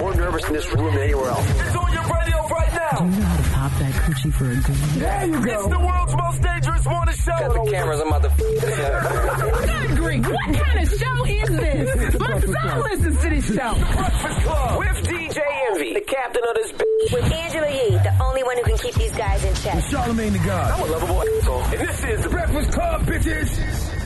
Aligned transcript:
more 0.00 0.14
nervous 0.14 0.44
in 0.48 0.52
this 0.54 0.72
room 0.72 0.94
than 0.94 1.02
anywhere 1.02 1.28
else. 1.28 1.50
It's 1.50 1.76
on 1.76 1.92
your 1.92 2.02
radio 2.02 2.48
right 2.48 2.72
now. 2.72 2.98
Do 2.98 3.04
you 3.04 3.20
know 3.20 3.26
how 3.26 3.36
to 3.36 3.50
pop 3.50 3.72
that 3.78 3.92
coochie 3.92 4.32
for 4.32 4.44
a 4.44 4.56
green? 4.56 4.98
There 4.98 5.26
you 5.26 5.44
go. 5.44 5.52
It's 5.52 5.68
the 5.68 5.78
world's 5.78 6.16
most 6.16 6.42
dangerous 6.42 6.84
morning 6.86 7.14
show. 7.16 7.38
Got 7.38 7.52
the 7.52 7.70
cameras. 7.70 8.00
I'm 8.00 8.08
about 8.08 8.22
to. 8.22 8.30
Good 9.86 9.96
grief, 9.96 10.26
what 10.26 10.56
kind 10.56 10.78
of 10.80 10.88
show 10.88 11.24
is 11.26 11.48
this? 11.48 12.18
My 12.18 12.40
son 12.40 12.80
listens 12.80 13.20
to 13.20 13.28
this 13.28 13.46
show. 13.46 13.74
Breakfast 13.76 14.40
Club. 14.40 14.78
With 14.78 15.06
DJ 15.06 15.38
Envy, 15.70 15.94
the 15.94 16.00
captain 16.00 16.42
of 16.48 16.54
this 16.54 16.72
bitch. 16.72 17.12
With 17.12 17.32
Angela 17.32 17.70
Yee, 17.70 17.98
the 17.98 18.16
only 18.24 18.42
one 18.42 18.56
who 18.56 18.64
can 18.64 18.78
keep 18.78 18.94
these 18.94 19.16
guys 19.16 19.44
in 19.44 19.54
check. 19.56 19.84
Charlamagne 19.84 20.32
the 20.32 20.38
God. 20.38 20.80
I'm 20.80 20.88
a 20.88 20.92
lovable 20.92 21.22
asshole. 21.22 21.62
And 21.62 21.88
this 21.88 22.04
is 22.04 22.22
the 22.22 22.30
Breakfast 22.30 22.72
Club, 22.72 23.02
bitches. 23.02 23.99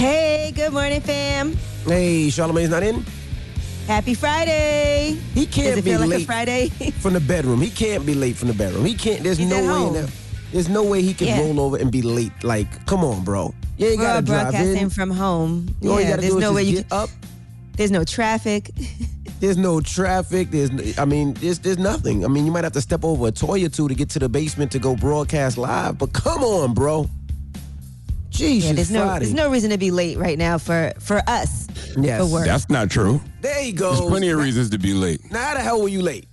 Hey, 0.00 0.50
good 0.56 0.72
morning, 0.72 1.02
fam. 1.02 1.52
hey, 1.84 2.28
Charlamagne's 2.28 2.70
not 2.70 2.82
in. 2.82 3.04
Happy 3.86 4.14
Friday. 4.14 5.18
He 5.34 5.44
can't 5.44 5.76
be 5.76 5.90
feel 5.90 6.00
like 6.00 6.08
late 6.08 6.22
a 6.22 6.26
Friday? 6.26 6.68
from 7.00 7.12
the 7.12 7.20
bedroom. 7.20 7.60
He 7.60 7.68
can't 7.68 8.06
be 8.06 8.14
late 8.14 8.34
from 8.34 8.48
the 8.48 8.54
bedroom. 8.54 8.86
He 8.86 8.94
can't. 8.94 9.22
There's 9.22 9.36
He's 9.36 9.50
no 9.50 9.60
way. 9.60 9.66
home. 9.66 9.92
That, 9.92 10.10
there's 10.52 10.70
no 10.70 10.84
way 10.84 11.02
he 11.02 11.12
can 11.12 11.26
Yeah. 11.28 11.40
roll 11.42 11.60
over 11.60 11.76
and 11.76 11.92
be 11.92 12.00
late. 12.00 12.32
Like, 12.42 12.86
come 12.86 13.04
on, 13.04 13.24
bro. 13.24 13.52
You 13.76 13.88
ain't 13.88 13.98
We're 13.98 14.04
gotta 14.06 14.22
drive 14.24 14.42
broadcasting 14.44 14.76
in. 14.84 14.88
from 14.88 15.10
home. 15.10 15.68
You 15.82 15.98
yeah, 15.98 16.08
gotta 16.08 16.22
there's 16.22 16.36
no 16.36 16.54
way 16.54 16.62
you 16.62 16.76
get 16.78 16.88
can, 16.88 16.98
up. 16.98 17.10
There's 17.76 17.90
no 17.90 18.02
traffic. 18.02 18.70
There's 19.40 19.56
no 19.56 19.80
traffic. 19.80 20.50
There's, 20.50 20.98
I 20.98 21.06
mean, 21.06 21.32
there's, 21.34 21.58
there's 21.60 21.78
nothing. 21.78 22.26
I 22.26 22.28
mean, 22.28 22.44
you 22.44 22.52
might 22.52 22.62
have 22.64 22.74
to 22.74 22.80
step 22.82 23.06
over 23.06 23.28
a 23.28 23.32
toy 23.32 23.64
or 23.64 23.70
two 23.70 23.88
to 23.88 23.94
get 23.94 24.10
to 24.10 24.18
the 24.18 24.28
basement 24.28 24.70
to 24.72 24.78
go 24.78 24.94
broadcast 24.94 25.56
live. 25.56 25.96
But 25.96 26.12
come 26.12 26.42
on, 26.44 26.74
bro. 26.74 27.08
Jeez, 28.30 28.62
Yeah, 28.62 28.72
there's 28.72 28.90
no 28.90 29.04
Friday. 29.06 29.24
there's 29.26 29.34
no 29.34 29.50
reason 29.50 29.70
to 29.70 29.78
be 29.78 29.90
late 29.90 30.16
right 30.18 30.38
now 30.38 30.56
for 30.58 30.92
for 31.00 31.20
us. 31.26 31.66
Yes. 31.96 32.20
For 32.20 32.32
work. 32.32 32.46
That's 32.46 32.68
not 32.70 32.90
true. 32.90 33.20
there 33.40 33.60
you 33.62 33.72
go. 33.72 33.90
There's 33.94 34.08
plenty 34.08 34.28
of 34.30 34.38
reasons 34.38 34.70
to 34.70 34.78
be 34.78 34.94
late. 34.94 35.20
Now, 35.30 35.40
how 35.48 35.54
the 35.54 35.60
hell 35.60 35.82
were 35.82 35.88
you 35.88 36.02
late? 36.02 36.26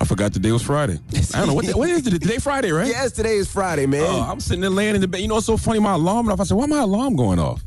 I 0.00 0.04
forgot 0.04 0.32
today 0.32 0.52
was 0.52 0.62
Friday. 0.62 0.98
I 1.34 1.38
don't 1.38 1.46
know 1.48 1.54
what, 1.54 1.64
day- 1.66 1.72
what 1.74 1.88
is 1.88 2.06
it 2.06 2.10
today. 2.10 2.38
Friday, 2.38 2.70
right? 2.70 2.86
Yes, 2.88 3.12
today 3.12 3.36
is 3.36 3.50
Friday, 3.50 3.86
man. 3.86 4.02
Oh, 4.06 4.20
I'm 4.22 4.40
sitting 4.40 4.60
there 4.60 4.70
laying 4.70 4.94
in 4.94 5.00
the 5.00 5.08
bed. 5.08 5.20
You 5.20 5.28
know 5.28 5.34
what's 5.34 5.46
so 5.46 5.56
funny? 5.56 5.78
My 5.78 5.92
alarm 5.94 6.26
went 6.26 6.38
off. 6.38 6.40
I 6.40 6.44
said, 6.48 6.56
"Why 6.56 6.64
am 6.64 6.70
my 6.70 6.80
alarm 6.82 7.16
going 7.16 7.38
off?" 7.38 7.62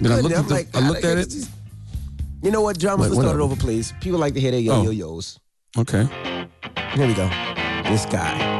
Then 0.00 0.12
I 0.12 0.16
Good, 0.16 0.24
looked, 0.24 0.34
I'm 0.36 0.42
at, 0.42 0.48
the, 0.48 0.54
like, 0.54 0.76
I 0.76 0.88
looked 0.88 1.04
I- 1.04 1.10
at 1.12 1.18
it's 1.18 1.34
it. 1.34 1.38
just- 1.40 1.50
You 2.42 2.50
know 2.50 2.60
what, 2.62 2.78
John? 2.78 2.98
Wait, 3.00 3.10
Let's 3.10 3.20
start 3.20 3.36
it 3.36 3.40
over, 3.42 3.54
please. 3.56 3.92
People 4.00 4.18
like 4.18 4.34
to 4.34 4.40
hear 4.40 4.50
their 4.50 4.60
yo 4.60 4.74
Oh. 4.74 4.82
yo 4.82 4.90
yo's. 4.90 5.38
Okay. 5.78 6.04
Here 6.94 7.06
we 7.06 7.14
go. 7.14 7.28
This 7.84 8.06
guy. 8.06 8.59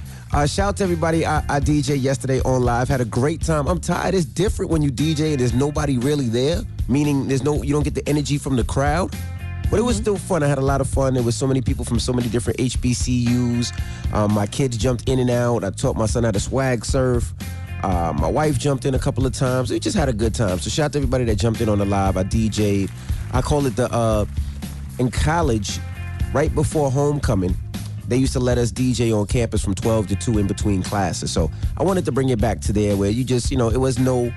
Uh, 0.33 0.47
shout 0.47 0.69
out 0.69 0.77
to 0.77 0.83
everybody 0.83 1.25
I, 1.25 1.39
I 1.49 1.59
DJ 1.59 2.01
yesterday 2.01 2.39
on 2.41 2.63
live. 2.63 2.87
Had 2.87 3.01
a 3.01 3.05
great 3.05 3.41
time. 3.41 3.67
I'm 3.67 3.81
tired. 3.81 4.13
It's 4.15 4.23
different 4.23 4.71
when 4.71 4.81
you 4.81 4.89
DJ 4.89 5.31
and 5.31 5.39
there's 5.41 5.53
nobody 5.53 5.97
really 5.97 6.27
there. 6.27 6.61
Meaning 6.87 7.27
there's 7.27 7.43
no 7.43 7.61
you 7.63 7.73
don't 7.73 7.83
get 7.83 7.95
the 7.95 8.07
energy 8.07 8.37
from 8.37 8.55
the 8.55 8.63
crowd. 8.63 9.13
But 9.69 9.79
it 9.79 9.83
was 9.83 9.97
still 9.97 10.17
fun. 10.17 10.41
I 10.41 10.47
had 10.47 10.57
a 10.57 10.61
lot 10.61 10.79
of 10.79 10.87
fun. 10.87 11.15
There 11.15 11.23
was 11.23 11.35
so 11.35 11.47
many 11.47 11.61
people 11.61 11.83
from 11.83 11.99
so 11.99 12.13
many 12.13 12.29
different 12.29 12.59
HBCUs. 12.59 14.13
Um, 14.13 14.33
my 14.33 14.47
kids 14.47 14.77
jumped 14.77 15.09
in 15.09 15.19
and 15.19 15.29
out. 15.29 15.65
I 15.65 15.69
taught 15.69 15.97
my 15.97 16.05
son 16.05 16.23
how 16.23 16.31
to 16.31 16.39
swag 16.39 16.85
surf. 16.85 17.33
Uh, 17.83 18.13
my 18.17 18.27
wife 18.27 18.57
jumped 18.57 18.85
in 18.85 18.95
a 18.95 18.99
couple 18.99 19.25
of 19.25 19.33
times. 19.33 19.69
We 19.69 19.79
just 19.79 19.97
had 19.97 20.07
a 20.07 20.13
good 20.13 20.33
time. 20.33 20.59
So 20.59 20.69
shout 20.69 20.85
out 20.85 20.93
to 20.93 20.99
everybody 20.99 21.25
that 21.25 21.35
jumped 21.35 21.59
in 21.59 21.67
on 21.67 21.79
the 21.79 21.85
live. 21.85 22.15
I 22.15 22.23
DJ'd. 22.23 22.89
I 23.33 23.41
call 23.41 23.65
it 23.65 23.75
the 23.75 23.91
uh, 23.91 24.25
in 24.97 25.11
college, 25.11 25.79
right 26.33 26.53
before 26.53 26.89
homecoming, 26.89 27.55
they 28.07 28.17
used 28.17 28.33
to 28.33 28.39
let 28.39 28.57
us 28.57 28.71
DJ 28.71 29.17
on 29.17 29.25
campus 29.27 29.63
from 29.63 29.75
12 29.75 30.07
to 30.07 30.15
2 30.15 30.37
in 30.39 30.47
between 30.47 30.83
classes. 30.83 31.31
So 31.31 31.49
I 31.77 31.83
wanted 31.83 32.05
to 32.05 32.11
bring 32.11 32.29
it 32.29 32.39
back 32.39 32.61
to 32.61 32.73
there 32.73 32.95
where 32.97 33.09
you 33.09 33.23
just, 33.23 33.51
you 33.51 33.57
know, 33.57 33.69
it 33.69 33.77
was 33.79 33.99
no 33.99 34.31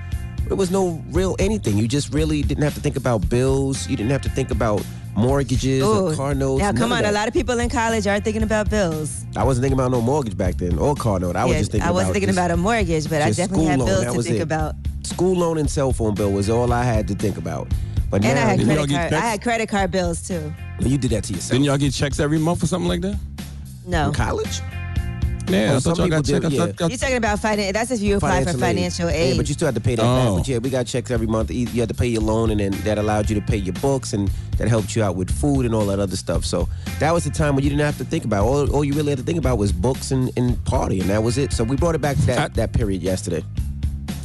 it 0.49 0.53
was 0.53 0.69
no 0.69 1.03
real 1.09 1.35
anything. 1.39 1.77
You 1.77 1.87
just 1.87 2.13
really 2.13 2.43
didn't 2.43 2.63
have 2.63 2.75
to 2.75 2.79
think 2.79 2.95
about 2.95 3.27
bills. 3.29 3.87
You 3.89 3.97
didn't 3.97 4.11
have 4.11 4.21
to 4.21 4.29
think 4.29 4.51
about 4.51 4.85
mortgages 5.15 5.81
or 5.81 6.13
car 6.13 6.35
notes. 6.35 6.61
Now, 6.61 6.71
come 6.71 6.91
on. 6.91 7.05
A 7.05 7.11
lot 7.11 7.27
of 7.27 7.33
people 7.33 7.57
in 7.59 7.69
college 7.69 8.05
are 8.05 8.19
thinking 8.19 8.43
about 8.43 8.69
bills. 8.69 9.25
I 9.35 9.43
wasn't 9.43 9.63
thinking 9.63 9.79
about 9.79 9.91
no 9.91 10.01
mortgage 10.01 10.37
back 10.37 10.55
then 10.55 10.77
or 10.77 10.95
car 10.95 11.19
note. 11.19 11.35
I 11.35 11.45
was 11.45 11.57
just 11.57 11.71
thinking 11.71 11.87
I 11.87 11.91
wasn't 11.91 12.09
about 12.09 12.13
thinking 12.13 12.27
just 12.27 12.37
about 12.37 12.51
a 12.51 12.57
mortgage, 12.57 13.09
but 13.09 13.21
I 13.21 13.31
definitely 13.31 13.65
school 13.65 13.67
had 13.67 13.79
loan. 13.79 13.87
bills 13.87 14.05
That 14.05 14.13
to 14.13 14.21
think 14.23 14.35
it. 14.37 14.41
about. 14.41 14.75
School 15.03 15.35
loan 15.35 15.57
and 15.57 15.69
cell 15.69 15.91
phone 15.93 16.15
bill 16.15 16.31
was 16.31 16.49
all 16.49 16.71
I 16.73 16.83
had 16.83 17.07
to 17.07 17.15
think 17.15 17.37
about. 17.37 17.67
But 18.09 18.23
And 18.23 18.35
now 18.35 18.41
I 18.43 18.49
had 18.55 18.59
credit 18.63 18.89
card. 18.89 19.13
I 19.13 19.19
had 19.19 19.41
credit 19.41 19.69
card 19.69 19.91
bills 19.91 20.27
too. 20.27 20.53
you 20.79 20.97
did 20.97 21.11
that 21.11 21.23
to 21.25 21.33
yourself. 21.33 21.51
Didn't 21.51 21.65
y'all 21.65 21.77
get 21.77 21.93
checks 21.93 22.19
every 22.19 22.37
month 22.39 22.63
or 22.63 22.67
something 22.67 22.87
like 22.87 23.01
that? 23.01 23.17
No. 23.85 24.07
in 24.07 24.13
college? 24.13 24.61
Yeah, 25.47 25.73
Oh, 25.73 25.75
I 25.75 25.79
thought 25.79 25.97
y'all 25.99 26.07
got 26.07 26.25
people 26.25 26.39
checks. 26.41 26.49
did, 26.49 26.59
I 26.59 26.65
yeah. 26.65 26.71
thought- 26.71 26.89
You're 26.89 26.97
talking 26.97 27.17
about 27.17 27.39
finance. 27.39 27.73
That's 27.73 27.91
if 27.91 28.01
you 28.01 28.17
apply 28.17 28.43
for 28.45 28.53
financial 28.57 29.09
aid. 29.09 29.31
Yeah, 29.33 29.37
but 29.37 29.47
you 29.47 29.53
still 29.53 29.67
had 29.67 29.75
to 29.75 29.81
pay 29.81 29.93
that 29.93 30.01
back. 30.01 30.27
Oh. 30.27 30.37
But 30.37 30.47
yeah, 30.47 30.57
we 30.57 30.71
got 30.71 30.87
checks 30.87 31.11
every 31.11 31.27
month. 31.27 31.51
You 31.51 31.67
you 31.71 31.81
had 31.81 31.89
to 31.89 31.93
pay 31.93 32.07
your 32.07 32.23
loan, 32.23 32.49
and 32.49 32.59
then 32.59 32.71
that 32.83 32.97
allowed 32.97 33.29
you 33.29 33.35
to 33.39 33.45
pay 33.45 33.57
your 33.57 33.73
books, 33.75 34.13
and 34.13 34.27
that 34.57 34.67
helped 34.67 34.95
you 34.95 35.03
out 35.03 35.15
with 35.15 35.29
food 35.29 35.67
and 35.67 35.75
all 35.75 35.85
that 35.85 35.99
other 35.99 36.15
stuff. 36.17 36.45
So 36.45 36.67
that 36.97 37.13
was 37.13 37.25
the 37.25 37.29
time 37.29 37.53
when 37.53 37.63
you 37.63 37.69
didn't 37.69 37.85
have 37.85 37.97
to 37.99 38.05
think 38.05 38.25
about. 38.25 38.43
All, 38.43 38.67
all 38.71 38.83
you 38.83 38.93
really 38.93 39.09
had 39.11 39.19
to 39.19 39.23
think 39.23 39.37
about 39.37 39.59
was 39.59 39.71
books 39.71 40.09
and, 40.09 40.31
and 40.35 40.63
party, 40.65 40.99
and 40.99 41.09
that 41.11 41.21
was 41.21 41.37
it. 41.37 41.53
So 41.53 41.63
we 41.63 41.75
brought 41.75 41.93
it 41.93 42.01
back 42.01 42.15
to 42.17 42.25
that, 42.25 42.39
I- 42.39 42.47
that 42.55 42.73
period 42.73 43.03
yesterday. 43.03 43.43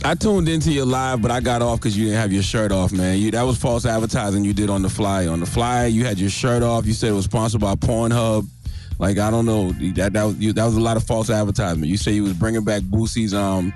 I 0.03 0.15
tuned 0.15 0.49
into 0.49 0.73
your 0.73 0.87
live, 0.87 1.21
but 1.21 1.31
I 1.31 1.41
got 1.41 1.61
off 1.61 1.81
because 1.81 1.99
you 1.99 2.07
didn't 2.07 2.21
have 2.21 2.33
your 2.33 2.43
shirt 2.43 2.73
off, 2.73 2.91
man. 2.93 3.19
You 3.19 3.31
that 3.33 3.43
was 3.43 3.59
false 3.59 3.85
advertising 3.85 4.43
you 4.43 4.55
did 4.55 4.71
on 4.71 4.81
the 4.81 4.89
fly. 4.89 5.27
On 5.27 5.39
the 5.41 5.45
fly, 5.45 5.85
you 5.85 6.07
had 6.07 6.19
your 6.19 6.31
shirt 6.31 6.63
off. 6.63 6.87
You 6.87 6.95
said 6.95 7.11
it 7.11 7.15
was 7.15 7.27
sponsored 7.27 7.61
by 7.61 7.75
Pornhub. 7.75 8.49
Like 9.01 9.17
I 9.17 9.31
don't 9.31 9.47
know 9.47 9.73
that 9.73 10.13
that 10.13 10.25
was 10.25 10.37
you, 10.37 10.53
that 10.53 10.65
was 10.65 10.77
a 10.77 10.81
lot 10.81 10.99
of 10.99 11.05
false 11.05 11.31
advertisement. 11.31 11.89
You 11.89 11.97
say 11.97 12.13
you 12.13 12.23
was 12.23 12.35
bringing 12.35 12.65
back 12.65 12.83
Boosie's 12.83 13.33
um, 13.33 13.73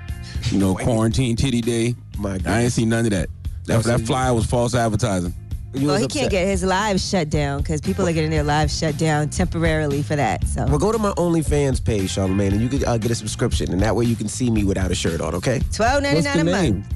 you 0.51 0.59
know, 0.59 0.75
quarantine 0.75 1.35
titty 1.35 1.61
day. 1.61 1.95
My 2.19 2.37
God. 2.37 2.47
I 2.47 2.61
ain't 2.61 2.71
seen 2.71 2.89
none 2.89 3.05
of 3.05 3.11
that. 3.11 3.29
That 3.65 3.83
that 3.85 4.01
flyer 4.01 4.35
was 4.35 4.45
false 4.45 4.75
advertising. 4.75 5.33
He 5.73 5.87
well, 5.87 5.97
he 5.97 6.05
upset. 6.05 6.21
can't 6.21 6.31
get 6.31 6.47
his 6.47 6.63
live 6.63 7.01
shut 7.01 7.31
down 7.31 7.61
because 7.61 7.81
people 7.81 8.07
are 8.07 8.13
getting 8.13 8.29
their 8.29 8.43
live 8.43 8.69
shut 8.69 8.97
down 8.97 9.29
temporarily 9.29 10.03
for 10.03 10.15
that. 10.15 10.47
So, 10.47 10.63
well, 10.67 10.77
go 10.77 10.91
to 10.91 10.99
my 10.99 11.11
OnlyFans 11.13 11.83
page, 11.83 12.15
Charlamagne, 12.15 12.51
and 12.51 12.61
you 12.61 12.69
can 12.69 12.85
uh, 12.85 12.97
get 12.97 13.09
a 13.09 13.15
subscription, 13.15 13.73
and 13.73 13.81
that 13.81 13.95
way 13.95 14.05
you 14.05 14.15
can 14.15 14.27
see 14.27 14.51
me 14.51 14.63
without 14.63 14.91
a 14.91 14.95
shirt 14.95 15.21
on. 15.21 15.33
Okay, 15.33 15.59
twelve 15.73 16.03
ninety 16.03 16.21
nine 16.21 16.39
a 16.39 16.43
name? 16.43 16.75
month. 16.75 16.93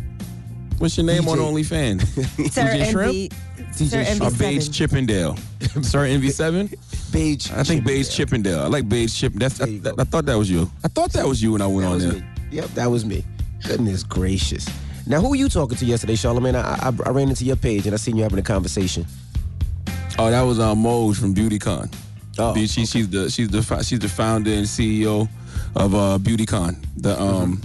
What's 0.78 0.96
your 0.96 1.08
name 1.08 1.24
DJ. 1.24 1.32
on 1.32 1.38
OnlyFans? 1.40 2.02
Sir 2.52 2.62
NV. 2.62 3.34
Sir 3.74 4.04
NV7. 4.04 4.74
Chippendale. 4.74 5.36
Sir 5.82 6.08
NV7. 6.08 6.78
Beige. 7.12 7.52
I 7.52 7.64
think 7.64 7.66
Chippendale. 7.66 7.86
Beige 7.86 8.10
Chippendale. 8.10 8.60
I 8.60 8.68
like 8.68 8.90
Beige 8.90 9.14
Chippendale. 9.14 9.50
That's, 9.50 9.62
I, 9.62 10.02
I, 10.02 10.04
thought 10.04 10.26
that 10.26 10.38
was 10.38 10.50
you. 10.50 10.70
I 10.84 10.88
thought 10.88 11.12
that 11.14 11.28
was 11.28 11.42
you 11.42 11.54
when 11.54 11.62
I 11.62 11.68
went 11.68 11.88
that 11.88 11.94
on 11.94 12.00
there. 12.00 12.14
Me. 12.14 12.24
Yep, 12.52 12.66
that 12.70 12.88
was 12.88 13.06
me. 13.06 13.24
Goodness 13.66 14.04
gracious. 14.04 14.68
Now, 15.06 15.22
who 15.22 15.30
were 15.30 15.36
you 15.36 15.50
talking 15.50 15.78
to 15.78 15.86
yesterday, 15.86 16.14
Charlamagne? 16.14 16.56
I, 16.56 16.90
I, 16.90 17.10
I, 17.10 17.12
ran 17.12 17.30
into 17.30 17.44
your 17.44 17.56
page 17.56 17.86
and 17.86 17.94
I 17.94 17.98
seen 17.98 18.16
you 18.16 18.24
having 18.24 18.40
a 18.40 18.44
conversation. 18.44 19.06
Oh, 20.18 20.30
that 20.30 20.42
was 20.42 20.60
uh, 20.60 20.76
Moj 20.76 21.20
from 21.20 21.34
BeautyCon. 21.34 21.94
Oh, 22.38 22.54
she, 22.56 22.64
okay. 22.64 22.86
she's 22.86 23.10
the 23.10 23.30
she's 23.30 23.50
the 23.50 23.62
she's 23.84 24.00
the 24.00 24.08
founder 24.08 24.52
and 24.52 24.66
CEO 24.66 25.28
of 25.76 25.96
uh, 25.96 26.18
BeautyCon. 26.22 26.78
The 26.98 27.20
um, 27.20 27.62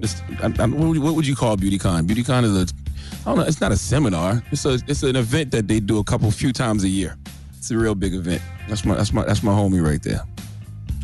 mm-hmm. 0.00 0.60
I, 0.60 0.64
I, 0.64 0.66
what 0.66 1.14
would 1.14 1.26
you 1.26 1.36
call 1.36 1.56
BeautyCon? 1.56 2.06
BeautyCon 2.06 2.44
is 2.44 2.56
a 2.56 2.74
I 3.22 3.30
don't 3.30 3.38
know. 3.38 3.44
It's 3.44 3.60
not 3.60 3.72
a 3.72 3.76
seminar. 3.76 4.42
It's 4.50 4.64
a 4.64 4.78
it's 4.86 5.02
an 5.02 5.16
event 5.16 5.50
that 5.52 5.68
they 5.68 5.80
do 5.80 5.98
a 5.98 6.04
couple 6.04 6.30
few 6.30 6.52
times 6.52 6.84
a 6.84 6.88
year. 6.88 7.16
It's 7.58 7.70
a 7.70 7.76
real 7.78 7.94
big 7.94 8.14
event. 8.14 8.40
That's 8.68 8.84
my 8.84 8.94
that's 8.94 9.12
my 9.12 9.24
that's 9.24 9.42
my 9.42 9.52
homie 9.52 9.84
right 9.84 10.02
there. 10.02 10.22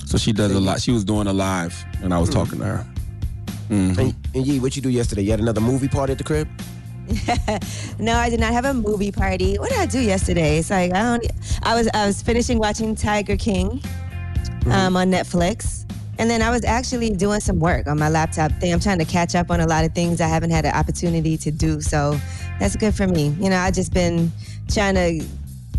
So 0.07 0.19
she 0.19 0.33
does 0.33 0.53
a 0.53 0.61
lot. 0.61 0.81
She 0.81 0.93
was 0.93 1.05
doing 1.05 1.27
a 1.27 1.33
live, 1.33 1.75
and 2.03 2.15
I 2.15 2.19
was 2.19 2.31
talking 2.31 2.59
to 2.61 2.65
her. 2.65 2.87
And, 3.71 3.99
and 4.35 4.47
Yee, 4.47 4.61
what 4.61 4.77
you 4.77 4.83
do 4.83 4.91
yesterday? 4.91 5.23
You 5.23 5.31
had 5.33 5.41
another 5.41 5.61
movie 5.61 5.89
party 5.89 6.13
at 6.13 6.19
the 6.19 6.25
crib? 6.25 6.49
No, 7.99 8.15
I 8.17 8.29
did 8.29 8.41
not 8.41 8.53
have 8.53 8.65
a 8.65 8.75
movie 8.75 9.13
party. 9.13 9.57
What 9.59 9.71
did 9.71 9.79
I 9.79 9.87
do 9.87 10.01
yesterday? 10.01 10.59
It's 10.59 10.71
like 10.71 10.93
I 10.93 11.03
don't. 11.03 11.27
I 11.63 11.75
was 11.75 11.89
I 11.95 12.07
was 12.07 12.23
finishing 12.23 12.59
watching 12.59 12.95
Tiger 12.95 13.37
King 13.37 13.81
Mm-hmm. 14.65 14.73
um, 14.73 14.97
on 14.97 15.11
Netflix. 15.11 15.85
And 16.19 16.31
then 16.31 16.41
I 16.41 16.49
was 16.49 16.65
actually 16.65 17.11
doing 17.11 17.41
some 17.41 17.59
work 17.61 17.87
on 17.87 17.99
my 17.99 18.09
laptop 18.09 18.51
thing. 18.53 18.73
I'm 18.73 18.81
trying 18.81 18.99
to 18.99 19.05
catch 19.05 19.35
up 19.35 19.51
on 19.51 19.61
a 19.61 19.67
lot 19.67 19.85
of 19.85 19.93
things 19.95 20.23
I 20.23 20.27
haven't 20.27 20.53
had 20.53 20.65
an 20.65 20.73
opportunity 20.75 21.37
to 21.37 21.51
do. 21.51 21.83
So 21.83 22.19
that's 22.59 22.75
good 22.75 22.95
for 22.95 23.07
me. 23.07 23.29
You 23.41 23.51
know, 23.51 23.59
I've 23.59 23.75
just 23.75 23.93
been 23.93 24.33
trying 24.73 24.95
to 24.95 25.23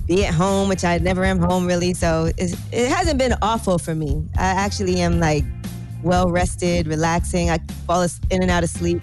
be 0.07 0.25
at 0.25 0.33
home, 0.33 0.69
which 0.69 0.83
I 0.83 0.97
never 0.99 1.23
am 1.23 1.39
home 1.39 1.65
really. 1.65 1.93
So 1.93 2.31
it's, 2.37 2.53
it 2.71 2.89
hasn't 2.91 3.17
been 3.17 3.33
awful 3.41 3.77
for 3.77 3.95
me. 3.95 4.27
I 4.37 4.45
actually 4.45 4.99
am 5.01 5.19
like 5.19 5.43
well 6.03 6.29
rested, 6.29 6.87
relaxing. 6.87 7.49
I 7.49 7.59
fall 7.87 8.05
in 8.29 8.41
and 8.41 8.51
out 8.51 8.63
of 8.63 8.69
sleep. 8.69 9.01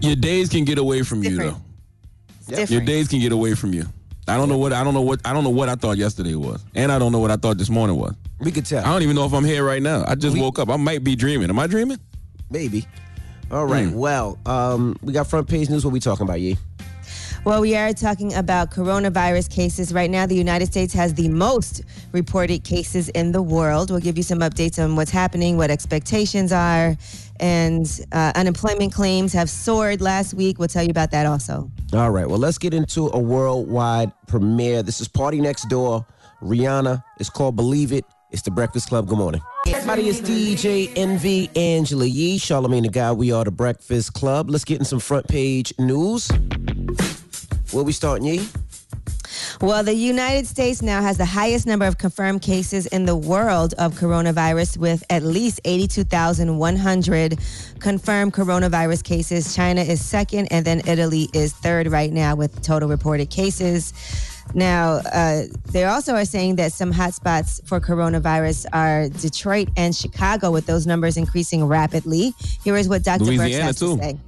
Your 0.00 0.16
days 0.16 0.48
can 0.48 0.64
get 0.64 0.78
away 0.78 1.02
from 1.02 1.22
you 1.22 1.36
though. 1.36 1.56
It's 2.48 2.70
Your 2.70 2.80
days 2.80 3.08
can 3.08 3.20
get 3.20 3.32
away 3.32 3.54
from 3.54 3.72
you. 3.74 3.84
I 4.26 4.36
don't 4.36 4.48
know 4.48 4.58
what 4.58 4.72
I 4.72 4.84
don't 4.84 4.94
know 4.94 5.00
what 5.00 5.20
I 5.24 5.32
don't 5.32 5.44
know 5.44 5.50
what 5.50 5.68
I 5.68 5.74
thought 5.74 5.96
yesterday 5.96 6.34
was, 6.34 6.64
and 6.74 6.92
I 6.92 6.98
don't 6.98 7.10
know 7.10 7.18
what 7.18 7.30
I 7.30 7.36
thought 7.36 7.58
this 7.58 7.70
morning 7.70 7.96
was. 7.96 8.14
We 8.38 8.52
could 8.52 8.64
tell. 8.64 8.84
I 8.84 8.88
don't 8.88 9.02
even 9.02 9.16
know 9.16 9.24
if 9.24 9.32
I'm 9.32 9.44
here 9.44 9.64
right 9.64 9.82
now. 9.82 10.04
I 10.06 10.14
just 10.14 10.34
We- 10.34 10.40
woke 10.40 10.58
up. 10.58 10.68
I 10.68 10.76
might 10.76 11.02
be 11.02 11.16
dreaming. 11.16 11.50
Am 11.50 11.58
I 11.58 11.66
dreaming? 11.66 11.98
Maybe. 12.50 12.86
All 13.50 13.66
right. 13.66 13.88
Hmm. 13.88 13.94
Well, 13.96 14.38
um, 14.46 14.96
we 15.02 15.12
got 15.12 15.26
front 15.26 15.48
page 15.48 15.68
news. 15.68 15.84
What 15.84 15.92
we 15.92 15.98
talking 16.00 16.22
about, 16.22 16.40
Yee? 16.40 16.56
Well, 17.42 17.62
we 17.62 17.74
are 17.74 17.94
talking 17.94 18.34
about 18.34 18.70
coronavirus 18.70 19.48
cases. 19.48 19.94
Right 19.94 20.10
now, 20.10 20.26
the 20.26 20.34
United 20.34 20.66
States 20.66 20.92
has 20.92 21.14
the 21.14 21.30
most 21.30 21.80
reported 22.12 22.64
cases 22.64 23.08
in 23.10 23.32
the 23.32 23.40
world. 23.40 23.90
We'll 23.90 24.00
give 24.00 24.18
you 24.18 24.22
some 24.22 24.40
updates 24.40 24.82
on 24.82 24.94
what's 24.94 25.10
happening, 25.10 25.56
what 25.56 25.70
expectations 25.70 26.52
are, 26.52 26.96
and 27.40 28.06
uh, 28.12 28.32
unemployment 28.34 28.92
claims 28.92 29.32
have 29.32 29.48
soared 29.48 30.02
last 30.02 30.34
week. 30.34 30.58
We'll 30.58 30.68
tell 30.68 30.82
you 30.82 30.90
about 30.90 31.12
that 31.12 31.24
also. 31.24 31.70
All 31.94 32.10
right. 32.10 32.28
Well, 32.28 32.38
let's 32.38 32.58
get 32.58 32.74
into 32.74 33.08
a 33.08 33.18
worldwide 33.18 34.12
premiere. 34.26 34.82
This 34.82 35.00
is 35.00 35.08
PartyNextDoor. 35.08 36.04
Rihanna. 36.42 37.02
It's 37.18 37.30
called 37.30 37.56
Believe 37.56 37.92
It. 37.92 38.04
It's 38.30 38.42
the 38.42 38.50
Breakfast 38.50 38.88
Club. 38.88 39.08
Good 39.08 39.18
morning. 39.18 39.40
Everybody, 39.66 40.08
it's 40.08 40.20
DJ 40.20 40.92
Envy 40.94 41.50
Angela 41.56 42.04
Yee, 42.04 42.38
Charlamagne 42.38 42.82
the 42.82 42.88
Guy. 42.88 43.12
We 43.12 43.32
are 43.32 43.44
the 43.44 43.50
Breakfast 43.50 44.12
Club. 44.12 44.50
Let's 44.50 44.64
get 44.64 44.78
in 44.78 44.84
some 44.84 45.00
front 45.00 45.26
page 45.26 45.72
news. 45.78 46.30
Where 47.72 47.84
we 47.84 47.92
starting, 47.92 48.26
Yee? 48.26 48.48
Well, 49.60 49.84
the 49.84 49.94
United 49.94 50.46
States 50.46 50.82
now 50.82 51.02
has 51.02 51.18
the 51.18 51.24
highest 51.24 51.66
number 51.66 51.84
of 51.84 51.98
confirmed 51.98 52.42
cases 52.42 52.86
in 52.86 53.04
the 53.04 53.14
world 53.14 53.74
of 53.78 53.94
coronavirus 53.94 54.78
with 54.78 55.04
at 55.10 55.22
least 55.22 55.60
82,100 55.64 57.38
confirmed 57.78 58.32
coronavirus 58.32 59.04
cases. 59.04 59.54
China 59.54 59.82
is 59.82 60.04
second, 60.04 60.48
and 60.50 60.64
then 60.64 60.80
Italy 60.86 61.28
is 61.32 61.52
third 61.52 61.88
right 61.88 62.12
now 62.12 62.34
with 62.34 62.62
total 62.62 62.88
reported 62.88 63.30
cases. 63.30 63.92
Now, 64.54 65.00
uh, 65.12 65.42
they 65.66 65.84
also 65.84 66.14
are 66.14 66.24
saying 66.24 66.56
that 66.56 66.72
some 66.72 66.92
hotspots 66.92 67.64
for 67.68 67.80
coronavirus 67.80 68.66
are 68.72 69.08
Detroit 69.08 69.68
and 69.76 69.94
Chicago, 69.94 70.50
with 70.50 70.66
those 70.66 70.86
numbers 70.86 71.16
increasing 71.16 71.64
rapidly. 71.66 72.34
Here 72.64 72.76
is 72.76 72.88
what 72.88 73.04
Dr. 73.04 73.24
Birx 73.24 73.38
Louisiana, 73.38 73.64
has 73.64 73.78
to 73.78 73.96
say. 73.96 74.18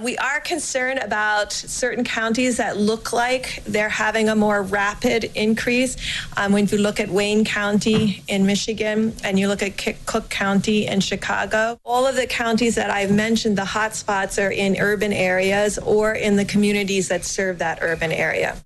We 0.00 0.16
are 0.18 0.40
concerned 0.40 1.00
about 1.00 1.52
certain 1.52 2.02
counties 2.02 2.56
that 2.56 2.76
look 2.76 3.12
like 3.12 3.62
they're 3.64 3.88
having 3.88 4.28
a 4.28 4.34
more 4.34 4.62
rapid 4.62 5.30
increase. 5.34 5.96
Um, 6.36 6.52
when 6.52 6.66
you 6.66 6.78
look 6.78 6.98
at 6.98 7.10
Wayne 7.10 7.44
County 7.44 8.22
in 8.26 8.46
Michigan 8.46 9.14
and 9.22 9.38
you 9.38 9.48
look 9.48 9.62
at 9.62 9.76
Cook 10.06 10.30
County 10.30 10.86
in 10.86 11.00
Chicago, 11.00 11.78
all 11.84 12.06
of 12.06 12.16
the 12.16 12.26
counties 12.26 12.74
that 12.76 12.90
I've 12.90 13.12
mentioned, 13.12 13.58
the 13.58 13.62
hotspots 13.62 14.42
are 14.42 14.50
in 14.50 14.76
urban 14.80 15.12
areas 15.12 15.78
or 15.78 16.14
in 16.14 16.36
the 16.36 16.44
communities 16.44 17.08
that 17.08 17.24
serve 17.24 17.58
that 17.58 17.78
urban 17.82 18.12
area. 18.12 18.56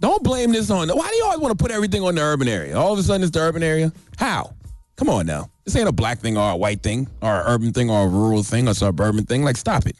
Don't 0.00 0.24
blame 0.24 0.50
this 0.50 0.70
on. 0.70 0.88
Why 0.88 1.08
do 1.08 1.14
you 1.14 1.24
always 1.24 1.40
want 1.40 1.56
to 1.56 1.62
put 1.62 1.70
everything 1.70 2.02
on 2.02 2.16
the 2.16 2.22
urban 2.22 2.48
area? 2.48 2.76
All 2.76 2.92
of 2.92 2.98
a 2.98 3.02
sudden, 3.04 3.22
it's 3.22 3.30
the 3.30 3.40
urban 3.40 3.62
area. 3.62 3.92
How? 4.18 4.54
Come 4.96 5.08
on 5.08 5.26
now. 5.26 5.50
This 5.64 5.76
ain't 5.76 5.88
a 5.88 5.92
black 5.92 6.18
thing 6.18 6.36
or 6.36 6.50
a 6.50 6.56
white 6.56 6.82
thing 6.82 7.08
or 7.20 7.40
an 7.40 7.46
urban 7.46 7.72
thing 7.72 7.88
or 7.88 8.04
a 8.04 8.08
rural 8.08 8.42
thing 8.42 8.66
or 8.66 8.74
suburban 8.74 9.24
thing. 9.24 9.44
Like, 9.44 9.56
stop 9.56 9.86
it. 9.86 9.96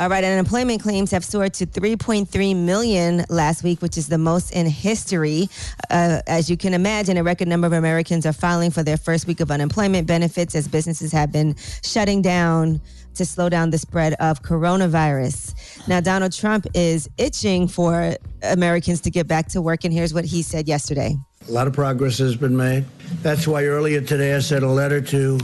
All 0.00 0.08
right, 0.08 0.24
unemployment 0.24 0.80
claims 0.80 1.10
have 1.10 1.26
soared 1.26 1.52
to 1.52 1.66
3.3 1.66 2.56
million 2.56 3.22
last 3.28 3.62
week, 3.62 3.82
which 3.82 3.98
is 3.98 4.08
the 4.08 4.16
most 4.16 4.50
in 4.50 4.64
history. 4.64 5.50
Uh, 5.90 6.22
as 6.26 6.48
you 6.48 6.56
can 6.56 6.72
imagine, 6.72 7.18
a 7.18 7.22
record 7.22 7.48
number 7.48 7.66
of 7.66 7.74
Americans 7.74 8.24
are 8.24 8.32
filing 8.32 8.70
for 8.70 8.82
their 8.82 8.96
first 8.96 9.26
week 9.26 9.40
of 9.40 9.50
unemployment 9.50 10.06
benefits 10.06 10.54
as 10.54 10.66
businesses 10.68 11.12
have 11.12 11.30
been 11.30 11.54
shutting 11.82 12.22
down 12.22 12.80
to 13.12 13.26
slow 13.26 13.50
down 13.50 13.68
the 13.68 13.76
spread 13.76 14.14
of 14.20 14.40
coronavirus. 14.42 15.54
Now, 15.86 16.00
Donald 16.00 16.32
Trump 16.32 16.66
is 16.72 17.06
itching 17.18 17.68
for 17.68 18.16
Americans 18.42 19.02
to 19.02 19.10
get 19.10 19.28
back 19.28 19.48
to 19.48 19.60
work, 19.60 19.84
and 19.84 19.92
here's 19.92 20.14
what 20.14 20.24
he 20.24 20.40
said 20.40 20.66
yesterday. 20.66 21.14
A 21.46 21.52
lot 21.52 21.66
of 21.66 21.74
progress 21.74 22.16
has 22.16 22.36
been 22.36 22.56
made. 22.56 22.86
That's 23.20 23.46
why 23.46 23.66
earlier 23.66 24.00
today 24.00 24.34
I 24.34 24.38
sent 24.38 24.64
a 24.64 24.70
letter 24.70 25.02
to 25.02 25.38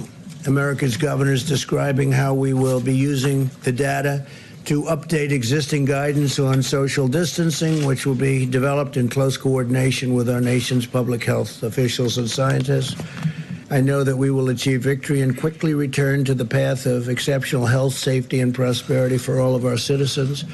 America's 0.47 0.97
governors 0.97 1.47
describing 1.47 2.11
how 2.11 2.33
we 2.33 2.55
will 2.55 2.81
be 2.81 2.97
using 2.97 3.51
the 3.65 3.73
data 3.73 4.27
to 4.67 4.83
update 4.83 5.31
existing 5.31 5.85
guidance 5.85 6.41
on 6.41 6.61
social 6.61 7.07
distancing, 7.07 7.87
which 7.87 8.05
will 8.05 8.17
be 8.17 8.45
developed 8.45 8.97
in 8.97 9.09
close 9.09 9.37
coordination 9.37 10.13
with 10.13 10.29
our 10.29 10.41
nation's 10.41 10.87
public 10.87 11.23
health 11.23 11.63
officials 11.63 12.19
and 12.19 12.29
scientists. 12.29 13.01
I 13.71 13.81
know 13.81 14.03
that 14.03 14.17
we 14.17 14.31
will 14.31 14.49
achieve 14.49 14.83
victory 14.83 15.23
and 15.23 15.39
quickly 15.39 15.73
return 15.75 16.25
to 16.25 16.35
the 16.35 16.45
path 16.45 16.85
of 16.85 17.09
exceptional 17.09 17.67
health, 17.67 17.95
safety, 17.95 18.41
and 18.41 18.53
prosperity 18.53 19.19
for 19.19 19.39
all 19.39 19.55
of 19.55 19.65
our 19.65 19.77
citizens. 19.77 20.45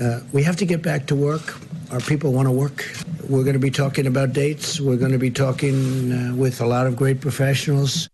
Uh, 0.00 0.20
we 0.32 0.44
have 0.44 0.56
to 0.56 0.64
get 0.64 0.80
back 0.82 1.06
to 1.06 1.16
work. 1.16 1.56
Our 1.90 2.00
people 2.00 2.32
want 2.32 2.46
to 2.46 2.52
work. 2.52 2.88
We're 3.28 3.44
going 3.44 3.54
to 3.54 3.58
be 3.58 3.70
talking 3.70 4.06
about 4.06 4.32
dates. 4.32 4.80
We're 4.80 4.96
going 4.96 5.12
to 5.12 5.18
be 5.18 5.30
talking 5.30 6.12
uh, 6.12 6.34
with 6.36 6.60
a 6.60 6.66
lot 6.66 6.86
of 6.86 6.94
great 6.94 7.20
professionals. 7.20 8.08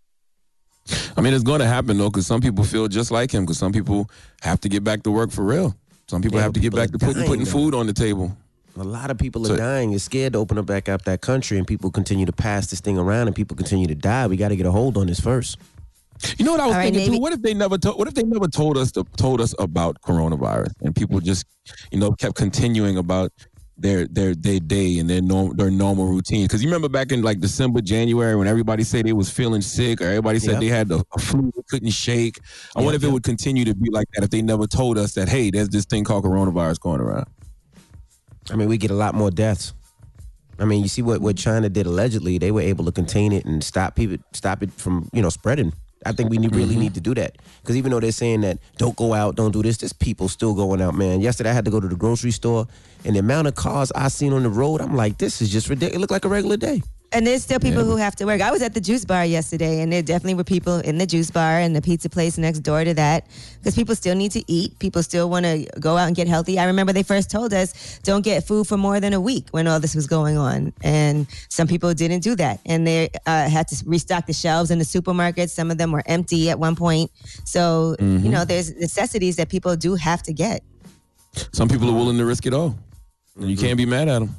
I 1.16 1.20
mean, 1.20 1.34
it's 1.34 1.44
going 1.44 1.60
to 1.60 1.66
happen 1.66 1.98
though, 1.98 2.10
because 2.10 2.26
some 2.26 2.40
people 2.40 2.64
feel 2.64 2.88
just 2.88 3.10
like 3.10 3.32
him. 3.32 3.44
Because 3.44 3.58
some 3.58 3.72
people 3.72 4.10
have 4.40 4.60
to 4.60 4.68
get 4.68 4.82
back 4.84 5.02
to 5.04 5.10
work 5.10 5.30
for 5.30 5.44
real. 5.44 5.74
Some 6.08 6.22
people 6.22 6.38
Yeah, 6.38 6.44
have 6.44 6.52
to 6.54 6.60
get 6.60 6.74
back 6.74 6.90
to 6.90 6.98
putting 6.98 7.24
putting 7.26 7.46
food 7.46 7.74
on 7.74 7.86
the 7.86 7.92
table. 7.92 8.36
A 8.78 8.82
lot 8.82 9.10
of 9.10 9.18
people 9.18 9.42
are 9.44 9.48
So- 9.48 9.56
dying. 9.56 9.90
You're 9.90 9.98
scared 9.98 10.32
to 10.32 10.38
open 10.38 10.56
up 10.58 10.66
back 10.66 10.88
up 10.88 11.04
that 11.04 11.20
country, 11.20 11.58
and 11.58 11.66
people 11.66 11.90
continue 11.90 12.24
to 12.26 12.32
pass 12.32 12.68
this 12.68 12.80
thing 12.80 12.96
around, 12.98 13.26
and 13.26 13.36
people 13.36 13.56
continue 13.56 13.86
to 13.86 13.94
die. 13.94 14.26
We 14.26 14.36
got 14.36 14.48
to 14.48 14.56
get 14.56 14.66
a 14.66 14.70
hold 14.70 14.96
on 14.96 15.06
this 15.06 15.20
first. 15.20 15.58
You 16.38 16.44
know 16.44 16.52
what 16.52 16.60
I 16.60 16.66
was 16.66 16.74
All 16.74 16.78
right, 16.78 16.84
thinking 16.84 17.00
Navy- 17.00 17.16
too? 17.16 17.20
What 17.20 17.32
if 17.32 17.42
they 17.42 17.52
never 17.52 17.76
told? 17.78 17.98
What 17.98 18.08
if 18.08 18.14
they 18.14 18.22
never 18.22 18.46
told 18.48 18.78
us 18.78 18.92
to, 18.92 19.04
told 19.16 19.40
us 19.40 19.54
about 19.58 20.00
coronavirus, 20.02 20.72
and 20.80 20.94
people 20.94 21.18
mm-hmm. 21.18 21.26
just, 21.26 21.44
you 21.90 21.98
know, 21.98 22.12
kept 22.12 22.36
continuing 22.36 22.96
about 22.96 23.32
their 23.82 24.06
their 24.06 24.34
their 24.34 24.60
day 24.60 24.98
and 24.98 25.10
their 25.10 25.20
norm, 25.20 25.56
their 25.56 25.70
normal 25.70 26.06
routine? 26.06 26.44
Because 26.44 26.62
you 26.62 26.68
remember 26.68 26.88
back 26.88 27.12
in 27.12 27.22
like 27.22 27.40
December, 27.40 27.80
January, 27.80 28.36
when 28.36 28.46
everybody 28.48 28.84
said 28.84 29.04
they 29.06 29.12
was 29.12 29.28
feeling 29.30 29.60
sick, 29.60 30.00
or 30.00 30.04
everybody 30.06 30.38
said 30.38 30.52
Yep. 30.52 30.60
they 30.60 30.68
had 30.68 30.88
the 30.88 31.04
flu, 31.18 31.52
couldn't 31.68 31.90
shake. 31.90 32.38
I 32.76 32.80
wonder 32.80 32.96
if 32.96 33.04
it 33.04 33.10
would 33.10 33.22
continue 33.24 33.64
to 33.64 33.74
be 33.74 33.90
like 33.90 34.06
that 34.14 34.24
if 34.24 34.30
they 34.30 34.42
never 34.42 34.66
told 34.66 34.98
us 34.98 35.14
that, 35.14 35.28
hey, 35.28 35.50
there's 35.50 35.68
this 35.68 35.84
thing 35.84 36.04
called 36.04 36.24
coronavirus 36.24 36.80
going 36.80 37.00
around. 37.00 37.26
I 38.50 38.56
mean, 38.56 38.68
we 38.68 38.78
get 38.78 38.90
a 38.90 38.94
lot 38.94 39.14
more 39.14 39.30
deaths. 39.30 39.74
I 40.58 40.64
mean, 40.64 40.82
you 40.82 40.88
see 40.88 41.02
what, 41.02 41.20
what 41.20 41.36
China 41.36 41.68
did 41.68 41.86
allegedly. 41.86 42.38
They 42.38 42.50
were 42.50 42.60
able 42.60 42.84
to 42.84 42.92
contain 42.92 43.32
it 43.32 43.44
and 43.44 43.64
stop 43.64 43.96
people, 43.96 44.18
stop 44.32 44.62
it 44.62 44.70
from 44.72 45.08
you 45.12 45.22
know 45.22 45.28
spreading. 45.30 45.72
I 46.04 46.12
think 46.12 46.30
we 46.30 46.38
need, 46.38 46.54
really 46.54 46.72
mm-hmm. 46.72 46.80
need 46.80 46.94
to 46.94 47.00
do 47.00 47.14
that 47.14 47.36
because 47.60 47.76
even 47.76 47.90
though 47.92 48.00
they're 48.00 48.12
saying 48.12 48.42
that 48.42 48.58
don't 48.76 48.96
go 48.96 49.14
out, 49.14 49.36
don't 49.36 49.52
do 49.52 49.62
this, 49.62 49.78
there's 49.78 49.92
people 49.92 50.28
still 50.28 50.54
going 50.54 50.80
out, 50.80 50.94
man. 50.94 51.20
Yesterday 51.20 51.50
I 51.50 51.52
had 51.52 51.64
to 51.64 51.70
go 51.70 51.80
to 51.80 51.88
the 51.88 51.96
grocery 51.96 52.30
store, 52.30 52.66
and 53.04 53.14
the 53.14 53.20
amount 53.20 53.48
of 53.48 53.54
cars 53.54 53.92
I 53.92 54.08
seen 54.08 54.32
on 54.32 54.42
the 54.42 54.50
road, 54.50 54.80
I'm 54.80 54.96
like, 54.96 55.18
this 55.18 55.42
is 55.42 55.50
just 55.50 55.68
ridiculous. 55.68 55.96
It 55.96 56.00
looked 56.00 56.12
like 56.12 56.24
a 56.24 56.28
regular 56.28 56.56
day. 56.56 56.82
And 57.14 57.26
there's 57.26 57.42
still 57.42 57.60
people 57.60 57.84
who 57.84 57.96
have 57.96 58.16
to 58.16 58.24
work. 58.24 58.40
I 58.40 58.50
was 58.50 58.62
at 58.62 58.72
the 58.72 58.80
juice 58.80 59.04
bar 59.04 59.24
yesterday, 59.26 59.82
and 59.82 59.92
there 59.92 60.00
definitely 60.00 60.34
were 60.34 60.44
people 60.44 60.78
in 60.78 60.96
the 60.96 61.04
juice 61.04 61.30
bar 61.30 61.58
and 61.58 61.76
the 61.76 61.82
pizza 61.82 62.08
place 62.08 62.38
next 62.38 62.60
door 62.60 62.84
to 62.84 62.94
that 62.94 63.26
because 63.58 63.74
people 63.74 63.94
still 63.94 64.14
need 64.14 64.32
to 64.32 64.42
eat. 64.50 64.78
People 64.78 65.02
still 65.02 65.28
want 65.28 65.44
to 65.44 65.68
go 65.78 65.98
out 65.98 66.06
and 66.06 66.16
get 66.16 66.26
healthy. 66.26 66.58
I 66.58 66.64
remember 66.64 66.94
they 66.94 67.02
first 67.02 67.30
told 67.30 67.52
us 67.52 67.98
don't 68.02 68.22
get 68.22 68.46
food 68.46 68.66
for 68.66 68.78
more 68.78 68.98
than 68.98 69.12
a 69.12 69.20
week 69.20 69.48
when 69.50 69.68
all 69.68 69.78
this 69.78 69.94
was 69.94 70.06
going 70.06 70.38
on, 70.38 70.72
and 70.82 71.26
some 71.50 71.68
people 71.68 71.92
didn't 71.92 72.20
do 72.20 72.34
that, 72.36 72.60
and 72.64 72.86
they 72.86 73.10
uh, 73.26 73.48
had 73.48 73.68
to 73.68 73.84
restock 73.86 74.26
the 74.26 74.32
shelves 74.32 74.70
in 74.70 74.78
the 74.78 74.84
supermarkets. 74.86 75.50
Some 75.50 75.70
of 75.70 75.76
them 75.76 75.92
were 75.92 76.02
empty 76.06 76.48
at 76.48 76.58
one 76.58 76.76
point. 76.76 77.10
So 77.44 77.94
you 78.00 78.30
know, 78.30 78.46
there's 78.46 78.74
necessities 78.76 79.36
that 79.36 79.50
people 79.50 79.76
do 79.76 79.96
have 79.96 80.22
to 80.22 80.32
get. 80.32 80.62
Some 81.52 81.68
people 81.68 81.90
are 81.90 81.94
willing 81.94 82.16
to 82.16 82.24
risk 82.24 82.46
it 82.46 82.54
all, 82.54 82.78
and 83.38 83.50
you 83.50 83.56
can't 83.58 83.76
be 83.76 83.84
mad 83.84 84.08
at 84.08 84.20
them. 84.20 84.34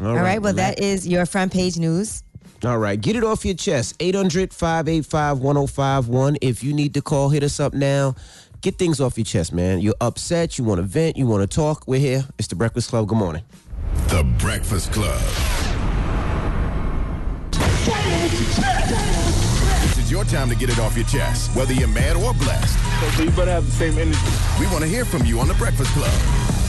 All 0.00 0.14
right. 0.14 0.40
Well, 0.40 0.54
that 0.54 0.80
is 0.80 1.06
your 1.06 1.26
front 1.26 1.52
page 1.52 1.76
news. 1.78 2.22
All 2.62 2.76
right, 2.76 3.00
get 3.00 3.16
it 3.16 3.24
off 3.24 3.44
your 3.46 3.54
chest. 3.54 3.96
800 4.00 4.52
585 4.52 5.38
1051. 5.38 6.36
If 6.42 6.62
you 6.62 6.74
need 6.74 6.92
to 6.92 7.00
call, 7.00 7.30
hit 7.30 7.42
us 7.42 7.58
up 7.58 7.72
now. 7.72 8.14
Get 8.60 8.76
things 8.76 9.00
off 9.00 9.16
your 9.16 9.24
chest, 9.24 9.54
man. 9.54 9.80
You're 9.80 9.94
upset, 10.02 10.58
you 10.58 10.64
want 10.64 10.78
to 10.78 10.82
vent, 10.82 11.16
you 11.16 11.26
want 11.26 11.40
to 11.40 11.54
talk. 11.54 11.84
We're 11.86 12.00
here. 12.00 12.24
It's 12.38 12.48
the 12.48 12.56
Breakfast 12.56 12.90
Club. 12.90 13.08
Good 13.08 13.16
morning. 13.16 13.42
The 14.08 14.24
Breakfast 14.38 14.92
Club. 14.92 15.18
This 19.80 19.96
is 19.96 20.10
your 20.10 20.24
time 20.24 20.50
to 20.50 20.54
get 20.54 20.68
it 20.68 20.78
off 20.78 20.94
your 20.96 21.06
chest, 21.06 21.56
whether 21.56 21.72
you're 21.72 21.88
mad 21.88 22.16
or 22.16 22.34
blessed. 22.34 22.78
So 23.16 23.22
you 23.22 23.30
better 23.30 23.52
have 23.52 23.64
the 23.64 23.72
same 23.72 23.96
energy. 23.96 24.18
We 24.58 24.66
want 24.66 24.80
to 24.80 24.88
hear 24.88 25.06
from 25.06 25.24
you 25.24 25.40
on 25.40 25.48
The 25.48 25.54
Breakfast 25.54 25.90
Club. 25.92 26.59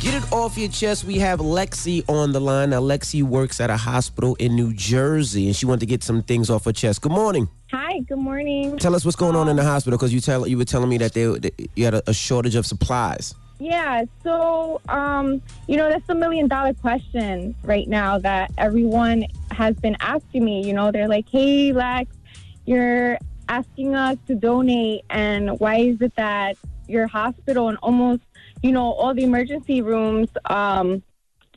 Get 0.00 0.14
it 0.14 0.32
off 0.32 0.56
your 0.56 0.70
chest. 0.70 1.04
We 1.04 1.18
have 1.18 1.40
Lexi 1.40 2.02
on 2.08 2.32
the 2.32 2.40
line. 2.40 2.70
Now, 2.70 2.80
Lexi 2.80 3.22
works 3.22 3.60
at 3.60 3.68
a 3.68 3.76
hospital 3.76 4.34
in 4.36 4.56
New 4.56 4.72
Jersey, 4.72 5.46
and 5.46 5.54
she 5.54 5.66
wanted 5.66 5.80
to 5.80 5.86
get 5.86 6.02
some 6.02 6.22
things 6.22 6.48
off 6.48 6.64
her 6.64 6.72
chest. 6.72 7.02
Good 7.02 7.12
morning. 7.12 7.50
Hi, 7.70 8.00
good 8.00 8.16
morning. 8.16 8.78
Tell 8.78 8.94
us 8.94 9.04
what's 9.04 9.14
going 9.14 9.36
on 9.36 9.46
in 9.50 9.56
the 9.56 9.62
hospital 9.62 9.98
because 9.98 10.14
you 10.14 10.20
tell 10.20 10.46
you 10.46 10.56
were 10.56 10.64
telling 10.64 10.88
me 10.88 10.96
that 10.96 11.12
they, 11.12 11.26
that 11.26 11.70
you 11.76 11.84
had 11.84 11.92
a, 11.92 12.02
a 12.08 12.14
shortage 12.14 12.54
of 12.54 12.64
supplies. 12.64 13.34
Yeah, 13.58 14.04
so 14.22 14.80
um, 14.88 15.42
you 15.68 15.76
know 15.76 15.90
that's 15.90 16.06
the 16.06 16.14
million 16.14 16.48
dollar 16.48 16.72
question 16.72 17.54
right 17.62 17.86
now 17.86 18.18
that 18.20 18.52
everyone 18.56 19.26
has 19.50 19.76
been 19.76 19.98
asking 20.00 20.46
me. 20.46 20.66
You 20.66 20.72
know, 20.72 20.90
they're 20.90 21.08
like, 21.08 21.28
"Hey, 21.28 21.74
Lex, 21.74 22.16
you're 22.64 23.18
asking 23.50 23.94
us 23.94 24.16
to 24.28 24.34
donate, 24.34 25.04
and 25.10 25.60
why 25.60 25.76
is 25.76 26.00
it 26.00 26.16
that 26.16 26.56
your 26.90 27.06
hospital 27.06 27.68
and 27.68 27.78
almost, 27.82 28.22
you 28.62 28.72
know, 28.72 28.92
all 28.92 29.14
the 29.14 29.24
emergency 29.24 29.82
rooms 29.82 30.28
um, 30.46 31.02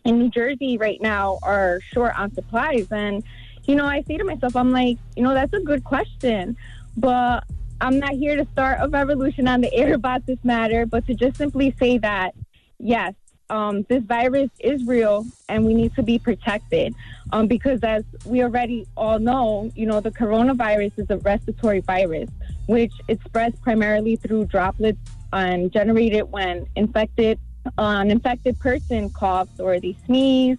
in 0.06 0.20
New 0.20 0.30
Jersey 0.30 0.78
right 0.78 1.02
now 1.02 1.40
are 1.44 1.80
short 1.94 2.18
on 2.18 2.34
supplies?" 2.34 2.88
And 2.92 3.24
you 3.66 3.76
know, 3.76 3.86
I 3.86 4.02
say 4.04 4.18
to 4.18 4.24
myself, 4.24 4.56
I'm 4.56 4.72
like, 4.72 4.98
you 5.16 5.24
know, 5.24 5.34
that's 5.34 5.54
a 5.54 5.60
good 5.60 5.84
question, 5.84 6.58
but 6.98 7.46
I'm 7.80 8.00
not 8.00 8.12
here 8.12 8.36
to 8.36 8.46
start 8.52 8.80
a 8.82 8.90
revolution 8.90 9.48
on 9.48 9.62
the 9.62 9.74
air 9.74 9.94
about 9.94 10.26
this 10.26 10.40
matter, 10.44 10.86
but 10.86 11.06
to 11.08 11.14
just 11.14 11.38
simply 11.38 11.76
say 11.80 11.98
that, 12.00 12.36
yes, 12.80 13.14
um, 13.50 13.84
this 13.84 14.04
virus 14.04 14.50
is 14.60 14.84
real 14.86 15.26
and 15.50 15.66
we 15.66 15.74
need 15.74 15.94
to 15.96 16.04
be 16.04 16.18
protected. 16.18 16.96
Um, 17.32 17.48
because 17.48 17.84
as 17.84 18.04
we 18.26 18.42
already 18.42 18.86
all 18.96 19.20
know, 19.20 19.72
you 19.76 19.86
know, 19.86 20.00
the 20.00 20.12
coronavirus 20.12 20.98
is 20.98 21.10
a 21.10 21.18
respiratory 21.18 21.82
virus, 21.82 22.30
which 22.68 22.94
it 23.08 23.20
spreads 23.26 23.60
primarily 23.60 24.16
through 24.16 24.46
droplets 24.46 25.00
um, 25.34 25.70
generated 25.72 26.32
when 26.32 26.68
infected, 26.76 27.40
uh, 27.78 28.00
an 28.02 28.12
infected 28.12 28.58
person 28.60 29.10
coughs 29.10 29.60
or 29.60 29.80
they 29.80 29.98
sneeze 30.06 30.58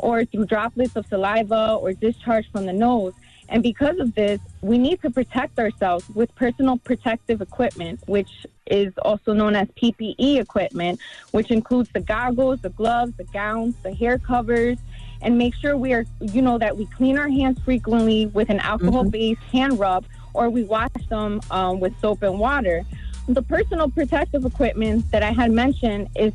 or 0.00 0.24
through 0.24 0.44
droplets 0.44 0.96
of 0.96 1.06
saliva 1.06 1.78
or 1.80 1.92
discharge 1.92 2.50
from 2.50 2.66
the 2.66 2.72
nose. 2.72 3.14
And 3.48 3.62
because 3.62 3.98
of 4.00 4.14
this, 4.16 4.40
we 4.60 4.76
need 4.76 5.00
to 5.02 5.10
protect 5.10 5.58
ourselves 5.60 6.08
with 6.10 6.34
personal 6.34 6.78
protective 6.78 7.40
equipment, 7.40 8.00
which 8.06 8.44
is 8.66 8.92
also 8.98 9.32
known 9.32 9.54
as 9.54 9.68
PPE 9.80 10.40
equipment, 10.40 11.00
which 11.30 11.52
includes 11.52 11.88
the 11.94 12.00
goggles, 12.00 12.60
the 12.60 12.70
gloves, 12.70 13.12
the 13.16 13.24
gowns, 13.24 13.76
the 13.84 13.94
hair 13.94 14.18
covers, 14.18 14.78
and 15.22 15.38
make 15.38 15.54
sure 15.54 15.76
we 15.76 15.92
are, 15.92 16.04
you 16.20 16.42
know, 16.42 16.58
that 16.58 16.76
we 16.76 16.86
clean 16.86 17.16
our 17.16 17.28
hands 17.28 17.60
frequently 17.64 18.26
with 18.26 18.50
an 18.50 18.58
alcohol 18.58 19.04
based 19.04 19.40
hand 19.52 19.78
rub 19.78 20.04
or 20.34 20.50
we 20.50 20.64
wash 20.64 20.90
them 21.08 21.40
um, 21.50 21.80
with 21.80 21.98
soap 22.00 22.22
and 22.22 22.38
water. 22.38 22.84
The 23.28 23.42
personal 23.42 23.90
protective 23.90 24.44
equipment 24.44 25.10
that 25.10 25.22
I 25.22 25.32
had 25.32 25.50
mentioned 25.50 26.08
is 26.14 26.32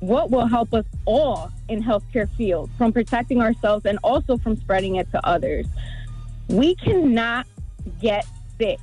what 0.00 0.30
will 0.30 0.46
help 0.46 0.74
us 0.74 0.84
all 1.04 1.50
in 1.68 1.82
healthcare 1.82 2.28
field 2.36 2.70
from 2.76 2.92
protecting 2.92 3.40
ourselves 3.40 3.86
and 3.86 3.98
also 4.02 4.36
from 4.36 4.56
spreading 4.56 4.96
it 4.96 5.10
to 5.12 5.26
others. 5.26 5.66
We 6.48 6.74
cannot 6.74 7.46
get 8.00 8.26
sick. 8.58 8.78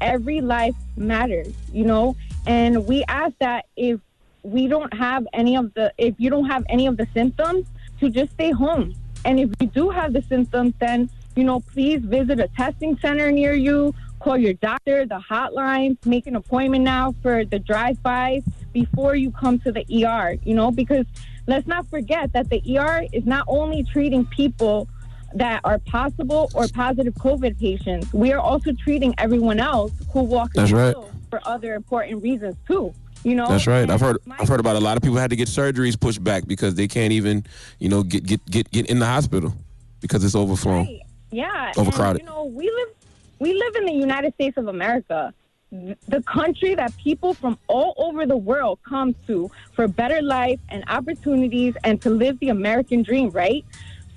Every 0.00 0.40
life 0.40 0.74
matters, 0.96 1.52
you 1.72 1.84
know, 1.84 2.16
and 2.46 2.86
we 2.86 3.04
ask 3.08 3.34
that 3.40 3.66
if 3.76 4.00
we 4.42 4.68
don't 4.68 4.92
have 4.94 5.26
any 5.32 5.56
of 5.56 5.74
the 5.74 5.92
if 5.98 6.14
you 6.18 6.30
don't 6.30 6.46
have 6.46 6.64
any 6.68 6.86
of 6.86 6.96
the 6.96 7.06
symptoms 7.12 7.66
to 8.00 8.08
just 8.10 8.32
stay 8.32 8.50
home. 8.50 8.94
And 9.24 9.38
if 9.38 9.50
you 9.60 9.66
do 9.66 9.90
have 9.90 10.12
the 10.12 10.22
symptoms 10.22 10.74
then, 10.78 11.10
you 11.36 11.44
know, 11.44 11.60
please 11.60 12.00
visit 12.00 12.40
a 12.40 12.48
testing 12.48 12.98
center 12.98 13.30
near 13.30 13.54
you, 13.54 13.94
call 14.20 14.38
your 14.38 14.54
doctor, 14.54 15.06
the 15.06 15.18
hotline, 15.18 15.96
make 16.06 16.26
an 16.26 16.36
appointment 16.36 16.84
now 16.84 17.14
for 17.22 17.44
the 17.44 17.58
drive-by 17.58 18.42
before 18.72 19.16
you 19.16 19.30
come 19.32 19.58
to 19.60 19.72
the 19.72 19.84
ER, 20.06 20.36
you 20.44 20.54
know, 20.54 20.70
because 20.70 21.06
let's 21.46 21.66
not 21.66 21.88
forget 21.88 22.32
that 22.32 22.48
the 22.50 22.78
ER 22.78 23.06
is 23.12 23.24
not 23.26 23.44
only 23.48 23.82
treating 23.82 24.24
people 24.26 24.88
that 25.34 25.60
are 25.64 25.78
possible 25.78 26.50
or 26.54 26.68
positive 26.68 27.14
COVID 27.14 27.58
patients, 27.58 28.12
we 28.12 28.32
are 28.32 28.38
also 28.40 28.72
treating 28.72 29.14
everyone 29.18 29.58
else 29.58 29.92
who 30.12 30.22
walks 30.22 30.54
That's 30.54 30.70
in 30.70 30.76
right. 30.76 30.96
for 31.30 31.40
other 31.44 31.74
important 31.74 32.22
reasons 32.22 32.56
too. 32.66 32.92
You 33.22 33.34
know, 33.34 33.46
That's 33.46 33.66
right. 33.66 33.88
I've 33.90 34.00
heard 34.00 34.16
I've 34.38 34.48
heard 34.48 34.60
about 34.60 34.76
a 34.76 34.80
lot 34.80 34.96
of 34.96 35.02
people 35.02 35.18
had 35.18 35.28
to 35.28 35.36
get 35.36 35.48
surgeries 35.48 35.98
pushed 36.00 36.24
back 36.24 36.46
because 36.46 36.74
they 36.74 36.88
can't 36.88 37.12
even, 37.12 37.44
you 37.78 37.90
know, 37.90 38.02
get 38.02 38.24
get 38.24 38.44
get, 38.46 38.70
get 38.70 38.86
in 38.86 38.98
the 38.98 39.04
hospital 39.04 39.54
because 40.00 40.24
it's 40.24 40.34
overflown. 40.34 41.00
Yeah, 41.30 41.72
Overcrowded. 41.76 42.22
And, 42.22 42.28
you 42.28 42.34
know, 42.34 42.44
we 42.44 42.64
live 42.64 42.99
we 43.40 43.54
live 43.54 43.74
in 43.76 43.86
the 43.86 43.92
United 43.92 44.34
States 44.34 44.56
of 44.58 44.68
America, 44.68 45.32
the 45.70 46.22
country 46.22 46.74
that 46.74 46.94
people 46.98 47.32
from 47.32 47.58
all 47.68 47.94
over 47.96 48.26
the 48.26 48.36
world 48.36 48.78
come 48.86 49.14
to 49.26 49.50
for 49.72 49.88
better 49.88 50.20
life 50.20 50.60
and 50.68 50.84
opportunities 50.88 51.74
and 51.82 52.00
to 52.02 52.10
live 52.10 52.38
the 52.40 52.50
American 52.50 53.02
dream, 53.02 53.30
right? 53.30 53.64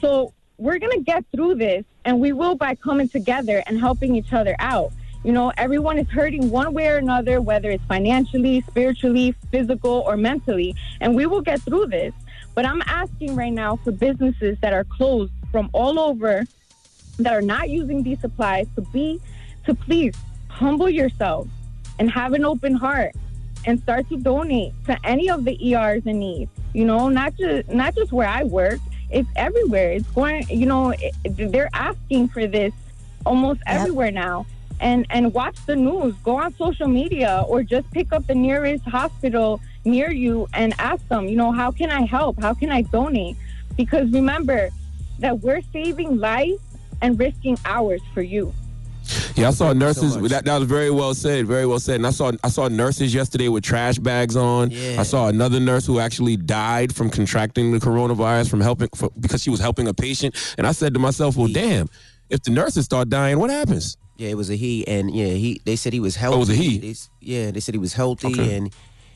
So 0.01 0.34
we're 0.58 0.77
gonna 0.77 1.00
get 1.00 1.24
through 1.32 1.56
this, 1.56 1.86
and 2.03 2.20
we 2.20 2.34
will 2.34 2.56
by 2.56 2.75
coming 2.75 3.08
together 3.08 3.63
and 3.65 3.80
helping 3.80 4.15
each 4.15 4.34
other 4.34 4.56
out. 4.60 4.92
You 5.24 5.32
know, 5.32 5.53
everyone 5.58 5.98
is 5.98 6.10
hurting 6.10 6.50
one 6.50 6.74
way 6.74 6.88
or 6.88 6.98
another, 6.98 7.39
whether 7.39 7.70
it's 7.70 7.86
financially, 7.86 8.60
spiritually, 8.68 9.34
physical, 9.51 10.03
or 10.06 10.18
mentally, 10.18 10.75
and 11.00 11.15
we 11.15 11.27
will 11.27 11.42
get 11.42 11.62
through 11.62 11.86
this. 11.88 12.13
But 12.56 12.65
I'm 12.65 12.82
asking 12.88 13.38
right 13.38 13.53
now 13.53 13.77
for 13.77 13.92
businesses 13.92 14.58
that 14.62 14.74
are 14.74 14.84
closed 14.84 15.32
from 15.50 15.70
all 15.72 15.98
over 15.98 16.44
that 17.20 17.34
are 17.34 17.41
not 17.41 17.70
using 17.70 18.03
these 18.03 18.20
supplies 18.20 18.67
to 18.75 18.82
be 18.82 19.22
to 19.65 19.74
please 19.74 20.15
humble 20.48 20.89
yourself 20.89 21.48
and 22.00 22.10
have 22.10 22.34
an 22.34 22.43
open 22.46 22.74
heart 22.74 23.13
and 23.65 23.82
start 23.82 24.08
to 24.10 24.17
donate 24.17 24.74
to 24.86 24.98
any 25.05 25.29
of 25.29 25.46
the 25.46 25.74
ERs 25.74 26.05
in 26.05 26.20
need. 26.20 26.50
You 26.74 26.86
know, 26.86 27.10
not 27.10 27.36
just 27.38 27.70
not 27.70 27.96
just 27.96 28.12
where 28.12 28.27
I 28.27 28.43
work. 28.43 28.79
It's 29.10 29.29
everywhere. 29.36 29.91
It's 29.91 30.10
going. 30.12 30.48
You 30.50 30.65
know, 30.65 30.89
it, 30.89 31.13
they're 31.51 31.70
asking 31.74 32.29
for 32.29 32.48
this 32.48 32.74
almost 33.25 33.62
everywhere 33.67 34.12
now. 34.12 34.46
And 34.79 35.05
and 35.12 35.34
watch 35.34 35.58
the 35.65 35.75
news. 35.75 36.15
Go 36.24 36.38
on 36.38 36.53
social 36.55 36.88
media 36.88 37.46
or 37.48 37.63
just 37.63 37.89
pick 37.91 38.12
up 38.12 38.25
the 38.27 38.36
nearest 38.36 38.84
hospital 38.86 39.62
near 39.86 40.12
you 40.12 40.48
and 40.53 40.74
ask 40.79 41.08
them. 41.08 41.27
You 41.27 41.36
know, 41.36 41.51
how 41.51 41.72
can 41.72 41.91
I 41.91 42.05
help? 42.05 42.41
How 42.41 42.53
can 42.53 42.72
I 42.72 42.82
donate? 42.82 43.38
Because 43.77 44.12
remember 44.12 44.70
that 45.20 45.39
we're 45.39 45.62
saving 45.72 46.17
lives 46.17 46.60
and 47.03 47.19
risking 47.19 47.57
hours 47.65 48.01
for 48.13 48.22
you. 48.24 48.53
Yeah, 49.36 49.50
I 49.50 49.51
saw 49.51 49.67
Thank 49.74 49.81
you 49.81 49.93
so 49.93 50.07
nurses. 50.07 50.31
that, 50.31 50.45
that 50.45 50.60
was 50.60 50.67
very 50.67 50.89
well 50.89 51.13
said. 51.13 51.45
Very 51.45 51.65
well 51.65 51.79
said. 51.79 51.95
And 51.95 52.07
I 52.07 52.12
saw 52.12 52.31
I 52.41 52.48
saw 52.48 52.69
nurses 52.69 53.13
yesterday 53.13 53.50
with 53.50 53.63
trash 53.63 53.98
bags 54.00 54.38
on. 54.38 54.72
Yeah. 54.72 54.95
I 55.00 55.03
saw 55.03 55.27
another 55.27 55.60
nurse 55.60 55.86
who 55.86 56.00
actually 56.00 56.38
died 56.38 56.95
from 56.95 57.10
contracting 57.10 57.72
the 57.74 57.79
coronavirus 57.79 58.50
from 58.50 58.62
helping 58.62 58.88
for, 58.95 59.10
because 59.19 59.43
she 59.43 59.50
was 59.50 59.60
helping 59.60 59.88
a 59.89 59.93
patient. 59.93 60.55
And 60.57 60.65
I 60.65 60.72
said 60.72 60.93
to 60.93 61.00
myself, 61.01 61.36
well, 61.36 61.50
damn, 61.50 61.89
if 62.29 62.43
the 62.43 62.51
nurses 62.51 62.86
start 62.86 63.10
dying, 63.10 63.39
what 63.39 63.50
happens? 63.50 63.98
Yeah, 64.15 64.29
it 64.29 64.38
was 64.38 64.50
a 64.50 64.55
he, 64.55 64.88
and 64.88 65.13
yeah, 65.13 65.25
he. 65.33 65.60
They 65.65 65.75
said 65.75 65.91
he 65.91 66.00
was 66.00 66.15
healthy. 66.15 66.36
Oh, 66.36 66.38
it 66.38 66.48
was 66.48 66.50
a 66.51 66.55
he? 66.55 66.77
They 66.77 66.95
yeah, 67.19 67.51
they 67.51 67.60
said 67.60 67.75
he 67.75 67.79
was 67.79 67.93
healthy, 67.93 68.27
Okay. 68.27 68.55
and 68.55 68.74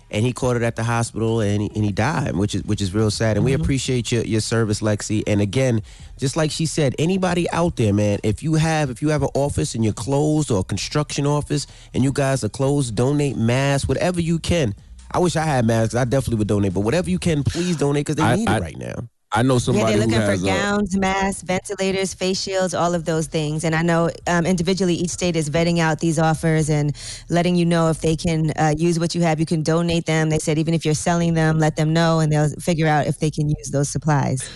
and 0.10 0.26
he 0.26 0.34
caught 0.34 0.56
it 0.56 0.62
at 0.62 0.76
the 0.76 0.84
hospital, 0.84 1.42
and 1.42 1.62
he, 1.62 1.72
and 1.76 1.84
he 1.84 1.92
died, 1.92 2.36
which 2.36 2.56
is 2.56 2.64
which 2.64 2.82
is 2.82 2.94
real 2.94 3.12
sad. 3.12 3.38
And 3.38 3.46
we 3.46 3.52
mm-hmm. 3.52 3.62
appreciate 3.62 4.12
your 4.12 4.24
your 4.24 4.42
service, 4.42 4.82
Lexi. 4.82 5.24
And 5.28 5.42
again, 5.42 5.82
just 6.18 6.38
like 6.38 6.52
she 6.52 6.66
said, 6.66 6.96
anybody 6.98 7.50
out 7.52 7.76
there, 7.76 7.94
man, 7.94 8.20
if 8.24 8.42
you 8.42 8.56
have 8.56 8.90
if 8.90 9.02
you 9.02 9.10
have 9.10 9.24
an 9.24 9.30
office 9.34 9.76
and 9.76 9.84
you're 9.84 9.94
closed 9.94 10.52
or 10.52 10.60
a 10.60 10.64
construction 10.64 11.26
office 11.26 11.68
and 11.94 12.04
you 12.04 12.12
guys 12.12 12.44
are 12.44 12.50
closed, 12.50 12.96
donate 12.96 13.38
masks, 13.38 13.88
whatever 13.88 14.22
you 14.22 14.40
can. 14.40 14.74
I 15.10 15.20
wish 15.20 15.36
I 15.36 15.44
had 15.44 15.66
masks. 15.66 15.96
I 15.96 16.04
definitely 16.04 16.40
would 16.40 16.48
donate, 16.48 16.74
but 16.74 16.82
whatever 16.82 17.10
you 17.10 17.20
can, 17.20 17.44
please 17.44 17.78
donate 17.78 18.06
because 18.06 18.18
they 18.18 18.24
I- 18.24 18.36
need 18.36 18.50
I- 18.50 18.58
it 18.58 18.62
right 18.62 18.78
now. 18.78 19.10
I 19.32 19.44
know 19.44 19.60
somebody. 19.60 19.92
Yeah, 19.92 19.98
they're 19.98 20.08
who 20.08 20.12
looking 20.14 20.22
has 20.22 20.40
for 20.40 20.46
gowns, 20.46 20.98
masks, 20.98 21.42
ventilators, 21.42 22.14
face 22.14 22.42
shields, 22.42 22.74
all 22.74 22.96
of 22.96 23.04
those 23.04 23.28
things. 23.28 23.66
And 23.66 23.76
I 23.76 23.82
know 23.82 24.10
um, 24.26 24.46
individually, 24.46 24.94
each 24.96 25.10
state 25.10 25.36
is 25.36 25.50
vetting 25.50 25.80
out 25.80 26.00
these 26.00 26.18
offers 26.18 26.70
and 26.70 26.96
letting 27.30 27.56
you 27.56 27.66
know 27.66 27.90
if 27.90 28.00
they 28.00 28.16
can 28.16 28.52
uh, 28.52 28.74
use 28.78 29.00
what 29.00 29.14
you 29.14 29.22
have. 29.24 29.40
You 29.40 29.46
can 29.46 29.64
donate 29.64 30.06
them. 30.06 30.30
They 30.30 30.40
said 30.40 30.58
even 30.58 30.74
if 30.74 30.86
you're 30.86 30.94
selling 30.94 31.34
them, 31.34 31.60
let 31.60 31.76
them 31.76 31.92
know, 31.92 32.20
and 32.20 32.32
they'll 32.32 32.50
figure 32.62 32.88
out 32.88 33.06
if 33.08 33.20
they 33.20 33.30
can 33.30 33.50
use 33.50 33.70
those 33.70 33.90
supplies. 33.90 34.50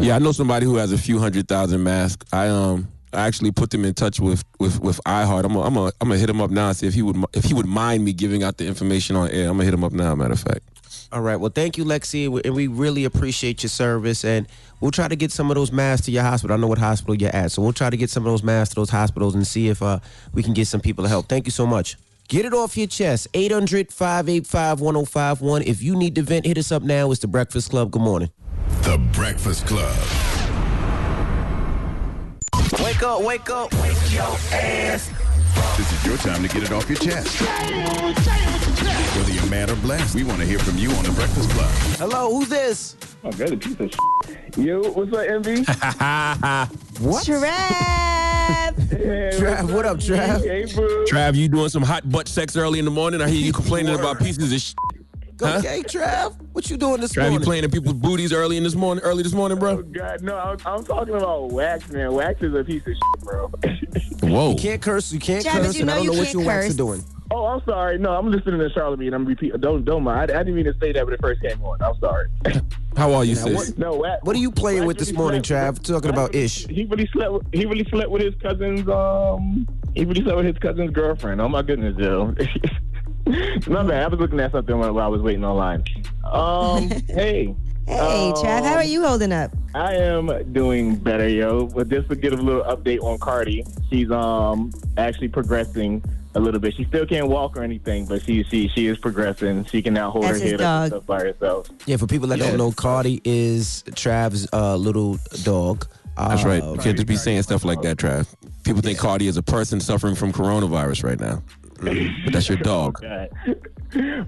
Yeah, 0.00 0.16
I 0.16 0.18
know 0.18 0.32
somebody 0.32 0.66
who 0.66 0.76
has 0.76 0.92
a 0.92 0.98
few 0.98 1.20
hundred 1.20 1.46
thousand 1.46 1.84
masks. 1.84 2.26
I 2.32 2.48
um 2.48 2.88
I 3.12 3.26
actually 3.26 3.52
put 3.52 3.70
them 3.70 3.84
in 3.84 3.94
touch 3.94 4.18
with 4.18 4.42
with 4.58 4.80
with 4.80 5.00
iHeart. 5.06 5.44
I'm 5.44 5.52
gonna 5.52 5.62
I'm 5.62 5.74
gonna 5.74 5.92
I'm 6.00 6.08
gonna 6.08 6.18
hit 6.18 6.28
him 6.28 6.40
up 6.40 6.50
now 6.50 6.68
and 6.68 6.76
see 6.76 6.86
if 6.86 6.94
he 6.94 7.02
would 7.02 7.16
if 7.32 7.44
he 7.44 7.54
would 7.54 7.66
mind 7.66 8.04
me 8.04 8.12
giving 8.12 8.42
out 8.42 8.58
the 8.58 8.66
information 8.66 9.14
on 9.14 9.30
air. 9.30 9.48
I'm 9.48 9.52
gonna 9.52 9.64
hit 9.64 9.74
him 9.74 9.84
up 9.84 9.92
now. 9.92 10.14
Matter 10.16 10.32
of 10.32 10.40
fact. 10.40 10.62
All 11.12 11.20
right. 11.20 11.36
Well, 11.36 11.52
thank 11.54 11.78
you, 11.78 11.84
Lexi, 11.84 12.44
and 12.44 12.54
we 12.54 12.66
really 12.66 13.04
appreciate 13.04 13.62
your 13.62 13.70
service. 13.70 14.24
And 14.24 14.46
we'll 14.80 14.90
try 14.90 15.06
to 15.06 15.16
get 15.16 15.30
some 15.30 15.50
of 15.50 15.54
those 15.54 15.70
masks 15.70 16.06
to 16.06 16.12
your 16.12 16.24
hospital. 16.24 16.56
I 16.56 16.60
know 16.60 16.66
what 16.66 16.78
hospital 16.78 17.14
you're 17.14 17.34
at, 17.34 17.52
so 17.52 17.62
we'll 17.62 17.72
try 17.72 17.90
to 17.90 17.96
get 17.96 18.10
some 18.10 18.26
of 18.26 18.32
those 18.32 18.42
masks 18.42 18.74
to 18.74 18.80
those 18.80 18.90
hospitals 18.90 19.34
and 19.34 19.46
see 19.46 19.68
if 19.68 19.82
uh, 19.82 20.00
we 20.34 20.42
can 20.42 20.52
get 20.52 20.66
some 20.66 20.80
people 20.80 21.04
to 21.04 21.08
help. 21.08 21.28
Thank 21.28 21.46
you 21.46 21.52
so 21.52 21.66
much. 21.66 21.96
Get 22.28 22.44
it 22.44 22.52
off 22.52 22.76
your 22.76 22.88
chest. 22.88 23.28
800 23.34 23.92
585 23.92 24.80
1051. 24.80 25.62
If 25.62 25.80
you 25.80 25.94
need 25.94 26.16
to 26.16 26.22
vent, 26.22 26.44
hit 26.44 26.58
us 26.58 26.72
up 26.72 26.82
now. 26.82 27.12
It's 27.12 27.20
the 27.20 27.28
Breakfast 27.28 27.70
Club. 27.70 27.92
Good 27.92 28.02
morning. 28.02 28.30
The 28.82 28.98
Breakfast 29.12 29.64
Club. 29.66 29.96
Wake 32.82 33.02
up, 33.02 33.22
wake 33.22 33.48
up. 33.48 33.72
Wake 33.74 34.12
your 34.12 34.36
ass. 34.52 35.10
This 35.76 35.90
is 35.92 36.06
your 36.06 36.16
time 36.18 36.42
to 36.42 36.48
get 36.48 36.62
it 36.62 36.72
off 36.72 36.88
your 36.88 36.98
chest. 36.98 37.40
Whether 39.16 39.32
you're 39.32 39.46
mad 39.46 39.70
or 39.70 39.76
blessed, 39.76 40.14
we 40.14 40.22
want 40.24 40.40
to 40.40 40.46
hear 40.46 40.58
from 40.58 40.76
you 40.76 40.90
on 40.92 41.04
The 41.04 41.12
Breakfast 41.12 41.48
Club. 41.50 41.70
Hello, 41.98 42.30
who's 42.30 42.48
this? 42.48 42.96
My 43.22 43.30
God, 43.30 43.52
a 43.52 43.56
piece 43.56 43.80
of 43.80 43.90
shit. 43.90 44.58
Yo, 44.58 44.82
what's 44.90 45.12
up, 45.12 45.20
Envy? 45.26 45.60
what? 47.00 47.24
Trav. 47.24 48.74
Trav, 49.38 49.72
what 49.74 49.86
up, 49.86 49.96
Trav? 49.98 50.44
Hey, 50.44 50.66
bro. 50.74 51.04
Trav, 51.06 51.34
you 51.34 51.48
doing 51.48 51.70
some 51.70 51.82
hot 51.82 52.08
butt 52.10 52.28
sex 52.28 52.56
early 52.56 52.78
in 52.78 52.84
the 52.84 52.90
morning? 52.90 53.22
I 53.22 53.28
hear 53.28 53.40
you 53.40 53.52
complaining 53.54 53.94
about 53.94 54.18
pieces 54.18 54.52
of 54.52 54.60
shit. 54.60 54.76
Huh? 55.38 55.58
Okay, 55.58 55.82
Trav, 55.82 56.34
what 56.52 56.70
you 56.70 56.76
doing 56.78 57.00
this 57.02 57.14
morning? 57.14 57.14
Trav, 57.14 57.24
you 57.26 57.30
morning? 57.32 57.44
playing 57.44 57.64
in 57.64 57.70
people's 57.70 57.94
booties 57.94 58.32
early 58.32 58.56
in 58.56 58.62
this 58.62 58.74
morning? 58.74 59.04
Early 59.04 59.22
this 59.22 59.34
morning, 59.34 59.58
bro? 59.58 59.72
Oh, 59.78 59.82
God, 59.82 60.22
no, 60.22 60.36
I'm, 60.38 60.56
I'm 60.64 60.82
talking 60.84 61.14
about 61.14 61.52
wax, 61.52 61.90
man. 61.90 62.12
Wax 62.14 62.40
is 62.42 62.54
a 62.54 62.64
piece 62.64 62.82
of 62.86 62.94
shit, 62.94 63.22
bro. 63.22 63.48
Whoa. 64.28 64.50
You 64.52 64.56
can't 64.56 64.80
curse. 64.80 65.12
You 65.12 65.18
can't 65.20 65.44
Travis, 65.44 65.66
curse, 65.66 65.74
you 65.76 65.82
and 65.82 65.90
I 65.90 65.96
don't 65.96 66.04
you 66.04 66.10
know 66.12 66.16
what 66.18 66.24
can't 66.24 66.34
your 66.38 66.46
wax 66.46 66.64
curse. 66.66 66.74
are 66.74 66.76
doing. 66.78 67.04
oh, 67.32 67.44
I'm 67.46 67.62
sorry. 67.66 67.98
No, 67.98 68.12
I'm 68.16 68.30
listening 68.30 68.60
to 68.60 68.68
Charlamagne. 68.70 69.14
I'm 69.14 69.26
repeat. 69.26 69.60
Don't, 69.60 69.84
don't 69.84 70.02
mind. 70.04 70.30
I, 70.30 70.36
I 70.36 70.38
didn't 70.38 70.54
mean 70.54 70.64
to 70.64 70.74
say 70.80 70.92
that 70.92 71.04
when 71.04 71.12
it 71.12 71.20
first 71.20 71.42
came 71.42 71.62
on. 71.62 71.82
I'm 71.82 71.98
sorry. 72.00 72.28
How 72.96 73.12
are 73.12 73.26
you, 73.26 73.34
Now, 73.34 73.42
sis? 73.44 73.54
what- 73.70 73.78
no, 73.78 73.96
wax. 73.96 74.22
What 74.24 74.36
are 74.36 74.38
you 74.38 74.50
playing 74.50 74.80
wax 74.80 74.86
with 74.86 74.98
this 74.98 75.12
morning, 75.12 75.44
slept- 75.44 75.82
Trav? 75.82 75.84
Talking 75.84 76.10
about 76.10 76.34
Ish. 76.34 76.66
He 76.68 76.86
really 76.86 77.08
slept. 77.12 77.32
With, 77.32 77.46
he 77.52 77.66
really 77.66 77.84
slept 77.90 78.10
with 78.10 78.22
his 78.22 78.34
cousin's. 78.36 78.88
Um, 78.88 79.68
he 79.94 80.06
really 80.06 80.22
slept 80.22 80.38
with 80.38 80.46
his 80.46 80.56
cousin's 80.58 80.90
girlfriend. 80.92 81.42
Oh 81.42 81.48
my 81.48 81.60
goodness, 81.60 81.94
Joe. 81.98 82.34
My 83.66 83.82
bad. 83.82 84.02
I 84.04 84.06
was 84.08 84.20
looking 84.20 84.40
at 84.40 84.52
something 84.52 84.78
while 84.78 84.98
I 84.98 85.06
was 85.06 85.20
waiting 85.20 85.44
online. 85.44 85.84
Um, 86.24 86.88
hey. 87.08 87.54
Hey, 87.88 88.32
Trav, 88.34 88.64
how 88.64 88.74
are 88.74 88.80
Um, 88.82 88.88
you 88.88 89.06
holding 89.06 89.30
up? 89.32 89.52
I 89.74 89.94
am 89.94 90.52
doing 90.52 90.96
better, 90.96 91.28
yo. 91.28 91.66
But 91.66 91.88
just 91.88 92.08
to 92.08 92.16
give 92.16 92.32
a 92.32 92.36
little 92.36 92.64
update 92.64 93.00
on 93.00 93.16
Cardi, 93.18 93.64
she's 93.90 94.10
um 94.10 94.72
actually 94.96 95.28
progressing 95.28 96.02
a 96.34 96.40
little 96.40 96.58
bit. 96.58 96.74
She 96.74 96.84
still 96.84 97.06
can't 97.06 97.28
walk 97.28 97.56
or 97.56 97.62
anything, 97.62 98.06
but 98.06 98.22
she 98.24 98.42
she 98.44 98.66
she 98.68 98.88
is 98.88 98.98
progressing. 98.98 99.64
She 99.66 99.82
can 99.82 99.94
now 99.94 100.10
hold 100.10 100.24
That's 100.24 100.38
her 100.38 100.42
his 100.42 100.50
head 100.52 100.60
up 100.62 100.82
and 100.82 100.90
dog. 100.92 101.00
stuff 101.00 101.06
by 101.06 101.20
herself. 101.20 101.68
Yeah, 101.86 101.96
for 101.96 102.08
people 102.08 102.26
that 102.28 102.38
Yeah. 102.38 102.48
don't 102.48 102.58
know, 102.58 102.72
Cardi 102.72 103.20
is 103.24 103.84
Trav's 103.90 104.48
uh, 104.52 104.74
little 104.76 105.18
dog. 105.44 105.86
That's 106.16 106.42
right. 106.44 106.62
Uh, 106.62 106.72
You 106.72 106.78
can't 106.80 106.96
just 106.96 107.06
be 107.06 107.16
saying 107.16 107.42
stuff 107.42 107.64
like 107.64 107.82
that, 107.82 107.98
Trav. 107.98 108.26
People 108.64 108.82
think 108.82 108.98
Cardi 108.98 109.28
is 109.28 109.36
a 109.36 109.42
person 109.44 109.78
suffering 109.78 110.16
from 110.16 110.32
coronavirus 110.32 111.04
right 111.04 111.20
now. 111.20 111.40
But 111.80 112.32
that's 112.32 112.48
your 112.48 112.58
dog. 112.58 113.04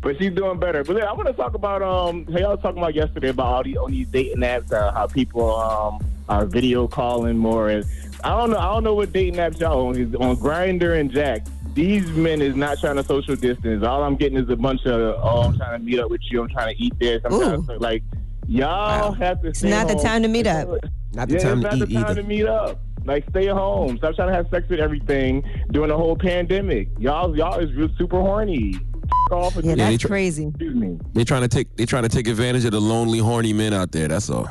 But 0.00 0.16
she's 0.18 0.32
doing 0.32 0.60
better. 0.60 0.84
But 0.84 1.02
I 1.02 1.12
want 1.12 1.26
to 1.26 1.34
talk 1.34 1.54
about 1.54 1.82
um. 1.82 2.24
How 2.26 2.38
y'all 2.38 2.50
was 2.50 2.60
talking 2.62 2.78
about 2.78 2.94
yesterday 2.94 3.30
about 3.30 3.46
all 3.46 3.62
these 3.64 3.76
on 3.76 3.90
these 3.90 4.06
dating 4.06 4.38
apps, 4.38 4.72
uh, 4.72 4.92
how 4.92 5.08
people 5.08 5.54
um 5.56 5.98
are 6.28 6.46
video 6.46 6.86
calling 6.86 7.36
more. 7.36 7.68
And 7.68 7.84
I 8.22 8.30
don't 8.38 8.50
know. 8.50 8.58
I 8.58 8.66
don't 8.66 8.84
know 8.84 8.94
what 8.94 9.12
dating 9.12 9.34
apps 9.34 9.58
y'all 9.60 9.88
on. 9.88 9.96
Is 9.96 10.14
on 10.14 10.36
Grindr 10.36 10.98
and 10.98 11.10
Jack. 11.10 11.46
These 11.74 12.08
men 12.12 12.40
is 12.40 12.54
not 12.54 12.78
trying 12.78 12.96
to 12.96 13.04
social 13.04 13.34
distance. 13.36 13.84
All 13.84 14.04
I'm 14.04 14.16
getting 14.16 14.38
is 14.38 14.48
a 14.48 14.56
bunch 14.56 14.86
of 14.86 15.16
oh, 15.22 15.42
I'm 15.42 15.56
trying 15.56 15.80
to 15.80 15.84
meet 15.84 15.98
up 15.98 16.10
with 16.10 16.22
you. 16.30 16.40
I'm 16.40 16.48
trying 16.48 16.74
to 16.76 16.82
eat 16.82 16.98
this. 16.98 17.20
I'm 17.24 17.38
trying 17.38 17.66
to 17.66 17.78
like 17.78 18.04
y'all 18.46 19.12
have 19.12 19.42
to. 19.42 19.48
It's 19.48 19.58
stay 19.58 19.70
not 19.70 19.88
the 19.88 19.96
time 19.96 20.22
to 20.22 20.28
meet 20.28 20.46
up. 20.46 20.68
Not 21.14 21.28
the 21.28 21.34
yeah, 21.34 21.40
time 21.40 21.64
it's 21.64 21.74
to 21.74 21.76
not 21.76 21.88
eat 21.88 21.88
the 21.88 21.94
time 21.94 22.04
either. 22.10 22.22
to 22.22 22.28
meet 22.28 22.46
up. 22.46 22.80
Like, 23.08 23.28
stay 23.30 23.48
at 23.48 23.56
home. 23.56 23.96
Stop 23.96 24.14
trying 24.14 24.28
to 24.28 24.34
have 24.34 24.46
sex 24.50 24.68
with 24.68 24.80
everything 24.80 25.42
during 25.72 25.88
the 25.88 25.96
whole 25.96 26.14
pandemic. 26.14 26.88
Y'all, 26.98 27.34
y'all 27.36 27.58
is 27.58 27.72
real 27.74 27.88
super 27.98 28.20
horny. 28.20 28.74
F- 28.76 29.32
off 29.32 29.56
and 29.56 29.64
Yeah, 29.64 29.74
they 29.74 29.82
that's 29.92 30.02
tr- 30.02 30.08
crazy. 30.08 30.46
Excuse 30.46 30.74
me. 30.74 30.98
They 31.14 31.24
trying 31.24 31.42
to 31.42 31.48
take 31.48 31.74
they 31.76 31.86
trying 31.86 32.02
to 32.02 32.08
take 32.10 32.28
advantage 32.28 32.64
of 32.66 32.72
the 32.72 32.80
lonely, 32.80 33.18
horny 33.18 33.52
men 33.54 33.72
out 33.72 33.90
there. 33.92 34.08
That's 34.08 34.28
all. 34.30 34.48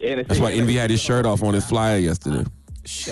And 0.00 0.26
That's 0.26 0.40
why 0.40 0.52
Envy 0.52 0.74
had 0.74 0.90
his 0.90 1.00
shirt 1.00 1.24
off 1.24 1.42
on 1.42 1.54
his 1.54 1.64
flyer 1.64 1.98
yesterday. 1.98 2.44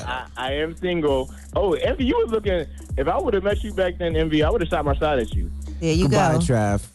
I, 0.04 0.26
I 0.36 0.52
am 0.54 0.76
single. 0.76 1.32
Oh, 1.56 1.72
Envy, 1.74 2.04
you 2.04 2.16
was 2.18 2.30
looking. 2.30 2.66
If 2.98 3.08
I 3.08 3.18
would 3.18 3.32
have 3.34 3.42
met 3.44 3.62
you 3.64 3.72
back 3.72 3.98
then, 3.98 4.14
Envy, 4.16 4.42
I 4.42 4.50
would 4.50 4.60
have 4.60 4.68
shot 4.68 4.84
my 4.84 4.94
shot 4.96 5.18
at 5.18 5.32
you. 5.32 5.50
There 5.80 5.94
you 5.94 6.04
Goodbye, 6.08 6.32
go. 6.34 6.38
Trav. 6.40 6.86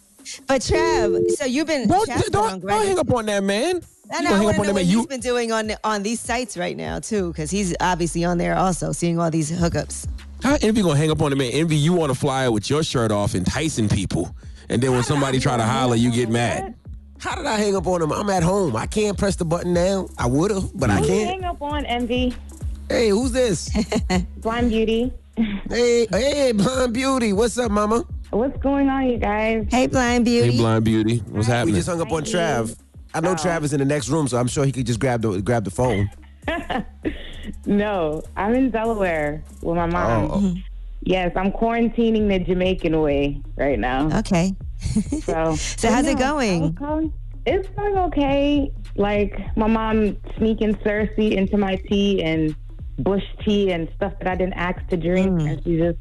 But 0.47 0.61
Trav, 0.61 1.29
so 1.31 1.45
you've 1.45 1.67
been 1.67 1.87
Don't, 1.87 2.09
Trav's 2.09 2.29
don't, 2.29 2.53
on 2.53 2.59
don't 2.59 2.85
hang 2.85 2.99
up 2.99 3.11
on 3.13 3.25
that 3.27 3.43
man. 3.43 3.81
I 4.11 4.17
You 4.19 4.23
know. 4.23 4.29
I 4.33 4.37
hang 4.37 4.39
up 4.39 4.39
on 4.39 4.43
know 4.43 4.51
that 4.51 4.57
what 4.57 4.75
man? 4.75 4.85
he's 4.85 4.93
You, 4.93 5.07
been 5.07 5.19
doing 5.19 5.51
on 5.51 5.71
on 5.83 6.03
these 6.03 6.19
sites 6.19 6.57
right 6.57 6.75
now 6.77 6.99
too, 6.99 7.29
because 7.31 7.51
he's 7.51 7.75
obviously 7.79 8.23
on 8.25 8.37
there 8.37 8.55
also 8.57 8.91
seeing 8.91 9.19
all 9.19 9.29
these 9.31 9.51
hookups. 9.51 10.07
how 10.43 10.57
Envy 10.61 10.81
gonna 10.81 10.95
hang 10.97 11.11
up 11.11 11.21
on 11.21 11.29
the 11.31 11.35
man? 11.35 11.51
Envy, 11.51 11.75
you 11.75 11.93
want 11.93 12.11
to 12.13 12.17
flyer 12.17 12.51
with 12.51 12.69
your 12.69 12.83
shirt 12.83 13.11
off, 13.11 13.35
enticing 13.35 13.89
people, 13.89 14.35
and 14.69 14.81
then 14.81 14.91
when 14.91 15.03
somebody 15.03 15.39
try 15.39 15.57
to 15.57 15.63
holler, 15.63 15.95
you 15.95 16.11
get 16.11 16.29
mad. 16.29 16.73
How 17.19 17.35
did 17.35 17.45
I 17.47 17.57
hang 17.57 17.75
up 17.75 17.87
on 17.87 18.01
him? 18.01 18.11
I'm 18.11 18.29
at 18.29 18.43
home. 18.43 18.75
I 18.75 18.85
can't 18.85 19.17
press 19.17 19.35
the 19.35 19.45
button 19.45 19.73
now. 19.73 20.07
I 20.19 20.27
would 20.27 20.51
have, 20.51 20.77
but 20.77 20.89
I 20.91 20.97
Who 20.97 21.01
you 21.03 21.07
can't. 21.07 21.29
hang 21.29 21.43
up 21.45 21.61
on 21.61 21.83
Envy? 21.85 22.35
Hey, 22.89 23.09
who's 23.09 23.31
this? 23.31 23.69
Blind 24.37 24.69
Beauty. 24.69 25.11
hey, 25.69 26.05
hey, 26.11 26.51
Blonde 26.53 26.93
Beauty. 26.93 27.33
What's 27.33 27.57
up, 27.57 27.71
mama? 27.71 28.05
What's 28.31 28.57
going 28.57 28.89
on, 28.89 29.07
you 29.09 29.17
guys? 29.17 29.65
Hey, 29.69 29.87
blind 29.87 30.25
beauty. 30.25 30.51
Hey, 30.51 30.57
blind 30.57 30.83
beauty, 30.85 31.17
what's 31.29 31.47
happening? 31.47 31.73
We 31.75 31.79
just 31.79 31.89
hung 31.89 32.01
up 32.01 32.11
on 32.11 32.23
Trav. 32.23 32.77
I 33.13 33.21
know 33.21 33.31
Oh. 33.31 33.35
Trav 33.35 33.63
is 33.63 33.73
in 33.73 33.79
the 33.79 33.85
next 33.85 34.09
room, 34.09 34.27
so 34.27 34.37
I'm 34.37 34.47
sure 34.47 34.65
he 34.65 34.71
could 34.71 34.85
just 34.85 34.99
grab 34.99 35.21
the 35.21 35.41
grab 35.41 35.63
the 35.63 35.71
phone. 35.71 36.09
No, 37.65 38.21
I'm 38.35 38.53
in 38.55 38.71
Delaware 38.71 39.41
with 39.61 39.77
my 39.77 39.85
mom. 39.85 40.29
Oh, 40.31 40.53
Yes, 41.03 41.31
I'm 41.37 41.51
quarantining 41.53 42.27
the 42.27 42.39
Jamaican 42.39 42.99
way 42.99 43.41
right 43.55 43.79
now. 43.79 44.09
Okay. 44.19 44.53
So, 45.23 45.55
So 45.77 45.89
how's 45.89 46.07
it 46.07 46.17
going? 46.19 46.77
It's 47.45 47.69
going 47.69 47.97
okay. 47.97 48.69
Like 48.95 49.39
my 49.55 49.67
mom 49.67 50.17
sneaking 50.37 50.75
cerasee 50.77 51.31
into 51.37 51.57
my 51.57 51.77
tea 51.77 52.21
and 52.21 52.53
bush 52.99 53.23
tea 53.45 53.71
and 53.71 53.87
stuff 53.95 54.13
that 54.19 54.27
I 54.27 54.35
didn't 54.35 54.53
ask 54.53 54.85
to 54.89 54.97
drink, 54.97 55.41
and 55.41 55.63
she 55.63 55.77
just, 55.77 55.97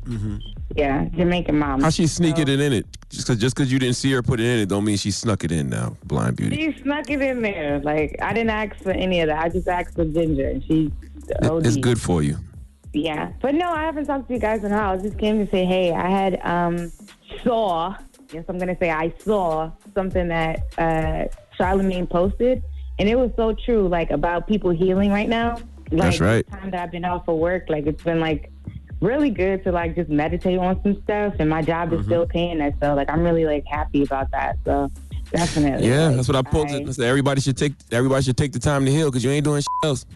yeah, 0.74 1.04
Jamaican 1.16 1.58
mom. 1.58 1.80
How 1.82 1.90
she 1.90 2.06
sneaking 2.06 2.48
it 2.48 2.60
in 2.60 2.72
it? 2.72 2.86
Just 3.10 3.26
cause, 3.26 3.36
just 3.38 3.54
'cause 3.56 3.70
you 3.70 3.78
didn't 3.78 3.96
see 3.96 4.10
her 4.12 4.22
put 4.22 4.40
it 4.40 4.46
in 4.46 4.58
it, 4.60 4.68
don't 4.68 4.84
mean 4.84 4.96
she 4.96 5.10
snuck 5.10 5.44
it 5.44 5.52
in 5.52 5.68
now. 5.68 5.96
Blind 6.04 6.36
beauty. 6.36 6.56
She 6.56 6.82
snuck 6.82 7.08
it 7.10 7.20
in 7.22 7.42
there. 7.42 7.80
Like 7.80 8.16
I 8.20 8.32
didn't 8.32 8.50
ask 8.50 8.76
for 8.82 8.90
any 8.90 9.20
of 9.20 9.28
that. 9.28 9.38
I 9.38 9.48
just 9.48 9.68
asked 9.68 9.94
for 9.94 10.04
ginger, 10.04 10.48
and 10.48 10.64
she. 10.64 10.92
OD. 11.42 11.66
it's 11.66 11.76
good 11.76 12.00
for 12.00 12.22
you. 12.22 12.36
Yeah, 12.92 13.32
but 13.42 13.54
no, 13.54 13.70
I 13.70 13.82
haven't 13.84 14.06
talked 14.06 14.28
to 14.28 14.34
you 14.34 14.40
guys 14.40 14.64
in 14.64 14.72
a 14.72 14.76
while. 14.76 14.98
I 14.98 15.02
just 15.02 15.18
came 15.18 15.44
to 15.44 15.50
say, 15.50 15.64
hey, 15.66 15.92
I 15.92 16.08
had 16.08 16.40
um 16.44 16.90
saw. 17.44 17.94
Yes, 18.32 18.44
I'm 18.48 18.58
gonna 18.58 18.76
say 18.80 18.90
I 18.90 19.12
saw 19.18 19.70
something 19.94 20.28
that 20.28 20.62
uh 20.78 21.24
Charlamagne 21.58 22.08
posted, 22.08 22.62
and 22.98 23.08
it 23.08 23.16
was 23.16 23.30
so 23.36 23.52
true. 23.54 23.86
Like 23.88 24.10
about 24.10 24.46
people 24.46 24.70
healing 24.70 25.10
right 25.10 25.28
now. 25.28 25.58
Like, 25.90 26.00
That's 26.02 26.20
right. 26.20 26.46
The 26.50 26.56
time 26.56 26.70
that 26.72 26.80
I've 26.82 26.90
been 26.90 27.04
off 27.04 27.28
of 27.28 27.36
work, 27.36 27.64
like 27.68 27.86
it's 27.86 28.02
been 28.02 28.20
like 28.20 28.50
really 29.00 29.30
good 29.30 29.62
to 29.64 29.72
like 29.72 29.94
just 29.94 30.08
meditate 30.10 30.58
on 30.58 30.82
some 30.82 31.00
stuff, 31.02 31.34
and 31.38 31.48
my 31.50 31.62
job 31.62 31.90
Mm-hmm. 31.90 32.00
is 32.00 32.06
still 32.06 32.26
paying 32.26 32.60
us. 32.60 32.74
So 32.82 32.94
like 32.94 33.10
I'm 33.10 33.20
really 33.22 33.44
like 33.44 33.64
happy 33.66 34.02
about 34.02 34.30
that. 34.32 34.56
So 34.64 34.90
definitely. 35.30 35.88
Yeah, 35.88 36.06
like, 36.08 36.16
that's 36.16 36.28
what 36.28 36.36
I 36.36 36.42
posted. 36.42 36.88
I 36.88 36.92
said 36.92 37.04
everybody 37.06 37.40
should 37.40 37.56
take 37.56 37.74
everybody 37.92 38.22
should 38.24 38.36
take 38.36 38.52
the 38.52 38.58
time 38.58 38.84
to 38.84 38.90
heal 38.90 39.10
because 39.10 39.22
you 39.24 39.30
ain't 39.30 39.44
doing 39.44 39.60
shit 39.60 39.68
else. 39.88 40.06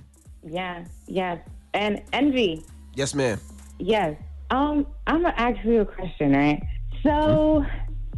Yeah, 0.43 0.85
yes. 1.07 1.39
And 1.75 2.03
envy. 2.13 2.65
yes, 2.95 3.15
ma'am. 3.15 3.39
Yes. 3.79 4.17
Um, 4.51 4.87
I'm 5.07 5.23
gonna 5.23 5.35
ask 5.37 5.65
you 5.65 5.83
a 5.83 5.85
question, 5.87 6.33
right? 6.33 6.61
So, 7.05 7.65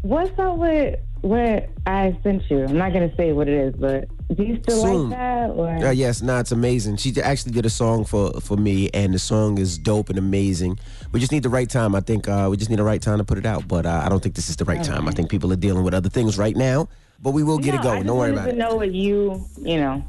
what's 0.01 0.37
up 0.38 0.57
with 0.57 0.99
what 1.21 1.69
I 1.87 2.17
sent 2.23 2.51
you? 2.51 2.65
I'm 2.65 2.79
not 2.79 2.93
gonna 2.95 3.15
say 3.17 3.33
what 3.33 3.49
it 3.49 3.55
is, 3.55 3.75
but 3.77 4.07
do 4.35 4.42
you 4.45 4.59
still 4.62 4.83
Soon. 4.83 5.11
like 5.11 5.18
that? 5.18 5.51
Or 5.51 5.68
Uh, 5.68 5.90
yes, 5.90 6.23
nah, 6.23 6.40
it's 6.40 6.53
amazing. 6.53 6.97
She 6.97 7.14
actually 7.23 7.53
did 7.53 7.66
a 7.66 7.71
song 7.71 8.05
for 8.05 8.33
for 8.40 8.57
me, 8.57 8.88
and 8.95 9.12
the 9.14 9.18
song 9.18 9.59
is 9.59 9.79
dope 9.79 10.09
and 10.11 10.18
amazing. 10.18 10.79
We 11.12 11.21
just 11.21 11.33
need 11.33 11.42
the 11.42 11.49
right 11.49 11.68
time. 11.68 11.95
I 11.95 12.01
think 12.01 12.29
uh, 12.29 12.49
we 12.51 12.57
just 12.57 12.71
need 12.71 12.79
the 12.79 12.85
right 12.85 13.03
time 13.03 13.18
to 13.18 13.25
put 13.25 13.38
it 13.38 13.47
out. 13.47 13.66
But 13.68 13.87
uh, 13.87 14.03
I 14.05 14.09
don't 14.09 14.23
think 14.23 14.35
this 14.35 14.49
is 14.49 14.57
the 14.57 14.64
right 14.64 14.83
time. 14.83 15.09
I 15.09 15.12
think 15.12 15.31
people 15.31 15.53
are 15.53 15.57
dealing 15.57 15.85
with 15.85 15.95
other 15.95 16.09
things 16.09 16.38
right 16.38 16.57
now. 16.57 16.88
But 17.21 17.31
we 17.33 17.42
will 17.45 17.59
get 17.59 17.75
no, 17.75 17.79
it 17.79 17.81
I 17.81 17.83
going. 17.85 17.97
just 17.99 18.07
Don't 18.09 18.18
worry 18.18 18.33
about 18.33 18.45
to 18.45 18.51
it. 18.51 18.57
know 18.57 18.75
what 18.75 18.92
you, 18.92 19.45
you 19.61 19.77
know. 19.79 20.03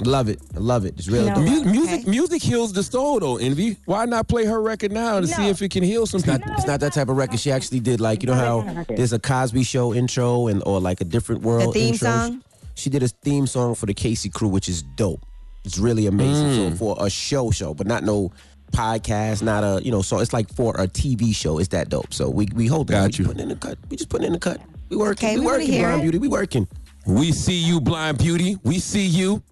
Love 0.00 0.28
it. 0.28 0.38
Love 0.54 0.84
it. 0.84 0.92
It's 0.98 1.08
real 1.08 1.24
No. 1.26 1.34
dope. 1.36 1.44
Mu- 1.44 1.64
music 1.72 2.06
music 2.06 2.42
heals 2.42 2.72
the 2.74 2.82
soul 2.82 3.18
though. 3.18 3.36
Envy. 3.38 3.78
Why 3.86 4.04
not 4.04 4.28
play 4.28 4.44
her 4.44 4.60
record 4.60 4.92
now 4.92 5.20
to 5.20 5.26
see 5.26 5.48
if 5.48 5.62
it 5.62 5.70
can 5.70 5.82
heal 5.82 6.04
some 6.06 6.18
It's 6.18 6.26
not, 6.26 6.40
people? 6.42 6.54
it's 6.54 6.66
not 6.66 6.80
that 6.80 6.92
type 6.92 7.08
of 7.08 7.16
record. 7.16 7.40
She 7.40 7.50
actually 7.50 7.80
did 7.80 7.98
like 7.98 8.22
you 8.22 8.26
know 8.26 8.34
how 8.34 8.58
that 8.58 8.66
kind 8.66 8.70
of 8.70 8.76
record. 8.76 8.98
there's 8.98 9.14
a 9.14 9.18
Cosby 9.18 9.62
Show 9.64 9.94
intro 9.94 10.48
and 10.48 10.62
or 10.66 10.80
like 10.82 11.00
a 11.00 11.04
different 11.04 11.40
world 11.42 11.72
theme 11.72 11.94
intro. 11.94 12.10
song? 12.10 12.42
She 12.76 12.90
did 12.90 13.02
a 13.02 13.08
theme 13.08 13.46
song 13.46 13.74
for 13.74 13.86
the 13.86 13.94
Casey 13.94 14.28
Crew, 14.28 14.48
which 14.48 14.68
is 14.68 14.82
dope. 14.82 15.24
It's 15.64 15.78
really 15.78 16.06
amazing. 16.06 16.46
Mm. 16.46 16.70
So 16.72 16.76
for 16.76 16.96
a 17.00 17.10
show, 17.10 17.50
show, 17.50 17.74
but 17.74 17.86
not 17.86 18.04
no 18.04 18.30
podcast, 18.72 19.42
not 19.42 19.64
a 19.64 19.82
you 19.84 19.90
know. 19.90 20.02
So 20.02 20.20
it's 20.20 20.32
like 20.32 20.52
for 20.54 20.74
a 20.76 20.86
TV 20.86 21.34
show. 21.34 21.58
It's 21.58 21.68
that 21.68 21.88
dope. 21.88 22.12
So 22.14 22.28
we 22.30 22.46
we 22.54 22.66
hold 22.66 22.88
that. 22.88 23.10
Got 23.10 23.18
we 23.18 23.24
you. 23.24 23.28
Putting 23.28 23.42
in 23.42 23.48
the 23.48 23.56
cut. 23.56 23.78
We 23.90 23.96
just 23.96 24.08
putting 24.10 24.26
in 24.28 24.32
the 24.34 24.38
cut. 24.38 24.60
We 24.90 24.96
working. 24.96 25.28
Okay, 25.28 25.34
we 25.36 25.40
we 25.40 25.46
working. 25.46 25.80
Blind 25.80 26.00
it. 26.00 26.02
Beauty. 26.02 26.18
We 26.18 26.28
working. 26.28 26.68
We 27.06 27.32
see 27.32 27.56
you, 27.58 27.80
blind 27.80 28.18
beauty. 28.18 28.58
We 28.64 28.78
see 28.78 29.06
you. 29.06 29.42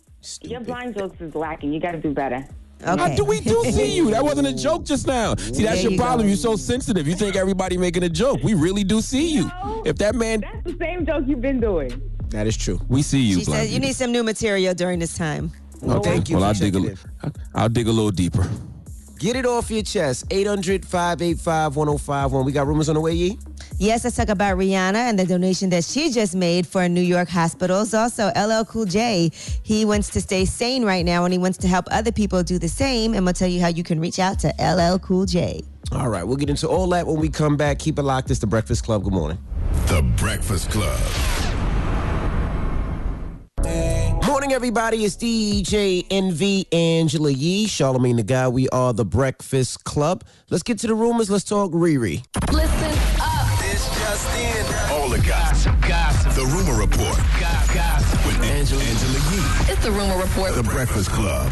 Your 0.43 0.61
blind 0.61 0.97
jokes 0.99 1.21
is 1.21 1.35
lacking. 1.35 1.73
You 1.73 1.81
got 1.81 1.93
to 1.93 1.99
do 2.01 2.13
better. 2.13 2.45
I 2.85 2.93
Okay. 2.93 3.17
do, 3.17 3.25
we 3.25 3.41
do 3.41 3.63
see 3.71 3.95
you. 3.95 4.11
That 4.11 4.25
wasn't 4.25 4.49
a 4.49 4.53
joke 4.55 4.85
just 4.85 5.07
now. 5.07 5.37
See, 5.37 5.63
that's 5.63 5.77
There 5.77 5.83
your 5.85 5.93
you 5.93 5.99
problem. 5.99 6.23
go. 6.27 6.29
You're 6.29 6.37
so 6.37 6.57
sensitive. 6.57 7.07
You 7.07 7.15
think 7.15 7.37
everybody 7.37 7.79
making 7.79 8.03
a 8.03 8.09
joke. 8.09 8.43
We 8.43 8.55
really 8.55 8.83
do 8.85 9.01
see 9.01 9.33
you. 9.35 9.45
No. 9.65 9.83
If 9.87 9.97
that 9.99 10.15
man, 10.17 10.41
That's 10.41 10.65
the 10.65 10.77
same 10.85 11.07
joke 11.07 11.25
you've 11.27 11.41
been 11.41 11.61
doing. 11.61 11.93
That 12.35 12.49
is 12.49 12.57
true. 12.57 12.81
we 12.89 13.03
see 13.03 13.21
you. 13.21 13.39
She 13.39 13.45
blind 13.45 13.69
said 13.69 13.73
you 13.73 13.79
need 13.79 13.95
some 13.95 14.11
new 14.11 14.25
material 14.25 14.75
during 14.75 14.99
this 14.99 15.17
time. 15.17 15.53
Well, 15.81 16.03
thank 16.03 16.29
you. 16.29 16.37
Well, 16.37 16.47
I'll 16.47 16.55
dig 16.55 16.75
a, 16.75 16.97
I'll 17.55 17.69
dig 17.69 17.87
a 17.87 17.93
little 17.93 18.11
deeper. 18.11 18.51
Get 19.21 19.37
it 19.37 19.47
off 19.47 19.71
your 19.71 19.85
chest. 19.85 20.25
800 20.33 20.85
585 20.85 21.77
1051. 21.77 22.45
We 22.45 22.51
got 22.51 22.67
rumors 22.67 22.89
on 22.89 22.97
the 22.97 23.01
way, 23.01 23.13
Yee? 23.13 23.39
Yes, 23.79 24.03
let's 24.03 24.17
talk 24.17 24.31
about 24.31 24.59
Rihanna 24.59 24.97
and 24.97 25.17
the 25.17 25.25
donation 25.25 25.71
that 25.71 25.85
she 25.85 26.11
just 26.11 26.35
made 26.35 26.67
for 26.67 26.89
New 26.89 27.03
York 27.03 27.29
hospitals. 27.29 27.95
Also, 27.95 28.33
LL 28.35 28.65
Cool 28.65 28.87
J, 28.87 29.31
he 29.63 29.85
wants 29.85 30.11
to 30.11 30.21
stay 30.21 30.45
sane 30.45 30.85
right 30.85 31.05
now 31.05 31.25
and 31.25 31.33
he 31.33 31.39
wants 31.39 31.59
to 31.59 31.69
help 31.69 31.87
other 31.93 32.11
people 32.11 32.43
do 32.43 32.59
the 32.59 32.69
same. 32.69 33.15
And 33.15 33.25
we'll 33.25 33.35
tell 33.35 33.49
you 33.49 33.61
how 33.61 33.69
you 33.69 33.85
can 33.85 34.01
reach 34.01 34.19
out 34.19 34.41
to 34.41 34.49
LL 34.59 34.99
Cool 34.99 35.27
J. 35.27 35.63
All 35.93 36.09
right, 36.09 36.25
we'll 36.25 36.37
get 36.37 36.51
into 36.51 36.67
all 36.69 36.89
that 36.89 37.07
when 37.07 37.21
we 37.21 37.29
come 37.29 37.57
back. 37.57 37.79
Keep 37.79 38.01
it 38.01 38.03
locked. 38.03 38.29
It's 38.33 38.41
The 38.41 38.49
Breakfast 38.49 38.85
Club. 38.85 39.05
Good 39.05 39.13
morning. 39.13 39.39
The 39.87 40.03
Breakfast 40.17 40.69
Club. 40.71 40.99
Morning, 43.65 44.53
everybody. 44.53 45.05
It's 45.07 45.17
DJ 45.17 46.05
Envy 46.11 46.67
Angela 46.71 47.31
Yee, 47.31 47.67
Charlamagne 47.67 48.17
the 48.17 48.23
Guy. 48.23 48.47
We 48.49 48.69
are 48.71 48.93
The 48.93 49.07
Breakfast 49.07 49.85
Club. 49.85 50.23
Let's 50.51 50.63
get 50.63 50.79
to 50.81 50.87
the 50.87 50.95
rumors. 50.95 51.31
Let's 51.31 51.45
talk 51.45 51.73
Riri. 51.73 52.23
Listen 52.53 53.21
up. 53.23 53.59
This 53.61 53.87
just 53.99 54.39
in. 54.39 54.93
All 54.93 55.09
the 55.09 55.21
gossip. 55.27 55.75
Gossip. 55.81 56.33
The 56.35 56.45
Rumor 56.45 56.79
Report 56.79 57.17
Gossip. 57.41 58.27
with 58.27 58.43
Angela, 58.43 58.83
Angela 58.83 59.13
Yee. 59.13 59.73
It's 59.73 59.83
the 59.83 59.93
rumor 59.93 60.19
report. 60.19 60.55
The 60.55 60.63
Breakfast 60.63 61.09
Club. 61.11 61.51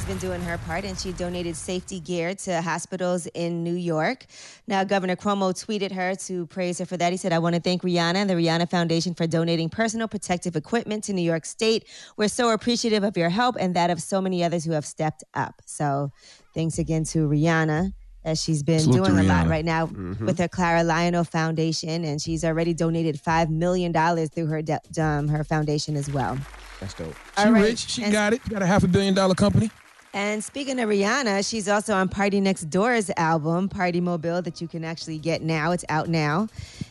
So 0.00 0.06
Rihanna 0.06 0.08
has 0.08 0.20
been 0.22 0.28
doing 0.30 0.40
her 0.42 0.58
part 0.58 0.84
and 0.84 0.98
she 0.98 1.12
donated 1.12 1.56
safety 1.56 2.00
gear 2.00 2.34
to 2.34 2.62
hospitals 2.62 3.26
in 3.34 3.62
New 3.62 3.74
York. 3.74 4.26
Now, 4.66 4.84
Governor 4.84 5.16
Cuomo 5.16 5.52
tweeted 5.52 5.92
her 5.92 6.14
to 6.26 6.46
praise 6.46 6.78
her 6.78 6.86
for 6.86 6.96
that. 6.96 7.12
He 7.12 7.16
said, 7.16 7.32
I 7.32 7.38
want 7.38 7.54
to 7.56 7.60
thank 7.60 7.82
Rihanna 7.82 8.16
and 8.16 8.30
the 8.30 8.34
Rihanna 8.34 8.70
Foundation 8.70 9.14
for 9.14 9.26
donating 9.26 9.68
personal 9.68 10.08
protective 10.08 10.56
equipment 10.56 11.04
to 11.04 11.12
New 11.12 11.22
York 11.22 11.44
State. 11.44 11.86
We're 12.16 12.28
so 12.28 12.50
appreciative 12.50 13.04
of 13.04 13.16
your 13.16 13.28
help 13.30 13.56
and 13.58 13.74
that 13.76 13.90
of 13.90 14.00
so 14.00 14.20
many 14.20 14.42
others 14.44 14.64
who 14.64 14.72
have 14.72 14.86
stepped 14.86 15.24
up. 15.34 15.60
So 15.66 16.10
thanks 16.54 16.78
again 16.78 17.04
to 17.04 17.28
Rihanna. 17.28 17.92
As 18.22 18.42
she's 18.42 18.62
been 18.62 18.80
Salute 18.80 19.06
doing 19.06 19.18
a 19.18 19.22
lot 19.22 19.46
right 19.46 19.64
now 19.64 19.86
with 19.86 20.36
her 20.40 20.46
Clara 20.46 20.82
Lionel 20.84 21.24
Foundation, 21.24 22.04
and 22.04 22.20
she's 22.20 22.44
already 22.44 22.74
donated 22.74 23.18
five 23.18 23.48
million 23.48 23.92
dollars 23.92 24.28
through 24.28 24.44
her 24.48 24.60
de- 24.60 24.78
um, 25.02 25.26
her 25.28 25.42
foundation 25.42 25.96
as 25.96 26.10
well. 26.12 26.36
That's 26.80 26.92
dope. 26.92 27.14
She 27.38 27.44
All 27.46 27.52
right. 27.52 27.62
rich. 27.62 27.78
She 27.90 28.02
And- 28.04 28.12
got 28.12 28.34
it. 28.34 28.46
Got 28.46 28.60
a 28.60 28.66
half 28.66 28.84
a 28.84 28.88
billion 28.88 29.14
dollar 29.14 29.34
company. 29.34 29.70
And 30.12 30.42
speaking 30.42 30.80
of 30.80 30.88
Rihanna, 30.88 31.48
she's 31.48 31.68
also 31.68 31.94
on 31.94 32.08
PartyNextDoor's 32.08 33.12
album, 33.16 33.68
Partymobile, 33.68 34.42
that 34.42 34.60
you 34.60 34.66
can 34.66 34.84
actually 34.84 35.18
get 35.18 35.40
now. 35.40 35.70
It's 35.70 35.84
out 35.88 36.08
now. 36.08 36.48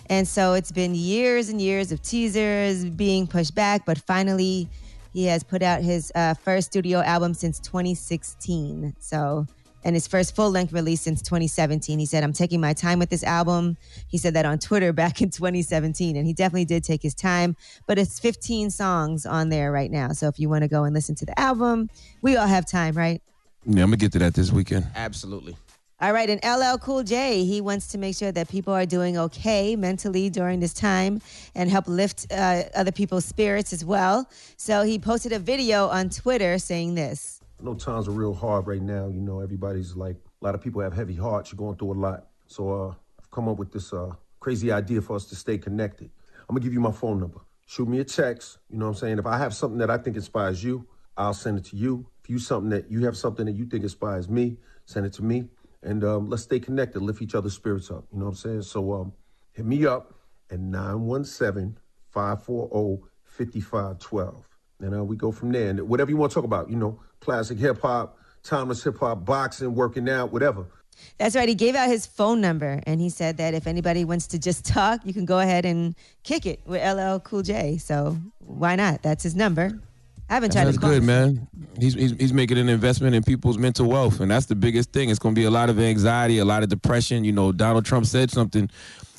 And 0.10 0.26
so 0.26 0.54
it's 0.54 0.72
been 0.72 0.96
years 0.96 1.50
and 1.50 1.62
years 1.62 1.92
of 1.92 2.02
teasers 2.02 2.86
being 2.86 3.28
pushed 3.28 3.54
back, 3.54 3.86
but 3.86 3.98
finally 3.98 4.70
he 5.12 5.26
has 5.26 5.44
put 5.44 5.62
out 5.62 5.82
his 5.82 6.14
uh, 6.16 6.34
first 6.34 6.68
studio 6.68 7.00
album 7.00 7.34
since 7.34 7.60
2016. 7.60 8.96
So, 9.00 9.46
and 9.84 9.96
his 9.96 10.08
first 10.08 10.36
full 10.36 10.50
length 10.50 10.74
release 10.74 11.02
since 11.02 11.22
2017. 11.22 12.00
He 12.00 12.06
said, 12.06 12.24
I'm 12.24 12.34
taking 12.34 12.60
my 12.60 12.74
time 12.74 13.00
with 13.00 13.10
this 13.10 13.24
album. 13.24 13.78
He 14.08 14.18
said 14.18 14.34
that 14.34 14.46
on 14.46 14.60
Twitter 14.60 14.94
back 15.04 15.22
in 15.22 15.30
2017. 15.30 16.16
And 16.16 16.28
he 16.28 16.34
definitely 16.34 16.66
did 16.66 16.84
take 16.84 17.02
his 17.02 17.14
time, 17.14 17.56
but 17.88 17.98
it's 17.98 18.20
15 18.20 18.70
songs 18.70 19.26
on 19.26 19.50
there 19.50 19.72
right 19.72 19.92
now. 19.92 20.10
So 20.10 20.28
if 20.28 20.40
you 20.40 20.50
want 20.50 20.64
to 20.64 20.68
go 20.68 20.84
and 20.84 20.94
listen 20.94 21.16
to 21.16 21.26
the 21.26 21.40
album, 21.40 21.90
we 22.22 22.36
all 22.36 22.48
have 22.48 22.66
time, 22.66 22.96
right? 22.96 23.22
Yeah, 23.66 23.84
I'm 23.84 23.90
gonna 23.90 23.98
get 23.98 24.14
to 24.14 24.20
that 24.20 24.34
this 24.34 24.52
weekend. 24.52 24.88
Absolutely. 24.96 25.56
All 26.02 26.14
right, 26.14 26.30
and 26.30 26.40
LL 26.46 26.78
Cool 26.78 27.04
J, 27.04 27.44
he 27.44 27.60
wants 27.60 27.88
to 27.88 27.98
make 27.98 28.16
sure 28.16 28.32
that 28.32 28.48
people 28.48 28.74
are 28.74 28.86
doing 28.86 29.18
okay 29.18 29.76
mentally 29.76 30.30
during 30.30 30.62
this 30.62 30.74
time 30.74 31.22
and 31.56 31.70
help 31.70 31.90
lift 31.90 32.26
uh, 32.32 32.64
other 32.74 32.94
people's 32.94 33.26
spirits 33.26 33.74
as 33.74 33.84
well. 33.84 34.30
So 34.56 34.84
he 34.84 34.98
posted 34.98 35.34
a 35.34 35.40
video 35.40 35.88
on 35.88 36.10
Twitter 36.10 36.58
saying 36.58 36.96
this. 36.96 37.39
I 37.60 37.64
know 37.66 37.74
times 37.74 38.08
are 38.08 38.12
real 38.12 38.34
hard 38.34 38.68
right 38.68 38.82
now. 38.82 39.08
You 39.08 39.20
know, 39.20 39.42
everybody's 39.42 39.96
like, 39.96 40.16
a 40.42 40.46
lot 40.46 40.56
of 40.56 40.62
people 40.62 40.82
have 40.82 40.94
heavy 40.94 41.16
hearts. 41.16 41.52
You're 41.52 41.58
going 41.58 41.76
through 41.76 41.92
a 41.92 42.00
lot. 42.00 42.28
So 42.48 42.72
uh, 42.72 42.94
I've 43.20 43.30
come 43.32 43.50
up 43.50 43.58
with 43.58 43.74
this 43.74 43.92
uh, 43.92 44.14
crazy 44.40 44.72
idea 44.72 45.02
for 45.02 45.18
us 45.18 45.26
to 45.26 45.36
stay 45.36 45.58
connected. 45.58 46.10
I'm 46.48 46.56
gonna 46.56 46.64
give 46.64 46.74
you 46.74 46.80
my 46.80 46.92
phone 46.92 47.20
number. 47.20 47.42
Shoot 47.66 47.90
me 47.90 48.00
a 48.00 48.06
text. 48.06 48.60
You 48.70 48.78
know 48.78 48.86
what 48.86 48.92
I'm 48.92 48.98
saying? 48.98 49.20
If 49.20 49.26
I 49.26 49.38
have 49.38 49.54
something 49.54 49.78
that 49.80 49.90
I 49.90 49.98
think 49.98 50.16
inspires 50.16 50.64
you, 50.64 50.88
I'll 51.18 51.34
send 51.34 51.58
it 51.58 51.66
to 51.66 51.76
you. 51.76 52.08
If 52.24 52.30
you 52.30 52.40
something 52.40 52.70
that 52.70 52.90
you 52.90 53.04
have 53.04 53.18
something 53.18 53.46
that 53.46 53.56
you 53.56 53.66
think 53.66 53.84
inspires 53.84 54.30
me, 54.30 54.58
send 54.86 55.06
it 55.06 55.14
to 55.14 55.24
me. 55.24 55.50
And 55.84 56.04
um, 56.04 56.30
let's 56.30 56.44
stay 56.44 56.60
connected, 56.60 57.02
lift 57.02 57.22
each 57.22 57.36
other's 57.36 57.54
spirits 57.54 57.92
up. 57.92 58.06
You 58.12 58.20
know 58.20 58.26
what 58.26 58.32
I'm 58.32 58.38
saying? 58.38 58.62
So 58.64 58.94
um, 58.94 59.14
hit 59.52 59.66
me 59.66 59.86
up 59.86 60.14
at 60.50 60.60
917 60.60 61.78
540 62.10 63.04
5512. 63.26 64.49
And 64.80 64.96
uh, 64.96 65.04
we 65.04 65.16
go 65.16 65.32
from 65.32 65.52
there. 65.52 65.70
And 65.70 65.82
whatever 65.82 66.10
you 66.10 66.18
want 66.18 66.32
to 66.32 66.36
talk 66.36 66.46
about, 66.46 66.70
you 66.70 66.78
know, 66.78 67.00
classic 67.20 67.58
hip 67.58 67.82
hop, 67.82 68.18
timeless 68.44 68.84
hip 68.84 68.98
hop, 68.98 69.26
boxing, 69.26 69.76
working 69.76 70.10
out, 70.10 70.32
whatever. 70.32 70.66
That's 71.18 71.36
right, 71.36 71.48
he 71.48 71.56
gave 71.56 71.76
out 71.76 71.88
his 71.88 72.06
phone 72.06 72.42
number 72.42 72.82
and 72.86 73.00
he 73.00 73.10
said 73.10 73.38
that 73.38 73.54
if 73.54 73.68
anybody 73.68 74.04
wants 74.04 74.28
to 74.28 74.40
just 74.40 74.66
talk, 74.66 75.02
you 75.06 75.14
can 75.14 75.26
go 75.26 75.40
ahead 75.40 75.66
and 75.66 75.96
kick 76.24 76.46
it 76.46 76.60
with 76.66 76.82
LL 76.82 77.20
Cool 77.20 77.42
J. 77.42 77.78
So 77.78 78.18
why 78.40 78.76
not? 78.76 79.02
That's 79.02 79.24
his 79.24 79.36
number. 79.36 79.80
I've 80.32 80.44
been 80.44 80.52
trying 80.52 80.66
That's 80.66 80.78
to 80.78 80.82
call 80.82 80.92
good, 80.92 81.04
man. 81.04 81.48
He's, 81.80 81.96
he's 81.96 82.12
he's 82.12 82.34
making 82.34 82.60
an 82.60 82.70
investment 82.70 83.16
in 83.16 83.24
people's 83.24 83.58
mental 83.58 83.88
wealth, 83.88 84.20
and 84.20 84.30
that's 84.30 84.46
the 84.46 84.54
biggest 84.54 84.94
thing. 84.94 85.10
It's 85.10 85.18
going 85.18 85.34
to 85.34 85.40
be 85.40 85.46
a 85.46 85.50
lot 85.50 85.72
of 85.72 85.80
anxiety, 85.80 86.38
a 86.38 86.46
lot 86.46 86.62
of 86.62 86.70
depression. 86.70 87.24
You 87.24 87.32
know, 87.32 87.52
Donald 87.52 87.84
Trump 87.84 88.06
said 88.06 88.30
something 88.30 88.70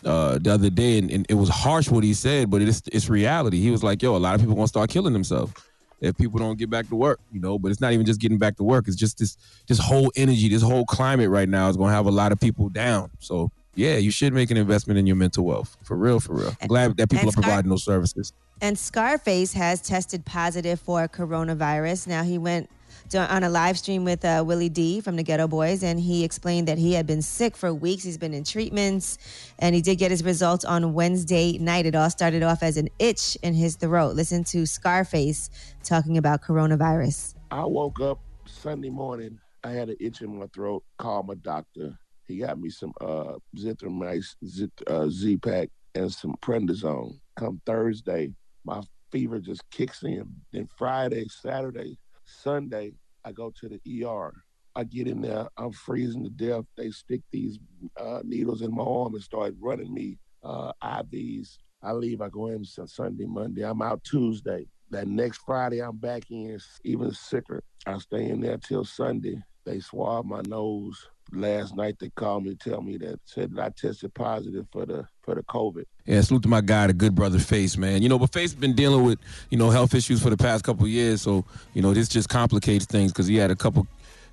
uh, 0.05 0.39
the 0.39 0.53
other 0.53 0.71
day, 0.71 0.99
and, 0.99 1.11
and 1.11 1.27
it 1.29 1.35
was 1.35 1.49
harsh 1.49 1.91
what 1.91 2.05
he 2.05 2.15
said, 2.15 2.51
but 2.51 2.63
it's 2.63 2.83
it's 2.93 3.09
reality. 3.09 3.61
He 3.61 3.71
was 3.71 3.83
like, 3.83 4.03
"Yo, 4.03 4.17
a 4.17 4.19
lot 4.19 4.35
of 4.35 4.41
people 4.41 4.57
to 4.57 4.69
start 4.69 4.91
killing 4.91 5.13
themselves 5.13 5.53
if 6.01 6.17
people 6.17 6.39
don't 6.39 6.59
get 6.59 6.71
back 6.71 6.89
to 6.89 6.97
work." 6.97 7.21
You 7.33 7.41
know, 7.41 7.59
but 7.59 7.71
it's 7.71 7.81
not 7.81 7.93
even 7.93 8.07
just 8.07 8.21
getting 8.21 8.39
back 8.39 8.57
to 8.57 8.65
work. 8.65 8.89
It's 8.89 8.97
just 8.97 9.19
this 9.19 9.37
this 9.67 9.79
whole 9.79 10.11
energy, 10.17 10.49
this 10.49 10.63
whole 10.63 10.85
climate 10.87 11.31
right 11.31 11.49
now 11.49 11.69
is 11.69 11.77
to 11.77 11.85
have 11.85 12.07
a 12.07 12.11
lot 12.11 12.33
of 12.33 12.41
people 12.41 12.69
down. 12.69 13.11
So. 13.19 13.51
Yeah, 13.77 13.97
you 13.97 14.11
should 14.11 14.35
make 14.35 14.51
an 14.51 14.57
investment 14.57 14.99
in 14.99 15.07
your 15.07 15.15
mental 15.15 15.45
wealth. 15.45 15.77
For 15.85 15.97
real, 15.97 16.19
for 16.19 16.35
real. 16.35 16.53
I'm 16.61 16.67
glad 16.67 16.97
that 16.97 17.09
people 17.09 17.29
are 17.29 17.33
providing 17.33 17.71
those 17.71 17.85
services. 17.85 18.33
And 18.61 18.77
Scarface 18.77 19.53
has 19.55 19.81
tested 19.81 20.25
positive 20.25 20.81
for 20.81 21.07
coronavirus. 21.07 22.09
Now 22.09 22.25
he 22.25 22.37
went 22.37 22.69
on 23.15 23.43
a 23.43 23.51
live 23.51 23.79
stream 23.79 24.05
with 24.05 24.25
uh, 24.25 24.43
Willie 24.47 24.69
D 24.69 25.01
from 25.01 25.17
the 25.17 25.25
Geto 25.25 25.49
Boys, 25.49 25.83
and 25.83 25.99
he 25.99 26.25
explained 26.25 26.69
that 26.69 26.79
he 26.79 26.93
had 26.93 27.07
been 27.07 27.23
sick 27.23 27.57
for 27.57 27.73
weeks. 27.73 28.03
He's 28.03 28.19
been 28.19 28.35
in 28.35 28.45
treatments, 28.45 29.19
and 29.59 29.75
he 29.75 29.83
did 29.83 29.97
get 29.97 30.11
his 30.11 30.25
results 30.25 30.65
on 30.65 30.93
Wednesday 30.95 31.59
night. 31.59 31.87
It 31.87 31.95
all 31.95 32.11
started 32.11 32.43
off 32.43 32.63
as 32.63 32.77
an 32.77 32.89
itch 32.99 33.37
in 33.43 33.55
his 33.55 33.77
throat. 33.77 34.17
Listen 34.17 34.45
to 34.45 34.67
Scarface 34.67 35.51
talking 35.83 36.19
about 36.19 36.43
coronavirus. 36.43 37.35
I 37.51 37.65
woke 37.65 38.01
up 38.01 38.21
Sunday 38.47 38.91
morning. 38.91 39.39
I 39.65 39.71
had 39.71 39.91
an 39.91 39.97
itch 40.01 40.23
in 40.23 40.39
my 40.39 40.47
throat. 40.55 40.85
Called 40.99 41.27
my 41.27 41.35
doctor. 41.35 41.99
He 42.27 42.39
got 42.39 42.61
me 42.61 42.71
some 42.71 42.93
uh, 43.01 43.35
Zithromax, 43.57 44.37
Z, 44.47 44.69
uh, 44.87 45.09
Z-Pack, 45.09 45.69
and 45.95 46.13
some 46.13 46.37
prednisone. 46.41 47.19
Come 47.37 47.61
Thursday, 47.67 48.33
my 48.65 48.81
fever 49.11 49.41
just 49.41 49.69
kicks 49.71 50.05
in. 50.05 50.29
Then 50.53 50.69
Friday, 50.79 51.27
Saturday, 51.29 51.99
Sunday, 52.31 52.93
I 53.25 53.33
go 53.33 53.53
to 53.61 53.69
the 53.69 54.05
ER. 54.05 54.33
I 54.77 54.85
get 54.85 55.09
in 55.09 55.21
there, 55.21 55.49
I'm 55.57 55.73
freezing 55.73 56.25
to 56.25 56.31
death. 56.31 56.65
They 56.77 56.91
stick 56.91 57.23
these 57.33 57.59
uh, 57.97 58.21
needles 58.25 58.63
in 58.63 58.75
my 58.75 58.85
arm 58.85 59.15
and 59.15 59.23
start 59.23 59.55
running 59.61 59.93
me 59.93 60.19
uh, 60.45 60.73
IVs. 60.83 61.59
I 61.83 61.93
leave, 61.93 62.21
I 62.21 62.29
go 62.29 62.49
in 62.49 62.65
Sunday, 62.65 63.27
Monday. 63.27 63.63
I'm 63.63 63.83
out 63.83 64.05
Tuesday. 64.05 64.67
That 64.91 65.09
next 65.09 65.39
Friday, 65.47 65.81
I'm 65.81 65.97
back 65.97 66.25
in, 66.31 66.59
even 66.85 67.13
sicker. 67.13 67.63
I 67.87 67.99
stay 67.99 68.29
in 68.29 68.41
there 68.41 68.59
till 68.59 68.85
Sunday. 68.85 69.43
They 69.71 69.79
swab 69.79 70.25
my 70.25 70.41
nose. 70.49 71.09
Last 71.33 71.77
night 71.77 71.97
they 72.01 72.11
called 72.11 72.45
me 72.45 72.57
to 72.57 72.71
tell 72.71 72.83
me 72.83 72.97
that 72.99 73.21
said 73.25 73.55
that 73.55 73.65
I 73.65 73.69
tested 73.69 74.13
positive 74.15 74.67
for 74.73 74.85
the 74.85 75.07
for 75.23 75.37
the 75.37 75.45
COVID. 75.45 75.85
Yeah, 76.07 76.21
salute 76.23 76.43
to 76.43 76.49
my 76.49 76.61
guy, 76.61 76.89
the 76.89 76.93
good 76.93 77.15
brother 77.15 77.39
Face, 77.39 77.77
man. 77.77 78.03
You 78.03 78.09
know, 78.09 78.19
but 78.19 78.33
Face 78.33 78.53
been 78.53 78.75
dealing 78.75 79.05
with, 79.05 79.21
you 79.49 79.57
know, 79.57 79.71
health 79.71 79.95
issues 79.95 80.21
for 80.21 80.29
the 80.29 80.37
past 80.37 80.65
couple 80.65 80.87
of 80.87 80.91
years. 80.91 81.23
So, 81.23 81.45
you 81.73 81.83
know, 81.83 81.95
this 81.95 82.09
just 82.09 82.29
complicates 82.29 82.85
things 82.85 83.13
because 83.13 83.29
he 83.29 83.37
had 83.37 83.53
a 83.53 83.55
couple, 83.55 83.87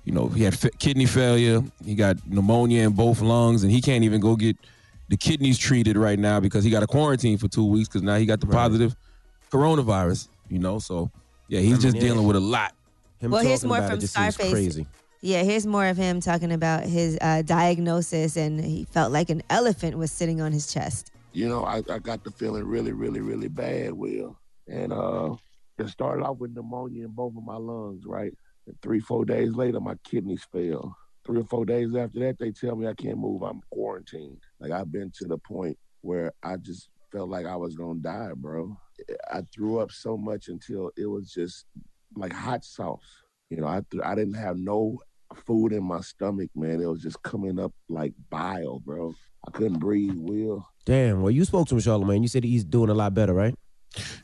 you 0.04 0.12
know, 0.12 0.26
he 0.26 0.42
had 0.42 0.58
fa- 0.58 0.72
kidney 0.80 1.06
failure. 1.06 1.62
He 1.84 1.94
got 1.94 2.16
pneumonia 2.26 2.82
in 2.82 2.94
both 2.94 3.20
lungs, 3.20 3.62
and 3.62 3.70
he 3.70 3.80
can't 3.80 4.02
even 4.02 4.20
go 4.20 4.34
get 4.34 4.56
the 5.08 5.16
kidneys 5.16 5.56
treated 5.56 5.96
right 5.96 6.18
now 6.18 6.40
because 6.40 6.64
he 6.64 6.70
got 6.70 6.82
a 6.82 6.88
quarantine 6.88 7.38
for 7.38 7.46
two 7.46 7.64
weeks 7.64 7.86
because 7.88 8.02
now 8.02 8.16
he 8.16 8.26
got 8.26 8.40
the 8.40 8.48
positive 8.48 8.96
coronavirus, 9.52 10.26
you 10.50 10.58
know. 10.58 10.80
So, 10.80 11.12
yeah, 11.46 11.60
he's 11.60 11.68
I 11.68 11.72
mean, 11.74 11.80
just 11.80 11.94
yeah. 11.94 12.02
dealing 12.02 12.26
with 12.26 12.34
a 12.34 12.40
lot. 12.40 12.74
Him 13.20 13.30
Well, 13.30 13.42
here's 13.42 13.60
talking 13.60 13.68
more 13.68 13.78
about 13.78 13.90
from 13.90 13.98
it 13.98 14.00
just 14.00 14.38
crazy. 14.38 14.86
Yeah, 15.20 15.42
here's 15.42 15.66
more 15.66 15.86
of 15.86 15.96
him 15.96 16.20
talking 16.20 16.52
about 16.52 16.84
his 16.84 17.18
uh, 17.20 17.42
diagnosis, 17.42 18.36
and 18.36 18.64
he 18.64 18.84
felt 18.84 19.12
like 19.12 19.30
an 19.30 19.42
elephant 19.50 19.98
was 19.98 20.12
sitting 20.12 20.40
on 20.40 20.52
his 20.52 20.72
chest. 20.72 21.10
You 21.32 21.48
know, 21.48 21.64
I, 21.64 21.82
I 21.90 21.98
got 21.98 22.22
the 22.24 22.30
feeling 22.30 22.64
really, 22.64 22.92
really, 22.92 23.20
really 23.20 23.48
bad, 23.48 23.92
Will. 23.92 24.38
And 24.68 24.92
uh 24.92 25.34
it 25.78 25.88
started 25.88 26.24
off 26.24 26.38
with 26.38 26.54
pneumonia 26.54 27.04
in 27.04 27.12
both 27.12 27.36
of 27.36 27.44
my 27.44 27.56
lungs, 27.56 28.02
right? 28.04 28.32
And 28.66 28.80
three, 28.82 28.98
four 29.00 29.24
days 29.24 29.52
later, 29.52 29.80
my 29.80 29.94
kidneys 30.02 30.44
failed. 30.52 30.92
Three 31.24 31.40
or 31.40 31.44
four 31.44 31.64
days 31.64 31.94
after 31.94 32.18
that, 32.20 32.38
they 32.38 32.50
tell 32.50 32.74
me 32.74 32.88
I 32.88 32.94
can't 32.94 33.18
move. 33.18 33.42
I'm 33.42 33.60
quarantined. 33.70 34.40
Like 34.60 34.72
I've 34.72 34.90
been 34.90 35.12
to 35.18 35.26
the 35.26 35.38
point 35.38 35.78
where 36.00 36.32
I 36.42 36.56
just 36.56 36.88
felt 37.12 37.28
like 37.28 37.46
I 37.46 37.56
was 37.56 37.76
gonna 37.76 38.00
die, 38.00 38.30
bro. 38.34 38.76
I 39.30 39.42
threw 39.54 39.78
up 39.78 39.92
so 39.92 40.16
much 40.16 40.48
until 40.48 40.90
it 40.96 41.06
was 41.06 41.32
just 41.32 41.66
like 42.16 42.32
hot 42.32 42.64
sauce. 42.64 43.22
You 43.50 43.58
know, 43.58 43.66
I 43.68 43.82
th- 43.90 44.02
I 44.04 44.14
didn't 44.14 44.34
have 44.34 44.58
no 44.58 44.98
food 45.34 45.72
in 45.72 45.84
my 45.84 46.00
stomach, 46.00 46.50
man. 46.54 46.80
It 46.80 46.86
was 46.86 47.02
just 47.02 47.22
coming 47.22 47.58
up 47.58 47.72
like 47.88 48.12
bile, 48.30 48.80
bro. 48.80 49.14
I 49.46 49.50
couldn't 49.50 49.78
breathe. 49.78 50.16
Will. 50.16 50.66
Damn. 50.84 51.22
Well, 51.22 51.30
you 51.30 51.44
spoke 51.44 51.68
to 51.68 51.74
him, 51.74 51.80
Charlamagne. 51.80 52.22
You 52.22 52.28
said 52.28 52.44
he's 52.44 52.64
doing 52.64 52.90
a 52.90 52.94
lot 52.94 53.14
better, 53.14 53.34
right? 53.34 53.54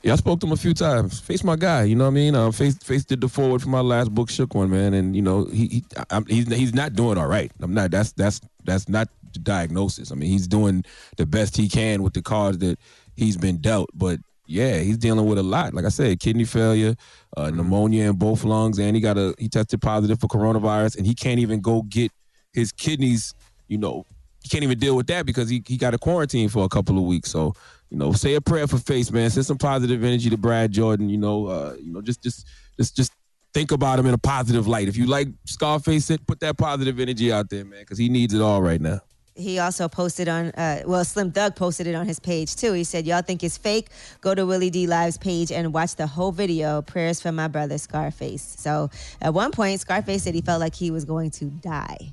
Yeah, 0.02 0.12
I 0.12 0.16
spoke 0.16 0.40
to 0.40 0.46
him 0.46 0.52
a 0.52 0.56
few 0.56 0.74
times. 0.74 1.20
Face 1.20 1.42
my 1.42 1.56
guy, 1.56 1.84
you 1.84 1.96
know 1.96 2.04
what 2.04 2.10
I 2.10 2.14
mean. 2.14 2.34
Um, 2.34 2.52
Face 2.52 2.76
Face 2.78 3.04
did 3.04 3.20
the 3.20 3.28
forward 3.28 3.62
for 3.62 3.70
my 3.70 3.80
last 3.80 4.14
book, 4.14 4.30
shook 4.30 4.54
one 4.54 4.70
man, 4.70 4.92
and 4.92 5.16
you 5.16 5.22
know 5.22 5.46
he, 5.46 5.66
he 5.66 5.84
I'm, 6.10 6.26
he's 6.26 6.52
he's 6.52 6.74
not 6.74 6.94
doing 6.94 7.16
all 7.16 7.26
right. 7.26 7.50
I'm 7.60 7.72
not. 7.72 7.90
That's 7.90 8.12
that's 8.12 8.40
that's 8.64 8.88
not 8.88 9.08
the 9.32 9.38
diagnosis. 9.38 10.12
I 10.12 10.16
mean, 10.16 10.30
he's 10.30 10.46
doing 10.46 10.84
the 11.16 11.26
best 11.26 11.56
he 11.56 11.68
can 11.68 12.02
with 12.02 12.12
the 12.12 12.22
cards 12.22 12.58
that 12.58 12.78
he's 13.16 13.36
been 13.36 13.56
dealt, 13.58 13.88
but 13.94 14.20
yeah, 14.46 14.78
he's 14.78 14.98
dealing 14.98 15.26
with 15.26 15.38
a 15.38 15.42
lot. 15.42 15.74
Like 15.74 15.84
I 15.84 15.88
said, 15.88 16.20
kidney 16.20 16.44
failure, 16.44 16.94
uh, 17.36 17.50
pneumonia 17.50 18.10
in 18.10 18.16
both 18.16 18.44
lungs, 18.44 18.78
and 18.78 18.94
he 18.94 19.00
got 19.00 19.16
a 19.16 19.34
he 19.38 19.48
tested 19.48 19.80
positive 19.80 20.20
for 20.20 20.28
coronavirus, 20.28 20.98
and 20.98 21.06
he 21.06 21.14
can't 21.14 21.40
even 21.40 21.60
go 21.60 21.82
get 21.82 22.12
his 22.52 22.72
kidneys. 22.72 23.34
You 23.68 23.78
know, 23.78 24.04
he 24.42 24.48
can't 24.48 24.62
even 24.62 24.78
deal 24.78 24.96
with 24.96 25.06
that 25.06 25.24
because 25.24 25.48
he 25.48 25.62
he 25.66 25.76
got 25.76 25.94
a 25.94 25.98
quarantine 25.98 26.48
for 26.48 26.64
a 26.64 26.68
couple 26.68 26.98
of 26.98 27.04
weeks. 27.04 27.30
So 27.30 27.54
you 27.90 27.96
know, 27.96 28.12
say 28.12 28.34
a 28.34 28.40
prayer 28.40 28.66
for 28.66 28.78
Face, 28.78 29.10
man. 29.10 29.30
Send 29.30 29.46
some 29.46 29.58
positive 29.58 30.04
energy 30.04 30.28
to 30.28 30.36
Brad 30.36 30.72
Jordan. 30.72 31.08
You 31.08 31.18
know, 31.18 31.46
uh, 31.46 31.76
you 31.80 31.92
know, 31.92 32.02
just 32.02 32.22
just 32.22 32.46
just 32.76 32.96
just 32.96 33.12
think 33.54 33.72
about 33.72 33.98
him 33.98 34.06
in 34.06 34.14
a 34.14 34.18
positive 34.18 34.66
light. 34.66 34.88
If 34.88 34.96
you 34.96 35.06
like 35.06 35.28
Scarface, 35.46 36.10
put 36.26 36.40
that 36.40 36.58
positive 36.58 37.00
energy 37.00 37.32
out 37.32 37.48
there, 37.48 37.64
man, 37.64 37.80
because 37.80 37.98
he 37.98 38.08
needs 38.08 38.34
it 38.34 38.42
all 38.42 38.60
right 38.60 38.80
now. 38.80 39.00
He 39.36 39.58
also 39.58 39.88
posted 39.88 40.28
on, 40.28 40.46
uh, 40.50 40.82
well, 40.86 41.04
Slim 41.04 41.32
Thug 41.32 41.56
posted 41.56 41.88
it 41.88 41.94
on 41.94 42.06
his 42.06 42.20
page 42.20 42.54
too. 42.54 42.72
He 42.72 42.84
said, 42.84 43.04
Y'all 43.06 43.22
think 43.22 43.42
it's 43.42 43.58
fake? 43.58 43.88
Go 44.20 44.34
to 44.34 44.46
Willie 44.46 44.70
D 44.70 44.86
Live's 44.86 45.18
page 45.18 45.50
and 45.50 45.72
watch 45.72 45.96
the 45.96 46.06
whole 46.06 46.30
video. 46.30 46.82
Prayers 46.82 47.20
for 47.20 47.32
my 47.32 47.48
brother 47.48 47.76
Scarface. 47.78 48.54
So 48.58 48.90
at 49.20 49.34
one 49.34 49.50
point, 49.50 49.80
Scarface 49.80 50.22
said 50.22 50.34
he 50.34 50.40
felt 50.40 50.60
like 50.60 50.74
he 50.74 50.90
was 50.92 51.04
going 51.04 51.30
to 51.32 51.46
die. 51.46 52.12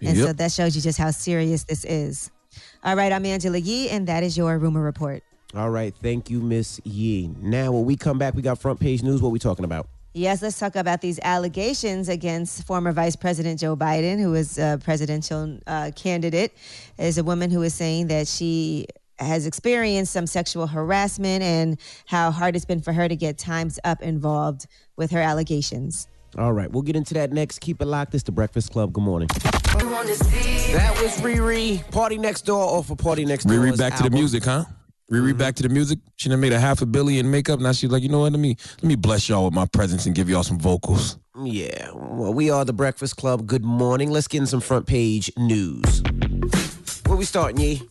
And 0.00 0.16
Yep. 0.16 0.26
so 0.26 0.32
that 0.32 0.50
shows 0.50 0.74
you 0.74 0.82
just 0.82 0.98
how 0.98 1.12
serious 1.12 1.62
this 1.62 1.84
is. 1.84 2.30
All 2.82 2.96
right, 2.96 3.12
I'm 3.12 3.24
Angela 3.24 3.58
Yee, 3.58 3.88
and 3.90 4.08
that 4.08 4.24
is 4.24 4.36
your 4.36 4.58
rumor 4.58 4.82
report. 4.82 5.22
All 5.54 5.70
right. 5.70 5.94
Thank 6.02 6.28
you, 6.30 6.40
Miss 6.40 6.80
Yee. 6.82 7.30
Now, 7.40 7.72
when 7.72 7.84
we 7.84 7.94
come 7.94 8.18
back, 8.18 8.34
we 8.34 8.42
got 8.42 8.58
front 8.58 8.80
page 8.80 9.02
news. 9.02 9.20
What 9.22 9.30
we 9.32 9.38
talking 9.38 9.64
about? 9.64 9.86
Yes, 10.14 10.42
let's 10.42 10.58
talk 10.58 10.76
about 10.76 11.00
these 11.00 11.18
allegations 11.22 12.10
against 12.10 12.66
former 12.66 12.92
Vice 12.92 13.16
President 13.16 13.58
Joe 13.58 13.74
Biden, 13.74 14.20
who 14.20 14.34
is 14.34 14.58
a 14.58 14.78
presidential 14.84 15.58
uh, 15.66 15.90
candidate. 15.96 16.52
Is 16.98 17.16
a 17.16 17.24
woman 17.24 17.50
who 17.50 17.62
is 17.62 17.72
saying 17.72 18.08
that 18.08 18.28
she 18.28 18.86
has 19.18 19.46
experienced 19.46 20.12
some 20.12 20.26
sexual 20.26 20.66
harassment 20.66 21.42
and 21.42 21.78
how 22.04 22.30
hard 22.30 22.56
it's 22.56 22.66
been 22.66 22.82
for 22.82 22.92
her 22.92 23.08
to 23.08 23.16
get 23.16 23.38
Times 23.38 23.78
Up 23.84 24.02
involved 24.02 24.66
with 24.96 25.10
her 25.12 25.20
allegations. 25.20 26.08
All 26.36 26.52
right. 26.52 26.70
We'll 26.70 26.82
get 26.82 26.96
into 26.96 27.14
that 27.14 27.32
next. 27.32 27.60
Keep 27.60 27.80
it 27.80 27.86
locked. 27.86 28.14
It's 28.14 28.24
the 28.24 28.32
Breakfast 28.32 28.70
Club. 28.70 28.92
Good 28.92 29.04
morning. 29.04 29.28
That 29.28 30.98
was 31.02 31.20
Riri. 31.20 31.84
PartyNextDoor 31.90 32.50
off 32.50 32.90
of 32.90 32.98
PartyNextDoor. 32.98 33.70
Riri 33.72 33.78
back 33.78 33.96
to 33.96 34.02
the 34.02 34.10
music, 34.10 34.44
huh? 34.44 34.64
Riri 35.12 35.28
mm-hmm. 35.28 35.38
back 35.38 35.54
to 35.56 35.62
the 35.62 35.68
music. 35.68 35.98
She 36.16 36.30
done 36.30 36.40
made 36.40 36.54
a 36.54 36.58
half 36.58 36.80
a 36.80 36.86
billion 36.86 37.30
makeup. 37.30 37.60
Now 37.60 37.72
she's 37.72 37.90
like, 37.90 38.02
you 38.02 38.08
know 38.08 38.20
what? 38.20 38.32
Let 38.32 38.40
me 38.40 38.56
let 38.76 38.84
me 38.84 38.96
bless 38.96 39.28
y'all 39.28 39.44
with 39.44 39.52
my 39.52 39.66
presence 39.66 40.06
and 40.06 40.14
give 40.14 40.30
y'all 40.30 40.42
some 40.42 40.58
vocals. 40.58 41.18
Yeah. 41.44 41.90
Well, 41.94 42.32
we 42.32 42.50
are 42.50 42.64
the 42.64 42.72
Breakfast 42.72 43.16
Club. 43.18 43.46
Good 43.46 43.64
morning. 43.64 44.10
Let's 44.10 44.26
get 44.26 44.38
in 44.38 44.46
some 44.46 44.60
front 44.60 44.86
page 44.86 45.30
news. 45.36 46.02
Where 47.06 47.16
we 47.16 47.26
starting, 47.26 47.60
Yee? 47.60 47.82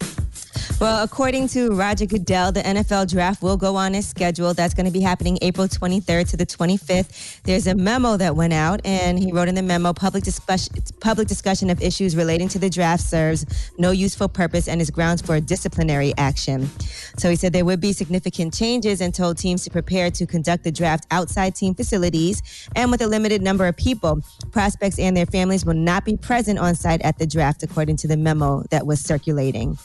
Well, 0.82 1.04
according 1.04 1.50
to 1.50 1.70
Roger 1.76 2.08
Goodell, 2.08 2.52
the 2.52 2.62
NFL 2.62 3.12
draft 3.12 3.44
will 3.44 3.56
go 3.56 3.76
on 3.76 3.94
as 3.94 4.08
scheduled. 4.08 4.58
That's 4.58 4.74
going 4.74 4.88
to 4.88 4.92
be 4.92 5.00
happening 5.00 5.38
April 5.44 5.68
23rd 5.68 6.32
to 6.32 6.38
the 6.38 6.46
25th. 6.48 7.40
There's 7.44 7.68
a 7.68 7.76
memo 7.76 8.18
that 8.18 8.36
went 8.36 8.52
out, 8.52 8.82
and 8.84 9.20
he 9.20 9.32
wrote 9.32 9.48
in 9.48 9.54
the 9.54 9.62
memo 9.62 9.94
public 9.94 10.24
discussion, 10.24 10.74
public 11.00 11.28
discussion 11.28 11.70
of 11.70 11.80
issues 11.84 12.16
relating 12.16 12.48
to 12.48 12.58
the 12.58 12.68
draft 12.68 13.04
serves 13.04 13.46
no 13.78 13.92
useful 13.92 14.28
purpose 14.28 14.68
and 14.68 14.82
is 14.82 14.90
grounds 14.90 15.22
for 15.22 15.40
disciplinary 15.40 16.16
action. 16.18 16.68
So 17.16 17.30
he 17.30 17.36
said 17.36 17.54
there 17.54 17.64
would 17.64 17.80
be 17.80 17.94
significant 17.94 18.52
changes 18.52 19.02
and 19.02 19.14
told 19.14 19.38
teams 19.38 19.64
to 19.66 19.70
prepare 19.70 20.10
to 20.10 20.26
conduct 20.26 20.64
the 20.64 20.72
draft 20.72 21.06
outside 21.12 21.54
team 21.54 21.76
facilities 21.76 22.68
and 22.76 22.90
with 22.90 23.04
a 23.04 23.08
limited 23.08 23.44
number 23.44 23.68
of 23.68 23.78
people. 23.78 24.22
Prospects 24.52 24.98
and 24.98 25.16
their 25.16 25.28
families 25.28 25.64
will 25.64 25.76
not 25.76 26.06
be 26.06 26.18
present 26.18 26.58
on 26.58 26.74
site 26.74 27.04
at 27.04 27.20
the 27.20 27.28
draft, 27.28 27.62
according 27.62 27.98
to 27.98 28.08
the 28.08 28.18
memo 28.18 28.64
that 28.72 28.88
was 28.88 29.00
circulating. 29.00 29.78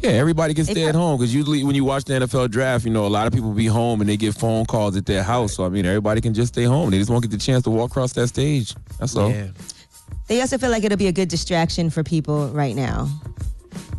Yeah, 0.00 0.10
everybody 0.10 0.52
can 0.52 0.64
stay 0.64 0.84
at 0.84 0.94
home 0.94 1.18
because 1.18 1.34
usually 1.34 1.64
when 1.64 1.74
you 1.74 1.84
watch 1.84 2.04
the 2.04 2.14
NFL 2.14 2.50
draft, 2.50 2.84
you 2.84 2.90
know, 2.90 3.06
a 3.06 3.08
lot 3.08 3.26
of 3.26 3.32
people 3.32 3.52
be 3.52 3.66
home 3.66 4.00
and 4.00 4.08
they 4.08 4.16
get 4.16 4.34
phone 4.34 4.66
calls 4.66 4.96
at 4.96 5.06
their 5.06 5.22
house. 5.22 5.54
So 5.54 5.64
I 5.64 5.68
mean, 5.70 5.86
everybody 5.86 6.20
can 6.20 6.34
just 6.34 6.52
stay 6.52 6.64
home. 6.64 6.90
They 6.90 6.98
just 6.98 7.10
won't 7.10 7.22
get 7.22 7.30
the 7.30 7.38
chance 7.38 7.64
to 7.64 7.70
walk 7.70 7.90
across 7.90 8.12
that 8.14 8.28
stage. 8.28 8.74
That's 8.98 9.16
all. 9.16 9.30
Yeah. 9.30 9.48
They 10.26 10.40
also 10.40 10.58
feel 10.58 10.70
like 10.70 10.84
it'll 10.84 10.98
be 10.98 11.08
a 11.08 11.12
good 11.12 11.28
distraction 11.28 11.90
for 11.90 12.02
people 12.02 12.48
right 12.48 12.74
now. 12.74 13.08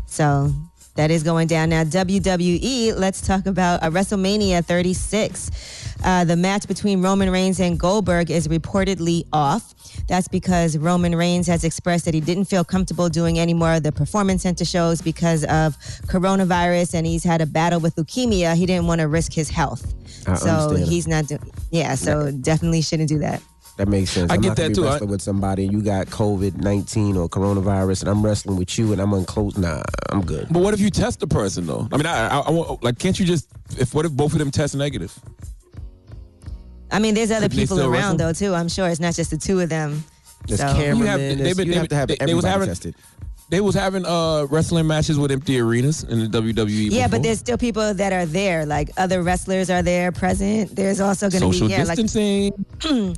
So 0.07 0.51
that 0.95 1.11
is 1.11 1.23
going 1.23 1.47
down 1.47 1.69
now. 1.69 1.83
WWE, 1.83 2.95
let's 2.95 3.21
talk 3.21 3.45
about 3.45 3.83
uh, 3.83 3.89
WrestleMania 3.89 4.63
36. 4.65 5.93
Uh, 6.03 6.23
the 6.23 6.35
match 6.35 6.67
between 6.67 7.01
Roman 7.01 7.29
Reigns 7.29 7.59
and 7.59 7.79
Goldberg 7.79 8.31
is 8.31 8.47
reportedly 8.47 9.27
off. 9.33 9.74
That's 10.07 10.27
because 10.27 10.77
Roman 10.77 11.15
Reigns 11.15 11.47
has 11.47 11.63
expressed 11.63 12.05
that 12.05 12.13
he 12.13 12.21
didn't 12.21 12.45
feel 12.45 12.63
comfortable 12.63 13.09
doing 13.09 13.39
any 13.39 13.53
more 13.53 13.73
of 13.73 13.83
the 13.83 13.91
performance 13.91 14.43
center 14.43 14.63
shows 14.65 15.01
because 15.01 15.43
of 15.45 15.75
coronavirus 16.07 16.93
and 16.93 17.05
he's 17.07 17.23
had 17.23 17.41
a 17.41 17.45
battle 17.45 17.79
with 17.79 17.95
leukemia. 17.95 18.55
He 18.55 18.65
didn't 18.65 18.87
want 18.87 19.01
to 19.01 19.07
risk 19.07 19.33
his 19.33 19.49
health. 19.49 19.93
I 20.27 20.35
so 20.35 20.49
understand. 20.49 20.89
he's 20.89 21.07
not 21.07 21.27
doing, 21.27 21.41
yeah, 21.71 21.95
so 21.95 22.31
definitely 22.31 22.81
shouldn't 22.81 23.09
do 23.09 23.19
that. 23.19 23.41
That 23.77 23.89
makes 23.89 24.11
sense. 24.11 24.31
I 24.31 24.35
I'm 24.35 24.41
get 24.41 24.49
not 24.49 24.57
gonna 24.57 24.69
that 24.69 24.75
be 24.75 24.81
too. 24.81 24.87
I- 24.87 24.91
Wrestling 24.91 25.09
with 25.09 25.21
somebody, 25.21 25.63
and 25.65 25.73
you 25.73 25.81
got 25.81 26.07
COVID 26.07 26.55
nineteen 26.61 27.17
or 27.17 27.27
coronavirus, 27.27 28.01
and 28.03 28.09
I'm 28.09 28.23
wrestling 28.23 28.57
with 28.57 28.77
you, 28.79 28.93
and 28.93 29.01
I'm 29.01 29.11
unclose. 29.11 29.57
Nah, 29.57 29.83
I'm 30.11 30.21
good. 30.23 30.47
But 30.49 30.61
what 30.63 30.73
if 30.73 30.79
you 30.79 30.89
test 30.89 31.19
the 31.19 31.27
person 31.27 31.65
though? 31.67 31.87
I 31.91 31.97
mean, 31.97 32.05
I, 32.05 32.27
I, 32.27 32.39
I 32.39 32.51
want- 32.51 32.81
like, 32.83 32.99
can't 32.99 33.19
you 33.19 33.25
just 33.25 33.49
if 33.77 33.93
what 33.93 34.05
if 34.05 34.13
both 34.13 34.31
of 34.31 34.39
them 34.39 34.49
test 34.49 34.75
negative? 34.75 35.13
I 36.95 36.99
mean, 36.99 37.13
there's 37.13 37.29
other 37.31 37.41
Couldn't 37.49 37.57
they 37.57 37.63
people 37.63 37.77
still 37.77 37.91
around 37.93 38.17
wrestle? 38.17 38.17
though 38.17 38.33
too. 38.33 38.53
I'm 38.55 38.69
sure 38.69 38.87
it's 38.87 38.99
not 39.01 39.13
just 39.15 39.31
the 39.31 39.37
two 39.37 39.59
of 39.59 39.69
them. 39.69 40.03
There's 40.47 40.59
So- 40.61 40.67
cameramen. 40.73 40.97
You 40.99 41.05
have- 41.05 41.19
there's- 41.19 41.37
they've 41.41 41.57
been- 41.57 41.67
you 41.67 41.73
have 41.79 41.87
to 41.89 41.95
have 41.95 42.07
they- 42.07 42.15
they 42.19 42.33
was 42.33 42.45
everybody 42.45 42.51
having- 42.51 42.67
tested. 42.69 42.95
They 43.49 43.61
was 43.61 43.75
having 43.75 44.05
uh 44.07 44.45
wrestling 44.49 44.87
matches 44.87 45.19
with 45.19 45.29
empty 45.31 45.59
arenas 45.59 46.03
in 46.03 46.19
the 46.19 46.27
WWE. 46.27 46.89
Yeah, 46.91 47.07
but 47.07 47.21
there's 47.21 47.37
still 47.39 47.57
people 47.57 47.93
that 47.93 48.11
are 48.11 48.25
there. 48.25 48.65
Like 48.65 48.89
other 48.97 49.21
wrestlers 49.21 49.69
are 49.69 49.83
there 49.83 50.11
present. 50.11 50.75
There's 50.75 50.99
also 50.99 51.29
going 51.29 51.41
to 51.43 51.47
social 51.53 51.67
be 51.67 51.73
yeah, 51.73 51.83
like 51.83 51.97
distancing. 51.97 52.53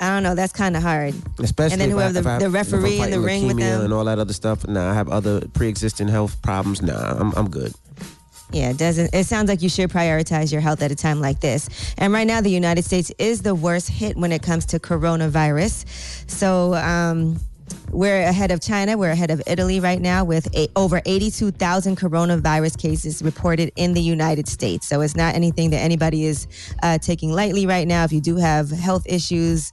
I 0.00 0.10
don't 0.10 0.22
know. 0.22 0.34
That's 0.36 0.52
kind 0.52 0.76
of 0.76 0.82
hard. 0.82 1.14
Especially 1.40 1.72
and 1.74 1.80
then 1.82 1.90
if 1.90 1.96
I- 1.96 1.98
whoever 2.02 2.18
if 2.20 2.26
I- 2.26 2.30
the, 2.30 2.34
if 2.36 2.40
the 2.40 2.46
I'm 2.46 2.52
referee 2.52 2.78
in 2.78 2.98
the 2.98 2.98
fighting 3.04 3.22
ring 3.22 3.46
with 3.48 3.56
leukemia 3.56 3.60
them. 3.60 3.84
and 3.84 3.92
all 3.92 4.04
that 4.04 4.18
other 4.18 4.32
stuff. 4.32 4.66
Nah, 4.66 4.90
I 4.90 4.94
have 4.94 5.08
other 5.08 5.40
pre-existing 5.54 6.08
health 6.08 6.40
problems. 6.42 6.82
Nah, 6.82 7.16
I'm 7.20 7.32
I'm 7.36 7.48
good. 7.48 7.72
Yeah, 8.50 8.70
it 8.70 8.78
doesn't. 8.78 9.14
It 9.14 9.26
sounds 9.26 9.48
like 9.48 9.60
you 9.60 9.68
should 9.68 9.90
prioritize 9.90 10.50
your 10.50 10.62
health 10.62 10.82
at 10.82 10.90
a 10.90 10.94
time 10.94 11.20
like 11.20 11.40
this. 11.40 11.68
And 11.98 12.12
right 12.12 12.26
now, 12.26 12.40
the 12.40 12.50
United 12.50 12.84
States 12.84 13.12
is 13.18 13.42
the 13.42 13.54
worst 13.54 13.90
hit 13.90 14.16
when 14.16 14.32
it 14.32 14.42
comes 14.42 14.66
to 14.66 14.78
coronavirus. 14.78 15.84
So. 16.30 16.74
Um, 16.74 17.40
we're 17.90 18.22
ahead 18.22 18.50
of 18.50 18.60
China. 18.60 18.96
We're 18.96 19.10
ahead 19.10 19.30
of 19.30 19.42
Italy 19.46 19.80
right 19.80 20.00
now 20.00 20.24
with 20.24 20.54
a, 20.54 20.68
over 20.76 21.00
82,000 21.04 21.96
coronavirus 21.96 22.78
cases 22.78 23.22
reported 23.22 23.72
in 23.76 23.94
the 23.94 24.00
United 24.00 24.48
States. 24.48 24.86
So 24.86 25.00
it's 25.00 25.16
not 25.16 25.34
anything 25.34 25.70
that 25.70 25.78
anybody 25.78 26.24
is 26.24 26.46
uh, 26.82 26.98
taking 26.98 27.32
lightly 27.32 27.66
right 27.66 27.88
now. 27.88 28.04
If 28.04 28.12
you 28.12 28.20
do 28.20 28.36
have 28.36 28.70
health 28.70 29.04
issues, 29.06 29.72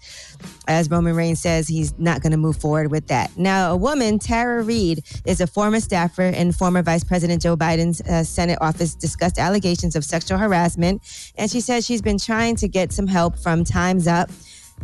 as 0.68 0.90
Roman 0.90 1.16
Reigns 1.16 1.42
says, 1.42 1.68
he's 1.68 1.98
not 2.00 2.22
going 2.22 2.32
to 2.32 2.38
move 2.38 2.58
forward 2.58 2.90
with 2.90 3.08
that. 3.08 3.36
Now, 3.38 3.72
a 3.72 3.78
woman, 3.78 4.20
Tara 4.20 4.64
Reade, 4.64 5.04
is 5.26 5.42
a 5.42 5.48
former 5.48 5.80
staffer 5.80 6.24
in 6.24 6.52
former 6.52 6.82
Vice 6.82 7.04
President 7.04 7.42
Joe 7.42 7.56
Biden's 7.58 8.02
uh, 8.02 8.24
Senate 8.24 8.58
office, 8.62 8.96
discussed 8.96 9.38
allegations 9.38 9.96
of 9.96 10.04
sexual 10.04 10.38
harassment. 10.38 11.02
And 11.38 11.52
she 11.52 11.62
says 11.62 11.86
she's 11.86 12.02
been 12.02 12.18
trying 12.18 12.56
to 12.58 12.68
get 12.68 12.92
some 12.92 13.08
help 13.08 13.38
from 13.38 13.64
Time's 13.64 14.08
Up, 14.08 14.30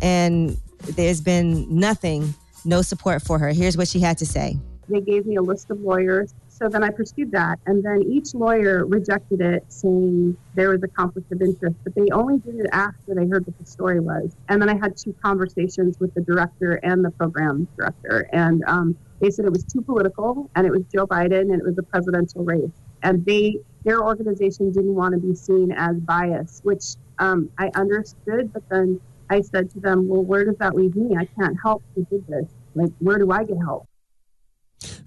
and 0.01 0.57
there's 0.95 1.21
been 1.21 1.67
nothing, 1.69 2.33
no 2.65 2.81
support 2.81 3.21
for 3.21 3.39
her. 3.39 3.49
Here's 3.49 3.77
what 3.77 3.87
she 3.87 3.99
had 3.99 4.17
to 4.19 4.25
say. 4.25 4.57
They 4.89 5.01
gave 5.01 5.25
me 5.25 5.35
a 5.37 5.41
list 5.41 5.69
of 5.71 5.79
lawyers. 5.79 6.33
So 6.49 6.67
then 6.69 6.83
I 6.83 6.89
pursued 6.89 7.31
that. 7.31 7.59
And 7.65 7.83
then 7.83 8.03
each 8.03 8.33
lawyer 8.33 8.85
rejected 8.85 9.41
it, 9.41 9.63
saying 9.69 10.37
there 10.53 10.69
was 10.69 10.83
a 10.83 10.87
conflict 10.87 11.31
of 11.31 11.41
interest. 11.41 11.75
But 11.83 11.95
they 11.95 12.09
only 12.11 12.39
did 12.39 12.55
it 12.55 12.67
after 12.71 13.15
they 13.15 13.25
heard 13.25 13.47
what 13.47 13.57
the 13.57 13.65
story 13.65 13.99
was. 13.99 14.35
And 14.49 14.61
then 14.61 14.69
I 14.69 14.77
had 14.77 14.97
two 14.97 15.15
conversations 15.23 15.99
with 15.99 16.13
the 16.13 16.21
director 16.21 16.73
and 16.83 17.03
the 17.03 17.11
program 17.11 17.67
director. 17.77 18.29
And 18.33 18.63
um, 18.67 18.97
they 19.21 19.31
said 19.31 19.45
it 19.45 19.51
was 19.51 19.63
too 19.63 19.81
political 19.81 20.49
and 20.55 20.67
it 20.67 20.71
was 20.71 20.81
Joe 20.93 21.07
Biden 21.07 21.51
and 21.51 21.61
it 21.61 21.63
was 21.63 21.77
a 21.77 21.83
presidential 21.83 22.43
race. 22.43 22.71
And 23.03 23.25
they, 23.25 23.57
their 23.83 24.03
organization 24.03 24.71
didn't 24.71 24.93
want 24.93 25.13
to 25.13 25.19
be 25.19 25.33
seen 25.33 25.71
as 25.71 25.95
biased, 25.97 26.65
which 26.65 26.95
um, 27.17 27.49
I 27.57 27.71
understood. 27.75 28.51
But 28.53 28.67
then 28.69 28.99
I 29.31 29.39
said 29.41 29.71
to 29.71 29.79
them, 29.79 30.09
well, 30.09 30.21
where 30.23 30.43
does 30.43 30.57
that 30.57 30.75
leave 30.75 30.93
me? 30.95 31.15
I 31.17 31.23
can't 31.39 31.55
help 31.63 31.81
who 31.95 32.05
did 32.11 32.27
this. 32.27 32.45
Like, 32.75 32.91
where 32.99 33.17
do 33.17 33.31
I 33.31 33.45
get 33.45 33.57
help? 33.59 33.87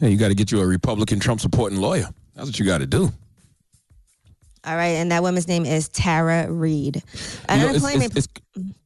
Hey, 0.00 0.10
you 0.10 0.16
got 0.16 0.28
to 0.28 0.34
get 0.34 0.50
you 0.50 0.60
a 0.60 0.66
Republican 0.66 1.20
Trump 1.20 1.40
supporting 1.42 1.78
lawyer. 1.78 2.08
That's 2.34 2.48
what 2.48 2.58
you 2.58 2.64
got 2.64 2.78
to 2.78 2.87
do. 2.87 3.12
All 4.66 4.76
right, 4.76 4.96
and 4.96 5.12
that 5.12 5.22
woman's 5.22 5.46
name 5.46 5.66
is 5.66 5.88
Tara 5.90 6.50
Reade. 6.50 6.96
You 6.96 7.02
know, 7.58 7.68
Unemployment. 7.68 8.16
it's- 8.16 8.26
it's- 8.26 8.28
It's 8.56 8.78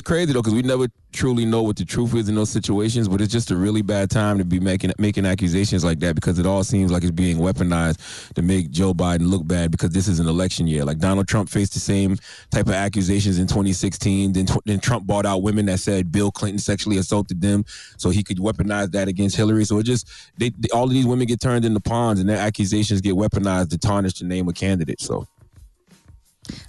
crazy 0.00 0.32
though 0.32 0.40
because 0.40 0.54
we 0.54 0.62
never 0.62 0.86
truly 1.12 1.44
know 1.44 1.62
what 1.62 1.76
the 1.76 1.84
truth 1.84 2.14
is 2.14 2.28
in 2.28 2.34
those 2.34 2.48
situations, 2.48 3.08
but 3.08 3.20
it's 3.20 3.30
just 3.30 3.50
a 3.50 3.56
really 3.56 3.82
bad 3.82 4.10
time 4.10 4.38
to 4.38 4.44
be 4.44 4.58
making 4.58 4.92
making 4.98 5.26
accusations 5.26 5.84
like 5.84 5.98
that 6.00 6.14
because 6.14 6.38
it 6.38 6.46
all 6.46 6.64
seems 6.64 6.90
like 6.90 7.02
it's 7.02 7.10
being 7.10 7.36
weaponized 7.36 8.32
to 8.34 8.40
make 8.40 8.70
Joe 8.70 8.94
Biden 8.94 9.28
look 9.28 9.46
bad 9.46 9.70
because 9.70 9.90
this 9.90 10.08
is 10.08 10.18
an 10.18 10.26
election 10.26 10.66
year. 10.66 10.84
Like 10.84 10.98
Donald 10.98 11.28
Trump 11.28 11.50
faced 11.50 11.74
the 11.74 11.80
same 11.80 12.16
type 12.50 12.68
of 12.68 12.72
accusations 12.72 13.38
in 13.38 13.46
2016. 13.46 14.32
Then, 14.32 14.46
then 14.64 14.80
Trump 14.80 15.06
bought 15.06 15.26
out 15.26 15.42
women 15.42 15.66
that 15.66 15.80
said 15.80 16.10
Bill 16.10 16.30
Clinton 16.30 16.58
sexually 16.58 16.96
assaulted 16.96 17.42
them, 17.42 17.64
so 17.98 18.08
he 18.08 18.22
could 18.22 18.38
weaponize 18.38 18.92
that 18.92 19.08
against 19.08 19.36
Hillary. 19.36 19.66
So 19.66 19.78
it 19.78 19.82
just 19.82 20.08
they, 20.38 20.50
they 20.50 20.68
all 20.72 20.84
of 20.84 20.90
these 20.90 21.06
women 21.06 21.26
get 21.26 21.40
turned 21.40 21.66
into 21.66 21.80
pawns, 21.80 22.18
and 22.18 22.28
their 22.28 22.38
accusations 22.38 23.02
get 23.02 23.14
weaponized 23.14 23.70
to 23.70 23.78
tarnish 23.78 24.14
the 24.14 24.24
name 24.24 24.48
of 24.48 24.54
candidates. 24.54 25.04
So. 25.04 25.26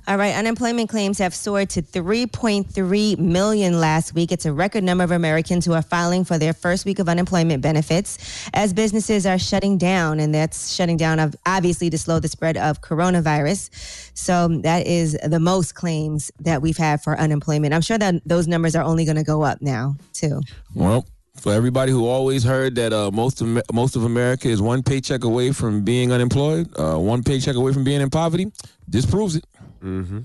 All 0.08 0.18
right, 0.18 0.36
unemployment 0.36 0.90
claims 0.90 1.18
have 1.20 1.34
soared 1.34 1.70
to 1.72 1.82
3.3 1.82 3.18
million 3.18 3.80
last 3.80 4.14
week. 4.14 4.32
It's 4.32 4.46
a 4.46 4.54
record 4.54 4.84
number 4.84 5.04
of 5.04 5.12
Americans 5.12 5.66
who 5.66 5.74
are 5.74 5.82
filing 5.82 6.26
for 6.26 6.38
their 6.38 6.54
first 6.54 6.86
week 6.86 7.00
of 7.00 7.10
unemployment 7.10 7.64
benefits 7.64 8.50
as 8.54 8.74
businesses 8.74 9.26
are 9.26 9.40
shutting 9.40 9.78
down, 9.78 10.20
and 10.20 10.36
that's 10.36 10.74
shutting 10.74 10.98
down 10.98 11.34
obviously 11.46 11.90
to 11.90 11.98
slow 11.98 12.20
the 12.20 12.28
spread 12.28 12.58
of 12.58 12.82
coronavirus. 12.82 13.70
So 14.14 14.50
that 14.60 14.86
is 14.86 15.18
the 15.26 15.40
most 15.40 15.74
claims 15.74 16.32
that 16.42 16.62
we've 16.62 16.78
had 16.78 17.02
for 17.02 17.18
unemployment. 17.18 17.74
I'm 17.74 17.82
sure 17.82 17.98
that 17.98 18.16
those 18.26 18.48
numbers 18.48 18.76
are 18.76 18.84
only 18.84 19.06
going 19.06 19.18
to 19.18 19.24
go 19.24 19.42
up 19.42 19.62
now 19.62 19.96
too. 20.14 20.42
Well, 20.76 21.08
for 21.36 21.52
everybody 21.52 21.92
who 21.92 22.06
always 22.08 22.44
heard 22.44 22.76
that 22.76 22.94
uh, 22.94 23.10
most 23.12 23.42
of 23.42 23.62
most 23.74 23.96
of 23.96 24.04
America 24.04 24.48
is 24.48 24.62
one 24.62 24.84
paycheck 24.84 25.24
away 25.24 25.52
from 25.52 25.84
being 25.84 26.12
unemployed, 26.12 26.70
uh, 26.78 26.98
one 26.98 27.24
paycheck 27.24 27.56
away 27.56 27.74
from 27.74 27.84
being 27.84 28.02
in 28.02 28.10
poverty, 28.10 28.52
this 28.88 29.06
proves 29.06 29.36
it. 29.36 29.46
Mm-hmm. 29.84 30.20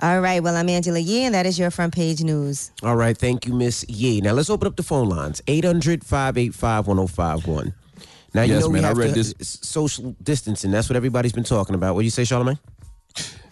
All 0.00 0.20
right. 0.20 0.42
Well, 0.42 0.56
I'm 0.56 0.68
Angela 0.68 0.98
Yee, 0.98 1.24
and 1.24 1.34
that 1.34 1.46
is 1.46 1.58
your 1.58 1.70
front 1.70 1.94
page 1.94 2.22
news. 2.24 2.72
All 2.82 2.96
right. 2.96 3.16
Thank 3.16 3.46
you, 3.46 3.52
Miss 3.54 3.84
Yee. 3.88 4.20
Now 4.20 4.32
let's 4.32 4.50
open 4.50 4.66
up 4.66 4.76
the 4.76 4.82
phone 4.82 5.08
lines 5.08 5.40
800 5.46 6.04
585 6.04 6.88
1051. 6.88 7.72
Now, 8.34 8.42
you 8.42 8.54
Yes, 8.54 8.62
know 8.62 8.68
we 8.68 8.74
man, 8.74 8.84
I 8.84 8.88
have 8.88 8.96
read 8.96 9.14
to, 9.14 9.22
this- 9.22 9.34
social 9.62 10.16
distancing. 10.22 10.70
That's 10.70 10.88
what 10.88 10.96
everybody's 10.96 11.32
been 11.32 11.44
talking 11.44 11.74
about. 11.74 11.94
What 11.94 12.00
do 12.00 12.04
you 12.04 12.10
say, 12.10 12.22
Charlamagne? 12.22 12.58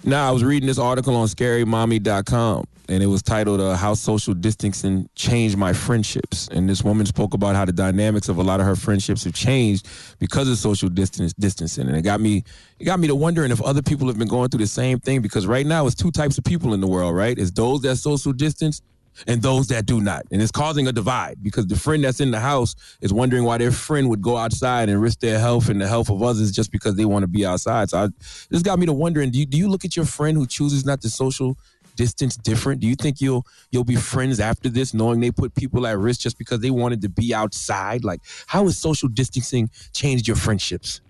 Now, 0.03 0.29
I 0.29 0.31
was 0.31 0.43
reading 0.43 0.67
this 0.67 0.79
article 0.79 1.15
on 1.15 1.29
scarymommy.com 1.29 2.65
and 2.89 3.03
it 3.03 3.07
was 3.07 3.23
titled 3.23 3.61
uh, 3.61 3.77
How 3.77 3.93
Social 3.93 4.33
Distancing 4.33 5.09
Changed 5.15 5.59
My 5.59 5.75
Friendships. 5.75 6.49
And 6.49 6.69
this 6.69 6.83
woman 6.83 7.05
spoke 7.05 7.35
about 7.35 7.55
how 7.55 7.67
the 7.67 7.73
dynamics 7.73 8.29
of 8.29 8.39
a 8.39 8.43
lot 8.43 8.61
of 8.61 8.67
her 8.67 8.77
friendships 8.77 9.25
have 9.25 9.35
changed 9.35 9.87
because 10.19 10.49
of 10.49 10.57
social 10.57 10.89
distance 10.89 11.35
distancing. 11.35 11.87
And 11.87 11.97
it 11.97 12.03
got 12.03 12.21
me 12.21 12.45
it 12.79 12.85
got 12.85 12.99
me 12.99 13.09
to 13.09 13.15
wondering 13.15 13.53
if 13.53 13.61
other 13.63 13.83
people 13.83 14.09
have 14.09 14.19
been 14.19 14.27
going 14.27 14.49
through 14.49 14.61
the 14.61 14.67
same 14.67 14.99
thing 14.99 15.21
because 15.21 15.47
right 15.47 15.67
now 15.67 15.87
it's 15.87 15.95
two 15.95 16.11
types 16.11 16.39
of 16.39 16.45
people 16.45 16.73
in 16.73 16.81
the 16.81 16.89
world, 16.89 17.15
right? 17.15 17.39
It's 17.39 17.51
those 17.51 17.83
that 17.83 17.97
social 17.97 18.33
distance 18.33 18.81
and 19.27 19.43
those 19.43 19.69
that 19.69 19.87
do 19.87 20.01
not. 20.01 20.25
And 20.31 20.41
it's 20.43 20.51
causing 20.51 20.87
a 20.87 20.93
divide 20.93 21.43
because 21.43 21.67
the 21.67 21.77
friend 21.77 22.05
that's 22.05 22.21
in 22.21 22.31
the 22.31 22.41
house 22.41 22.75
is 23.01 23.13
wondering 23.13 23.45
why 23.45 23.59
their 23.59 23.73
friend 23.73 24.09
would 24.09 24.23
go 24.23 24.37
outside 24.37 24.89
and 24.89 25.01
risk 25.01 25.21
their 25.21 25.39
health 25.39 25.69
and 25.69 25.81
the 25.81 25.89
health 25.89 26.11
of 26.11 26.23
others 26.23 26.53
just 26.53 26.73
because 26.73 26.95
they 26.95 27.05
want 27.05 27.23
to 27.23 27.29
be 27.29 27.45
outside. 27.45 27.91
So 27.91 27.99
I, 27.99 28.09
this 28.51 28.63
got 28.63 28.79
me 28.79 28.87
to 28.87 28.93
wondering, 28.93 29.31
do 29.31 29.39
you, 29.39 29.47
do 29.47 29.59
you 29.59 29.69
look 29.69 29.85
at 29.85 29.97
your 29.97 30.07
friend 30.07 30.37
who 30.37 30.47
chooses 30.47 30.85
not 30.85 31.01
to 31.03 31.11
social 31.11 31.57
distance 31.97 32.37
different? 32.37 32.81
Do 32.81 32.87
you 32.87 32.95
think 32.95 33.21
you'll 33.21 33.45
you'll 33.71 33.85
be 33.85 33.97
friends 33.97 34.41
after 34.41 34.69
this 34.69 34.95
knowing 34.95 35.21
they 35.21 35.31
put 35.31 35.55
people 35.55 35.87
at 35.87 35.99
risk 35.99 36.21
just 36.21 36.39
because 36.39 36.61
they 36.61 36.71
wanted 36.71 37.03
to 37.03 37.09
be 37.09 37.35
outside? 37.35 38.05
Like 38.05 38.21
how 38.47 38.65
has 38.65 38.79
social 38.79 39.09
distancing 39.09 39.71
changed 39.93 40.27
your 40.27 40.37
friendships? 40.37 41.01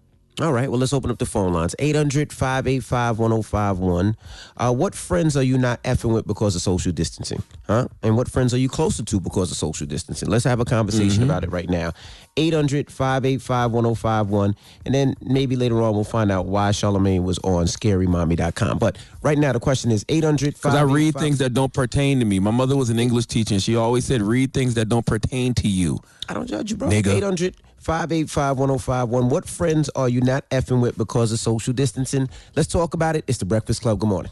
All 0.41 0.55
right, 0.55 0.71
well, 0.71 0.79
let's 0.81 0.95
open 0.95 1.11
up 1.11 1.19
the 1.19 1.27
phone 1.27 1.53
lines 1.53 1.75
800 1.79 2.33
585 2.33 3.19
1051. 3.19 4.17
Uh, 4.57 4.73
What 4.73 4.95
friends 4.95 5.37
are 5.37 5.43
you 5.43 5.59
not 5.59 5.83
effing 5.83 6.15
with 6.15 6.27
because 6.27 6.57
of 6.57 6.63
social 6.63 6.93
distancing? 6.93 7.43
Huh? 7.67 7.89
And 8.03 8.17
what 8.17 8.27
friends 8.27 8.55
are 8.55 8.59
you 8.59 8.71
closer 8.71 9.03
to 9.03 9.21
because 9.21 9.51
of 9.51 9.59
social 9.59 9.87
distancing? 9.87 10.31
Let's 10.31 10.45
have 10.45 10.59
a 10.59 10.65
conversation 10.65 11.23
Mhm. 11.23 11.27
about 11.27 11.45
it 11.45 11.53
right 11.53 11.69
now. 11.69 11.93
800 12.39 12.91
585 12.91 13.71
1051. 13.73 14.55
And 14.87 14.95
then 14.95 15.15
maybe 15.21 15.57
later 15.57 15.83
on 15.83 15.93
we'll 15.95 16.05
find 16.05 16.33
out 16.33 16.47
why 16.47 16.71
Charlamagne 16.71 17.23
was 17.23 17.39
on 17.45 17.67
scarymommy.com. 17.67 18.79
But 18.79 18.97
right 19.23 19.37
now 19.37 19.53
the 19.53 19.61
question 19.61 19.91
is 19.91 20.07
800 20.09 20.55
Because 20.55 20.75
I 20.75 20.83
read 20.83 21.17
things 21.17 21.37
that 21.39 21.53
don't 21.53 21.73
pertain 21.75 22.19
to 22.21 22.25
me. 22.25 22.39
My 22.39 22.51
mother 22.51 22.77
was 22.77 22.89
an 22.89 22.99
English 22.99 23.27
teacher 23.27 23.53
and 23.55 23.63
she 23.63 23.77
always 23.77 24.07
said, 24.07 24.23
read 24.23 24.55
things 24.55 24.73
that 24.75 24.89
don't 24.89 25.05
pertain 25.05 25.53
to 25.55 25.69
you. 25.69 26.01
I 26.31 26.33
don't 26.35 26.47
judge 26.49 26.71
you, 26.71 26.77
bro. 26.79 26.89
Nigga. 26.89 27.09
800 27.17 27.57
585 27.81 28.59
1051. 28.59 29.29
What 29.31 29.49
friends 29.49 29.89
are 29.97 30.09
you 30.09 30.21
not 30.21 30.49
effing 30.51 30.83
with 30.83 30.99
because 30.99 31.33
of 31.33 31.39
social 31.39 31.73
distancing? 31.73 32.29
Let's 32.55 32.69
talk 32.69 32.95
about 32.95 33.17
it. 33.17 33.25
It's 33.27 33.39
the 33.39 33.47
Breakfast 33.47 33.83
Club. 33.83 33.99
Good 33.99 34.09
morning. 34.09 34.31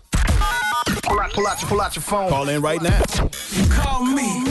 Pull 1.02 1.20
out, 1.20 1.32
pull 1.32 1.46
out, 1.46 1.60
your, 1.60 1.68
pull 1.68 1.80
out 1.80 1.96
your 1.96 2.02
phone. 2.02 2.28
Call 2.28 2.48
in 2.48 2.60
right 2.60 2.82
now. 2.82 3.02
Call 3.70 4.04
me. 4.04 4.44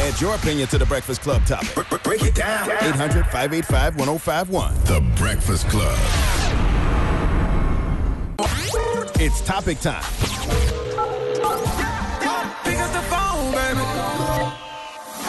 Add 0.00 0.20
your 0.20 0.34
opinion 0.36 0.68
to 0.68 0.78
the 0.78 0.86
Breakfast 0.86 1.20
Club 1.20 1.44
topic. 1.44 1.74
Break 2.04 2.22
it 2.22 2.34
down. 2.34 2.70
800 2.70 3.24
585 3.26 3.96
1051. 3.96 4.74
The 4.84 5.00
Breakfast 5.16 5.68
Club. 5.68 5.98
It's 9.20 9.40
topic 9.40 9.80
time. 9.80 10.77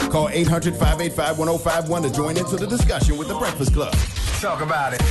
Call 0.09 0.29
800 0.29 0.73
585 0.75 1.37
1051 1.39 2.03
to 2.03 2.11
join 2.11 2.37
into 2.37 2.55
the 2.55 2.67
discussion 2.67 3.17
with 3.17 3.27
the 3.27 3.35
Breakfast 3.37 3.73
Club. 3.73 3.93
Talk 4.41 4.61
about 4.61 4.93
it. 4.93 5.01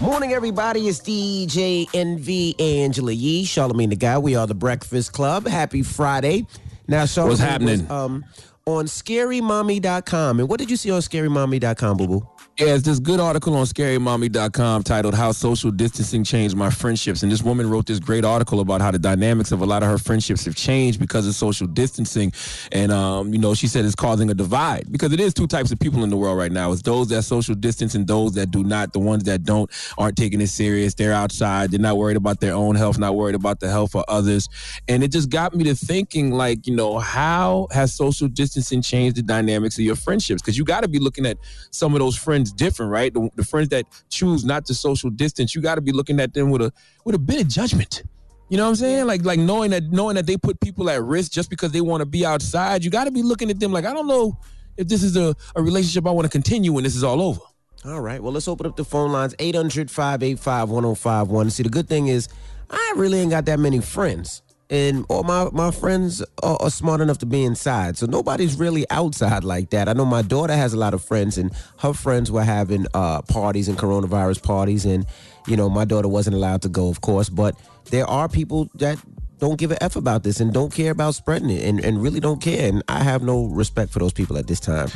Morning, 0.00 0.32
everybody. 0.32 0.88
It's 0.88 1.00
DJ 1.00 1.86
Envy 1.94 2.54
Angela 2.58 3.12
Yee, 3.12 3.44
Charlamagne 3.44 3.90
the 3.90 3.96
Guy. 3.96 4.18
We 4.18 4.34
are 4.36 4.46
the 4.46 4.54
Breakfast 4.54 5.12
Club. 5.12 5.46
Happy 5.46 5.82
Friday. 5.82 6.46
Now, 6.88 7.04
Charlamagne 7.04 7.28
What's 7.28 7.40
happening? 7.40 7.80
was, 7.82 7.90
um, 7.90 8.24
on 8.66 8.86
scarymommy.com. 8.86 10.40
And 10.40 10.48
what 10.48 10.58
did 10.58 10.70
you 10.70 10.76
see 10.76 10.90
on 10.90 11.00
scarymommy.com, 11.00 11.96
boo 11.96 12.06
boo? 12.08 12.28
Yeah, 12.56 12.76
it's 12.76 12.84
this 12.84 13.00
good 13.00 13.18
article 13.18 13.56
on 13.56 13.66
scarymommy.com 13.66 14.84
titled 14.84 15.16
How 15.16 15.32
Social 15.32 15.72
Distancing 15.72 16.22
Changed 16.22 16.54
My 16.54 16.70
Friendships. 16.70 17.24
And 17.24 17.32
this 17.32 17.42
woman 17.42 17.68
wrote 17.68 17.86
this 17.86 17.98
great 17.98 18.24
article 18.24 18.60
about 18.60 18.80
how 18.80 18.92
the 18.92 18.98
dynamics 19.00 19.50
of 19.50 19.60
a 19.60 19.66
lot 19.66 19.82
of 19.82 19.88
her 19.88 19.98
friendships 19.98 20.44
have 20.44 20.54
changed 20.54 21.00
because 21.00 21.26
of 21.26 21.34
social 21.34 21.66
distancing. 21.66 22.32
And, 22.70 22.92
um, 22.92 23.32
you 23.32 23.40
know, 23.40 23.54
she 23.54 23.66
said 23.66 23.84
it's 23.84 23.96
causing 23.96 24.30
a 24.30 24.34
divide 24.34 24.86
because 24.92 25.12
it 25.12 25.18
is 25.18 25.34
two 25.34 25.48
types 25.48 25.72
of 25.72 25.80
people 25.80 26.04
in 26.04 26.10
the 26.10 26.16
world 26.16 26.38
right 26.38 26.52
now. 26.52 26.70
It's 26.70 26.82
those 26.82 27.08
that 27.08 27.24
social 27.24 27.56
distance 27.56 27.96
and 27.96 28.06
those 28.06 28.34
that 28.34 28.52
do 28.52 28.62
not. 28.62 28.92
The 28.92 29.00
ones 29.00 29.24
that 29.24 29.42
don't 29.42 29.68
aren't 29.98 30.16
taking 30.16 30.40
it 30.40 30.46
serious. 30.46 30.94
They're 30.94 31.12
outside. 31.12 31.72
They're 31.72 31.80
not 31.80 31.96
worried 31.96 32.16
about 32.16 32.38
their 32.38 32.54
own 32.54 32.76
health, 32.76 33.00
not 33.00 33.16
worried 33.16 33.34
about 33.34 33.58
the 33.58 33.68
health 33.68 33.96
of 33.96 34.04
others. 34.06 34.48
And 34.86 35.02
it 35.02 35.10
just 35.10 35.28
got 35.28 35.56
me 35.56 35.64
to 35.64 35.74
thinking, 35.74 36.30
like, 36.30 36.68
you 36.68 36.76
know, 36.76 37.00
how 37.00 37.66
has 37.72 37.92
social 37.92 38.28
distancing 38.28 38.80
changed 38.80 39.16
the 39.16 39.22
dynamics 39.22 39.76
of 39.76 39.84
your 39.84 39.96
friendships? 39.96 40.40
Because 40.40 40.56
you 40.56 40.62
got 40.62 40.82
to 40.82 40.88
be 40.88 41.00
looking 41.00 41.26
at 41.26 41.36
some 41.72 41.94
of 41.94 41.98
those 41.98 42.16
friends 42.16 42.43
different, 42.52 42.92
right? 42.92 43.12
The, 43.12 43.28
the 43.36 43.44
friends 43.44 43.68
that 43.70 43.86
choose 44.10 44.44
not 44.44 44.64
to 44.66 44.74
social 44.74 45.10
distance, 45.10 45.54
you 45.54 45.62
got 45.62 45.76
to 45.76 45.80
be 45.80 45.92
looking 45.92 46.20
at 46.20 46.34
them 46.34 46.50
with 46.50 46.62
a 46.62 46.72
with 47.04 47.14
a 47.14 47.18
bit 47.18 47.40
of 47.40 47.48
judgment. 47.48 48.02
You 48.48 48.58
know 48.58 48.64
what 48.64 48.70
I'm 48.70 48.76
saying? 48.76 49.06
Like 49.06 49.24
like 49.24 49.38
knowing 49.38 49.70
that 49.70 49.84
knowing 49.84 50.16
that 50.16 50.26
they 50.26 50.36
put 50.36 50.60
people 50.60 50.90
at 50.90 51.02
risk 51.02 51.32
just 51.32 51.50
because 51.50 51.72
they 51.72 51.80
want 51.80 52.00
to 52.00 52.06
be 52.06 52.24
outside. 52.24 52.84
You 52.84 52.90
got 52.90 53.04
to 53.04 53.10
be 53.10 53.22
looking 53.22 53.50
at 53.50 53.58
them 53.58 53.72
like 53.72 53.84
I 53.84 53.92
don't 53.92 54.06
know 54.06 54.38
if 54.76 54.88
this 54.88 55.02
is 55.02 55.16
a, 55.16 55.34
a 55.56 55.62
relationship 55.62 56.06
I 56.06 56.10
want 56.10 56.26
to 56.26 56.30
continue 56.30 56.72
when 56.72 56.84
this 56.84 56.96
is 56.96 57.04
all 57.04 57.22
over. 57.22 57.40
All 57.84 58.00
right. 58.00 58.22
Well, 58.22 58.32
let's 58.32 58.48
open 58.48 58.66
up 58.66 58.76
the 58.76 58.84
phone 58.84 59.12
lines 59.12 59.34
800 59.38 59.90
585 59.90 60.70
1051. 60.70 61.50
See, 61.50 61.62
the 61.62 61.68
good 61.68 61.88
thing 61.88 62.08
is, 62.08 62.28
I 62.70 62.94
really 62.96 63.20
ain't 63.20 63.30
got 63.30 63.44
that 63.46 63.58
many 63.58 63.80
friends. 63.80 64.42
And 64.74 65.06
all 65.08 65.22
my, 65.22 65.50
my 65.52 65.70
friends 65.70 66.20
are, 66.42 66.56
are 66.60 66.70
smart 66.70 67.00
enough 67.00 67.18
to 67.18 67.26
be 67.26 67.44
inside. 67.44 67.96
So 67.96 68.06
nobody's 68.06 68.58
really 68.58 68.84
outside 68.90 69.44
like 69.44 69.70
that. 69.70 69.88
I 69.88 69.92
know 69.92 70.04
my 70.04 70.22
daughter 70.22 70.56
has 70.56 70.72
a 70.72 70.76
lot 70.76 70.94
of 70.94 71.04
friends, 71.04 71.38
and 71.38 71.52
her 71.78 71.92
friends 71.92 72.32
were 72.32 72.42
having 72.42 72.86
uh, 72.92 73.22
parties 73.22 73.68
and 73.68 73.78
coronavirus 73.78 74.42
parties. 74.42 74.84
And, 74.84 75.06
you 75.46 75.56
know, 75.56 75.68
my 75.70 75.84
daughter 75.84 76.08
wasn't 76.08 76.34
allowed 76.34 76.62
to 76.62 76.68
go, 76.68 76.88
of 76.88 77.02
course. 77.02 77.28
But 77.28 77.54
there 77.92 78.04
are 78.06 78.28
people 78.28 78.68
that 78.74 78.98
don't 79.38 79.58
give 79.60 79.70
a 79.70 79.80
F 79.80 79.94
about 79.94 80.24
this 80.24 80.40
and 80.40 80.52
don't 80.52 80.72
care 80.74 80.90
about 80.90 81.14
spreading 81.14 81.50
it 81.50 81.68
and, 81.68 81.78
and 81.78 82.02
really 82.02 82.18
don't 82.18 82.42
care. 82.42 82.68
And 82.68 82.82
I 82.88 83.04
have 83.04 83.22
no 83.22 83.46
respect 83.46 83.92
for 83.92 84.00
those 84.00 84.12
people 84.12 84.36
at 84.38 84.48
this 84.48 84.58
time. 84.58 84.88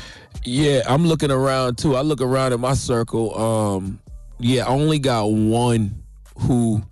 Yeah, 0.45 0.83
I'm 0.89 1.07
looking 1.07 1.31
around 1.31 1.79
too. 1.79 1.95
I 1.95 2.01
look 2.01 2.21
around 2.21 2.53
in 2.53 2.61
my 2.61 2.75
circle. 2.75 3.39
Um, 3.39 4.01
yeah, 4.41 4.65
I 4.65 4.71
only 4.71 4.99
got 4.99 5.27
one 5.27 6.03
who 6.37 6.83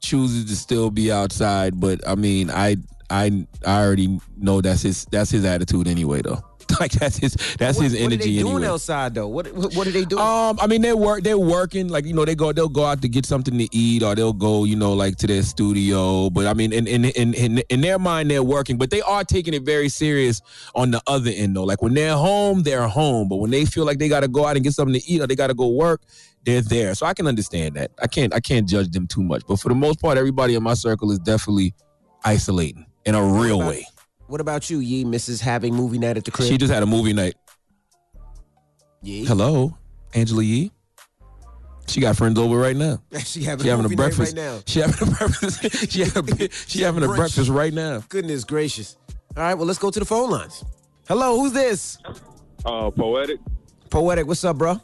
chooses 0.00 0.44
to 0.46 0.56
still 0.56 0.90
be 0.90 1.10
outside, 1.10 1.80
but 1.80 2.06
I 2.06 2.14
mean, 2.14 2.50
I 2.50 2.76
I 3.10 3.46
I 3.64 3.82
already 3.82 4.20
know 4.36 4.60
that's 4.60 4.82
his 4.82 5.04
that's 5.06 5.30
his 5.30 5.44
attitude 5.44 5.88
anyway, 5.88 6.22
though. 6.22 6.42
Like 6.80 6.92
that's 6.92 7.16
his 7.16 7.34
that's 7.58 7.78
what, 7.78 7.84
his 7.84 7.94
what 7.94 8.00
are 8.00 8.04
energy 8.04 8.36
they 8.36 8.42
doing 8.42 8.56
anyway. 8.56 8.68
outside 8.68 9.14
though? 9.14 9.28
What 9.28 9.52
what, 9.54 9.74
what 9.74 9.86
are 9.86 9.90
they 9.90 10.04
doing? 10.04 10.20
Um, 10.20 10.58
I 10.60 10.66
mean, 10.66 10.82
they 10.82 10.92
work. 10.92 11.22
They're 11.22 11.38
working. 11.38 11.88
Like 11.88 12.04
you 12.04 12.12
know, 12.12 12.24
they 12.24 12.34
go. 12.34 12.52
They'll 12.52 12.68
go 12.68 12.84
out 12.84 13.00
to 13.02 13.08
get 13.08 13.24
something 13.24 13.56
to 13.58 13.68
eat, 13.74 14.02
or 14.02 14.14
they'll 14.14 14.32
go, 14.32 14.64
you 14.64 14.76
know, 14.76 14.92
like 14.92 15.16
to 15.18 15.26
their 15.26 15.42
studio. 15.42 16.28
But 16.28 16.46
I 16.46 16.54
mean, 16.54 16.72
in 16.72 16.86
in 16.86 17.06
in 17.06 17.34
in, 17.34 17.58
in 17.70 17.80
their 17.80 17.98
mind, 17.98 18.30
they're 18.30 18.42
working. 18.42 18.76
But 18.76 18.90
they 18.90 19.00
are 19.02 19.24
taking 19.24 19.54
it 19.54 19.62
very 19.62 19.88
serious 19.88 20.42
on 20.74 20.90
the 20.90 21.00
other 21.06 21.30
end, 21.34 21.56
though. 21.56 21.64
Like 21.64 21.80
when 21.80 21.94
they're 21.94 22.16
home, 22.16 22.62
they're 22.62 22.88
home. 22.88 23.28
But 23.28 23.36
when 23.36 23.50
they 23.50 23.64
feel 23.64 23.84
like 23.84 23.98
they 23.98 24.08
got 24.08 24.20
to 24.20 24.28
go 24.28 24.44
out 24.44 24.56
and 24.56 24.64
get 24.64 24.74
something 24.74 25.00
to 25.00 25.10
eat, 25.10 25.22
or 25.22 25.26
they 25.26 25.36
got 25.36 25.46
to 25.48 25.54
go 25.54 25.68
work, 25.68 26.02
they're 26.44 26.60
there. 26.60 26.94
So 26.94 27.06
I 27.06 27.14
can 27.14 27.26
understand 27.26 27.76
that. 27.76 27.90
I 28.02 28.06
can't. 28.06 28.34
I 28.34 28.40
can't 28.40 28.68
judge 28.68 28.90
them 28.90 29.06
too 29.06 29.22
much. 29.22 29.42
But 29.46 29.60
for 29.60 29.68
the 29.68 29.74
most 29.74 30.00
part, 30.00 30.18
everybody 30.18 30.54
in 30.54 30.62
my 30.62 30.74
circle 30.74 31.10
is 31.10 31.18
definitely 31.20 31.74
isolating 32.24 32.86
in 33.04 33.14
a 33.14 33.24
real 33.24 33.60
way. 33.60 33.86
What 34.28 34.40
about 34.40 34.68
you, 34.70 34.78
Yee? 34.80 35.04
Mrs. 35.04 35.40
having 35.40 35.74
movie 35.74 35.98
night 35.98 36.16
at 36.16 36.24
the 36.24 36.30
crib? 36.30 36.48
She 36.48 36.58
just 36.58 36.72
had 36.72 36.82
a 36.82 36.86
movie 36.86 37.12
night. 37.12 37.34
Yee? 39.02 39.24
Hello, 39.24 39.76
Angela 40.14 40.42
Yee. 40.42 40.72
She 41.86 42.00
got 42.00 42.16
friends 42.16 42.36
over 42.38 42.56
right 42.56 42.76
now. 42.76 43.00
she 43.20 43.44
having, 43.44 43.62
She 43.64 43.68
a 43.68 43.76
having 43.76 43.84
a 43.84 43.88
movie 43.88 43.96
night 43.96 44.16
breakfast. 44.16 44.36
right 44.36 44.44
now. 44.44 44.60
She 44.66 44.80
having 44.80 45.08
a 45.08 45.10
breakfast. 45.12 45.90
she 45.92 46.00
having 46.00 46.42
a, 46.42 46.50
she 46.66 46.82
having 46.82 47.04
a 47.04 47.08
breakfast 47.08 47.48
right 47.48 47.72
now. 47.72 48.02
Goodness 48.08 48.42
gracious. 48.42 48.96
All 49.36 49.42
right, 49.42 49.54
well, 49.54 49.66
let's 49.66 49.78
go 49.78 49.90
to 49.90 50.00
the 50.00 50.04
phone 50.04 50.30
lines. 50.30 50.64
Hello, 51.06 51.38
who's 51.38 51.52
this? 51.52 51.98
Uh, 52.64 52.90
poetic. 52.90 53.38
Poetic, 53.90 54.26
what's 54.26 54.44
up, 54.44 54.58
bro? 54.58 54.80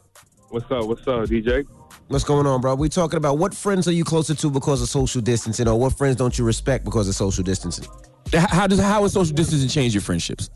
What's 0.51 0.71
up? 0.71 0.85
What's 0.87 1.01
up, 1.09 1.25
DJ? 1.25 1.67
What's 2.07 2.25
going 2.25 2.47
on, 2.47 2.61
bro? 2.61 2.77
We 2.77 2.89
talking 2.89 3.17
about 3.17 3.39
what 3.39 3.55
friends 3.55 3.89
are 3.89 3.93
you 3.93 4.05
closer 4.05 4.35
to 4.35 4.51
because 4.51 4.83
of 4.83 4.89
social 4.89 5.21
distancing, 5.21 5.67
or 5.67 5.79
what 5.81 5.97
friends 5.99 6.17
don't 6.17 6.39
you 6.39 6.45
respect 6.45 6.85
because 6.85 7.09
of 7.09 7.15
social 7.17 7.43
distancing? 7.43 7.87
How, 8.33 8.67
does 8.67 8.81
how 8.81 9.03
has 9.03 9.13
social 9.13 9.35
distancing 9.35 9.69
change 9.69 9.95
your 9.95 10.01
friendships? 10.01 10.49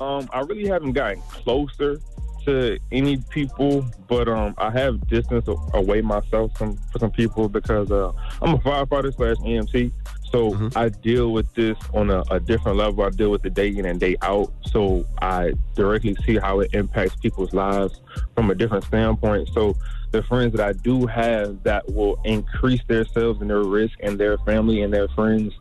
Um, 0.00 0.28
I 0.32 0.40
really 0.40 0.66
haven't 0.66 0.92
gotten 0.92 1.20
closer 1.22 2.00
to 2.46 2.78
any 2.90 3.18
people, 3.28 3.84
but 4.08 4.28
um, 4.28 4.54
I 4.56 4.70
have 4.70 5.06
distance 5.08 5.46
away 5.74 6.00
myself 6.00 6.56
from 6.56 6.76
for 6.90 6.98
some 6.98 7.10
people 7.10 7.48
because 7.48 7.90
uh, 7.90 8.12
I'm 8.40 8.54
a 8.54 8.58
firefighter 8.58 9.14
slash 9.14 9.36
EMT, 9.36 9.92
so 10.30 10.70
I 10.76 10.88
deal 10.88 11.32
with 11.32 11.52
this 11.54 11.76
on 11.92 12.10
a, 12.10 12.22
a 12.30 12.40
different 12.40 12.78
level. 12.78 13.04
I 13.04 13.10
deal 13.10 13.30
with 13.30 13.44
it 13.44 13.54
day 13.54 13.68
in 13.68 13.84
and 13.84 14.00
day 14.00 14.16
out, 14.22 14.52
so 14.66 15.04
I 15.20 15.52
directly 15.74 16.16
see 16.24 16.38
how 16.38 16.60
it 16.60 16.72
impacts 16.72 17.16
people's 17.16 17.52
lives 17.52 18.00
from 18.34 18.50
a 18.50 18.54
different 18.54 18.84
standpoint. 18.84 19.48
So 19.52 19.76
the 20.12 20.22
friends 20.24 20.52
that 20.56 20.66
I 20.66 20.72
do 20.72 21.06
have 21.06 21.62
that 21.62 21.88
will 21.92 22.20
increase 22.24 22.80
themselves 22.88 23.40
and 23.40 23.48
their 23.50 23.62
risk 23.62 23.94
and 24.02 24.18
their 24.18 24.38
family 24.38 24.82
and 24.82 24.92
their 24.92 25.08
friends, 25.08 25.52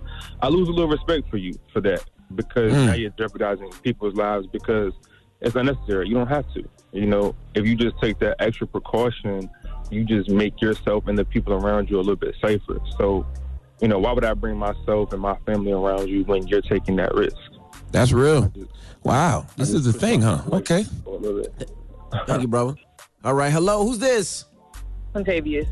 I 0.41 0.47
lose 0.49 0.67
a 0.67 0.71
little 0.71 0.89
respect 0.89 1.29
for 1.29 1.37
you 1.37 1.53
for 1.71 1.81
that 1.81 2.03
because 2.35 2.73
Mm. 2.73 2.85
now 2.87 2.93
you're 2.93 3.11
jeopardizing 3.11 3.69
people's 3.83 4.15
lives 4.15 4.47
because 4.47 4.93
it's 5.41 5.55
unnecessary. 5.55 6.07
You 6.07 6.15
don't 6.15 6.27
have 6.27 6.51
to. 6.53 6.63
You 6.91 7.05
know, 7.05 7.35
if 7.53 7.65
you 7.65 7.75
just 7.75 7.99
take 8.01 8.17
that 8.19 8.35
extra 8.39 8.65
precaution, 8.67 9.49
you 9.91 10.03
just 10.03 10.29
make 10.29 10.59
yourself 10.61 11.07
and 11.07 11.17
the 11.17 11.25
people 11.25 11.53
around 11.53 11.89
you 11.89 11.97
a 11.97 11.99
little 12.01 12.15
bit 12.15 12.35
safer. 12.43 12.79
So, 12.97 13.25
you 13.81 13.87
know, 13.87 13.99
why 13.99 14.11
would 14.11 14.25
I 14.25 14.33
bring 14.33 14.57
myself 14.57 15.13
and 15.13 15.21
my 15.21 15.35
family 15.45 15.71
around 15.71 16.09
you 16.09 16.23
when 16.25 16.47
you're 16.47 16.61
taking 16.61 16.95
that 16.97 17.13
risk? 17.13 17.37
That's 17.91 18.11
real. 18.11 18.51
Wow, 19.03 19.45
this 19.57 19.69
is 19.71 19.85
the 19.85 19.93
thing, 19.93 20.21
huh? 20.21 20.41
Okay. 20.51 20.85
A 21.05 21.09
little 21.09 21.41
bit. 21.41 21.71
Thank 22.27 22.41
you, 22.41 22.47
brother. 22.47 22.75
All 23.23 23.33
right, 23.33 23.51
hello, 23.51 23.85
who's 23.85 23.99
this? 23.99 24.45
Quintavious. 25.13 25.67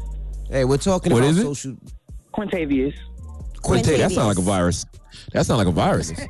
Hey, 0.50 0.66
we're 0.66 0.78
talking 0.78 1.14
What 1.14 1.20
about 1.20 1.30
is 1.30 1.38
it? 1.40 1.44
social. 1.44 1.78
Quintavious. 2.34 2.94
Quinte, 3.64 3.98
that 3.98 4.12
sounds 4.12 4.28
like 4.28 4.38
a 4.38 4.42
virus. 4.42 4.86
That 5.34 5.46
sounds 5.46 5.58
like 5.60 5.68
a 5.68 5.72
virus. 5.72 6.12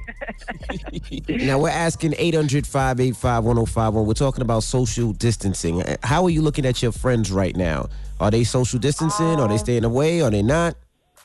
Now 1.29 1.59
we're 1.59 1.69
asking 1.69 2.11
800-585-1051. 2.13 4.05
We're 4.05 4.13
talking 4.13 4.41
about 4.41 4.63
social 4.63 5.13
distancing. 5.13 5.83
How 6.03 6.23
are 6.23 6.29
you 6.29 6.41
looking 6.41 6.65
at 6.65 6.81
your 6.81 6.91
friends 6.91 7.31
right 7.31 7.55
now? 7.55 7.87
Are 8.19 8.31
they 8.31 8.43
social 8.43 8.79
distancing? 8.79 9.39
are 9.39 9.47
they 9.47 9.57
staying 9.57 9.83
away? 9.85 10.21
Are 10.21 10.29
they 10.29 10.41
not? 10.41 10.75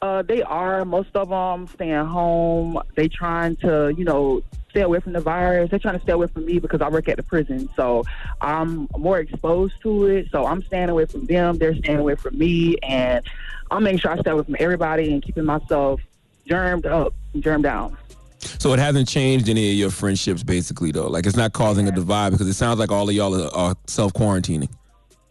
Uh, 0.01 0.23
they 0.23 0.43
are. 0.43 0.85
Most 0.85 1.11
of 1.15 1.29
them 1.29 1.67
staying 1.69 2.05
home. 2.07 2.79
They 2.97 3.09
trying 3.09 3.57
to, 3.57 3.95
you 3.97 4.05
know, 4.05 4.43
stay 4.73 4.81
away 4.81 5.01
from 5.01 5.13
the 5.13 5.21
virus. 5.21 5.71
They're 5.71 5.79
trying 5.79 5.99
to 5.99 6.03
stay 6.03 6.13
away 6.13 6.27
from 6.27 6.47
me 6.47 6.59
because 6.59 6.81
I 6.81 6.89
work 6.89 7.09
at 7.09 7.19
the 7.19 7.23
prison. 7.23 7.69
So 7.77 8.05
I'm 8.41 8.89
more 8.97 9.21
exposed 9.21 9.75
to 9.83 10.07
it. 10.07 10.29
So 10.33 10.47
I'm 10.47 10.63
staying 10.63 10.89
away 10.89 11.05
from 11.05 11.27
them. 11.27 11.59
They're 11.59 11.77
staying 11.77 11.99
away 11.99 12.17
from 12.17 12.37
me. 12.39 12.77
And 12.83 13.25
I'm 13.71 13.85
making 13.85 14.01
sure 14.01 14.11
I 14.11 14.19
stay 14.19 14.31
away 14.31 14.45
from 14.45 14.57
everybody 14.59 15.13
and 15.13 15.23
keeping 15.23 15.45
myself 15.45 16.01
germed 16.49 16.87
up, 16.87 17.15
germed 17.37 17.65
down. 17.65 17.97
So 18.41 18.73
it 18.73 18.79
hasn't 18.79 19.09
changed 19.09 19.49
any 19.49 19.71
of 19.71 19.77
your 19.77 19.91
friendships, 19.91 20.43
basically, 20.43 20.91
though. 20.91 21.07
Like 21.07 21.27
it's 21.27 21.37
not 21.37 21.53
causing 21.53 21.87
a 21.87 21.93
divide 21.93 22.31
because 22.31 22.49
it 22.49 22.55
sounds 22.55 22.79
like 22.79 22.91
all 22.91 23.09
of 23.09 23.15
y'all 23.15 23.41
are, 23.41 23.55
are 23.55 23.77
self 23.87 24.13
quarantining. 24.15 24.71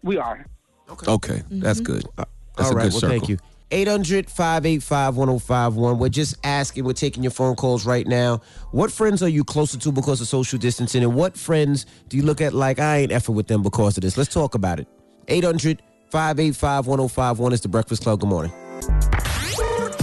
We 0.03 0.17
are. 0.17 0.45
Okay, 0.89 1.11
okay 1.11 1.43
that's 1.49 1.81
mm-hmm. 1.81 1.93
good. 1.93 2.05
Uh, 2.17 2.25
that's 2.55 2.69
All 2.69 2.73
a 2.73 2.77
right, 2.77 2.83
good 2.83 2.93
well, 2.93 2.99
circle. 3.01 3.17
thank 3.17 3.29
you. 3.29 3.37
800-585-1051. 3.71 5.97
We're 5.97 6.09
just 6.09 6.35
asking, 6.43 6.83
we're 6.83 6.93
taking 6.93 7.23
your 7.23 7.31
phone 7.31 7.55
calls 7.55 7.83
right 7.85 8.05
now. 8.05 8.41
What 8.71 8.91
friends 8.91 9.23
are 9.23 9.29
you 9.29 9.43
closer 9.43 9.79
to 9.79 9.91
because 9.91 10.21
of 10.21 10.27
social 10.27 10.59
distancing? 10.59 11.03
And 11.03 11.15
what 11.15 11.35
friends 11.37 11.85
do 12.09 12.17
you 12.17 12.23
look 12.23 12.41
at 12.41 12.53
like, 12.53 12.79
I 12.79 12.97
ain't 12.97 13.11
effing 13.11 13.35
with 13.35 13.47
them 13.47 13.63
because 13.63 13.97
of 13.97 14.01
this? 14.01 14.17
Let's 14.17 14.33
talk 14.33 14.53
about 14.55 14.79
it. 14.79 14.87
800-585-1051 15.27 17.53
is 17.53 17.61
the 17.61 17.69
Breakfast 17.69 18.03
Club. 18.03 18.19
Good 18.19 18.29
morning. 18.29 18.51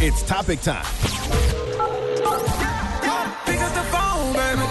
It's 0.00 0.22
topic 0.22 0.60
time. 0.60 0.84
Pick 3.44 3.60
up 3.60 3.74
the 3.74 3.82
phone, 3.90 4.32
baby. 4.32 4.62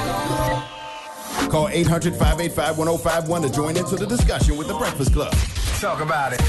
Call 1.49 1.67
800 1.69 2.13
585 2.13 2.77
1051 2.77 3.41
to 3.41 3.49
join 3.49 3.77
into 3.77 3.95
the 3.95 4.05
discussion 4.05 4.57
with 4.57 4.67
the 4.67 4.75
Breakfast 4.75 5.13
Club. 5.13 5.33
Talk 5.79 6.01
about 6.01 6.33
it. 6.33 6.41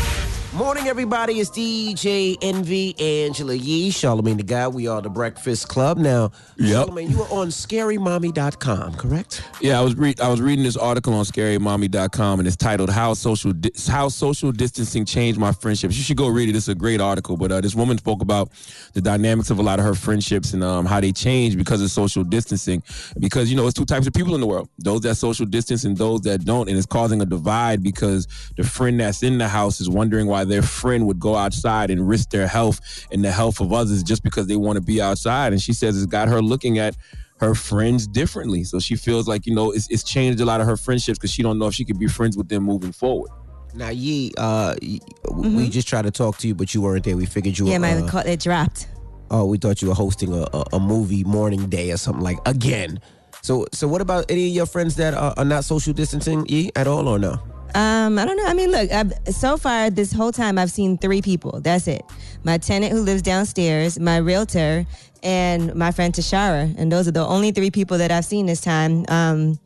Morning, 0.54 0.86
everybody. 0.88 1.34
It's 1.40 1.50
DJ 1.50 2.38
Envy, 2.40 2.98
Angela 2.98 3.52
Yee, 3.52 3.90
Charlamagne 3.90 4.38
the 4.38 4.42
Guy. 4.42 4.66
We 4.66 4.86
are 4.88 5.02
the 5.02 5.10
Breakfast 5.10 5.68
Club. 5.68 5.98
Now, 5.98 6.32
Yep. 6.56 6.86
Charlamagne, 6.86 7.10
you 7.10 7.18
were 7.18 7.24
on 7.26 7.48
scarymommy.com, 7.48 8.94
correct? 8.94 9.42
Yeah, 9.60 9.78
I 9.78 9.82
was 9.84 9.94
re- 9.96 10.14
I 10.22 10.28
was 10.28 10.40
reading 10.40 10.64
this 10.64 10.76
article 10.76 11.12
on 11.12 11.26
ScaryMommy.com 11.26 12.38
and 12.40 12.46
it's 12.48 12.56
titled 12.56 12.88
"How 12.88 13.12
Social 13.12 13.52
Di- 13.52 13.70
How 13.88 14.08
Social 14.08 14.50
Distancing 14.50 15.04
Changed 15.04 15.38
My 15.38 15.52
Friendships." 15.52 15.96
You 15.98 16.02
should 16.02 16.16
go 16.16 16.28
read 16.28 16.48
it. 16.48 16.56
It's 16.56 16.68
a 16.68 16.74
great 16.74 17.02
article. 17.02 17.36
But 17.36 17.52
uh, 17.52 17.60
this 17.60 17.74
woman 17.74 17.98
spoke 17.98 18.22
about 18.22 18.50
the 18.94 19.02
dynamics 19.02 19.50
of 19.50 19.58
a 19.58 19.62
lot 19.62 19.78
of 19.78 19.84
her 19.84 19.94
friendships 19.94 20.54
and 20.54 20.64
um, 20.64 20.86
how 20.86 20.98
they 21.00 21.12
changed 21.12 21.58
because 21.58 21.82
of 21.82 21.90
social 21.90 22.24
distancing. 22.24 22.82
Because 23.18 23.50
you 23.50 23.56
know, 23.56 23.66
it's 23.66 23.74
two 23.74 23.84
types 23.84 24.06
of 24.06 24.14
people 24.14 24.34
in 24.34 24.40
the 24.40 24.46
world: 24.46 24.70
those 24.78 25.02
that 25.02 25.16
social 25.16 25.44
distance 25.44 25.84
and 25.84 25.94
those 25.96 26.22
that 26.22 26.46
don't, 26.46 26.68
and 26.70 26.76
it's 26.78 26.86
causing 26.86 27.20
a 27.20 27.26
divide 27.26 27.82
because 27.82 28.26
the 28.56 28.64
friend 28.64 28.98
that's 28.98 29.22
in 29.22 29.36
the 29.36 29.46
house 29.46 29.78
is 29.80 29.90
wondering 29.90 30.26
why 30.26 30.37
their 30.44 30.62
friend 30.62 31.06
would 31.06 31.18
go 31.20 31.34
outside 31.36 31.90
and 31.90 32.08
risk 32.08 32.30
their 32.30 32.46
health 32.46 32.80
and 33.12 33.24
the 33.24 33.30
health 33.32 33.60
of 33.60 33.72
others 33.72 34.02
just 34.02 34.22
because 34.22 34.46
they 34.46 34.56
want 34.56 34.76
to 34.76 34.82
be 34.82 35.00
outside. 35.00 35.52
And 35.52 35.60
she 35.62 35.72
says 35.72 35.96
it's 35.96 36.06
got 36.06 36.28
her 36.28 36.40
looking 36.42 36.78
at 36.78 36.96
her 37.40 37.54
friends 37.54 38.06
differently. 38.06 38.64
So 38.64 38.80
she 38.80 38.96
feels 38.96 39.28
like, 39.28 39.46
you 39.46 39.54
know, 39.54 39.70
it's, 39.70 39.88
it's 39.90 40.02
changed 40.02 40.40
a 40.40 40.44
lot 40.44 40.60
of 40.60 40.66
her 40.66 40.76
friendships 40.76 41.18
because 41.18 41.30
she 41.32 41.42
don't 41.42 41.58
know 41.58 41.66
if 41.68 41.74
she 41.74 41.84
could 41.84 41.98
be 41.98 42.08
friends 42.08 42.36
with 42.36 42.48
them 42.48 42.64
moving 42.64 42.92
forward. 42.92 43.30
Now, 43.74 43.90
Yee, 43.90 44.32
uh, 44.38 44.74
y- 44.82 44.98
we 45.30 45.68
just 45.68 45.86
tried 45.86 46.02
to 46.02 46.10
talk 46.10 46.38
to 46.38 46.48
you, 46.48 46.54
but 46.54 46.74
you 46.74 46.80
weren't 46.80 47.04
there. 47.04 47.16
We 47.16 47.26
figured 47.26 47.58
you 47.58 47.66
Mm-hmm. 47.66 47.84
Yeah, 47.84 47.94
were. 47.94 48.00
my 48.00 48.06
uh, 48.06 48.10
call 48.10 48.20
it 48.26 48.40
dropped. 48.40 48.88
oh, 49.30 49.44
we 49.44 49.58
thought 49.58 49.82
you 49.82 49.88
were 49.88 49.94
hosting 49.94 50.32
a, 50.32 50.46
a, 50.52 50.64
a 50.72 50.80
movie 50.80 51.22
morning 51.24 51.68
day 51.68 51.92
or 51.92 51.96
something 51.98 52.24
like 52.24 52.38
again. 52.46 52.98
So, 53.42 53.66
so 53.72 53.86
what 53.86 54.00
about 54.00 54.24
any 54.30 54.48
of 54.48 54.54
your 54.54 54.66
friends 54.66 54.96
that 54.96 55.14
are, 55.14 55.32
are 55.36 55.44
not 55.44 55.64
social 55.64 55.92
distancing, 55.92 56.44
Yee, 56.48 56.72
at 56.74 56.88
all 56.88 57.06
or 57.06 57.18
no? 57.20 57.38
Um, 57.74 58.18
I 58.18 58.24
don't 58.24 58.36
know. 58.36 58.46
I 58.46 58.54
mean, 58.54 58.70
look, 58.70 58.90
I've, 58.90 59.12
so 59.34 59.56
far 59.56 59.90
this 59.90 60.12
whole 60.12 60.32
time 60.32 60.58
I've 60.58 60.70
seen 60.70 60.98
three 60.98 61.22
people. 61.22 61.60
That's 61.60 61.86
it. 61.86 62.02
My 62.44 62.58
tenant 62.58 62.92
who 62.92 63.00
lives 63.00 63.22
downstairs, 63.22 63.98
my 63.98 64.16
realtor, 64.18 64.86
and 65.22 65.74
my 65.74 65.90
friend 65.90 66.14
Tashara. 66.14 66.74
And 66.78 66.90
those 66.90 67.06
are 67.08 67.12
the 67.12 67.26
only 67.26 67.50
three 67.52 67.70
people 67.70 67.98
that 67.98 68.10
I've 68.10 68.24
seen 68.24 68.46
this 68.46 68.60
time. 68.60 69.04
Um, 69.08 69.58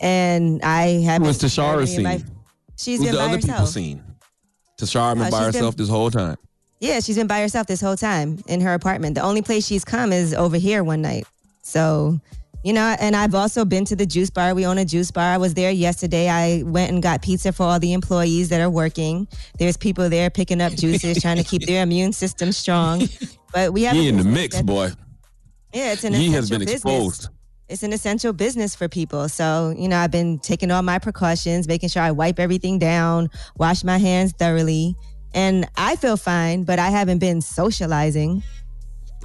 and 0.00 0.60
I 0.62 1.00
haven't. 1.02 1.26
What's 1.26 1.38
Tashara 1.42 1.86
seen? 1.86 2.02
My, 2.02 2.22
she's 2.76 2.98
Who's 2.98 3.06
been 3.06 3.12
the 3.14 3.18
by 3.18 3.24
other 3.26 3.36
people 3.36 3.50
herself. 3.52 3.68
seen? 3.70 4.02
Tashara 4.78 5.12
Oh, 5.12 5.14
been 5.14 5.18
by 5.18 5.24
she's 5.30 5.32
been- 5.38 5.44
herself 5.54 5.76
this 5.76 5.88
whole 5.88 6.10
time. 6.10 6.36
Yeah, 6.80 7.00
she's 7.00 7.16
been 7.16 7.28
by 7.28 7.40
herself 7.40 7.66
this 7.66 7.80
whole 7.80 7.96
time 7.96 8.38
in 8.46 8.60
her 8.60 8.74
apartment. 8.74 9.14
The 9.14 9.22
only 9.22 9.40
place 9.40 9.64
she's 9.66 9.84
come 9.84 10.12
is 10.12 10.34
over 10.34 10.56
here 10.58 10.84
one 10.84 11.00
night. 11.00 11.24
So, 11.62 12.20
you 12.64 12.72
know, 12.72 12.96
and 12.98 13.14
I've 13.14 13.34
also 13.34 13.64
been 13.64 13.84
to 13.84 13.94
the 13.94 14.06
juice 14.06 14.30
bar. 14.30 14.54
We 14.54 14.66
own 14.66 14.78
a 14.78 14.84
juice 14.84 15.10
bar. 15.10 15.32
I 15.32 15.36
was 15.36 15.54
there 15.54 15.70
yesterday. 15.70 16.28
I 16.28 16.62
went 16.64 16.90
and 16.90 17.02
got 17.02 17.22
pizza 17.22 17.52
for 17.52 17.62
all 17.64 17.78
the 17.78 17.92
employees 17.92 18.48
that 18.48 18.60
are 18.60 18.70
working. 18.70 19.28
There's 19.58 19.76
people 19.76 20.08
there 20.08 20.30
picking 20.30 20.60
up 20.60 20.72
juices, 20.72 21.20
trying 21.22 21.36
to 21.36 21.44
keep 21.44 21.66
their 21.66 21.82
immune 21.82 22.12
system 22.12 22.50
strong. 22.52 23.06
But 23.52 23.72
we 23.72 23.82
have 23.84 23.94
in 23.96 24.16
the 24.16 24.24
mix, 24.24 24.56
that- 24.56 24.66
boy. 24.66 24.90
Yeah, 25.72 25.92
it's 25.92 26.04
an 26.04 26.12
He 26.14 26.26
essential 26.28 26.34
has 26.40 26.50
been 26.50 26.58
business. 26.60 26.74
exposed. 26.74 27.28
It's 27.68 27.82
an 27.82 27.92
essential 27.92 28.32
business 28.32 28.74
for 28.76 28.88
people. 28.88 29.28
So, 29.28 29.74
you 29.76 29.88
know, 29.88 29.96
I've 29.98 30.10
been 30.10 30.38
taking 30.38 30.70
all 30.70 30.82
my 30.82 30.98
precautions, 30.98 31.66
making 31.66 31.88
sure 31.88 32.02
I 32.02 32.10
wipe 32.12 32.38
everything 32.38 32.78
down, 32.78 33.28
wash 33.56 33.82
my 33.84 33.98
hands 33.98 34.32
thoroughly. 34.32 34.94
And 35.34 35.66
I 35.76 35.96
feel 35.96 36.16
fine, 36.16 36.62
but 36.64 36.78
I 36.78 36.90
haven't 36.90 37.18
been 37.18 37.40
socializing. 37.40 38.42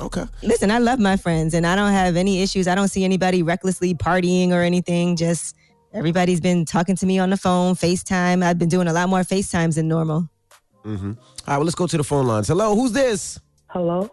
Okay. 0.01 0.23
Listen, 0.43 0.71
I 0.71 0.77
love 0.79 0.99
my 0.99 1.17
friends 1.17 1.53
and 1.53 1.65
I 1.67 1.75
don't 1.75 1.91
have 1.91 2.15
any 2.15 2.41
issues. 2.41 2.67
I 2.67 2.75
don't 2.75 2.87
see 2.87 3.03
anybody 3.03 3.43
recklessly 3.43 3.93
partying 3.93 4.51
or 4.51 4.61
anything. 4.61 5.15
Just 5.15 5.55
everybody's 5.93 6.39
been 6.39 6.65
talking 6.65 6.95
to 6.95 7.05
me 7.05 7.19
on 7.19 7.29
the 7.29 7.37
phone, 7.37 7.75
FaceTime. 7.75 8.43
I've 8.43 8.57
been 8.57 8.69
doing 8.69 8.87
a 8.87 8.93
lot 8.93 9.09
more 9.09 9.21
FaceTimes 9.21 9.75
than 9.75 9.87
normal. 9.87 10.29
Mm-hmm. 10.85 11.11
All 11.11 11.15
right, 11.47 11.57
well, 11.57 11.63
let's 11.65 11.75
go 11.75 11.87
to 11.87 11.97
the 11.97 12.03
phone 12.03 12.25
lines. 12.25 12.47
Hello, 12.47 12.75
who's 12.75 12.91
this? 12.93 13.39
Hello, 13.67 14.09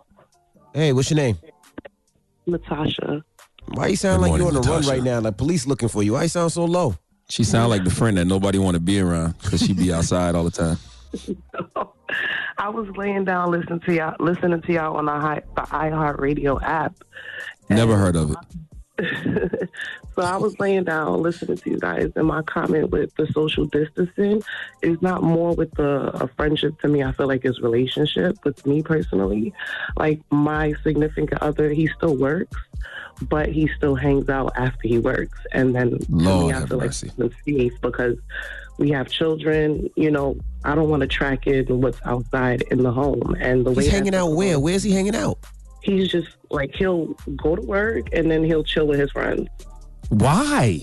Hey, 0.75 0.93
what's 0.93 1.11
your 1.11 1.17
name? 1.17 1.39
Natasha. 2.47 3.25
Why 3.69 3.87
you 3.87 3.97
sound 3.97 4.23
Good 4.23 4.31
like 4.31 4.39
you're 4.39 4.49
on 4.49 4.55
morning, 4.55 4.71
the 4.71 4.71
run 4.71 4.87
right 4.87 5.03
now? 5.03 5.21
Like 5.21 5.39
police 5.39 5.67
looking 5.67 5.89
for 5.89 6.03
you. 6.03 6.13
Why 6.13 6.25
you 6.25 6.29
sound 6.29 6.53
so 6.53 6.67
low? 6.67 6.95
She 7.31 7.45
sound 7.45 7.71
like 7.71 7.83
the 7.83 7.91
friend 7.91 8.19
that 8.19 8.27
nobody 8.27 8.59
want 8.59 8.75
to 8.75 8.81
be 8.81 9.01
around 9.01 9.35
because 9.43 9.61
she 9.63 9.73
be 9.73 9.93
outside 9.93 10.35
all 10.35 10.45
the 10.45 10.51
time. 10.51 10.77
I 12.59 12.69
was 12.69 12.89
laying 12.97 13.25
down 13.25 13.51
listening 13.51 13.81
to 13.81 13.95
y'all, 13.95 14.17
listening 14.21 14.63
to 14.63 14.73
y'all 14.73 14.97
on 14.97 15.07
the, 15.07 15.43
the 15.55 15.63
iHeartRadio 15.63 16.63
app. 16.63 16.95
Never 17.69 17.97
heard 17.97 18.17
of 18.17 18.37
it. 18.99 19.69
So 20.17 20.23
I 20.23 20.39
was 20.39 20.59
laying 20.59 20.85
down 20.85 21.21
listening 21.21 21.59
to 21.59 21.71
you 21.71 21.79
guys, 21.79 22.11
and 22.17 22.27
my 22.27 22.41
comment 22.41 22.91
with 22.91 23.15
the 23.17 23.27
social 23.33 23.67
distancing 23.67 24.43
is 24.81 25.01
not 25.03 25.23
more 25.23 25.55
with 25.55 25.71
the 25.73 26.11
a 26.15 26.27
friendship 26.27 26.81
to 26.81 26.89
me. 26.89 27.03
I 27.03 27.13
feel 27.13 27.29
like 27.29 27.45
it's 27.45 27.61
relationship 27.61 28.39
with 28.43 28.65
me 28.65 28.83
personally. 28.83 29.53
Like 29.99 30.23
my 30.31 30.73
significant 30.83 31.43
other, 31.43 31.69
he 31.69 31.87
still 31.89 32.17
works, 32.17 32.57
but 33.29 33.51
he 33.51 33.69
still 33.77 33.95
hangs 33.95 34.31
out 34.31 34.53
after 34.57 34.89
he 34.89 34.99
works, 34.99 35.39
and 35.53 35.75
then 35.75 35.99
to 35.99 36.07
Lord 36.09 36.47
me, 36.47 36.53
I 36.55 36.65
feel 36.65 36.79
mercy. 36.79 37.13
like 37.19 37.31
it's 37.31 37.45
safe 37.45 37.81
because 37.83 38.17
we 38.79 38.91
have 38.91 39.09
children. 39.11 39.89
You 39.97 40.11
know, 40.11 40.37
I 40.65 40.75
don't 40.75 40.89
want 40.89 41.01
to 41.03 41.07
track 41.07 41.47
in 41.47 41.81
what's 41.81 42.01
outside 42.05 42.63
in 42.71 42.83
the 42.83 42.93
home, 42.93 43.37
and 43.41 43.65
the 43.65 43.71
way 43.73 43.85
He's 43.85 43.93
that 43.93 43.99
hanging 43.99 44.15
out 44.15 44.29
where? 44.33 44.59
Where's 44.59 44.83
he 44.83 44.93
hanging 44.93 45.17
out? 45.17 45.39
he's 45.83 46.09
just 46.09 46.27
like 46.51 46.75
he'll 46.75 47.07
go 47.37 47.55
to 47.55 47.63
work 47.63 48.09
and 48.13 48.29
then 48.29 48.43
he'll 48.43 48.65
chill 48.65 48.89
with 48.89 48.99
his 48.99 49.11
friends. 49.13 49.49
Why? 50.09 50.81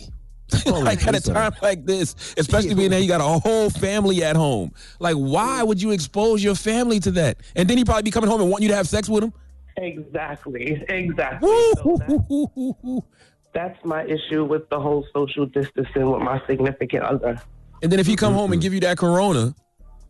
Like 0.65 1.05
at 1.07 1.15
a 1.15 1.19
time 1.19 1.51
like 1.61 1.85
this, 1.85 2.35
especially 2.37 2.75
being 2.75 2.91
that 2.91 3.01
you 3.01 3.07
got 3.07 3.19
a 3.21 3.39
whole 3.39 3.69
family 3.71 4.23
at 4.23 4.35
home. 4.35 4.71
Like, 4.99 5.15
why 5.15 5.63
would 5.63 5.81
you 5.81 5.91
expose 5.91 6.43
your 6.43 6.53
family 6.55 6.99
to 7.01 7.11
that? 7.11 7.37
And 7.55 7.67
then 7.67 7.77
he 7.77 7.83
probably 7.83 8.03
be 8.03 8.11
coming 8.11 8.29
home 8.29 8.39
and 8.39 8.51
want 8.51 8.61
you 8.61 8.69
to 8.69 8.75
have 8.75 8.87
sex 8.87 9.09
with 9.09 9.23
him. 9.23 9.33
Exactly. 9.77 10.85
Exactly. 10.87 11.49
So 11.49 11.97
that- 12.07 13.03
that's 13.53 13.83
my 13.83 14.03
issue 14.05 14.45
with 14.45 14.69
the 14.69 14.79
whole 14.79 15.05
social 15.11 15.47
distancing 15.47 16.09
with 16.11 16.21
my 16.21 16.39
significant 16.47 17.03
other. 17.03 17.41
And 17.83 17.91
then 17.91 17.99
if 17.99 18.07
he 18.07 18.15
come 18.15 18.33
home 18.33 18.53
and 18.53 18.61
give 18.61 18.73
you 18.73 18.79
that 18.79 18.97
corona, 18.97 19.53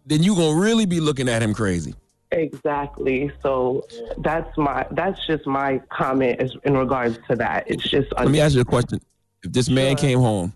then 0.06 0.22
you 0.22 0.36
gonna 0.36 0.60
really 0.60 0.86
be 0.86 1.00
looking 1.00 1.28
at 1.28 1.42
him 1.42 1.56
crazy. 1.56 1.96
Exactly. 2.32 3.32
So 3.42 3.86
that's 4.20 4.56
my 4.58 4.86
that's 4.92 5.26
just 5.26 5.48
my 5.48 5.80
comment 5.92 6.40
is 6.40 6.56
in 6.64 6.78
regards 6.78 7.18
to 7.30 7.36
that. 7.38 7.64
It's 7.68 7.84
just 7.84 8.14
Let 8.16 8.30
me 8.30 8.40
ask 8.40 8.54
you 8.54 8.62
a 8.62 8.66
question: 8.66 9.02
If 9.44 9.54
this 9.54 9.70
man 9.70 9.96
came 9.96 10.20
home, 10.20 10.54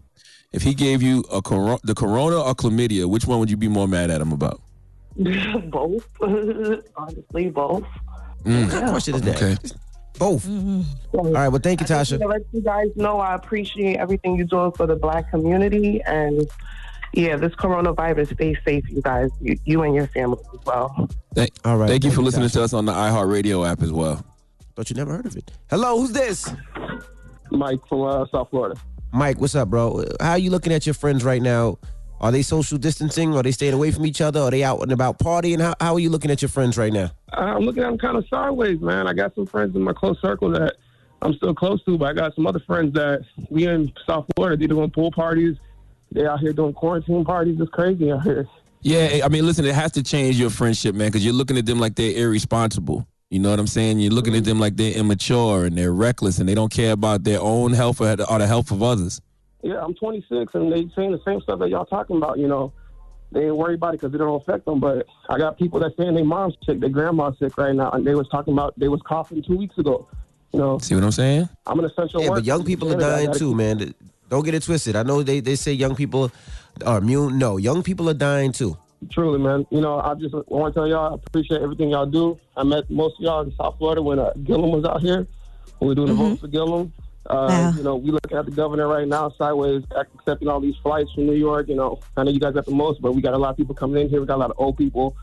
if 0.51 0.61
he 0.61 0.76
gave 0.76 1.01
you 1.01 1.24
a 1.32 1.41
coro- 1.41 1.80
the 1.84 1.95
corona 1.95 2.39
or 2.39 2.53
chlamydia, 2.53 3.09
which 3.09 3.26
one 3.26 3.39
would 3.39 3.49
you 3.49 3.57
be 3.57 3.68
more 3.68 3.88
mad 3.88 4.11
at 4.11 4.22
him 4.22 4.32
about? 4.32 4.61
both. 5.15 6.07
Honestly, 6.22 7.49
both. 7.49 7.84
Mm. 8.43 8.63
What 8.63 8.72
kind 8.72 8.84
of 8.84 8.89
question 8.91 9.15
is 9.15 9.22
that? 9.24 9.36
Okay. 9.41 9.57
Both. 10.20 10.45
Mm-hmm. 10.45 10.82
All 11.18 11.32
right. 11.32 11.47
Well, 11.47 11.61
thank 11.61 11.80
you, 11.80 11.86
I 11.86 11.88
just 11.88 12.11
Tasha. 12.11 12.20
to 12.20 12.28
let 12.28 12.41
you 12.51 12.61
guys 12.61 12.88
know 12.95 13.20
I 13.20 13.36
appreciate 13.36 13.97
everything 13.97 14.36
you're 14.36 14.45
doing 14.45 14.72
for 14.72 14.88
the 14.88 14.95
black 14.95 15.30
community. 15.30 16.01
And 16.03 16.47
yeah, 17.14 17.36
this 17.36 17.53
coronavirus, 17.55 18.34
stay 18.34 18.55
safe, 18.66 18.89
you 18.89 19.01
guys, 19.01 19.30
you, 19.41 19.58
you 19.66 19.82
and 19.84 19.95
your 19.95 20.08
family 20.08 20.39
as 20.53 20.66
well. 20.66 21.10
Thank, 21.34 21.51
All 21.66 21.78
right. 21.78 21.89
Thank 21.89 22.03
you 22.03 22.12
for 22.12 22.16
thank 22.16 22.20
you, 22.20 22.26
listening 22.26 22.49
Tasha. 22.49 22.53
to 22.53 22.64
us 22.64 22.74
on 22.74 22.86
the 22.86 22.93
iHeartRadio 22.93 23.70
app 23.70 23.82
as 23.82 23.91
well. 23.91 24.26
But 24.76 24.89
you 24.89 24.95
never 24.95 25.16
heard 25.16 25.26
of 25.26 25.36
it. 25.36 25.51
Hello, 25.70 25.99
who's 25.99 26.12
this? 26.12 26.51
Mike 27.51 27.80
from 27.88 28.01
uh, 28.01 28.26
South 28.32 28.49
Florida. 28.49 28.80
Mike, 29.12 29.39
what's 29.39 29.55
up, 29.55 29.70
bro? 29.70 30.03
How 30.20 30.32
are 30.32 30.38
you 30.38 30.49
looking 30.49 30.74
at 30.74 30.86
your 30.86 30.93
friends 30.93 31.24
right 31.24 31.41
now? 31.41 31.80
Are 32.20 32.32
they 32.32 32.41
social 32.41 32.78
distancing? 32.78 33.36
Are 33.36 33.43
they 33.43 33.51
staying 33.51 33.74
away 33.74 33.91
from 33.91 34.05
each 34.05 34.22
other? 34.22 34.41
Are 34.41 34.51
they 34.51 34.64
out 34.64 34.82
and 34.82 34.91
about 34.91 35.20
partying? 35.20 35.62
How, 35.62 35.76
how 35.80 35.93
are 35.93 35.99
you 35.99 36.10
looking 36.10 36.32
at 36.32 36.41
your 36.41 36.49
friends 36.49 36.78
right 36.78 36.91
now? 36.91 37.12
I'm 37.34 37.64
looking 37.64 37.84
at 37.84 37.89
them 37.89 37.97
kind 37.97 38.18
of 38.18 38.28
sideways, 38.28 38.82
man. 38.82 39.08
I 39.08 39.14
got 39.14 39.36
some 39.36 39.45
friends 39.45 39.76
in 39.76 39.82
my 39.84 39.93
close 39.93 40.20
circle 40.22 40.49
that 40.51 40.76
I'm 41.22 41.34
still 41.34 41.53
close 41.53 41.84
to, 41.86 41.97
but 41.97 42.05
I 42.05 42.14
got 42.14 42.36
some 42.36 42.47
other 42.47 42.60
friends 42.60 42.93
that 42.93 43.24
we 43.49 43.68
in 43.68 43.91
South 44.08 44.26
Florida. 44.36 44.58
They're 44.58 44.68
doing 44.68 44.89
pool 44.89 45.12
parties. 45.12 45.58
They 46.12 46.26
out 46.26 46.39
here 46.39 46.53
doing 46.53 46.74
quarantine 46.74 47.26
parties. 47.26 47.60
It's 47.60 47.70
crazy 47.72 48.12
out 48.12 48.24
here. 48.24 48.47
Yeah, 48.82 49.22
I 49.26 49.28
mean, 49.30 49.45
listen, 49.45 49.66
it 49.66 49.76
has 49.76 49.91
to 49.93 50.03
change 50.03 50.39
your 50.39 50.49
friendship, 50.49 50.95
man, 50.95 51.08
because 51.10 51.26
you're 51.26 51.34
looking 51.34 51.58
at 51.58 51.66
them 51.66 51.80
like 51.80 51.95
they're 51.95 52.16
irresponsible. 52.18 53.05
You 53.30 53.39
know 53.39 53.49
what 53.49 53.60
I'm 53.60 53.68
saying? 53.68 53.99
You're 53.99 54.14
looking 54.14 54.36
at 54.36 54.45
them 54.45 54.60
like 54.60 54.78
they're 54.78 54.93
immature 54.93 55.66
and 55.66 55.78
they're 55.78 55.91
reckless 55.91 56.39
and 56.39 56.47
they 56.47 56.55
don't 56.55 56.72
care 56.72 56.93
about 56.93 57.24
their 57.26 57.41
own 57.41 57.74
health 57.74 57.99
or 57.99 58.16
the, 58.16 58.32
or 58.32 58.39
the 58.39 58.47
health 58.47 58.72
of 58.72 58.82
others. 58.82 59.20
Yeah, 59.64 59.84
I'm 59.84 59.93
26, 59.95 60.53
and 60.55 60.72
they 60.72 60.88
saying 60.95 61.12
the 61.12 61.20
same 61.26 61.41
stuff 61.41 61.60
that 61.60 61.70
y'all 61.70 61.86
talking 61.86 62.16
about. 62.16 62.38
You 62.39 62.47
know, 62.47 62.72
they 63.34 63.45
ain't 63.47 63.58
worried 63.58 63.76
about 63.76 63.95
it 63.95 63.99
because 63.99 64.14
it 64.14 64.20
don't 64.20 64.41
affect 64.41 64.64
them. 64.66 64.80
But 64.80 65.05
I 65.30 65.38
got 65.38 65.58
people 65.58 65.80
that 65.82 65.97
saying 65.97 66.14
their 66.14 66.24
mom's 66.24 66.55
sick, 66.66 66.80
their 66.80 66.89
grandma's 66.89 67.38
sick 67.39 67.58
right 67.58 67.76
now, 67.76 67.89
and 67.91 68.05
they 68.08 68.16
was 68.16 68.30
talking 68.30 68.53
about 68.53 68.80
they 68.80 68.88
was 68.88 69.01
coughing 69.05 69.43
two 69.43 69.58
weeks 69.58 69.78
ago. 69.78 70.08
You 70.53 70.60
know, 70.60 70.78
See 70.78 70.95
what 70.95 71.03
I'm 71.03 71.12
saying? 71.12 71.49
I'm 71.66 71.78
an 71.80 71.86
essential 71.86 72.22
Yeah, 72.22 72.30
worker. 72.30 72.39
but 72.41 72.45
young 72.45 72.64
people 72.64 72.93
are 72.93 72.97
dying 72.97 73.34
too, 73.34 73.49
keep- 73.49 73.58
man. 73.58 73.93
Don't 74.30 74.44
get 74.44 74.54
it 74.54 74.64
twisted. 74.64 74.96
I 74.96 75.04
know 75.04 75.24
they, 75.24 75.40
they 75.40 75.56
say 75.56 75.72
young 75.74 75.96
people 75.96 76.32
are 76.86 76.98
immune. 77.00 77.38
No, 77.38 77.58
young 77.58 77.84
people 77.84 78.10
are 78.10 78.14
dying 78.14 78.52
too. 78.52 78.78
Truly, 79.12 79.40
man. 79.40 79.66
You 79.70 79.80
know, 79.82 80.00
I 80.00 80.16
just 80.16 80.34
want 80.48 80.74
to 80.74 80.80
tell 80.80 80.88
y'all 80.88 81.14
I 81.14 81.16
appreciate 81.16 81.62
everything 81.62 81.90
y'all 81.92 82.06
do. 82.06 82.40
I 82.56 82.64
met 82.64 82.90
most 82.90 83.16
of 83.20 83.22
y'all 83.22 83.42
in 83.42 83.54
South 83.56 83.76
Florida 83.78 84.02
when 84.02 84.20
uh, 84.20 84.34
Gillum 84.44 84.72
was 84.72 84.86
out 84.86 85.02
here. 85.02 85.28
When 85.80 85.82
we 85.82 85.88
were 85.90 85.96
doing 85.96 86.08
the 86.08 86.14
vote 86.16 86.40
for 86.40 86.48
Gillum. 86.48 86.92
Uh, 87.30 87.74
You 87.76 87.84
know, 87.84 87.96
we 87.98 88.10
looking 88.12 88.38
at 88.38 88.46
the 88.46 88.52
governor 88.52 88.88
right 88.88 89.08
now 89.08 89.30
sideways, 89.38 89.84
accepting 89.96 90.48
all 90.48 90.60
these 90.60 90.76
flights 90.82 91.12
from 91.14 91.26
New 91.28 91.34
York. 91.36 91.68
You 91.68 91.76
know, 91.76 92.00
I 92.16 92.24
know 92.24 92.32
you 92.32 92.40
guys 92.40 92.54
got 92.54 92.66
the 92.66 92.72
most, 92.72 93.02
but 93.02 93.14
we 93.14 93.22
got 93.22 93.34
a 93.34 93.38
lot 93.38 93.50
of 93.52 93.58
people 93.58 93.76
coming 93.76 94.02
in 94.02 94.10
here. 94.10 94.20
We 94.22 94.28
got 94.28 94.36
a 94.36 94.44
lot 94.46 94.50
of 94.52 94.58
old 94.60 94.78
people. 94.78 95.16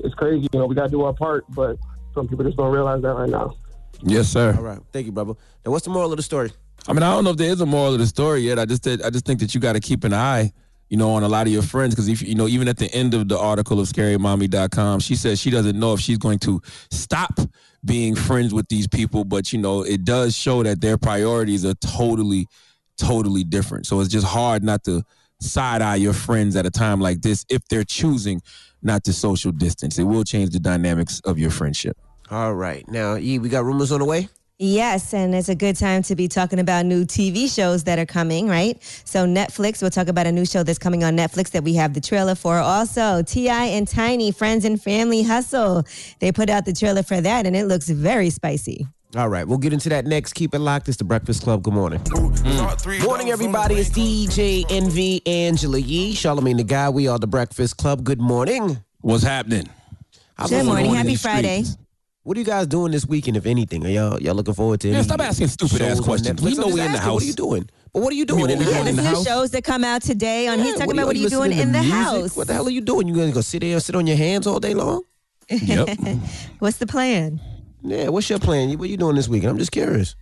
It's 0.00 0.14
crazy. 0.14 0.48
You 0.52 0.58
know, 0.58 0.66
we 0.66 0.74
got 0.74 0.84
to 0.84 0.88
do 0.88 1.02
our 1.02 1.12
part, 1.12 1.44
but 1.50 1.76
some 2.14 2.26
people 2.26 2.44
just 2.44 2.56
don't 2.56 2.72
realize 2.72 3.02
that 3.02 3.14
right 3.14 3.28
now. 3.28 3.54
Yes, 4.02 4.28
sir. 4.28 4.54
All 4.56 4.62
right. 4.62 4.80
Thank 4.92 5.06
you, 5.06 5.12
brother. 5.12 5.34
Now, 5.64 5.70
what's 5.70 5.84
the 5.84 5.90
moral 5.90 6.10
of 6.10 6.16
the 6.16 6.22
story? 6.22 6.50
I 6.88 6.92
mean, 6.92 7.02
I 7.02 7.12
don't 7.14 7.24
know 7.24 7.30
if 7.30 7.36
there 7.36 7.50
is 7.50 7.60
a 7.60 7.66
moral 7.66 7.92
of 7.94 8.00
the 8.00 8.06
story 8.06 8.40
yet. 8.40 8.58
I 8.58 8.64
just 8.64 8.86
I 8.86 9.10
just 9.10 9.24
think 9.24 9.40
that 9.40 9.54
you 9.54 9.60
got 9.60 9.74
to 9.74 9.80
keep 9.80 10.04
an 10.04 10.12
eye, 10.12 10.52
you 10.88 10.96
know, 10.96 11.12
on 11.12 11.22
a 11.22 11.28
lot 11.28 11.46
of 11.46 11.52
your 11.52 11.62
friends 11.62 11.94
because 11.94 12.08
if 12.08 12.22
you 12.22 12.34
know, 12.34 12.48
even 12.48 12.68
at 12.68 12.78
the 12.78 12.92
end 12.92 13.14
of 13.14 13.28
the 13.28 13.38
article 13.38 13.78
of 13.78 13.88
ScaryMommy.com, 13.88 15.00
she 15.00 15.14
says 15.14 15.38
she 15.40 15.50
doesn't 15.50 15.78
know 15.78 15.94
if 15.94 16.00
she's 16.00 16.18
going 16.18 16.40
to 16.40 16.60
stop 16.90 17.38
being 17.84 18.14
friends 18.14 18.52
with 18.54 18.68
these 18.68 18.86
people, 18.86 19.24
but 19.24 19.52
you 19.52 19.58
know, 19.58 19.82
it 19.82 20.04
does 20.04 20.36
show 20.36 20.62
that 20.62 20.80
their 20.80 20.96
priorities 20.96 21.64
are 21.64 21.74
totally, 21.74 22.46
totally 22.96 23.44
different. 23.44 23.86
So 23.86 24.00
it's 24.00 24.10
just 24.10 24.26
hard 24.26 24.62
not 24.62 24.84
to 24.84 25.04
side 25.40 25.82
eye 25.82 25.96
your 25.96 26.12
friends 26.12 26.54
at 26.54 26.66
a 26.66 26.70
time 26.70 27.00
like 27.00 27.22
this 27.22 27.44
if 27.48 27.66
they're 27.68 27.84
choosing 27.84 28.40
not 28.82 29.04
to 29.04 29.12
social 29.12 29.52
distance. 29.52 29.98
It 29.98 30.04
will 30.04 30.24
change 30.24 30.50
the 30.50 30.60
dynamics 30.60 31.20
of 31.24 31.38
your 31.38 31.50
friendship. 31.50 31.96
All 32.30 32.54
right. 32.54 32.86
Now, 32.88 33.16
E, 33.16 33.38
we 33.38 33.48
got 33.48 33.64
rumors 33.64 33.92
on 33.92 34.00
the 34.00 34.06
way. 34.06 34.28
Yes, 34.64 35.12
and 35.12 35.34
it's 35.34 35.48
a 35.48 35.56
good 35.56 35.74
time 35.74 36.04
to 36.04 36.14
be 36.14 36.28
talking 36.28 36.60
about 36.60 36.86
new 36.86 37.04
TV 37.04 37.52
shows 37.52 37.82
that 37.82 37.98
are 37.98 38.06
coming, 38.06 38.46
right? 38.46 38.80
So 39.04 39.26
Netflix, 39.26 39.82
we'll 39.82 39.90
talk 39.90 40.06
about 40.06 40.28
a 40.28 40.30
new 40.30 40.46
show 40.46 40.62
that's 40.62 40.78
coming 40.78 41.02
on 41.02 41.16
Netflix 41.16 41.50
that 41.50 41.64
we 41.64 41.74
have 41.74 41.94
the 41.94 42.00
trailer 42.00 42.36
for. 42.36 42.58
Also, 42.58 43.24
T.I. 43.24 43.64
and 43.64 43.88
Tiny, 43.88 44.30
Friends 44.30 44.64
and 44.64 44.80
Family 44.80 45.24
Hustle. 45.24 45.84
They 46.20 46.30
put 46.30 46.48
out 46.48 46.64
the 46.64 46.72
trailer 46.72 47.02
for 47.02 47.20
that, 47.20 47.44
and 47.44 47.56
it 47.56 47.66
looks 47.66 47.88
very 47.88 48.30
spicy. 48.30 48.86
All 49.16 49.28
right, 49.28 49.48
we'll 49.48 49.58
get 49.58 49.72
into 49.72 49.88
that 49.88 50.06
next. 50.06 50.34
Keep 50.34 50.54
it 50.54 50.60
locked. 50.60 50.86
It's 50.86 50.96
the 50.96 51.02
Breakfast 51.02 51.42
Club. 51.42 51.64
Good 51.64 51.74
morning. 51.74 51.98
Mm. 51.98 53.04
Morning, 53.04 53.30
everybody. 53.30 53.74
It's 53.74 53.90
DJ 53.90 54.64
Envy 54.70 55.26
Angela 55.26 55.78
Yee, 55.78 56.14
Charlamagne 56.14 56.58
the 56.58 56.62
Guy. 56.62 56.88
We 56.88 57.08
are 57.08 57.18
the 57.18 57.26
Breakfast 57.26 57.78
Club. 57.78 58.04
Good 58.04 58.20
morning. 58.20 58.78
What's 59.00 59.24
happening? 59.24 59.68
How's 60.36 60.50
Good 60.50 60.60
it 60.60 60.64
morning. 60.66 60.94
Happy 60.94 61.16
Friday. 61.16 61.64
streets? 61.64 61.81
What 62.24 62.36
are 62.36 62.40
you 62.40 62.46
guys 62.46 62.68
doing 62.68 62.92
this 62.92 63.04
weekend, 63.04 63.36
if 63.36 63.46
anything? 63.46 63.84
Are 63.84 63.88
y'all 63.88 64.22
y'all 64.22 64.34
looking 64.34 64.54
forward 64.54 64.80
to 64.82 64.88
Man, 64.88 64.96
any 64.96 65.04
stop 65.04 65.20
asking 65.20 65.48
stupid 65.48 65.82
ass 65.82 65.98
questions. 66.00 66.40
We 66.40 66.50
know 66.54 66.62
just 66.64 66.74
we 66.74 66.80
in 66.80 66.92
the 66.92 66.98
asking, 66.98 67.12
What 67.14 67.22
are 67.22 67.26
you 67.26 67.32
doing? 67.32 67.68
But 67.92 68.02
what 68.02 68.12
are 68.12 68.16
you 68.16 68.24
doing 68.24 68.46
mean, 68.46 68.50
in 68.50 68.58
the 68.60 68.64
we 68.64 68.70
Yeah, 68.70 68.76
house? 68.76 68.84
there's 68.84 68.90
in 68.90 68.96
the 68.96 69.02
new 69.10 69.16
house? 69.16 69.26
shows 69.26 69.50
that 69.50 69.64
come 69.64 69.82
out 69.82 70.02
today 70.02 70.46
on. 70.46 70.60
He's 70.60 70.74
talking 70.74 70.86
what 70.86 70.94
about 70.96 71.06
what 71.08 71.16
are 71.16 71.18
you 71.18 71.24
listening 71.24 71.50
doing 71.50 71.58
in 71.60 71.72
the 71.72 71.80
music? 71.80 71.94
house. 71.98 72.36
What 72.36 72.46
the 72.46 72.52
hell 72.54 72.66
are 72.68 72.70
you 72.70 72.80
doing? 72.80 73.08
You 73.08 73.16
gonna 73.16 73.32
go 73.32 73.40
sit 73.40 73.60
there 73.62 73.72
and 73.74 73.82
sit 73.82 73.96
on 73.96 74.06
your 74.06 74.16
hands 74.16 74.46
all 74.46 74.60
day 74.60 74.72
long? 74.74 75.02
Yep. 75.50 75.88
What's 76.60 76.78
the 76.78 76.86
plan? 76.86 77.40
Yeah, 77.82 78.08
what's 78.10 78.30
your 78.30 78.38
plan? 78.38 78.78
What 78.78 78.84
are 78.84 78.90
you 78.90 78.96
doing 78.96 79.16
this 79.16 79.28
weekend? 79.28 79.50
I'm 79.50 79.58
just 79.58 79.72
curious. 79.72 80.14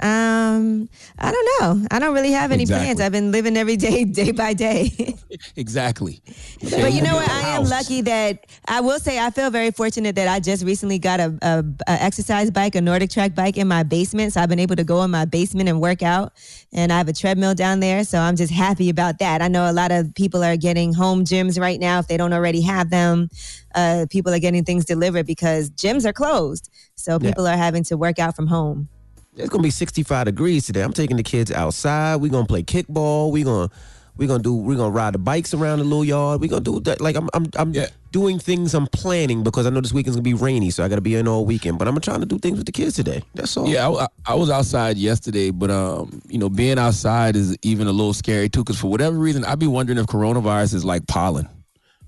Um, 0.00 0.88
I 1.18 1.30
don't 1.32 1.48
know. 1.60 1.86
I 1.90 1.98
don't 1.98 2.14
really 2.14 2.32
have 2.32 2.52
any 2.52 2.62
Exactly. 2.64 2.84
plans. 2.86 3.00
I've 3.00 3.12
been 3.12 3.32
living 3.32 3.56
every 3.56 3.76
day, 3.76 4.04
day 4.20 4.30
by 4.32 4.52
day. 4.52 5.14
exactly. 5.56 6.22
But 6.62 6.92
you 6.92 7.02
know 7.02 7.14
what? 7.14 7.28
I 7.30 7.56
am 7.56 7.64
lucky 7.64 8.00
that 8.02 8.46
I 8.68 8.80
will 8.80 8.98
say 8.98 9.18
I 9.18 9.30
feel 9.30 9.50
very 9.50 9.70
fortunate 9.70 10.14
that 10.16 10.28
I 10.28 10.40
just 10.40 10.64
recently 10.64 10.98
got 10.98 11.20
a, 11.20 11.38
a, 11.42 11.64
a 11.88 12.02
exercise 12.02 12.50
bike, 12.50 12.74
a 12.74 12.80
NordicTrack 12.80 13.34
bike 13.34 13.56
in 13.56 13.68
my 13.68 13.82
basement. 13.82 14.32
So 14.34 14.40
I've 14.40 14.48
been 14.48 14.58
able 14.58 14.76
to 14.76 14.84
go 14.84 15.02
in 15.02 15.10
my 15.10 15.24
basement 15.24 15.68
and 15.68 15.80
work 15.80 16.02
out. 16.02 16.32
And 16.72 16.92
I 16.92 16.98
have 16.98 17.08
a 17.08 17.12
treadmill 17.12 17.54
down 17.54 17.80
there. 17.80 18.04
So 18.04 18.18
I'm 18.18 18.36
just 18.36 18.52
happy 18.52 18.90
about 18.90 19.18
that. 19.20 19.40
I 19.42 19.48
know 19.48 19.70
a 19.70 19.72
lot 19.72 19.92
of 19.92 20.14
people 20.14 20.44
are 20.44 20.56
getting 20.56 20.92
home 20.92 21.24
gyms 21.24 21.58
right 21.60 21.80
now 21.80 21.98
if 22.00 22.06
they 22.08 22.16
don't 22.16 22.32
already 22.32 22.60
have 22.62 22.90
them. 22.90 23.28
Uh, 23.74 24.06
people 24.10 24.32
are 24.32 24.38
getting 24.38 24.64
things 24.64 24.84
delivered 24.84 25.26
because 25.26 25.70
gyms 25.70 26.04
are 26.04 26.12
closed. 26.12 26.70
So 26.96 27.12
Yeah. 27.20 27.28
people 27.30 27.46
are 27.46 27.56
having 27.56 27.84
to 27.84 27.96
work 27.96 28.18
out 28.18 28.34
from 28.36 28.46
home. 28.46 28.88
It's 29.36 29.50
gonna 29.50 29.62
be 29.62 29.70
65 29.70 30.24
degrees 30.24 30.64
today. 30.66 30.80
I'm 30.80 30.94
taking 30.94 31.18
the 31.18 31.22
kids 31.22 31.52
outside. 31.52 32.16
We're 32.16 32.30
gonna 32.30 32.46
play 32.46 32.62
kickball. 32.62 33.30
We're 33.30 33.44
gonna 33.44 33.70
we're 34.16 34.28
gonna 34.28 34.42
do 34.42 34.54
we're 34.54 34.78
gonna 34.78 34.90
ride 34.90 35.12
the 35.12 35.18
bikes 35.18 35.52
around 35.52 35.78
the 35.78 35.84
little 35.84 36.04
yard. 36.04 36.40
We're 36.40 36.48
gonna 36.48 36.62
do 36.62 36.80
that. 36.80 37.02
Like 37.02 37.16
I'm 37.16 37.28
I'm 37.34 37.46
I'm 37.56 37.74
doing 38.12 38.38
things 38.38 38.72
I'm 38.72 38.86
planning 38.86 39.42
because 39.42 39.66
I 39.66 39.70
know 39.70 39.82
this 39.82 39.92
weekend's 39.92 40.16
gonna 40.16 40.22
be 40.22 40.32
rainy, 40.32 40.70
so 40.70 40.82
I 40.82 40.88
gotta 40.88 41.02
be 41.02 41.16
in 41.16 41.28
all 41.28 41.44
weekend. 41.44 41.78
But 41.78 41.86
I'm 41.86 42.00
trying 42.00 42.20
to 42.20 42.26
do 42.26 42.38
things 42.38 42.56
with 42.56 42.64
the 42.64 42.72
kids 42.72 42.96
today. 42.96 43.22
That's 43.34 43.54
all. 43.58 43.68
Yeah, 43.68 43.90
I, 43.90 44.06
I 44.24 44.34
was 44.34 44.48
outside 44.48 44.96
yesterday, 44.96 45.50
but 45.50 45.70
um, 45.70 46.22
you 46.28 46.38
know, 46.38 46.48
being 46.48 46.78
outside 46.78 47.36
is 47.36 47.56
even 47.60 47.88
a 47.88 47.92
little 47.92 48.14
scary 48.14 48.48
too. 48.48 48.64
Because 48.64 48.80
for 48.80 48.90
whatever 48.90 49.18
reason, 49.18 49.44
I'd 49.44 49.58
be 49.58 49.66
wondering 49.66 49.98
if 49.98 50.06
coronavirus 50.06 50.74
is 50.74 50.84
like 50.84 51.06
pollen. 51.06 51.46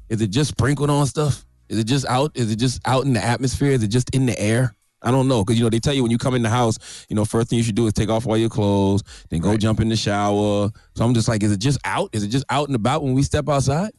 Is 0.08 0.22
it 0.22 0.28
just 0.28 0.52
sprinkled 0.52 0.88
on 0.88 1.06
stuff? 1.06 1.44
Is 1.68 1.78
it 1.78 1.84
just 1.84 2.06
out? 2.06 2.32
Is 2.34 2.50
it 2.50 2.56
just 2.56 2.80
out 2.86 3.04
in 3.04 3.12
the 3.12 3.22
atmosphere? 3.22 3.72
Is 3.72 3.82
it 3.82 3.88
just 3.88 4.14
in 4.14 4.24
the 4.24 4.38
air? 4.40 4.74
I 5.02 5.10
don't 5.12 5.28
know 5.28 5.44
because 5.44 5.58
you 5.58 5.64
know 5.64 5.70
they 5.70 5.78
tell 5.78 5.94
you 5.94 6.02
when 6.02 6.10
you 6.10 6.18
come 6.18 6.34
in 6.34 6.42
the 6.42 6.48
house, 6.48 7.06
you 7.08 7.14
know, 7.16 7.24
first 7.24 7.48
thing 7.48 7.56
you 7.58 7.62
should 7.62 7.76
do 7.76 7.86
is 7.86 7.92
take 7.92 8.08
off 8.08 8.26
all 8.26 8.36
your 8.36 8.48
clothes, 8.48 9.02
then 9.30 9.40
go 9.40 9.56
jump 9.56 9.80
in 9.80 9.88
the 9.88 9.96
shower. 9.96 10.70
So 10.96 11.04
I'm 11.04 11.14
just 11.14 11.28
like, 11.28 11.42
is 11.42 11.52
it 11.52 11.60
just 11.60 11.78
out? 11.84 12.10
Is 12.12 12.24
it 12.24 12.28
just 12.28 12.44
out 12.50 12.66
and 12.68 12.74
about 12.74 13.02
when 13.04 13.14
we 13.14 13.22
step 13.22 13.48
outside? 13.48 13.92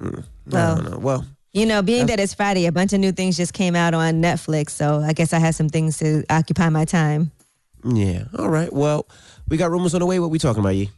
Mm. 0.00 0.24
Well, 0.48 0.76
no, 0.82 0.90
no. 0.90 0.98
Well, 0.98 1.24
You 1.52 1.64
know, 1.66 1.80
being 1.82 2.06
that 2.06 2.20
it's 2.20 2.34
Friday, 2.34 2.66
a 2.66 2.72
bunch 2.72 2.92
of 2.92 3.00
new 3.00 3.12
things 3.12 3.36
just 3.36 3.52
came 3.54 3.74
out 3.74 3.94
on 3.94 4.20
Netflix. 4.20 4.70
So 4.70 5.00
I 5.00 5.12
guess 5.14 5.32
I 5.32 5.38
had 5.38 5.54
some 5.54 5.68
things 5.70 5.98
to 5.98 6.24
occupy 6.28 6.68
my 6.68 6.84
time. 6.84 7.30
yeah. 7.84 8.24
All 8.38 8.48
right. 8.50 8.72
Well, 8.72 9.06
we 9.48 9.56
got 9.56 9.70
rumors 9.70 9.94
on 9.94 10.00
the 10.00 10.06
way. 10.06 10.18
What 10.20 10.30
we 10.30 10.38
talking 10.38 10.60
about, 10.60 10.74
Yee? 10.74 10.90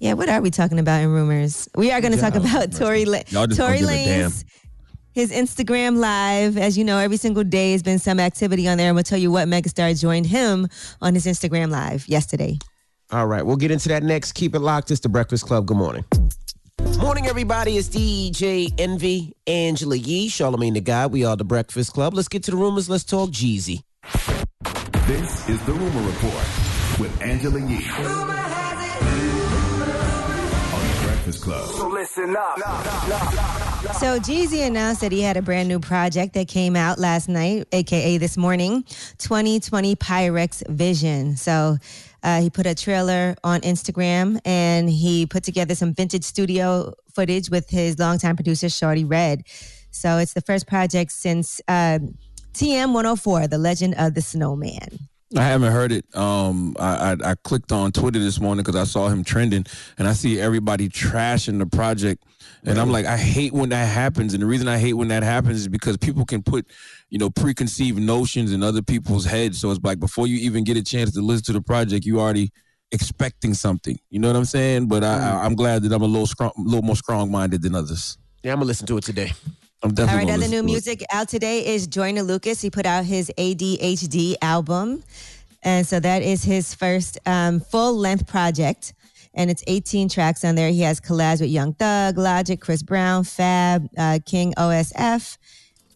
Yeah, 0.00 0.12
what 0.12 0.28
are 0.28 0.40
we 0.40 0.50
talking 0.50 0.78
about 0.78 1.02
in 1.02 1.08
rumors? 1.10 1.68
We 1.74 1.90
are 1.90 2.00
going 2.00 2.12
to 2.12 2.20
talk 2.20 2.34
about 2.36 2.70
Tory, 2.72 3.04
La- 3.04 3.22
Y'all 3.28 3.46
Tory 3.48 3.78
give 3.78 3.88
a 3.88 4.04
damn. 4.04 4.30
Lanez. 4.30 4.44
His 5.18 5.32
Instagram 5.32 5.96
live, 5.96 6.56
as 6.56 6.78
you 6.78 6.84
know, 6.84 6.98
every 6.98 7.16
single 7.16 7.42
day 7.42 7.72
has 7.72 7.82
been 7.82 7.98
some 7.98 8.20
activity 8.20 8.68
on 8.68 8.78
there. 8.78 8.88
I'm 8.88 8.94
gonna 8.94 9.02
tell 9.02 9.18
you 9.18 9.32
what 9.32 9.48
megastar 9.48 10.00
joined 10.00 10.26
him 10.26 10.68
on 11.02 11.12
his 11.12 11.26
Instagram 11.26 11.70
live 11.70 12.06
yesterday. 12.06 12.56
All 13.10 13.26
right, 13.26 13.44
we'll 13.44 13.56
get 13.56 13.72
into 13.72 13.88
that 13.88 14.04
next. 14.04 14.34
Keep 14.34 14.54
it 14.54 14.60
locked. 14.60 14.92
It's 14.92 15.00
the 15.00 15.08
Breakfast 15.08 15.44
Club. 15.44 15.66
Good 15.66 15.76
morning. 15.76 16.04
Morning, 17.00 17.26
everybody. 17.26 17.78
It's 17.78 17.88
DJ 17.88 18.72
Envy, 18.78 19.34
Angela 19.48 19.96
Yee, 19.96 20.28
Charlamagne 20.28 20.74
the 20.74 20.80
Guy. 20.80 21.08
We 21.08 21.24
are 21.24 21.34
the 21.34 21.42
Breakfast 21.42 21.94
Club. 21.94 22.14
Let's 22.14 22.28
get 22.28 22.44
to 22.44 22.52
the 22.52 22.56
rumors. 22.56 22.88
Let's 22.88 23.02
talk 23.02 23.30
Jeezy. 23.30 23.82
This 25.08 25.48
is 25.48 25.60
the 25.66 25.72
Rumor 25.72 26.06
Report 26.06 26.46
with 27.00 27.20
Angela 27.20 27.58
Yee. 27.58 28.47
On 31.28 31.32
the 31.32 31.38
Breakfast 31.38 31.44
Club. 31.44 31.68
So 31.74 31.88
listen 31.88 32.36
up. 32.36 32.56
So 33.96 34.18
Jeezy 34.18 34.66
announced 34.66 35.00
that 35.02 35.12
he 35.12 35.20
had 35.20 35.36
a 35.36 35.42
brand 35.42 35.68
new 35.68 35.78
project 35.78 36.34
that 36.34 36.48
came 36.48 36.74
out 36.74 36.98
last 36.98 37.28
night, 37.28 37.66
aka 37.72 38.16
this 38.16 38.36
morning, 38.36 38.84
2020 39.18 39.96
Pyrex 39.96 40.66
Vision. 40.68 41.36
So 41.36 41.76
uh, 42.22 42.40
he 42.40 42.50
put 42.50 42.66
a 42.66 42.74
trailer 42.74 43.36
on 43.44 43.60
Instagram 43.60 44.40
and 44.46 44.88
he 44.88 45.26
put 45.26 45.44
together 45.44 45.74
some 45.74 45.92
vintage 45.92 46.24
studio 46.24 46.94
footage 47.14 47.50
with 47.50 47.68
his 47.68 47.98
longtime 47.98 48.36
producer 48.36 48.68
Shawty 48.68 49.08
Redd. 49.08 49.42
So 49.90 50.18
it's 50.18 50.32
the 50.32 50.42
first 50.42 50.66
project 50.66 51.12
since 51.12 51.60
uh, 51.68 51.98
TM 52.54 52.94
104, 52.94 53.48
The 53.48 53.58
Legend 53.58 53.94
of 53.98 54.14
the 54.14 54.22
Snowman. 54.22 55.08
I 55.36 55.42
haven't 55.42 55.72
heard 55.72 55.92
it. 55.92 56.04
Um, 56.16 56.74
I, 56.78 57.12
I, 57.12 57.30
I 57.30 57.34
clicked 57.42 57.70
on 57.70 57.92
Twitter 57.92 58.18
this 58.18 58.40
morning 58.40 58.62
because 58.64 58.80
I 58.80 58.84
saw 58.84 59.08
him 59.08 59.24
trending, 59.24 59.66
and 59.98 60.08
I 60.08 60.12
see 60.14 60.40
everybody 60.40 60.88
trashing 60.88 61.58
the 61.58 61.66
project, 61.66 62.24
and 62.64 62.78
I'm 62.78 62.90
like, 62.90 63.04
I 63.04 63.16
hate 63.16 63.52
when 63.52 63.68
that 63.68 63.84
happens. 63.86 64.32
And 64.32 64.42
the 64.42 64.46
reason 64.46 64.68
I 64.68 64.78
hate 64.78 64.94
when 64.94 65.08
that 65.08 65.22
happens 65.22 65.58
is 65.58 65.68
because 65.68 65.96
people 65.98 66.24
can 66.24 66.42
put, 66.42 66.66
you 67.10 67.18
know, 67.18 67.30
preconceived 67.30 68.00
notions 68.00 68.52
in 68.52 68.62
other 68.62 68.82
people's 68.82 69.26
heads. 69.26 69.60
So 69.60 69.70
it's 69.70 69.80
like 69.82 70.00
before 70.00 70.26
you 70.26 70.38
even 70.38 70.64
get 70.64 70.76
a 70.76 70.82
chance 70.82 71.12
to 71.12 71.20
listen 71.20 71.44
to 71.44 71.52
the 71.52 71.62
project, 71.62 72.04
you 72.06 72.20
already 72.20 72.50
expecting 72.90 73.54
something. 73.54 73.98
You 74.10 74.18
know 74.20 74.28
what 74.28 74.36
I'm 74.36 74.44
saying? 74.44 74.88
But 74.88 75.04
I, 75.04 75.30
I, 75.30 75.44
I'm 75.44 75.54
glad 75.54 75.82
that 75.82 75.92
I'm 75.92 76.02
a 76.02 76.06
little 76.06 76.26
strong, 76.26 76.52
a 76.56 76.62
little 76.62 76.82
more 76.82 76.96
strong 76.96 77.30
minded 77.30 77.62
than 77.62 77.74
others. 77.74 78.16
Yeah, 78.42 78.52
I'm 78.52 78.58
gonna 78.58 78.66
listen 78.66 78.86
to 78.86 78.96
it 78.96 79.04
today. 79.04 79.32
I'm 79.82 79.94
definitely. 79.94 80.18
right, 80.18 80.28
gonna 80.28 80.44
other 80.44 80.48
new 80.48 80.62
music 80.62 81.04
out 81.12 81.28
today 81.28 81.64
is 81.66 81.86
Joyner 81.86 82.22
Lucas. 82.22 82.60
He 82.60 82.68
put 82.70 82.84
out 82.84 83.04
his 83.04 83.30
ADHD 83.38 84.34
album. 84.42 85.04
And 85.62 85.86
so 85.86 86.00
that 86.00 86.22
is 86.22 86.42
his 86.42 86.74
first 86.74 87.18
um, 87.26 87.60
full 87.60 87.96
length 87.96 88.26
project. 88.26 88.94
And 89.34 89.50
it's 89.50 89.62
18 89.66 90.08
tracks 90.08 90.44
on 90.44 90.56
there. 90.56 90.70
He 90.70 90.80
has 90.80 91.00
collabs 91.00 91.40
with 91.40 91.50
Young 91.50 91.74
Thug, 91.74 92.18
Logic, 92.18 92.60
Chris 92.60 92.82
Brown, 92.82 93.22
Fab, 93.22 93.88
uh, 93.96 94.18
King 94.24 94.52
OSF, 94.58 95.38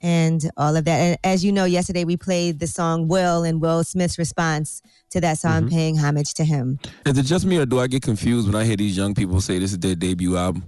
and 0.01 0.49
all 0.57 0.77
of 0.77 0.85
that. 0.85 0.99
And 0.99 1.19
as 1.25 1.45
you 1.45 1.51
know, 1.51 1.65
yesterday 1.65 2.05
we 2.05 2.17
played 2.17 2.61
the 2.61 2.69
song 2.69 3.09
Will 3.09 3.43
and 3.43 3.61
Will 3.61 3.83
Smith's 3.83 4.19
response 4.19 4.81
to 5.11 5.21
that 5.21 5.39
song, 5.39 5.69
paying 5.69 5.97
homage 5.97 6.35
to 6.35 6.45
him. 6.45 6.79
Is 7.05 7.19
it 7.19 7.25
just 7.25 7.45
me, 7.45 7.59
or 7.59 7.67
do 7.67 7.81
I 7.81 7.89
get 7.89 8.03
confused 8.03 8.47
when 8.47 8.55
I 8.55 8.65
hear 8.65 8.77
these 8.77 8.97
young 8.97 9.15
people 9.15 9.41
say 9.41 9.59
this 9.59 9.73
is 9.73 9.79
their 9.79 9.97
debut 9.97 10.37
album? 10.37 10.65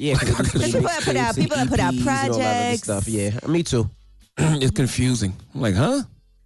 Yeah, 0.00 0.16
because 0.18 0.50
people 0.50 0.80
that 0.80 1.02
put 1.04 1.16
out- 1.16 1.36
people 1.36 1.56
that 1.56 1.68
put 1.68 1.78
out 1.78 1.94
projects. 2.02 2.84
Stuff. 2.84 3.06
Yeah, 3.06 3.38
me 3.46 3.62
too. 3.62 3.90
it's 4.38 4.70
confusing. 4.70 5.34
I'm 5.54 5.60
like, 5.60 5.74
huh? 5.74 6.02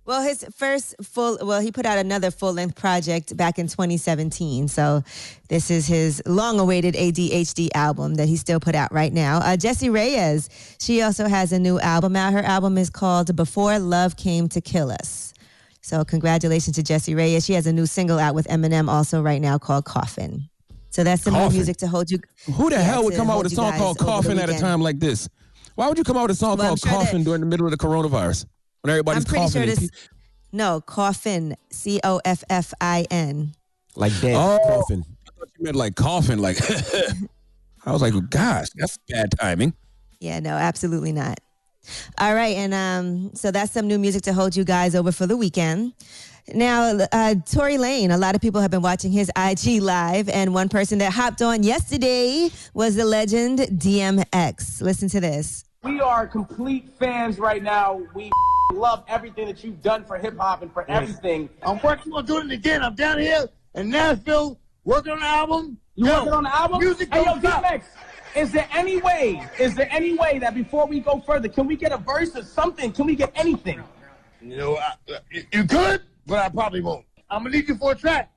Well, 0.07 0.23
his 0.23 0.45
first 0.55 0.97
full, 1.03 1.39
well, 1.41 1.61
he 1.61 1.71
put 1.71 1.87
out 1.87 1.97
another 1.97 2.31
full 2.33 2.53
length 2.53 2.75
project 2.75 3.35
back 3.37 3.59
in 3.61 3.69
2017. 3.69 4.67
So 4.69 5.03
this 5.49 5.71
is 5.71 5.87
his 5.87 6.21
long 6.27 6.59
awaited 6.59 6.95
ADHD 6.95 7.69
album 7.75 8.17
that 8.17 8.29
he 8.29 8.37
still 8.37 8.59
put 8.61 8.75
out 8.75 8.93
right 8.93 9.13
now. 9.13 9.39
Uh, 9.39 9.57
Jessie 9.57 9.89
Reyez, 9.89 10.51
she 10.79 11.01
also 11.01 11.27
has 11.29 11.53
a 11.53 11.59
new 11.59 11.79
album 11.79 12.17
out. 12.17 12.33
Her 12.33 12.43
album 12.43 12.77
is 12.77 12.91
called 12.91 13.35
Before 13.37 13.79
Love 13.79 14.17
Came 14.17 14.49
to 14.49 14.61
Kill 14.61 14.91
Us. 14.91 15.33
So 15.81 16.05
congratulations 16.05 16.77
to 16.77 16.83
Jessie 16.83 17.15
Reyez. 17.15 17.47
She 17.47 17.53
has 17.55 17.67
a 17.67 17.73
new 17.73 17.87
single 17.87 18.19
out 18.19 18.35
with 18.35 18.49
Eminem 18.49 18.89
also 18.91 19.23
right 19.23 19.41
now 19.41 19.59
called 19.59 19.85
Coffin. 19.85 20.51
So 20.95 21.03
that's 21.03 21.23
some 21.25 21.33
new 21.35 21.41
Coffin? 21.41 21.57
music 21.57 21.77
to 21.79 21.89
hold 21.89 22.09
you. 22.09 22.21
Who 22.55 22.71
the 22.71 22.77
yeah, 22.77 22.83
hell 22.83 23.03
would 23.05 23.17
come 23.17 23.29
out 23.29 23.39
with 23.43 23.51
a 23.53 23.55
song 23.55 23.73
called 23.73 23.97
over 24.01 24.05
the 24.05 24.05
Coffin 24.05 24.39
at 24.39 24.49
a 24.49 24.57
time 24.57 24.81
like 24.81 25.01
this? 25.01 25.29
Why 25.75 25.89
would 25.89 25.99
you 25.99 26.05
come 26.05 26.17
out 26.17 26.29
with 26.29 26.37
a 26.37 26.39
song 26.39 26.57
Well, 26.57 26.69
called 26.69 26.79
sure 26.81 26.93
that- 26.93 26.99
Coffin 27.07 27.25
during 27.25 27.41
the 27.41 27.47
middle 27.49 27.67
of 27.67 27.73
the 27.73 27.77
coronavirus 27.77 28.47
when 28.83 28.93
everybody's 28.93 29.25
I'm 29.25 29.29
pretty 29.29 29.45
coughing? 29.45 29.63
sure 29.63 29.71
and 29.71 29.71
this. 29.73 29.91
No, 30.53 30.81
Coffin. 30.81 31.57
C 31.71 31.99
O 32.05 32.21
F 32.25 32.45
F 32.49 32.73
I 32.81 33.07
N. 33.11 33.55
Like 33.97 34.13
Dan 34.21 34.37
Oh. 34.37 34.59
Coffin. 34.69 35.05
I 35.27 35.31
thought 35.37 35.49
you 35.59 35.65
meant 35.65 35.75
like 35.77 35.97
coughing. 35.97 36.39
Like 36.39 36.59
I 37.85 37.93
was 37.93 38.01
like, 38.01 38.15
gosh, 38.31 38.69
that's 38.77 38.97
bad 39.09 39.33
timing. 39.41 39.75
Yeah, 40.21 40.39
no, 40.39 40.51
absolutely 40.51 41.11
not. 41.11 41.41
All 42.19 42.35
right, 42.37 42.57
and 42.57 42.73
um, 42.73 43.35
so 43.35 43.51
that's 43.51 43.73
some 43.73 43.89
new 43.89 43.99
music 43.99 44.23
to 44.23 44.33
hold 44.33 44.55
you 44.57 44.65
guys 44.65 44.95
over 44.95 45.11
for 45.13 45.27
the 45.27 45.37
weekend. 45.37 45.93
Now, 46.53 46.99
uh, 47.11 47.35
Tory 47.51 47.79
Lane, 47.79 48.11
a 48.11 48.19
lot 48.19 48.35
of 48.35 48.41
people 48.43 48.61
have 48.61 48.71
been 48.71 48.83
watching 48.83 49.11
his 49.11 49.31
IG 49.37 49.81
live, 49.81 50.29
and 50.29 50.53
one 50.53 50.69
person 50.69 50.99
that 50.99 51.13
hopped 51.13 51.41
on 51.41 51.63
yesterday 51.63 52.51
was 52.75 52.97
the 52.97 53.05
legend 53.05 53.61
DMX. 53.61 54.83
Listen 54.83 55.09
to 55.09 55.21
this. 55.21 55.65
We 55.83 56.01
are 56.01 56.27
complete 56.27 56.91
fans 56.99 57.39
right 57.39 57.63
now. 57.63 58.03
We 58.15 58.31
love 58.75 59.05
everything 59.09 59.47
that 59.47 59.65
you've 59.65 59.81
done 59.81 60.05
for 60.05 60.19
hip 60.19 60.37
hop 60.39 60.61
and 60.61 60.71
for 60.73 60.89
everything. 60.91 61.49
I'm 61.63 61.81
working 61.83 62.13
on 62.13 62.27
doing 62.27 62.51
it 62.51 62.55
again. 62.55 62.83
I'm 62.83 62.95
down 62.95 63.19
here 63.21 63.49
in 63.75 63.89
Nashville 63.89 64.59
working 64.85 65.13
on 65.13 65.19
an 65.19 65.25
album. 65.25 65.79
You 65.95 66.07
Yo, 66.07 66.15
working 66.19 66.33
on 66.35 66.43
the 66.45 66.55
album? 66.55 66.79
Music 66.81 67.09
hey, 67.13 67.21
yo, 67.25 67.39
don't. 67.39 67.65
DMX, 67.65 67.85
is 68.37 68.53
there 68.53 68.69
any 68.75 69.01
way, 69.01 69.43
is 69.59 69.75
there 69.75 69.89
any 69.91 70.15
way 70.19 70.39
that 70.41 70.55
before 70.55 70.87
we 70.87 71.01
go 71.01 71.21
further, 71.21 71.49
can 71.49 71.67
we 71.67 71.77
get 71.77 71.93
a 71.93 71.97
verse 71.99 72.37
or 72.37 72.43
something? 72.43 72.93
Can 72.93 73.07
we 73.07 73.15
get 73.17 73.33
anything? 73.35 73.83
You 74.43 74.57
know, 74.59 74.77
I, 74.77 74.95
you- 75.31 75.45
you 75.53 75.65
could, 75.65 76.03
but 76.27 76.39
I 76.39 76.49
probably 76.49 76.81
won't. 76.81 77.05
I'm 77.31 77.43
gonna 77.43 77.57
need 77.57 77.69
you 77.69 77.77
for 77.77 77.93
a 77.93 77.95
track. 77.95 78.31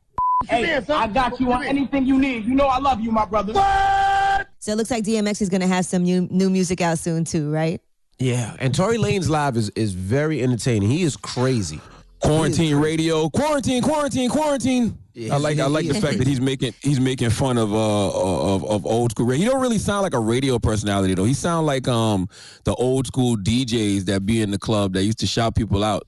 Hey, 0.48 0.62
man. 0.62 0.86
I 0.90 1.08
got 1.08 1.40
you 1.40 1.52
on 1.52 1.64
anything 1.64 2.06
you 2.06 2.20
need. 2.20 2.46
You 2.46 2.54
know 2.54 2.68
I 2.68 2.80
love 2.80 3.02
you, 3.02 3.12
my 3.12 3.26
brother. 3.26 3.54
What? 3.54 4.48
So 4.60 4.72
it 4.74 4.76
looks 4.76 4.92
like 4.92 5.04
DMX 5.04 5.42
is 5.42 5.50
going 5.50 5.62
to 5.62 5.68
have 5.68 5.86
some 5.86 6.04
new, 6.04 6.28
new 6.30 6.50
music 6.50 6.80
out 6.80 7.00
soon, 7.00 7.26
too, 7.26 7.52
right? 7.52 7.82
Yeah, 8.20 8.56
and 8.60 8.74
Tory 8.74 8.98
Lanez 8.98 9.30
live 9.30 9.58
is 9.58 9.70
is 9.76 9.94
very 9.94 10.42
entertaining. 10.42 10.90
He 10.90 11.04
is 11.04 11.16
crazy. 11.16 11.80
Quarantine 12.20 12.76
radio, 12.76 13.30
quarantine, 13.30 13.84
quarantine, 13.84 14.30
quarantine. 14.30 14.98
Yeah, 15.14 15.36
I 15.36 15.38
like 15.38 15.60
I 15.60 15.68
like 15.68 15.88
the 15.88 15.94
fact 16.02 16.18
that 16.18 16.26
he's 16.26 16.42
making 16.42 16.74
he's 16.82 17.00
making 17.00 17.30
fun 17.30 17.60
of 17.60 17.72
uh 17.72 18.56
of, 18.56 18.66
of 18.66 18.86
old 18.88 19.12
school 19.12 19.28
radio. 19.28 19.46
He 19.46 19.52
don't 19.52 19.62
really 19.62 19.78
sound 19.78 20.02
like 20.02 20.16
a 20.16 20.20
radio 20.20 20.58
personality 20.58 21.14
though. 21.14 21.26
He 21.26 21.36
sound 21.36 21.68
like 21.68 21.88
um 21.88 22.28
the 22.64 22.74
old 22.74 23.06
school 23.06 23.38
DJs 23.38 24.06
that 24.06 24.26
be 24.26 24.42
in 24.42 24.50
the 24.50 24.58
club 24.58 24.94
that 24.94 25.04
used 25.04 25.20
to 25.20 25.28
shout 25.28 25.54
people 25.56 25.84
out. 25.84 26.08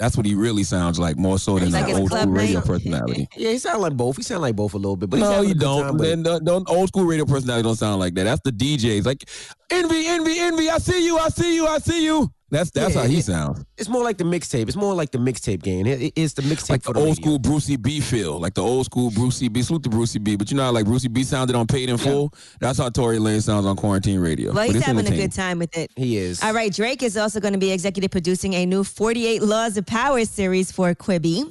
That's 0.00 0.16
what 0.16 0.24
he 0.24 0.34
really 0.34 0.64
sounds 0.64 0.98
like, 0.98 1.18
more 1.18 1.38
so 1.38 1.56
than 1.58 1.66
He's 1.66 1.74
like 1.74 1.88
an 1.90 1.96
old 2.00 2.10
school 2.10 2.26
radio 2.26 2.58
night. 2.60 2.66
personality. 2.66 3.28
Yeah, 3.36 3.50
he 3.50 3.58
sounds 3.58 3.80
like 3.82 3.94
both. 3.96 4.16
He 4.16 4.22
sounds 4.22 4.40
like 4.40 4.56
both 4.56 4.72
a 4.72 4.78
little 4.78 4.96
bit, 4.96 5.10
but 5.10 5.20
no, 5.20 5.30
having 5.30 5.48
you 5.50 5.54
don't. 5.54 5.82
time, 5.82 5.96
but- 5.98 6.04
Then 6.04 6.22
the, 6.22 6.38
the 6.40 6.64
old 6.68 6.88
school 6.88 7.04
radio 7.04 7.26
personality 7.26 7.62
don't 7.64 7.76
sound 7.76 8.00
like 8.00 8.14
that. 8.14 8.24
That's 8.24 8.40
the 8.42 8.50
DJs. 8.50 9.04
Like 9.04 9.28
envy, 9.70 10.06
envy, 10.06 10.38
envy. 10.38 10.70
I 10.70 10.78
see 10.78 11.04
you. 11.04 11.18
I 11.18 11.28
see 11.28 11.54
you. 11.54 11.66
I 11.66 11.78
see 11.78 12.02
you. 12.04 12.32
That's 12.50 12.70
that's 12.70 12.94
Yeah, 12.94 13.02
how 13.02 13.06
he 13.08 13.16
yeah. 13.16 13.20
sounds. 13.22 13.64
It's 13.78 13.88
more 13.88 14.02
like 14.02 14.18
the 14.18 14.24
mixtape. 14.24 14.68
It's 14.68 14.76
more 14.76 14.94
like 14.94 15.10
the 15.12 15.18
mixtape 15.18 15.62
game. 15.62 15.86
It- 15.86 16.02
it- 16.02 16.12
it's 16.16 16.34
the 16.34 16.42
mixtape 16.42 16.70
Like 16.70 16.82
for 16.82 16.92
the 16.92 17.00
the 17.00 17.06
old 17.06 17.18
radio. 17.18 17.22
school 17.22 17.38
Brucie 17.38 17.80
B 17.80 18.00
feel, 18.00 18.38
like 18.40 18.54
the 18.54 18.62
old 18.62 18.86
school 18.86 19.10
Brucie 19.10 19.52
B. 19.52 19.62
Salute 19.62 19.84
to 19.84 19.88
Brucie 19.90 20.22
B. 20.22 20.36
But 20.36 20.50
you 20.50 20.56
know 20.56 20.64
how 20.64 20.72
like 20.72 20.84
Brucie 20.86 21.12
B 21.12 21.22
sounded 21.24 21.54
on 21.56 21.66
Paid 21.66 21.88
in 21.88 21.96
Full? 21.96 22.32
That's 22.60 22.78
how 22.78 22.88
Tory 22.90 23.18
Lane 23.18 23.40
sounds 23.40 23.66
on 23.66 23.76
Quarantine 23.76 24.18
Radio. 24.20 24.52
Well, 24.52 24.66
But 24.66 24.74
he's 24.74 24.84
having 24.84 25.06
a 25.06 25.10
good 25.16 25.32
time 25.32 25.58
with 25.58 25.76
it. 25.76 25.90
He 25.96 26.16
is. 26.16 26.42
All 26.42 26.52
right, 26.52 26.72
Drake 26.72 27.02
is 27.02 27.16
also 27.16 27.38
going 27.40 27.52
to 27.54 27.58
be 27.58 27.70
executive 27.72 28.10
producing 28.10 28.54
a 28.54 28.66
new 28.66 28.82
48 28.84 29.42
Laws 29.42 29.76
of 29.76 29.86
Power 29.86 30.24
series 30.24 30.72
for 30.72 30.94
Quibi. 30.94 31.50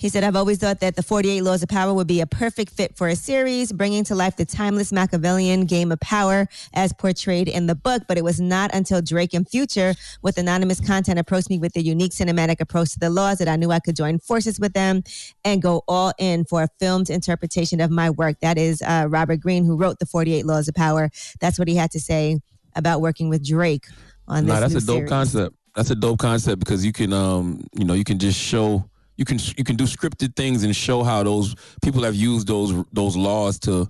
He 0.00 0.08
said, 0.08 0.24
I've 0.24 0.34
always 0.34 0.56
thought 0.56 0.80
that 0.80 0.96
the 0.96 1.02
48 1.02 1.42
Laws 1.42 1.62
of 1.62 1.68
Power 1.68 1.92
would 1.92 2.06
be 2.06 2.22
a 2.22 2.26
perfect 2.26 2.72
fit 2.72 2.96
for 2.96 3.08
a 3.08 3.14
series, 3.14 3.70
bringing 3.70 4.02
to 4.04 4.14
life 4.14 4.34
the 4.34 4.46
timeless 4.46 4.92
Machiavellian 4.92 5.66
game 5.66 5.92
of 5.92 6.00
power 6.00 6.48
as 6.72 6.94
portrayed 6.94 7.48
in 7.48 7.66
the 7.66 7.74
book. 7.74 8.04
But 8.08 8.16
it 8.16 8.24
was 8.24 8.40
not 8.40 8.74
until 8.74 9.02
Drake 9.02 9.34
and 9.34 9.46
Future 9.46 9.94
with 10.22 10.38
anonymous 10.38 10.80
content 10.80 11.18
approached 11.18 11.50
me 11.50 11.58
with 11.58 11.76
a 11.76 11.82
unique 11.82 12.12
cinematic 12.12 12.62
approach 12.62 12.92
to 12.92 12.98
the 12.98 13.10
laws 13.10 13.36
that 13.40 13.48
I 13.48 13.56
knew 13.56 13.70
I 13.70 13.78
could 13.78 13.94
join 13.94 14.18
forces 14.20 14.58
with 14.58 14.72
them 14.72 15.02
and 15.44 15.60
go 15.60 15.82
all 15.86 16.14
in 16.18 16.46
for 16.46 16.62
a 16.62 16.68
filmed 16.78 17.10
interpretation 17.10 17.78
of 17.78 17.90
my 17.90 18.08
work. 18.08 18.40
That 18.40 18.56
is 18.56 18.80
uh, 18.80 19.04
Robert 19.06 19.40
Greene, 19.40 19.66
who 19.66 19.76
wrote 19.76 19.98
the 19.98 20.06
48 20.06 20.46
Laws 20.46 20.66
of 20.66 20.74
Power. 20.74 21.10
That's 21.40 21.58
what 21.58 21.68
he 21.68 21.76
had 21.76 21.90
to 21.90 22.00
say 22.00 22.40
about 22.74 23.02
working 23.02 23.28
with 23.28 23.46
Drake 23.46 23.84
on 24.26 24.46
this 24.46 24.54
Nah, 24.54 24.60
that's 24.60 24.74
a 24.76 24.80
dope 24.80 24.96
series. 24.96 25.10
concept. 25.10 25.56
That's 25.76 25.90
a 25.90 25.94
dope 25.94 26.20
concept 26.20 26.58
because 26.60 26.86
you 26.86 26.92
can, 26.92 27.12
um, 27.12 27.66
you 27.74 27.84
know, 27.84 27.92
you 27.92 28.04
can 28.04 28.18
just 28.18 28.40
show 28.40 28.88
you 29.20 29.24
can 29.26 29.38
you 29.58 29.64
can 29.64 29.76
do 29.76 29.84
scripted 29.84 30.34
things 30.34 30.64
and 30.64 30.74
show 30.74 31.02
how 31.04 31.22
those 31.22 31.54
people 31.82 32.02
have 32.02 32.14
used 32.16 32.48
those 32.48 32.72
those 32.92 33.16
laws 33.16 33.58
to. 33.60 33.88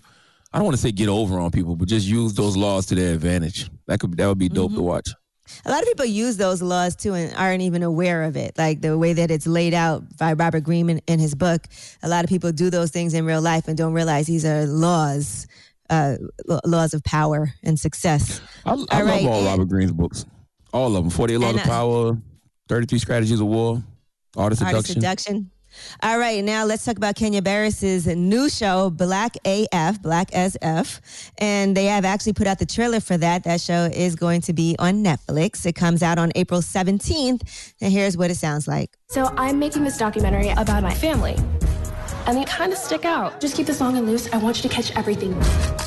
I 0.53 0.59
don't 0.59 0.65
want 0.65 0.77
to 0.77 0.83
say 0.83 0.91
get 0.91 1.09
over 1.09 1.39
on 1.39 1.53
people, 1.53 1.77
but 1.77 1.87
just 1.87 2.05
use 2.09 2.35
those 2.35 2.57
laws 2.57 2.87
to 2.87 2.97
their 2.97 3.15
advantage. 3.15 3.71
That 3.87 4.01
could 4.01 4.17
that 4.17 4.27
would 4.27 4.39
be 4.39 4.49
dope 4.49 4.73
Mm-hmm. 4.73 4.77
to 4.79 4.83
watch. 4.83 5.09
A 5.65 5.71
lot 5.71 5.81
of 5.83 5.87
people 5.89 6.05
use 6.07 6.37
those 6.37 6.61
laws 6.63 6.97
too 6.97 7.15
and 7.15 7.33
aren't 7.37 7.63
even 7.63 7.83
aware 7.85 8.25
of 8.25 8.37
it. 8.37 8.59
Like 8.59 8.81
the 8.81 8.99
way 8.99 9.13
that 9.13 9.31
it's 9.31 9.47
laid 9.47 9.75
out 9.75 10.03
by 10.19 10.33
Robert 10.33 10.65
Greene 10.65 11.01
in, 11.07 11.19
his 11.21 11.35
book. 11.37 11.67
A 12.03 12.09
lot 12.09 12.25
of 12.25 12.29
people 12.31 12.51
do 12.53 12.69
those 12.71 12.91
things 12.91 13.15
in 13.15 13.25
real 13.25 13.41
life 13.43 13.69
and 13.69 13.77
don't 13.77 13.93
realize 13.93 14.27
these 14.27 14.45
are 14.45 14.65
laws, 14.67 15.47
uh, 15.89 16.17
laws 16.65 16.95
of 16.95 17.03
power 17.05 17.53
and 17.65 17.79
success. 17.79 18.41
I, 18.65 18.71
I 18.71 18.73
All 18.73 18.79
love 18.79 19.07
right, 19.07 19.27
all 19.27 19.45
Robert 19.45 19.69
Greene's 19.69 19.93
books, 19.93 20.25
all 20.73 20.97
of 20.97 21.03
them. 21.05 21.11
Forty 21.11 21.35
Eight 21.35 21.39
Laws 21.39 21.51
And, 21.53 21.61
of 21.61 21.67
uh, 21.67 21.69
Power, 21.69 22.19
Thirty 22.69 22.87
Three 22.87 22.99
Strategies 23.01 23.41
of 23.41 23.47
War, 23.47 23.83
Art 24.37 24.53
of 24.53 24.59
Seduction. 24.59 24.77
Artist 24.77 24.93
seduction. 24.95 25.51
All 26.03 26.19
right, 26.19 26.43
now 26.43 26.65
let's 26.65 26.85
talk 26.85 26.97
about 26.97 27.15
Kenya 27.15 27.43
Barris's 27.43 28.07
new 28.07 28.49
show, 28.49 28.91
Black 28.91 29.37
AF, 29.45 30.03
Black 30.03 30.31
SF. 30.33 31.01
And 31.39 31.77
they 31.77 31.87
have 31.87 32.05
actually 32.05 32.33
put 32.33 32.47
out 32.47 32.59
the 32.59 32.67
trailer 32.67 33.01
for 33.01 33.17
that. 33.17 33.45
That 33.45 33.61
show 33.61 33.89
is 33.93 34.17
going 34.17 34.41
to 34.43 34.53
be 34.53 34.77
on 34.79 35.05
Netflix. 35.05 35.65
It 35.67 35.75
comes 35.75 36.03
out 36.03 36.19
on 36.19 36.33
April 36.35 36.61
17th. 36.61 37.75
And 37.81 37.93
here's 37.93 38.17
what 38.17 38.31
it 38.31 38.37
sounds 38.37 38.67
like. 38.67 38.97
So 39.09 39.33
I'm 39.37 39.59
making 39.59 39.85
this 39.85 39.99
documentary 39.99 40.49
about 40.49 40.83
my 40.83 40.95
family. 40.95 41.37
And 42.27 42.37
they 42.37 42.45
kind 42.45 42.73
of 42.73 42.79
stick 42.79 43.05
out. 43.05 43.41
Just 43.41 43.57
keep 43.57 43.67
this 43.67 43.81
long 43.81 43.97
and 43.97 44.07
loose. 44.07 44.33
I 44.33 44.39
want 44.39 44.63
you 44.63 44.69
to 44.69 44.75
catch 44.75 44.95
everything. 44.97 45.39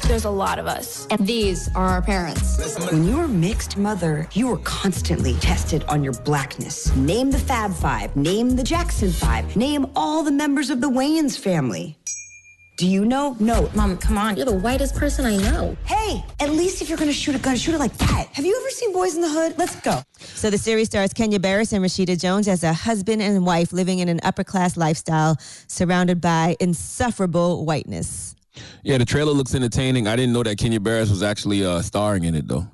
There's 0.08 0.26
a 0.26 0.30
lot 0.30 0.60
of 0.60 0.68
us. 0.68 1.08
And 1.10 1.26
these 1.26 1.70
are 1.76 1.88
our 1.88 2.02
parents. 2.02 2.78
When 2.92 3.06
you 3.06 3.18
were 3.18 3.28
mixed 3.28 3.78
mother, 3.78 4.28
you 4.34 4.48
were 4.48 4.58
constantly 4.60 5.36
tested 5.36 5.84
on 5.86 6.04
your 6.04 6.14
blackness. 6.14 6.94
Name 6.96 7.32
the 7.32 7.40
Fab 7.40 7.74
Five, 7.74 8.16
name 8.16 8.56
the 8.56 8.64
Jackson 8.64 9.12
Five, 9.12 9.56
name 9.56 9.86
all 9.96 10.24
the 10.24 10.32
members 10.32 10.70
of 10.70 10.82
the 10.82 10.90
Wayans 10.90 11.38
family. 11.38 11.98
Do 12.76 12.88
you 12.88 13.06
know? 13.06 13.36
No. 13.40 13.70
Mom, 13.76 13.98
come 13.98 14.18
on. 14.18 14.36
You're 14.36 14.48
the 14.48 14.52
whitest 14.52 14.96
person 14.96 15.26
I 15.26 15.38
know. 15.38 15.78
Hey, 15.86 16.24
at 16.40 16.50
least 16.50 16.82
if 16.82 16.90
you're 16.90 16.98
gonna 16.98 17.14
shoot 17.14 17.36
a 17.36 17.40
gun, 17.40 17.56
shoot 17.56 17.76
it 17.76 17.78
like 17.78 17.96
that. 17.98 18.28
Have 18.32 18.46
you 18.46 18.58
ever 18.60 18.70
seen 18.72 18.92
Boys 18.92 19.16
in 19.16 19.22
the 19.22 19.30
Hood? 19.30 19.56
Let's 19.60 19.76
go. 19.82 20.02
So 20.18 20.50
the 20.50 20.58
series 20.58 20.88
stars 20.88 21.14
Kenya 21.14 21.40
Barris 21.40 21.72
and 21.72 21.86
Rashida 21.86 22.20
Jones 22.20 22.48
as 22.48 22.64
a 22.64 22.74
husband 22.74 23.22
and 23.22 23.46
wife 23.46 23.74
living 23.74 24.00
in 24.00 24.10
an 24.10 24.20
upper 24.24 24.44
class 24.44 24.76
lifestyle 24.76 25.38
surrounded 25.68 26.20
by 26.20 26.56
insufferable 26.60 27.64
whiteness. 27.64 28.36
Yeah, 28.84 28.98
the 28.98 29.06
trailer 29.06 29.34
looks 29.34 29.54
entertaining. 29.54 30.08
I 30.08 30.16
didn't 30.16 30.34
know 30.34 30.44
that 30.44 30.58
Kenya 30.58 30.80
Barris 30.80 31.12
was 31.12 31.22
actually 31.22 31.64
uh, 31.64 31.82
starring 31.84 32.24
in 32.24 32.34
it 32.34 32.48
though. 32.48 32.68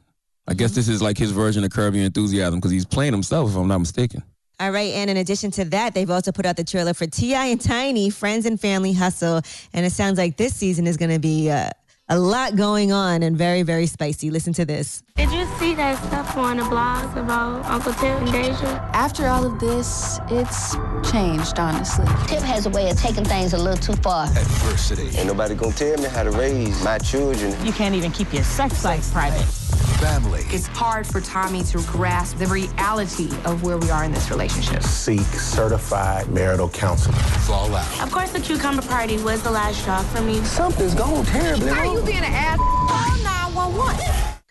I 0.47 0.53
guess 0.53 0.71
this 0.71 0.87
is 0.87 1.01
like 1.01 1.17
his 1.17 1.31
version 1.31 1.63
of 1.65 1.71
Curb 1.71 1.93
Your 1.93 2.05
Enthusiasm 2.05 2.55
because 2.59 2.71
he's 2.71 2.85
playing 2.85 3.13
himself, 3.13 3.51
if 3.51 3.55
I'm 3.57 3.67
not 3.67 3.79
mistaken. 3.79 4.23
All 4.61 4.71
right, 4.71 4.93
and 4.93 5.09
in 5.09 5.15
addition 5.15 5.51
to 5.51 5.63
that, 5.65 5.93
they've 5.93 6.09
also 6.09 6.33
put 6.33 6.45
out 6.45 6.57
the 6.57 6.65
trailer 6.65 6.93
for 6.93 7.07
T.I. 7.07 7.45
and 7.45 7.61
Tiny, 7.61 8.09
Friends 8.09 8.45
and 8.45 8.59
Family 8.59 8.91
Hustle. 8.91 9.41
And 9.73 9.85
it 9.85 9.91
sounds 9.91 10.17
like 10.17 10.35
this 10.35 10.53
season 10.53 10.85
is 10.85 10.97
going 10.97 11.11
to 11.11 11.19
be 11.19 11.49
uh, 11.49 11.69
a 12.09 12.19
lot 12.19 12.57
going 12.57 12.91
on 12.91 13.23
and 13.23 13.37
very, 13.37 13.61
very 13.61 13.85
spicy. 13.85 14.29
Listen 14.29 14.51
to 14.53 14.65
this. 14.65 15.01
Did 15.15 15.31
you 15.31 15.45
see 15.59 15.75
that 15.75 16.03
stuff 16.07 16.35
on 16.35 16.57
the 16.57 16.63
blogs 16.63 17.15
about 17.15 17.63
Uncle 17.67 17.93
Tip 17.93 18.19
and 18.19 18.27
Deyjah? 18.27 18.89
After 18.93 19.27
all 19.27 19.45
of 19.45 19.59
this, 19.59 20.19
it's 20.29 20.75
changed, 21.09 21.57
honestly. 21.57 22.05
Tip 22.27 22.41
has 22.41 22.65
a 22.65 22.69
way 22.69 22.89
of 22.89 22.97
taking 22.99 23.23
things 23.23 23.53
a 23.53 23.57
little 23.57 23.77
too 23.77 24.01
far. 24.01 24.25
Adversity. 24.25 25.17
Ain't 25.17 25.27
nobody 25.27 25.55
gonna 25.55 25.71
tell 25.71 25.97
me 25.97 26.09
how 26.09 26.23
to 26.23 26.31
raise 26.31 26.83
my 26.83 26.97
children. 26.97 27.55
You 27.65 27.71
can't 27.71 27.95
even 27.95 28.11
keep 28.11 28.33
your 28.33 28.43
sex 28.43 28.83
life 28.83 29.09
private. 29.13 29.58
Family. 29.99 30.43
It's 30.49 30.67
hard 30.67 31.05
for 31.05 31.21
Tommy 31.21 31.63
to 31.63 31.77
grasp 31.83 32.37
the 32.37 32.47
reality 32.47 33.29
of 33.45 33.63
where 33.63 33.77
we 33.77 33.89
are 33.89 34.03
in 34.03 34.11
this 34.11 34.29
relationship. 34.31 34.81
Seek 34.83 35.19
certified 35.21 36.27
marital 36.29 36.69
counseling. 36.69 37.17
Fall 37.45 37.73
out. 37.75 38.01
Of 38.01 38.11
course, 38.11 38.31
the 38.31 38.39
cucumber 38.39 38.81
party 38.81 39.17
was 39.17 39.43
the 39.43 39.51
last 39.51 39.81
straw 39.81 40.01
for 40.03 40.21
me. 40.21 40.41
Something's 40.43 40.95
going 40.95 41.25
terribly 41.25 41.67
wrong. 41.67 41.77
Are 41.77 41.83
wrong. 41.83 41.95
you 41.95 42.03
being 42.03 42.17
an 42.19 42.25
ass? 42.25 42.57
Call 42.57 43.55
911. 43.55 44.05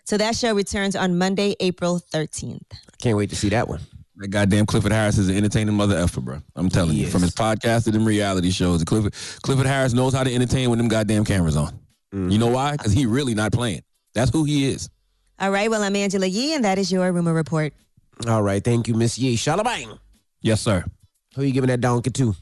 So 0.04 0.16
that 0.16 0.36
show 0.36 0.54
returns 0.54 0.96
on 0.96 1.18
Monday, 1.18 1.54
April 1.60 2.00
13th. 2.12 2.62
Can't 3.00 3.16
wait 3.16 3.30
to 3.30 3.36
see 3.36 3.48
that 3.50 3.68
one. 3.68 3.80
That 4.16 4.28
goddamn 4.28 4.66
Clifford 4.66 4.90
Harris 4.90 5.16
is 5.16 5.28
an 5.28 5.36
entertaining 5.36 5.74
mother 5.74 5.96
effer, 5.96 6.20
bro. 6.20 6.42
I'm 6.56 6.68
telling 6.68 6.96
you, 6.96 7.06
from 7.06 7.22
his 7.22 7.34
podcast 7.34 7.84
to 7.84 7.92
them 7.92 8.04
reality 8.04 8.50
shows, 8.50 8.82
Clifford 8.84 9.14
Clifford 9.42 9.66
Harris 9.66 9.92
knows 9.92 10.12
how 10.12 10.24
to 10.24 10.34
entertain 10.34 10.70
when 10.70 10.78
them 10.78 10.88
goddamn 10.88 11.24
cameras 11.24 11.56
on. 11.56 11.78
Mm. 12.12 12.32
You 12.32 12.38
know 12.38 12.48
why? 12.48 12.72
Because 12.72 12.92
he 12.92 13.06
really 13.06 13.34
not 13.34 13.52
playing. 13.52 13.82
That's 14.14 14.30
who 14.30 14.44
he 14.44 14.68
is. 14.68 14.88
All 15.40 15.52
right, 15.52 15.70
well, 15.70 15.82
I'm 15.82 15.94
Angela 15.94 16.26
Yee, 16.26 16.54
and 16.54 16.64
that 16.64 16.78
is 16.78 16.90
your 16.90 17.12
rumor 17.12 17.32
report. 17.32 17.72
All 18.26 18.42
right, 18.42 18.62
thank 18.62 18.88
you, 18.88 18.94
Miss 18.94 19.16
Yee. 19.18 19.36
Shalabang. 19.36 19.98
Yes, 20.42 20.60
sir. 20.60 20.84
Who 21.36 21.42
are 21.42 21.44
you 21.44 21.52
giving 21.52 21.68
that 21.68 21.80
donkey 21.80 22.10
to? 22.10 22.34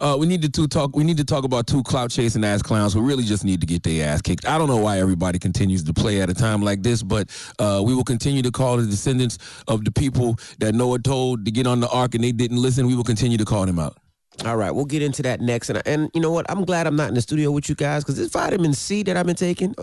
Uh, 0.00 0.16
we 0.18 0.26
need 0.26 0.52
to 0.52 0.66
talk. 0.66 0.96
We 0.96 1.04
need 1.04 1.18
to 1.18 1.24
talk 1.24 1.44
about 1.44 1.68
two 1.68 1.84
clout 1.84 2.10
chasing 2.10 2.42
ass 2.42 2.60
clowns 2.60 2.94
who 2.94 3.00
really 3.00 3.22
just 3.22 3.44
need 3.44 3.60
to 3.60 3.66
get 3.66 3.84
their 3.84 4.08
ass 4.08 4.20
kicked. 4.20 4.44
I 4.44 4.58
don't 4.58 4.66
know 4.66 4.78
why 4.78 4.98
everybody 4.98 5.38
continues 5.38 5.84
to 5.84 5.94
play 5.94 6.20
at 6.20 6.28
a 6.30 6.34
time 6.34 6.62
like 6.62 6.82
this, 6.82 7.04
but 7.04 7.30
uh, 7.60 7.80
we 7.84 7.94
will 7.94 8.02
continue 8.02 8.42
to 8.42 8.50
call 8.50 8.78
the 8.78 8.86
descendants 8.86 9.38
of 9.68 9.84
the 9.84 9.92
people 9.92 10.36
that 10.58 10.74
Noah 10.74 10.98
told 10.98 11.44
to 11.44 11.52
get 11.52 11.68
on 11.68 11.78
the 11.78 11.88
ark 11.90 12.16
and 12.16 12.24
they 12.24 12.32
didn't 12.32 12.60
listen. 12.60 12.88
We 12.88 12.96
will 12.96 13.04
continue 13.04 13.38
to 13.38 13.44
call 13.44 13.66
them 13.66 13.78
out. 13.78 13.96
All 14.44 14.56
right, 14.56 14.70
we'll 14.72 14.86
get 14.86 15.02
into 15.02 15.22
that 15.22 15.40
next. 15.40 15.68
And, 15.68 15.80
and 15.86 16.10
you 16.14 16.20
know 16.20 16.32
what? 16.32 16.50
I'm 16.50 16.64
glad 16.64 16.88
I'm 16.88 16.96
not 16.96 17.08
in 17.08 17.14
the 17.14 17.20
studio 17.20 17.52
with 17.52 17.68
you 17.68 17.76
guys 17.76 18.02
because 18.02 18.16
this 18.16 18.30
vitamin 18.30 18.72
C 18.72 19.04
that 19.04 19.16
I've 19.16 19.26
been 19.26 19.36
taking 19.36 19.76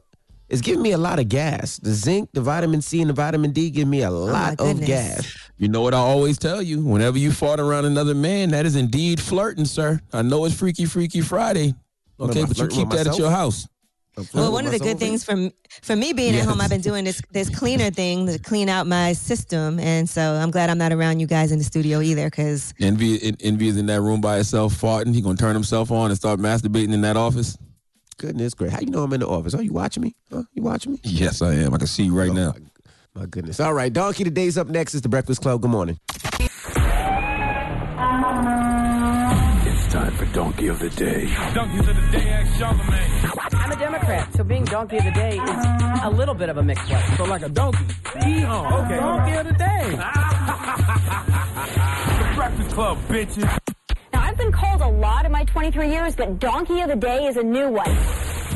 is 0.49 0.61
giving 0.61 0.81
me 0.81 0.91
a 0.91 0.97
lot 0.97 1.19
of 1.19 1.29
gas. 1.29 1.77
The 1.77 1.93
zinc, 1.93 2.29
the 2.33 2.41
vitamin 2.41 2.81
C, 2.81 3.01
and 3.01 3.09
the 3.09 3.13
vitamin 3.13 3.51
D 3.51 3.69
give 3.69 3.87
me 3.87 4.01
a 4.01 4.09
oh, 4.09 4.25
lot 4.25 4.59
of 4.59 4.83
gas. 4.83 5.35
You 5.57 5.67
know 5.67 5.81
what 5.81 5.93
I 5.93 5.97
always 5.97 6.37
tell 6.37 6.61
you? 6.61 6.83
Whenever 6.83 7.17
you 7.17 7.31
fart 7.31 7.59
around 7.59 7.85
another 7.85 8.15
man, 8.15 8.49
that 8.51 8.65
is 8.65 8.75
indeed 8.75 9.19
flirting, 9.19 9.65
sir. 9.65 9.99
I 10.11 10.21
know 10.21 10.45
it's 10.45 10.55
Freaky 10.55 10.85
Freaky 10.85 11.21
Friday, 11.21 11.73
okay, 12.19 12.45
but 12.45 12.57
you 12.57 12.67
keep 12.67 12.89
with 12.89 12.97
that 12.97 13.07
at 13.07 13.17
your 13.17 13.29
house. 13.31 13.67
Well, 14.33 14.51
one 14.51 14.65
of 14.65 14.71
the 14.71 14.79
myself, 14.79 14.99
good 14.99 14.99
things 14.99 15.23
from 15.23 15.51
for 15.81 15.95
me 15.95 16.11
being 16.11 16.33
Yes. 16.33 16.43
at 16.43 16.49
home, 16.49 16.59
I've 16.59 16.69
been 16.69 16.81
doing 16.81 17.05
this 17.05 17.21
this 17.31 17.49
cleaner 17.49 17.89
thing 17.89 18.27
to 18.27 18.37
clean 18.37 18.67
out 18.67 18.85
my 18.85 19.13
system, 19.13 19.79
and 19.79 20.09
so 20.09 20.33
I'm 20.33 20.51
glad 20.51 20.69
I'm 20.69 20.77
not 20.77 20.91
around 20.91 21.21
you 21.21 21.27
guys 21.27 21.53
in 21.53 21.57
the 21.57 21.63
studio 21.63 22.01
either, 22.01 22.25
because 22.25 22.73
Envy, 22.81 23.33
Envy 23.39 23.69
is 23.69 23.77
in 23.77 23.85
that 23.85 24.01
room 24.01 24.19
by 24.19 24.35
himself 24.35 24.73
farting. 24.73 25.13
He 25.13 25.21
gonna 25.21 25.37
turn 25.37 25.53
himself 25.53 25.89
on 25.91 26.09
and 26.09 26.17
start 26.17 26.39
masturbating 26.39 26.91
in 26.93 27.01
that 27.01 27.15
office. 27.15 27.57
Goodness 28.19 28.53
great. 28.53 28.71
How 28.71 28.79
you 28.81 28.87
know 28.87 29.03
I'm 29.03 29.13
in 29.13 29.21
the 29.21 29.27
office? 29.27 29.55
Are 29.55 29.63
you 29.63 29.71
watching 29.71 30.03
me? 30.03 30.13
Huh? 30.29 30.43
You 30.53 30.61
watching 30.61 30.91
me? 30.91 30.99
Yes, 31.03 31.41
I 31.41 31.53
am. 31.53 31.73
I 31.73 31.77
can 31.77 31.87
see 31.87 32.03
you 32.03 32.13
right 32.13 32.33
now. 32.33 32.53
Oh, 32.53 32.59
my 33.15 33.25
goodness. 33.25 33.61
All 33.61 33.73
right, 33.73 33.91
Donkey 33.91 34.25
Today's 34.25 34.57
up 34.57 34.67
next. 34.67 34.93
It's 34.93 35.03
the 35.03 35.09
Breakfast 35.09 35.41
Club. 35.41 35.61
Good 35.61 35.71
morning. 35.71 35.97
It's 36.11 36.53
time 39.93 40.11
for 40.17 40.25
Donkey 40.33 40.67
of 40.67 40.79
the 40.79 40.89
Day. 40.89 41.33
Donkey 41.53 41.79
of 41.79 41.85
the 41.85 41.93
day, 42.11 42.29
ask 42.29 42.61
Charlamagne. 42.61 43.53
I'm 43.53 43.71
a 43.71 43.75
Democrat, 43.77 44.33
so 44.35 44.43
being 44.43 44.65
donkey 44.65 44.97
of 44.97 45.05
the 45.05 45.11
day 45.11 45.37
is 45.37 46.01
a 46.03 46.09
little 46.09 46.35
bit 46.35 46.49
of 46.49 46.57
a 46.57 46.63
mixed 46.63 46.91
one. 46.91 47.01
So 47.15 47.23
like 47.23 47.43
a 47.43 47.49
donkey. 47.49 47.85
Yeehaw. 47.85 48.83
Okay. 48.85 48.97
Donkey 48.97 49.31
of 49.37 49.47
the 49.47 49.53
day. 49.53 49.91
the 52.29 52.33
Breakfast 52.35 52.71
Club, 52.75 52.97
bitches. 53.07 53.75
Now, 54.19 54.25
I've 54.25 54.37
been 54.37 54.51
called 54.51 54.81
a 54.81 54.87
lot 54.87 55.25
in 55.25 55.31
my 55.31 55.45
23 55.45 55.89
years, 55.89 56.13
but 56.13 56.39
Donkey 56.39 56.81
of 56.81 56.89
the 56.89 56.95
Day 56.97 57.27
is 57.27 57.37
a 57.37 57.43
new 57.43 57.69
one. 57.69 57.97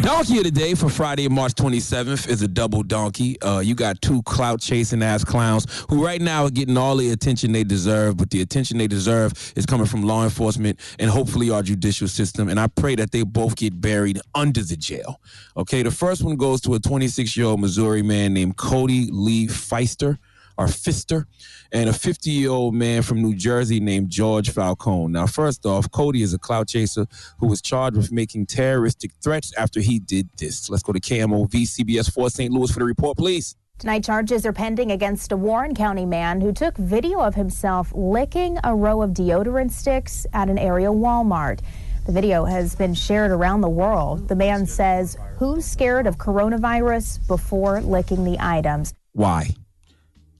Donkey 0.02 0.40
of 0.40 0.44
the 0.44 0.52
day 0.52 0.74
for 0.74 0.90
Friday, 0.90 1.30
March 1.30 1.54
27th 1.54 2.28
is 2.28 2.42
a 2.42 2.50
double 2.50 2.84
donkey. 2.84 3.42
Uh, 3.42 3.60
you 3.60 3.74
got 3.74 4.02
two 4.02 4.22
clout 4.24 4.60
chasing 4.60 5.02
ass 5.02 5.24
clowns 5.24 5.86
who 5.90 6.04
right 6.04 6.20
now 6.20 6.44
are 6.44 6.50
getting 6.50 6.76
all 6.76 6.98
the 6.98 7.12
attention 7.12 7.54
they 7.54 7.64
deserve, 7.64 8.18
but 8.18 8.30
the 8.30 8.42
attention 8.42 8.78
they 8.78 8.88
deserve 8.88 9.54
is 9.56 9.66
coming 9.66 9.86
from 9.86 10.04
law 10.04 10.26
enforcement 10.26 10.78
and 11.00 11.10
hopefully 11.10 11.50
our 11.50 11.64
judicial 11.64 12.10
system. 12.10 12.50
And 12.50 12.60
I 12.60 12.68
pray 12.68 12.96
that 12.96 13.12
they 13.12 13.24
both 13.24 13.56
get 13.56 13.80
buried 13.80 14.20
under 14.36 14.64
the 14.64 14.76
jail. 14.76 15.22
Okay, 15.56 15.82
the 15.82 15.92
first 15.92 16.24
one 16.24 16.36
goes 16.36 16.60
to 16.62 16.74
a 16.74 16.80
26 16.80 17.38
year 17.38 17.46
old 17.46 17.62
Missouri 17.62 18.02
man 18.02 18.34
named 18.34 18.58
Cody 18.58 19.08
Lee 19.12 19.48
Feister 19.48 20.18
or 20.58 20.68
Fister, 20.68 21.26
and 21.72 21.90
a 21.90 21.94
50 21.94 22.30
year 22.30 22.50
old 22.50 22.74
man 22.74 23.02
from 23.02 23.22
New 23.22 23.36
Jersey 23.36 23.80
named 23.80 24.10
George 24.10 24.50
Falcone. 24.50 25.12
Now, 25.12 25.28
first 25.28 25.66
off, 25.66 25.90
Cody 25.92 26.22
is 26.22 26.34
a 26.34 26.40
clout 26.40 26.68
chaser 26.68 27.06
who 27.40 27.48
was 27.48 27.62
charged 27.62 27.98
with 27.98 28.12
making 28.12 28.46
terroristic 28.46 29.12
threats 29.22 29.54
after 29.58 29.80
he 29.80 30.00
did 30.00 30.30
this. 30.38 30.70
Let's 30.70 30.84
go 30.84 30.94
to 30.94 31.00
KMOV 31.00 31.50
CBS 31.50 32.12
4 32.12 32.30
St. 32.30 32.54
Louis 32.54 32.72
for 32.72 32.80
the 32.80 32.86
report, 32.86 33.18
please. 33.18 33.56
Tonight, 33.80 34.04
charges 34.04 34.46
are 34.46 34.54
pending 34.54 34.92
against 34.92 35.32
a 35.32 35.38
Warren 35.38 35.76
County 35.76 36.06
man 36.06 36.40
who 36.40 36.54
took 36.54 36.78
video 36.78 37.20
of 37.20 37.36
himself 37.36 37.92
licking 37.94 38.58
a 38.64 38.74
row 38.74 39.02
of 39.02 39.12
deodorant 39.12 39.72
sticks 39.72 40.26
at 40.32 40.50
an 40.50 40.58
area 40.58 40.88
Walmart. 40.88 41.60
The 42.06 42.12
video 42.12 42.46
has 42.46 42.76
been 42.76 42.94
shared 42.94 43.32
around 43.32 43.62
the 43.62 43.70
world. 43.70 44.28
The 44.28 44.36
man 44.36 44.66
says, 44.66 45.18
Who's 45.38 45.66
scared 45.66 46.06
of 46.06 46.18
coronavirus 46.18 47.26
before 47.28 47.82
licking 47.82 48.24
the 48.24 48.38
items? 48.40 48.94
Why? 49.14 49.56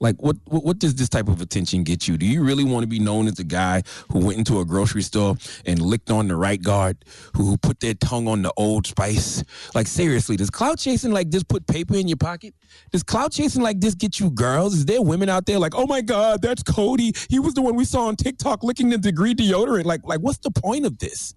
Like, 0.04 0.22
what, 0.22 0.36
what 0.44 0.62
what 0.64 0.78
does 0.78 0.94
this 0.96 1.08
type 1.08 1.28
of 1.28 1.40
attention 1.40 1.82
get 1.82 2.06
you? 2.06 2.18
Do 2.18 2.26
you 2.26 2.44
really 2.44 2.62
want 2.62 2.82
to 2.82 2.86
be 2.86 2.98
known 2.98 3.26
as 3.26 3.36
the 3.36 3.44
guy 3.44 3.82
who 4.12 4.18
went 4.18 4.36
into 4.36 4.60
a 4.60 4.64
grocery 4.66 5.00
store 5.00 5.36
and 5.64 5.80
licked 5.80 6.10
on 6.10 6.28
the 6.28 6.36
right 6.36 6.62
guard, 6.62 6.98
who, 7.34 7.56
put 7.56 7.80
their 7.80 7.94
tongue 7.94 8.28
on 8.28 8.42
the 8.42 8.52
old 8.58 8.86
spice? 8.86 9.42
Like, 9.74 9.86
seriously, 9.86 10.36
does 10.36 10.50
clout 10.50 10.78
chasing 10.78 11.10
like 11.10 11.30
this 11.30 11.42
put 11.42 11.66
paper 11.66 11.96
in 11.96 12.06
your 12.06 12.18
pocket? 12.18 12.54
Does 12.92 13.02
clout 13.02 13.32
chasing 13.32 13.62
like 13.62 13.80
this 13.80 13.94
get 13.94 14.20
you 14.20 14.28
girls? 14.28 14.74
Is 14.74 14.84
there 14.84 15.00
women 15.00 15.30
out 15.30 15.46
there 15.46 15.58
like, 15.58 15.74
oh 15.74 15.86
my 15.86 16.02
God, 16.02 16.42
that's 16.42 16.62
Cody. 16.62 17.14
He 17.30 17.38
was 17.38 17.54
the 17.54 17.62
one 17.62 17.74
we 17.74 17.86
saw 17.86 18.08
on 18.08 18.16
TikTok 18.16 18.62
licking 18.62 18.90
the 18.90 18.98
degree 18.98 19.34
deodorant. 19.34 19.86
Like, 19.86 20.02
like, 20.04 20.20
what's 20.20 20.38
the 20.38 20.50
point 20.50 20.84
of 20.84 20.98
this? 20.98 21.34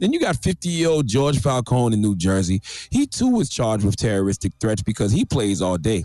Then 0.00 0.12
you 0.12 0.20
got 0.20 0.36
50 0.36 0.68
year 0.68 0.90
old 0.90 1.06
George 1.06 1.40
Falcone 1.40 1.94
in 1.94 2.02
New 2.02 2.14
Jersey. 2.14 2.60
He 2.90 3.06
too 3.06 3.28
was 3.28 3.48
charged 3.48 3.86
with 3.86 3.96
terroristic 3.96 4.52
threats 4.60 4.82
because 4.82 5.12
he 5.12 5.24
plays 5.24 5.62
all 5.62 5.78
day. 5.78 6.04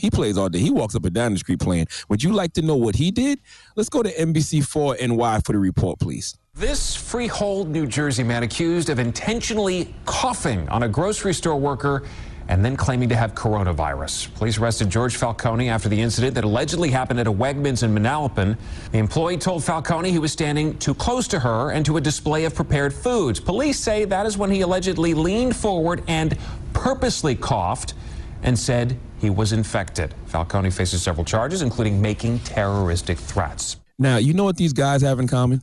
He 0.00 0.10
plays 0.10 0.38
all 0.38 0.48
day. 0.48 0.58
He 0.58 0.70
walks 0.70 0.94
up 0.94 1.04
and 1.04 1.14
down 1.14 1.34
the 1.34 1.38
street 1.38 1.60
playing. 1.60 1.86
Would 2.08 2.22
you 2.22 2.32
like 2.32 2.54
to 2.54 2.62
know 2.62 2.76
what 2.76 2.96
he 2.96 3.10
did? 3.10 3.40
Let's 3.76 3.90
go 3.90 4.02
to 4.02 4.10
NBC4 4.10 5.06
NY 5.08 5.40
for 5.44 5.52
the 5.52 5.58
report, 5.58 5.98
please. 5.98 6.38
This 6.54 6.96
Freehold, 6.96 7.68
New 7.68 7.86
Jersey 7.86 8.22
man 8.22 8.42
accused 8.42 8.88
of 8.88 8.98
intentionally 8.98 9.94
coughing 10.06 10.68
on 10.70 10.82
a 10.82 10.88
grocery 10.88 11.34
store 11.34 11.56
worker 11.56 12.02
and 12.48 12.64
then 12.64 12.76
claiming 12.76 13.08
to 13.10 13.14
have 13.14 13.34
coronavirus. 13.34 14.34
Police 14.34 14.58
arrested 14.58 14.90
George 14.90 15.16
Falcone 15.16 15.68
after 15.68 15.88
the 15.88 16.00
incident 16.00 16.34
that 16.34 16.42
allegedly 16.42 16.90
happened 16.90 17.20
at 17.20 17.28
a 17.28 17.32
Wegmans 17.32 17.84
in 17.84 17.94
Manalapan. 17.94 18.56
The 18.90 18.98
employee 18.98 19.36
told 19.36 19.62
Falcone 19.62 20.10
he 20.10 20.18
was 20.18 20.32
standing 20.32 20.76
too 20.78 20.94
close 20.94 21.28
to 21.28 21.38
her 21.38 21.70
and 21.70 21.86
to 21.86 21.98
a 21.98 22.00
display 22.00 22.44
of 22.46 22.54
prepared 22.54 22.92
foods. 22.92 23.38
Police 23.38 23.78
say 23.78 24.04
that 24.06 24.26
is 24.26 24.36
when 24.36 24.50
he 24.50 24.62
allegedly 24.62 25.14
leaned 25.14 25.54
forward 25.54 26.02
and 26.08 26.36
purposely 26.72 27.36
coughed 27.36 27.94
and 28.42 28.58
said 28.58 28.98
he 29.20 29.30
was 29.30 29.52
infected. 29.52 30.14
Falcone 30.26 30.70
faces 30.70 31.02
several 31.02 31.24
charges, 31.24 31.62
including 31.62 32.00
making 32.00 32.38
terroristic 32.40 33.18
threats. 33.18 33.76
Now, 33.98 34.16
you 34.16 34.32
know 34.32 34.44
what 34.44 34.56
these 34.56 34.72
guys 34.72 35.02
have 35.02 35.20
in 35.20 35.28
common? 35.28 35.62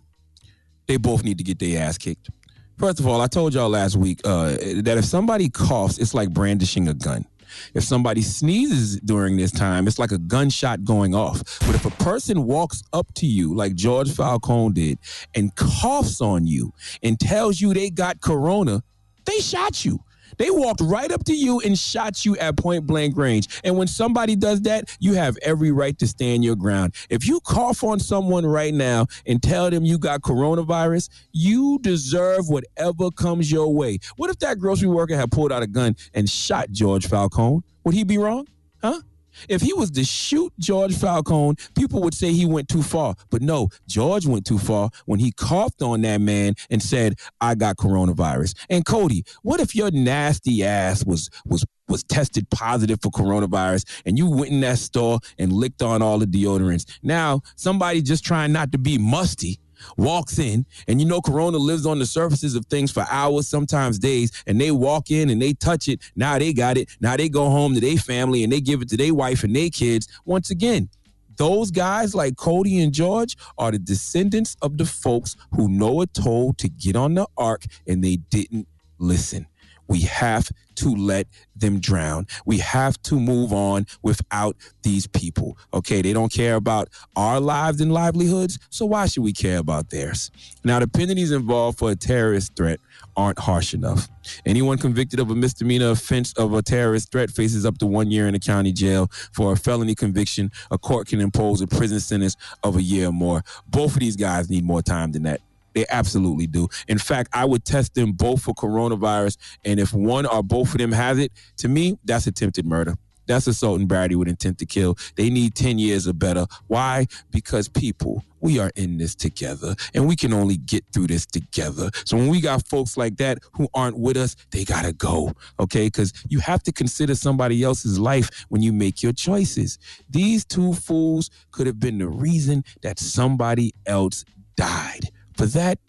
They 0.88 0.97
both 0.97 1.24
need 1.24 1.38
to 1.39 1.43
get 1.43 1.60
their 1.60 1.82
ass 1.82 1.97
kicked. 1.97 2.30
First 2.78 2.99
of 2.99 3.08
all, 3.08 3.20
I 3.20 3.28
told 3.28 3.55
y'all 3.55 3.70
last 3.70 3.95
week 3.95 4.22
uh, 4.24 4.49
that 4.84 4.95
if 4.97 5.05
somebody 5.05 5.49
coughs, 5.49 5.97
it's 5.97 6.14
like 6.14 6.30
brandishing 6.30 6.88
a 6.88 6.93
gun. 6.93 7.26
If 7.74 7.84
somebody 7.84 8.22
sneezes 8.22 8.99
during 8.99 9.38
this 9.38 9.51
time, 9.51 9.88
it's 9.88 9.97
like 9.97 10.12
a 10.12 10.18
gunshot 10.18 10.84
going 10.84 11.16
off. 11.16 11.41
But 11.62 11.76
if 11.76 11.86
a 11.86 11.91
person 12.03 12.43
walks 12.43 12.84
up 12.93 13.12
to 13.16 13.26
you, 13.26 13.55
like 13.55 13.74
George 13.74 14.12
Falcone 14.12 14.74
did, 14.74 14.99
and 15.34 15.55
coughs 15.55 16.22
on 16.22 16.45
you 16.45 16.74
and 17.01 17.20
tells 17.20 17.60
you 17.60 17.74
they 17.74 17.89
got 17.89 18.22
corona, 18.22 18.84
they 19.26 19.39
shot 19.39 19.84
you. 19.84 19.99
They 20.38 20.49
walked 20.49 20.82
right 20.82 21.11
up 21.11 21.23
to 21.25 21.34
you 21.34 21.59
and 21.61 21.78
shot 21.78 22.25
you 22.25 22.38
at 22.38 22.57
point 22.57 22.86
blank 22.86 23.17
range. 23.17 23.47
And 23.63 23.78
when 23.78 23.88
somebody 23.88 24.36
does 24.36 24.61
that, 24.61 24.95
you 24.99 25.13
have 25.13 25.38
every 25.41 25.71
right 25.71 25.97
to 25.99 26.07
stand 26.07 26.43
your 26.43 26.55
ground. 26.55 26.93
If 27.09 27.28
you 27.28 27.39
cough 27.41 27.84
on 27.84 27.99
someone 27.99 28.45
right 28.45 28.73
now 28.73 29.07
and 29.25 29.41
tell 29.41 29.69
them 29.69 29.86
you 29.86 29.97
got 29.97 30.21
coronavirus, 30.21 31.09
you 31.32 31.80
deserve 31.82 32.49
whatever 32.49 33.11
comes 33.11 33.51
your 33.51 33.73
way. 33.73 33.99
What 34.17 34.30
if 34.30 34.39
that 34.39 34.59
grocery 34.59 34.89
worker 34.89 35.15
had 35.15 35.32
pulled 35.32 35.51
out 35.51 35.63
a 35.63 35.67
gun 35.67 35.95
and 36.13 36.30
shot 36.30 36.71
George 36.71 37.07
Falcone? 37.07 37.61
Would 37.84 37.95
he 37.95 38.03
be 38.03 38.17
wrong? 38.17 38.47
Huh? 38.82 39.01
If 39.49 39.61
he 39.61 39.73
was 39.73 39.91
to 39.91 40.03
shoot 40.03 40.53
George 40.59 40.95
Falcone, 40.95 41.55
people 41.75 42.01
would 42.01 42.13
say 42.13 42.31
he 42.31 42.45
went 42.45 42.67
too 42.67 42.83
far. 42.83 43.15
But 43.29 43.41
no, 43.41 43.69
George 43.88 44.25
went 44.25 44.45
too 44.45 44.57
far 44.57 44.89
when 45.05 45.19
he 45.19 45.31
coughed 45.31 45.81
on 45.81 46.01
that 46.01 46.21
man 46.21 46.55
and 46.69 46.81
said, 46.81 47.15
I 47.41 47.55
got 47.55 47.77
coronavirus. 47.77 48.53
And 48.69 48.85
Cody, 48.85 49.23
what 49.43 49.59
if 49.59 49.75
your 49.75 49.91
nasty 49.91 50.63
ass 50.63 51.05
was 51.05 51.29
was 51.45 51.65
was 51.88 52.03
tested 52.03 52.49
positive 52.49 52.99
for 53.01 53.09
coronavirus 53.11 53.85
and 54.05 54.17
you 54.17 54.29
went 54.29 54.51
in 54.51 54.59
that 54.59 54.77
store 54.77 55.19
and 55.38 55.53
licked 55.53 55.81
on 55.81 56.01
all 56.01 56.19
the 56.19 56.25
deodorants? 56.25 56.85
Now, 57.01 57.41
somebody 57.55 58.01
just 58.01 58.23
trying 58.23 58.51
not 58.51 58.71
to 58.73 58.77
be 58.77 58.97
musty 58.97 59.59
walks 59.97 60.39
in 60.39 60.65
and 60.88 60.99
you 60.99 61.07
know 61.07 61.21
corona 61.21 61.57
lives 61.57 61.86
on 61.86 61.99
the 61.99 62.05
surfaces 62.05 62.55
of 62.55 62.65
things 62.65 62.91
for 62.91 63.05
hours 63.09 63.47
sometimes 63.47 63.99
days 63.99 64.32
and 64.47 64.59
they 64.59 64.71
walk 64.71 65.11
in 65.11 65.30
and 65.30 65.41
they 65.41 65.53
touch 65.53 65.88
it. 65.88 66.01
Now 66.15 66.38
they 66.39 66.53
got 66.53 66.78
it. 66.78 66.89
Now 66.99 67.17
they 67.17 67.30
go 67.30 67.49
home 67.49 67.73
to 67.75 67.80
their 67.80 67.97
family 67.97 68.43
and 68.43 68.51
they 68.51 68.61
give 68.61 68.82
it 68.82 68.89
to 68.89 68.97
their 68.97 69.13
wife 69.13 69.43
and 69.43 69.55
their 69.55 69.69
kids 69.69 70.07
once 70.25 70.49
again. 70.49 70.89
Those 71.38 71.69
guys 71.69 72.15
like 72.15 72.36
Cody 72.36 72.82
and 72.82 72.91
George 72.91 73.38
are 73.57 73.71
the 73.71 73.78
descendants 73.78 74.57
of 74.61 74.78
the 74.78 74.86
folks 74.86 75.36
who 75.55 75.69
Noah 75.69 76.07
told 76.07 76.57
to 76.59 76.69
get 76.69 76.95
on 76.95 77.13
the 77.13 77.28
ark 77.38 77.63
and 77.88 78.03
they 78.03 78.15
didn't 78.15 78.67
listen. 78.97 79.45
We 79.88 80.01
have 80.01 80.49
to 80.75 80.95
let 80.95 81.27
them 81.55 81.79
drown. 81.79 82.27
We 82.45 82.59
have 82.59 83.01
to 83.03 83.19
move 83.19 83.51
on 83.51 83.88
without 84.03 84.55
these 84.83 85.07
people. 85.07 85.57
Okay, 85.73 86.01
they 86.01 86.13
don't 86.13 86.31
care 86.31 86.55
about 86.55 86.89
our 87.15 87.39
lives 87.39 87.81
and 87.81 87.91
livelihoods, 87.91 88.59
so 88.69 88.85
why 88.85 89.07
should 89.07 89.23
we 89.23 89.33
care 89.33 89.57
about 89.57 89.89
theirs? 89.89 90.31
Now, 90.63 90.79
the 90.79 90.88
penalties 90.88 91.31
involved 91.31 91.79
for 91.79 91.91
a 91.91 91.95
terrorist 91.95 92.55
threat 92.55 92.79
aren't 93.15 93.39
harsh 93.39 93.73
enough. 93.73 94.07
Anyone 94.45 94.77
convicted 94.77 95.19
of 95.19 95.31
a 95.31 95.35
misdemeanor 95.35 95.89
offense 95.89 96.33
of 96.33 96.53
a 96.53 96.61
terrorist 96.61 97.11
threat 97.11 97.31
faces 97.31 97.65
up 97.65 97.77
to 97.79 97.88
one 97.88 98.11
year 98.11 98.27
in 98.27 98.35
a 98.35 98.39
county 98.39 98.71
jail. 98.71 99.09
For 99.33 99.53
a 99.53 99.55
felony 99.55 99.95
conviction, 99.95 100.51
a 100.69 100.77
court 100.77 101.07
can 101.07 101.21
impose 101.21 101.61
a 101.61 101.67
prison 101.67 101.99
sentence 101.99 102.35
of 102.63 102.75
a 102.75 102.81
year 102.81 103.07
or 103.07 103.13
more. 103.13 103.43
Both 103.67 103.93
of 103.93 103.99
these 103.99 104.15
guys 104.15 104.49
need 104.49 104.63
more 104.63 104.81
time 104.81 105.11
than 105.11 105.23
that. 105.23 105.41
They 105.78 105.86
absolutely 105.89 106.47
do. 106.47 106.69
In 106.88 106.97
fact, 106.97 107.30
I 107.34 107.45
would 107.45 107.63
test 107.63 107.93
them 107.93 108.13
both 108.13 108.41
for 108.41 108.55
coronavirus. 108.55 109.38
And 109.63 109.80
if 109.80 109.93
one 109.93 110.25
or 110.25 110.41
both 110.41 110.71
of 110.71 110.80
them 110.80 110.91
has 110.91 111.19
it, 111.19 111.32
to 111.57 111.67
me, 111.67 111.99
that's 112.03 112.25
attempted 112.25 112.65
murder. 112.65 112.95
That's 113.28 113.45
assault 113.45 113.80
and 113.80 113.88
battery 113.88 114.15
with 114.15 114.28
intent 114.28 114.57
to 114.57 114.65
kill. 114.65 114.97
They 115.17 115.30
need 115.30 115.53
10 115.53 115.78
years 115.78 116.07
or 116.07 116.13
better. 116.13 116.47
Why? 116.65 117.05
Because 117.30 117.67
people, 117.67 118.23
we 118.41 118.57
are 118.57 118.71
in 118.75 118.97
this 118.97 119.13
together 119.13 119.75
and 119.93 120.07
we 120.07 120.15
can 120.15 120.34
only 120.34 120.57
get 120.57 120.84
through 120.91 121.07
this 121.07 121.28
together. 121.28 121.91
So 122.05 122.17
when 122.17 122.30
we 122.30 122.41
got 122.41 122.67
folks 122.67 122.97
like 122.97 123.17
that 123.17 123.38
who 123.51 123.67
aren't 123.75 123.99
with 123.99 124.17
us, 124.17 124.36
they 124.49 124.65
got 124.65 124.84
to 124.84 124.93
go. 124.93 125.32
Okay. 125.59 125.86
Because 125.86 126.11
you 126.28 126.39
have 126.39 126.63
to 126.63 126.71
consider 126.71 127.13
somebody 127.13 127.61
else's 127.61 127.99
life 127.99 128.47
when 128.49 128.63
you 128.63 128.73
make 128.73 129.03
your 129.03 129.13
choices. 129.13 129.78
These 130.09 130.43
two 130.43 130.73
fools 130.73 131.30
could 131.51 131.67
have 131.67 131.80
been 131.80 131.99
the 131.99 132.07
reason 132.07 132.63
that 132.82 132.97
somebody 132.97 133.75
else 133.86 134.25
died. 134.55 135.11
For 135.38 135.45
that, 135.47 135.79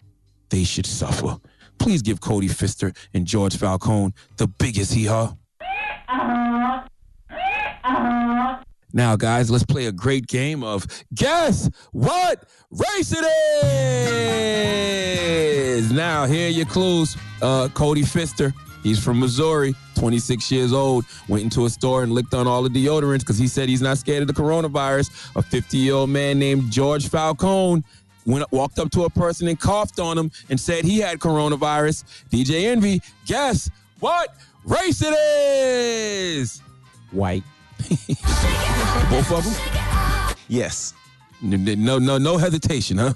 they 0.49 0.63
should 0.63 0.85
suffer. 0.85 1.37
Please 1.79 2.01
give 2.01 2.21
Cody 2.21 2.47
Pfister 2.47 2.93
and 3.13 3.25
George 3.25 3.57
Falcone 3.57 4.13
the 4.37 4.47
biggest 4.47 4.93
hee 4.93 5.05
haw. 5.05 5.35
Now, 8.91 9.15
guys, 9.15 9.51
let's 9.51 9.63
play 9.63 9.85
a 9.85 9.91
great 9.91 10.27
game 10.27 10.63
of 10.63 10.85
guess 11.13 11.69
what 11.91 12.43
race 12.71 13.11
it 13.15 13.25
is. 15.77 15.91
Now, 15.91 16.25
here 16.25 16.47
are 16.47 16.51
your 16.51 16.65
clues. 16.65 17.15
Uh, 17.41 17.69
Cody 17.69 18.03
Pfister, 18.03 18.53
he's 18.83 19.03
from 19.03 19.19
Missouri, 19.19 19.75
26 19.95 20.51
years 20.51 20.73
old, 20.73 21.05
went 21.27 21.43
into 21.43 21.65
a 21.65 21.69
store 21.69 22.03
and 22.03 22.11
licked 22.11 22.33
on 22.33 22.47
all 22.47 22.63
the 22.63 22.69
deodorants 22.69 23.19
because 23.19 23.37
he 23.37 23.47
said 23.47 23.69
he's 23.69 23.81
not 23.81 23.97
scared 23.99 24.21
of 24.21 24.27
the 24.27 24.33
coronavirus. 24.33 25.09
A 25.35 25.41
50 25.41 25.77
year 25.77 25.93
old 25.93 26.09
man 26.09 26.37
named 26.39 26.71
George 26.71 27.07
Falcone 27.09 27.83
went 28.29 28.51
walked 28.51 28.79
up 28.79 28.91
to 28.91 29.03
a 29.03 29.09
person 29.09 29.47
and 29.47 29.59
coughed 29.59 29.99
on 29.99 30.17
him 30.17 30.31
and 30.49 30.59
said 30.59 30.85
he 30.85 30.99
had 30.99 31.19
coronavirus. 31.19 32.03
DJ 32.29 32.65
Envy, 32.65 33.01
guess 33.25 33.69
what 33.99 34.35
race 34.65 35.01
it 35.03 35.13
is? 35.13 36.61
White. 37.11 37.43
Both 39.09 39.31
of 39.31 39.43
them? 39.43 40.35
Yes. 40.47 40.93
No, 41.41 41.97
no, 41.99 42.17
no 42.17 42.37
hesitation, 42.37 42.97
huh? 42.97 43.13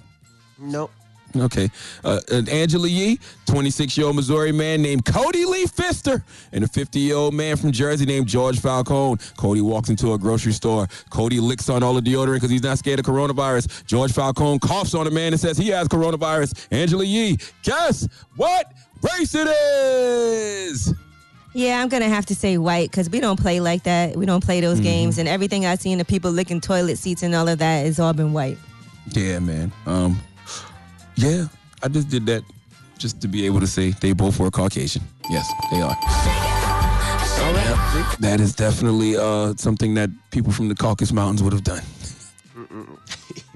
Nope. 0.57 0.91
Okay. 1.35 1.69
Uh, 2.03 2.19
uh, 2.31 2.41
Angela 2.51 2.87
Yee, 2.87 3.19
26 3.47 3.97
year 3.97 4.07
old 4.07 4.15
Missouri 4.15 4.51
man 4.51 4.81
named 4.81 5.03
Cody 5.05 5.45
Lee 5.45 5.65
Pfister, 5.65 6.23
and 6.51 6.63
a 6.63 6.67
50 6.67 6.99
year 6.99 7.15
old 7.15 7.33
man 7.33 7.57
from 7.57 7.71
Jersey 7.71 8.05
named 8.05 8.27
George 8.27 8.59
Falcone. 8.59 9.19
Cody 9.37 9.61
walks 9.61 9.89
into 9.89 10.13
a 10.13 10.17
grocery 10.17 10.53
store. 10.53 10.87
Cody 11.09 11.39
licks 11.39 11.69
on 11.69 11.81
all 11.81 11.93
the 11.95 12.01
deodorant 12.01 12.35
because 12.35 12.51
he's 12.51 12.63
not 12.63 12.77
scared 12.77 12.99
of 12.99 13.05
coronavirus. 13.05 13.85
George 13.85 14.11
Falcone 14.11 14.59
coughs 14.59 14.93
on 14.93 15.07
a 15.07 15.11
man 15.11 15.33
and 15.33 15.39
says 15.39 15.57
he 15.57 15.69
has 15.69 15.87
coronavirus. 15.87 16.67
Angela 16.71 17.03
Yee, 17.03 17.37
guess 17.63 18.07
what 18.35 18.71
race 19.01 19.33
it 19.35 19.47
is? 19.47 20.93
Yeah, 21.55 21.81
I'm 21.81 21.87
gonna 21.89 22.09
have 22.09 22.25
to 22.27 22.35
say 22.35 22.57
white 22.57 22.89
because 22.89 23.09
we 23.11 23.19
don't 23.19 23.39
play 23.39 23.59
like 23.59 23.83
that. 23.83 24.15
We 24.15 24.25
don't 24.25 24.43
play 24.43 24.59
those 24.59 24.77
Mm-hmm. 24.77 24.83
games, 24.83 25.17
and 25.19 25.27
everything 25.29 25.65
I've 25.67 25.79
seen 25.79 25.99
of 26.01 26.07
people 26.07 26.31
licking 26.31 26.61
toilet 26.61 26.97
seats 26.97 27.21
and 27.21 27.35
all 27.35 27.47
of 27.47 27.59
that 27.59 27.85
has 27.85 27.99
all 27.99 28.13
been 28.13 28.33
white. 28.33 28.57
Yeah, 29.11 29.37
man. 29.39 29.71
Um, 29.85 30.19
yeah, 31.15 31.47
I 31.81 31.87
just 31.87 32.09
did 32.09 32.25
that 32.27 32.43
just 32.97 33.21
to 33.21 33.27
be 33.27 33.45
able 33.45 33.59
to 33.59 33.67
say 33.67 33.91
they 34.01 34.13
both 34.13 34.39
were 34.39 34.49
Caucasian. 34.51 35.01
Yes, 35.29 35.51
they 35.71 35.81
are. 35.81 35.95
That 38.19 38.39
is 38.39 38.53
definitely 38.55 39.17
uh, 39.17 39.53
something 39.57 39.93
that 39.95 40.09
people 40.31 40.51
from 40.51 40.69
the 40.69 40.75
Caucasus 40.75 41.11
Mountains 41.13 41.41
would 41.43 41.53
have 41.53 41.63
done. 41.63 41.83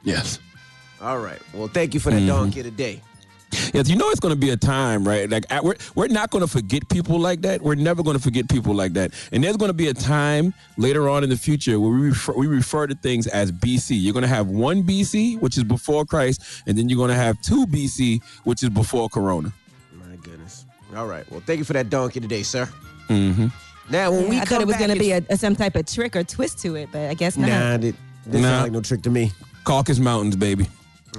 Yes. 0.04 0.40
All 1.02 1.18
right. 1.20 1.42
Well, 1.54 1.68
thank 1.68 1.94
you 1.94 2.00
for 2.00 2.12
that 2.12 2.22
Mhm. 2.22 2.28
donkey 2.28 2.64
today. 2.64 3.02
Yes, 3.74 3.90
you 3.90 3.96
know 3.96 4.10
it's 4.10 4.20
going 4.20 4.34
to 4.34 4.40
be 4.40 4.50
a 4.50 4.58
time, 4.58 5.08
right? 5.08 5.30
Like 5.30 5.46
we're 5.64 5.76
we're 5.96 6.08
not 6.08 6.32
going 6.32 6.42
to 6.44 6.48
forget 6.52 6.88
people 6.90 7.20
like 7.20 7.42
that. 7.42 7.62
We're 7.62 7.76
never 7.76 8.04
going 8.04 8.18
to 8.18 8.22
forget 8.22 8.50
people 8.50 8.74
like 8.74 8.94
that. 8.94 9.12
And 9.32 9.44
there's 9.44 9.58
going 9.58 9.70
to 9.70 9.74
be 9.74 9.88
a 9.88 9.94
time 9.94 10.54
later 10.78 11.08
on 11.10 11.24
in 11.24 11.30
the 11.30 11.38
future 11.38 11.80
where 11.80 11.92
we 11.92 12.08
refer, 12.10 12.34
we 12.34 12.48
refer 12.48 12.88
to 12.88 12.96
things 12.96 13.26
as 13.28 13.52
BC. 13.52 14.02
You're 14.02 14.14
going 14.14 14.24
to 14.24 14.28
have 14.30 14.48
one 14.48 14.84
BC, 14.84 15.40
which 15.40 15.58
is 15.58 15.64
before 15.64 16.06
Christ, 16.06 16.42
and 16.68 16.78
then 16.78 16.90
you're 16.90 16.98
going 16.98 17.10
to 17.10 17.16
have 17.16 17.42
two 17.42 17.66
BC, 17.68 18.22
which 18.44 18.64
is 18.64 18.70
before 18.70 19.08
Corona. 19.10 19.54
My 19.94 20.16
goodness. 20.18 20.66
All 20.96 21.08
right. 21.08 21.30
Well, 21.32 21.42
thank 21.46 21.60
you 21.60 21.66
for 21.66 21.74
that 21.74 21.90
donkey 21.90 22.20
today, 22.20 22.44
sir. 22.44 22.68
Mm-hmm. 23.10 23.48
Now, 23.90 24.12
when 24.12 24.24
Yeah, 24.24 24.30
we 24.30 24.36
I 24.36 24.40
come 24.40 24.48
thought 24.48 24.62
it 24.62 24.68
was 24.68 24.78
going 24.78 24.92
to 24.94 25.00
be 25.00 25.12
it's- 25.14 25.34
a, 25.34 25.38
some 25.38 25.56
type 25.56 25.76
of 25.76 25.86
trick 25.86 26.16
or 26.16 26.24
twist 26.24 26.60
to 26.60 26.76
it, 26.76 26.90
but 26.92 27.10
I 27.10 27.14
guess 27.14 27.38
not. 27.38 27.48
Nah, 27.50 27.74
it 27.76 27.80
didn't 27.82 27.96
Nah. 28.28 28.42
sound 28.42 28.64
like 28.64 28.72
no 28.74 28.82
trick 28.82 29.02
to 29.04 29.10
me. 29.10 29.32
Caucus 29.64 30.00
Mountains, 30.00 30.36
baby. 30.36 30.68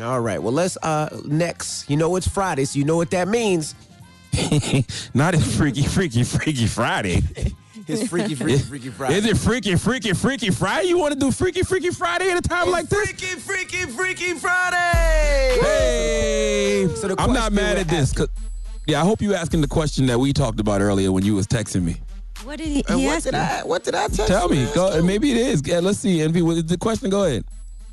All 0.02 0.20
right. 0.20 0.42
Well, 0.42 0.52
let's 0.52 0.76
uh 0.82 1.08
next. 1.24 1.88
You 1.90 1.96
know 1.96 2.14
it's 2.16 2.28
Friday, 2.28 2.64
so 2.64 2.78
you 2.78 2.84
know 2.84 2.96
what 2.96 3.10
that 3.10 3.28
means. 3.28 3.74
Not 5.14 5.34
as 5.34 5.56
freaky, 5.56 5.82
freaky, 5.82 6.22
freaky 6.24 6.66
Friday. 6.66 7.22
It's 7.90 8.06
freaky, 8.06 8.34
freaky, 8.34 8.58
freaky 8.58 8.90
Friday. 8.90 9.14
Is 9.14 9.24
it 9.24 9.38
freaky, 9.38 9.74
freaky, 9.76 10.12
freaky 10.12 10.50
Friday? 10.50 10.88
You 10.88 10.98
want 10.98 11.14
to 11.14 11.18
do 11.18 11.30
freaky, 11.30 11.62
freaky 11.62 11.88
Friday 11.88 12.30
at 12.30 12.36
a 12.36 12.46
time 12.46 12.70
like 12.70 12.86
this? 12.90 12.98
Freaky, 13.08 13.36
freaky, 13.40 13.86
freaky 13.86 14.34
Friday. 14.34 15.56
Hey, 15.62 16.88
So 16.96 17.08
the 17.08 17.14
I'm 17.18 17.32
not 17.32 17.50
mad 17.54 17.76
we're 17.76 17.80
at 17.80 17.88
this. 17.88 18.12
'cause- 18.12 18.28
yeah, 18.86 19.00
I 19.00 19.06
hope 19.06 19.22
you 19.22 19.32
asking 19.34 19.62
the 19.62 19.68
question 19.68 20.04
that 20.08 20.20
we 20.20 20.34
talked 20.34 20.60
about 20.60 20.82
earlier 20.82 21.10
when 21.12 21.24
you 21.24 21.34
was 21.34 21.46
texting 21.46 21.82
me. 21.82 21.96
What 22.44 22.58
did 22.58 22.66
he, 22.68 22.84
And 22.90 23.00
he 23.00 23.06
what 23.06 23.16
ask 23.16 23.24
did? 23.24 23.34
I 23.34 23.62
what 23.64 23.84
did 23.84 23.94
I 23.94 24.08
text 24.08 24.26
Tell 24.26 24.52
you? 24.54 24.66
me, 24.66 24.72
go, 24.74 25.00
maybe 25.02 25.30
it 25.30 25.38
is. 25.38 25.62
Yeah, 25.64 25.80
let's 25.80 25.98
see. 26.00 26.20
Envy, 26.20 26.42
the 26.60 26.76
question? 26.76 27.08
Go 27.08 27.24
ahead. 27.24 27.44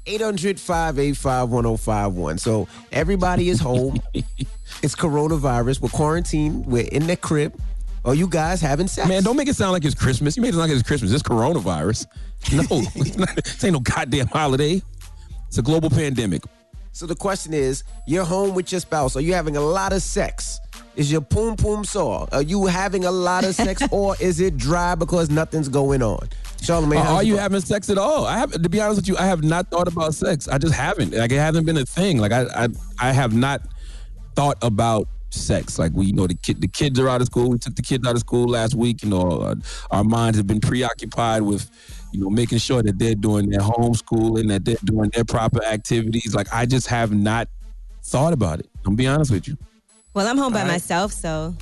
800 0.05 0.59
585 0.59 1.49
1051. 1.49 2.37
So 2.37 2.67
everybody 2.91 3.49
is 3.49 3.59
home. 3.59 4.01
it's 4.13 4.95
coronavirus. 4.95 5.81
We're 5.81 5.89
quarantined. 5.89 6.65
We're 6.65 6.87
in 6.91 7.07
the 7.07 7.17
crib. 7.17 7.59
Are 8.05 8.13
you 8.13 8.27
guys 8.27 8.61
having 8.61 8.87
sex? 8.87 9.09
Man, 9.09 9.23
don't 9.23 9.35
make 9.35 9.47
it 9.47 9.55
sound 9.55 9.71
like 9.71 9.83
it's 9.83 9.95
Christmas. 9.95 10.37
You 10.37 10.43
made 10.43 10.49
it 10.49 10.53
sound 10.53 10.69
like 10.69 10.77
it's 10.77 10.87
Christmas. 10.87 11.11
It's 11.11 11.23
coronavirus. 11.23 12.05
No, 12.53 12.63
it's 12.95 13.17
not, 13.17 13.35
this 13.35 13.63
ain't 13.63 13.73
no 13.73 13.79
goddamn 13.79 14.27
holiday. 14.27 14.79
It's 15.47 15.57
a 15.57 15.63
global 15.63 15.89
pandemic. 15.89 16.43
So 16.91 17.07
the 17.07 17.15
question 17.15 17.53
is, 17.53 17.83
you're 18.05 18.23
home 18.23 18.53
with 18.53 18.71
your 18.71 18.79
spouse. 18.79 19.15
Are 19.15 19.21
you 19.21 19.33
having 19.33 19.57
a 19.57 19.61
lot 19.61 19.91
of 19.91 20.03
sex? 20.03 20.59
Is 20.95 21.11
your 21.11 21.21
poom 21.21 21.55
poom 21.55 21.83
sore? 21.83 22.27
Are 22.31 22.41
you 22.41 22.65
having 22.67 23.05
a 23.05 23.11
lot 23.11 23.43
of 23.43 23.55
sex, 23.55 23.81
or 23.91 24.15
is 24.19 24.39
it 24.39 24.57
dry 24.57 24.95
because 24.95 25.29
nothing's 25.29 25.69
going 25.69 26.01
on? 26.01 26.29
Charlamagne, 26.57 27.01
Are, 27.01 27.15
are 27.15 27.23
you 27.23 27.37
having 27.37 27.61
sex 27.61 27.89
at 27.89 27.97
all? 27.97 28.25
I 28.25 28.37
have 28.37 28.51
to 28.51 28.69
be 28.69 28.81
honest 28.81 29.01
with 29.01 29.07
you. 29.07 29.17
I 29.17 29.25
have 29.25 29.43
not 29.43 29.69
thought 29.69 29.87
about 29.87 30.13
sex. 30.13 30.47
I 30.47 30.57
just 30.57 30.73
haven't. 30.73 31.13
Like 31.13 31.31
it 31.31 31.37
hasn't 31.37 31.65
been 31.65 31.77
a 31.77 31.85
thing. 31.85 32.17
Like 32.17 32.31
I, 32.31 32.45
I, 32.55 32.67
I 32.99 33.11
have 33.11 33.33
not 33.33 33.61
thought 34.35 34.57
about 34.61 35.07
sex. 35.29 35.77
Like 35.77 35.91
we, 35.93 36.07
you 36.07 36.13
know, 36.13 36.27
the 36.27 36.35
kid, 36.35 36.61
the 36.61 36.67
kids 36.67 36.99
are 36.99 37.09
out 37.09 37.21
of 37.21 37.27
school. 37.27 37.49
We 37.49 37.57
took 37.57 37.75
the 37.75 37.81
kids 37.81 38.07
out 38.07 38.15
of 38.15 38.19
school 38.19 38.47
last 38.47 38.73
week. 38.73 39.03
You 39.03 39.09
know, 39.09 39.41
uh, 39.41 39.55
our 39.91 40.03
minds 40.03 40.37
have 40.37 40.47
been 40.47 40.61
preoccupied 40.61 41.41
with, 41.41 41.69
you 42.11 42.21
know, 42.21 42.29
making 42.29 42.59
sure 42.59 42.81
that 42.81 42.97
they're 42.97 43.15
doing 43.15 43.49
their 43.49 43.61
homeschooling, 43.61 44.47
that 44.47 44.65
they're 44.65 44.75
doing 44.83 45.09
their 45.11 45.25
proper 45.25 45.63
activities. 45.63 46.33
Like 46.33 46.47
I 46.53 46.65
just 46.65 46.87
have 46.87 47.13
not 47.13 47.47
thought 48.03 48.33
about 48.33 48.59
it. 48.59 48.69
I'm 48.85 48.95
be 48.95 49.07
honest 49.07 49.31
with 49.31 49.47
you. 49.47 49.57
Well, 50.15 50.27
I'm 50.27 50.37
home 50.37 50.53
by 50.53 50.61
All 50.61 50.65
right. 50.65 50.71
myself, 50.71 51.11
so 51.11 51.53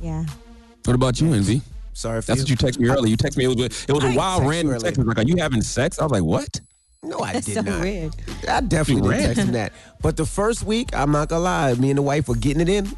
yeah. 0.00 0.24
What 0.86 0.94
about 0.94 1.20
you, 1.20 1.34
Envy? 1.34 1.60
Sorry 1.92 2.22
for 2.22 2.28
That's 2.28 2.48
you. 2.48 2.54
what 2.54 2.62
you 2.62 2.68
texted 2.68 2.78
me 2.80 2.88
earlier. 2.88 3.10
You 3.10 3.16
texted 3.18 3.36
me. 3.36 3.44
It 3.44 3.48
was, 3.48 3.58
it 3.60 3.92
was 3.92 4.02
I 4.04 4.06
a 4.06 4.10
didn't 4.10 4.16
wild, 4.16 4.40
text 4.42 4.50
random 4.50 4.80
text. 4.80 4.98
Like, 5.06 5.18
"Are 5.18 5.22
you 5.22 5.36
having 5.36 5.60
sex?" 5.62 5.98
I 5.98 6.04
was 6.04 6.12
like, 6.12 6.22
"What?" 6.22 6.60
No, 7.02 7.20
I 7.20 7.34
That's 7.34 7.46
did 7.46 7.54
so 7.56 7.60
not. 7.60 7.80
weird. 7.80 8.16
I 8.48 8.60
definitely 8.62 9.02
didn't 9.02 9.10
ran. 9.10 9.22
text 9.22 9.40
him 9.42 9.52
that. 9.52 9.72
But 10.00 10.16
the 10.16 10.24
first 10.26 10.64
week, 10.64 10.88
I'm 10.96 11.12
not 11.12 11.28
gonna 11.28 11.44
lie, 11.44 11.74
me 11.74 11.90
and 11.90 11.98
the 11.98 12.02
wife 12.02 12.26
were 12.28 12.34
getting 12.36 12.62
it 12.62 12.68
in. 12.70 12.90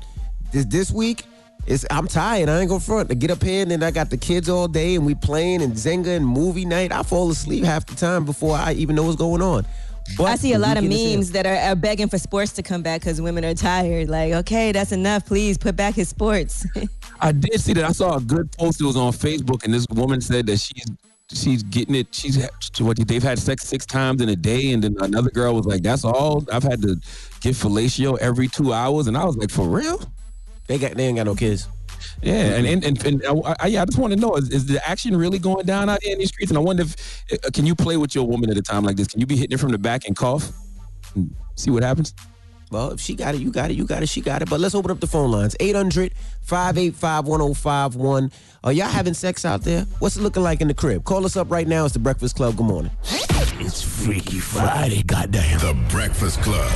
This 0.53 0.65
this 0.67 0.91
week, 0.93 1.25
it's 1.67 1.85
I'm 1.91 2.07
tired. 2.07 2.49
I 2.49 2.61
ain't 2.61 2.69
gonna 2.69 2.81
front. 2.81 3.11
I 3.11 3.15
get 3.15 3.31
up 3.33 3.43
here 3.43 3.63
and 3.63 3.71
then 3.73 3.83
I 3.83 3.91
got 3.91 4.09
the 4.11 4.17
kids 4.17 4.49
all 4.49 4.69
day 4.69 4.95
and 4.95 5.05
we 5.05 5.15
playing 5.17 5.63
and 5.63 5.73
Jenga 5.75 6.17
and 6.17 6.25
movie 6.27 6.65
night. 6.65 6.93
I 6.93 7.03
fall 7.03 7.29
asleep 7.31 7.65
half 7.65 7.87
the 7.87 7.97
time 7.97 8.25
before 8.25 8.55
I 8.57 8.73
even 8.75 8.95
know 8.95 9.03
what's 9.03 9.17
going 9.17 9.43
on. 9.43 9.67
But 10.17 10.25
I 10.25 10.37
see 10.37 10.53
a 10.53 10.59
lot 10.59 10.77
of 10.77 10.85
weekend 10.85 11.01
is 11.01 11.01
here. 11.07 11.17
memes 11.17 11.31
that 11.33 11.47
are, 11.47 11.71
are 11.71 11.77
begging 11.77 12.09
for 12.09 12.19
sports 12.19 12.53
to 12.53 12.63
come 12.63 12.83
back 12.83 13.01
because 13.01 13.21
women 13.21 13.45
are 13.45 13.55
tired. 13.55 14.09
Like, 14.09 14.33
okay, 14.33 14.73
that's 14.73 14.93
enough. 14.93 15.27
Please 15.27 15.57
put 15.59 15.77
back 15.77 15.95
his 15.95 16.09
sports. 16.09 16.67
I 17.21 17.33
did 17.33 17.61
see 17.61 17.73
that. 17.75 17.85
I 17.85 17.93
saw 17.93 18.17
a 18.17 18.21
good 18.21 18.51
post. 18.53 18.81
It 18.81 18.85
was 18.85 18.97
on 18.97 19.13
Facebook, 19.13 19.65
and 19.65 19.73
this 19.73 19.87
woman 19.91 20.21
said 20.21 20.47
that 20.47 20.59
she's 20.59 20.87
she's 21.33 21.63
getting 21.63 21.95
it. 21.95 22.09
She's 22.15 22.39
what 22.81 22.97
they've 22.97 23.23
had 23.23 23.39
sex 23.39 23.65
six 23.65 23.87
times 23.87 24.21
in 24.21 24.29
a 24.29 24.37
day, 24.37 24.73
and 24.73 24.83
then 24.83 24.97
another 25.01 25.31
girl 25.31 25.55
was 25.55 25.67
like, 25.67 25.83
"That's 25.83 26.05
all 26.05 26.45
I've 26.53 26.63
had 26.63 26.83
to 26.83 26.97
get 27.41 27.55
fellatio 27.55 28.19
every 28.19 28.49
two 28.49 28.73
hours," 28.73 29.07
and 29.07 29.17
I 29.17 29.25
was 29.25 29.37
like, 29.37 29.51
"For 29.51 29.69
real?" 29.69 30.01
They 30.67 30.79
got 30.79 30.93
they 30.93 31.07
ain't 31.07 31.17
got 31.17 31.27
no 31.27 31.35
kids. 31.35 31.69
Yeah, 32.23 32.57
and 32.57 32.67
and 32.67 32.85
and, 32.85 33.07
and 33.07 33.23
I, 33.27 33.57
I, 33.61 33.67
yeah, 33.69 33.83
I 33.83 33.85
just 33.85 33.99
want 33.99 34.13
to 34.13 34.19
know 34.19 34.37
is, 34.37 34.51
is 34.51 34.67
the 34.67 34.87
action 34.89 35.17
really 35.17 35.39
going 35.39 35.67
down 35.67 35.89
out 35.89 36.03
here 36.03 36.13
in 36.13 36.19
these 36.19 36.29
streets? 36.29 36.51
And 36.51 36.59
I 36.59 36.61
wonder 36.61 36.83
if 36.83 37.25
uh, 37.33 37.51
can 37.53 37.67
you 37.67 37.75
play 37.75 37.97
with 37.97 38.15
your 38.15 38.27
woman 38.27 38.51
at 38.51 38.57
a 38.57 38.63
time 38.63 38.85
like 38.85 38.97
this? 38.97 39.09
Can 39.09 39.21
you 39.21 39.27
be 39.27 39.37
hitting 39.37 39.53
it 39.53 39.61
from 39.61 39.73
the 39.73 39.79
back 39.79 40.07
and 40.07 40.17
cough? 40.17 40.53
And 41.15 41.35
see 41.57 41.71
what 41.71 41.83
happens. 41.83 42.15
Well, 42.71 42.91
if 42.91 43.01
she 43.01 43.15
got 43.15 43.35
it, 43.35 43.41
you 43.41 43.51
got 43.51 43.71
it, 43.71 43.75
you 43.75 43.85
got 43.85 44.03
it, 44.03 44.09
she 44.09 44.21
got 44.21 44.43
it. 44.43 44.51
But 44.51 44.61
let's 44.61 44.77
open 44.77 44.93
up 44.93 45.01
the 45.01 45.09
phone 45.09 45.33
lines 45.33 45.57
800 45.59 46.15
585 46.43 47.27
1051. 47.27 48.33
Are 48.63 48.73
y'all 48.73 48.89
having 48.89 49.15
sex 49.15 49.45
out 49.45 49.63
there? 49.63 49.87
What's 49.99 50.17
it 50.17 50.23
looking 50.23 50.43
like 50.43 50.61
in 50.61 50.69
the 50.69 50.75
crib? 50.75 51.05
Call 51.05 51.25
us 51.25 51.37
up 51.37 51.51
right 51.51 51.67
now. 51.67 51.85
It's 51.85 51.95
the 51.95 51.99
Breakfast 51.99 52.37
Club. 52.37 52.57
Good 52.57 52.67
morning. 52.67 52.93
It's 53.03 53.83
Freaky 53.83 54.39
Friday, 54.39 55.03
goddamn. 55.03 55.59
The 55.59 55.75
Breakfast 55.91 56.41
Club. 56.43 56.71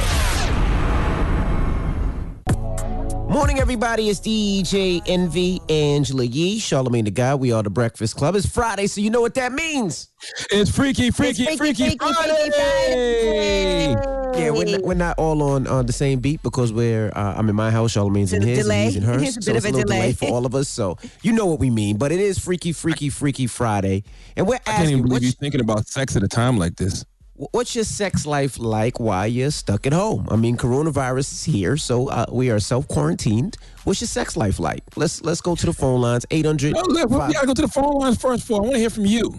Morning, 3.29 3.59
everybody. 3.59 4.09
It's 4.11 4.21
DJ 4.21 5.03
Envy, 5.07 5.61
Angela 5.69 6.25
Yee, 6.25 6.59
Charlamagne 6.61 7.05
the 7.07 7.11
God. 7.11 7.41
We 7.41 7.53
are 7.53 7.63
the 7.63 7.71
Breakfast 7.71 8.17
Club. 8.17 8.37
It's 8.37 8.47
Friday, 8.47 8.87
so 8.87 9.01
you 9.01 9.11
know 9.11 9.21
what 9.21 9.35
that 9.35 9.53
means. 9.53 10.09
It's 10.51 10.71
freaky, 10.71 11.11
freaky, 11.11 11.45
freaky, 11.45 11.57
freaky, 11.57 11.85
freaky, 11.91 11.99
Friday. 11.99 12.51
Friday. 12.51 14.41
Yeah, 14.41 14.51
we're 14.51 14.65
not, 14.65 14.83
we're 14.83 14.95
not 14.95 15.19
all 15.19 15.43
on 15.43 15.67
on 15.67 15.87
the 15.87 15.93
same 15.93 16.21
beat 16.21 16.43
because 16.43 16.73
we're 16.73 17.09
uh, 17.17 17.35
I'm 17.37 17.49
in 17.49 17.57
my 17.57 17.71
house, 17.71 17.95
Charlamagne's 17.95 18.33
in 18.33 18.43
his, 18.43 18.59
delay. 18.61 18.85
and 18.85 18.93
he's 18.93 18.97
in 18.97 19.03
hers. 19.03 19.23
It's 19.29 19.37
a 19.39 19.43
so 19.43 19.53
bit 19.53 19.57
it's 19.57 19.67
of 19.67 19.71
a 19.73 19.75
a 19.75 19.79
little 19.79 19.89
delay. 19.89 19.99
delay. 20.01 20.13
for 20.13 20.27
all 20.29 20.47
of 20.47 20.55
us. 20.55 20.69
So 20.69 20.97
you 21.23 21.33
know 21.33 21.47
what 21.47 21.59
we 21.61 21.71
mean. 21.71 21.97
But 21.97 22.13
it 22.13 22.21
is 22.21 22.39
Freaky, 22.39 22.73
Freaky, 22.73 23.11
Freaky 23.11 23.47
Friday, 23.47 24.05
and 24.37 24.47
we're 24.47 24.57
I 24.67 24.73
can't 24.77 24.91
even 24.91 25.03
believe 25.03 25.23
you're 25.23 25.33
thinking 25.33 25.61
about 25.61 25.87
sex 25.89 26.15
at 26.17 26.23
a 26.23 26.29
time 26.29 26.57
like 26.59 26.77
this. 26.77 27.05
What's 27.37 27.75
your 27.75 27.85
sex 27.85 28.27
life 28.27 28.59
like 28.59 29.01
while 29.01 29.27
you're 29.27 29.51
stuck 29.51 29.87
at 29.87 29.93
home? 29.93 30.27
I 30.31 30.37
mean, 30.37 30.57
coronavirus 30.57 31.33
is 31.33 31.45
here, 31.45 31.77
so 31.77 32.09
uh, 32.09 32.27
we 32.31 32.51
are 32.51 32.61
self 32.61 32.87
quarantined. 32.89 33.57
What's 33.85 34.01
your 34.01 34.09
sex 34.09 34.37
life 34.37 34.59
like? 34.59 34.83
Let's 34.97 35.23
let's 35.23 35.41
go 35.41 35.55
to 35.55 35.67
the 35.67 35.73
phone 35.73 36.01
lines. 36.01 36.27
800 36.31 36.75
No, 36.75 36.81
look, 36.83 37.11
we 37.11 37.17
gotta 37.33 37.47
go 37.47 37.55
to 37.55 37.63
the 37.63 37.69
phone 37.69 37.95
lines 37.95 38.21
first. 38.21 38.47
For 38.47 38.57
I 38.57 38.61
want 38.61 38.73
to 38.75 38.79
hear 38.79 38.91
from 38.91 39.07
you. 39.07 39.35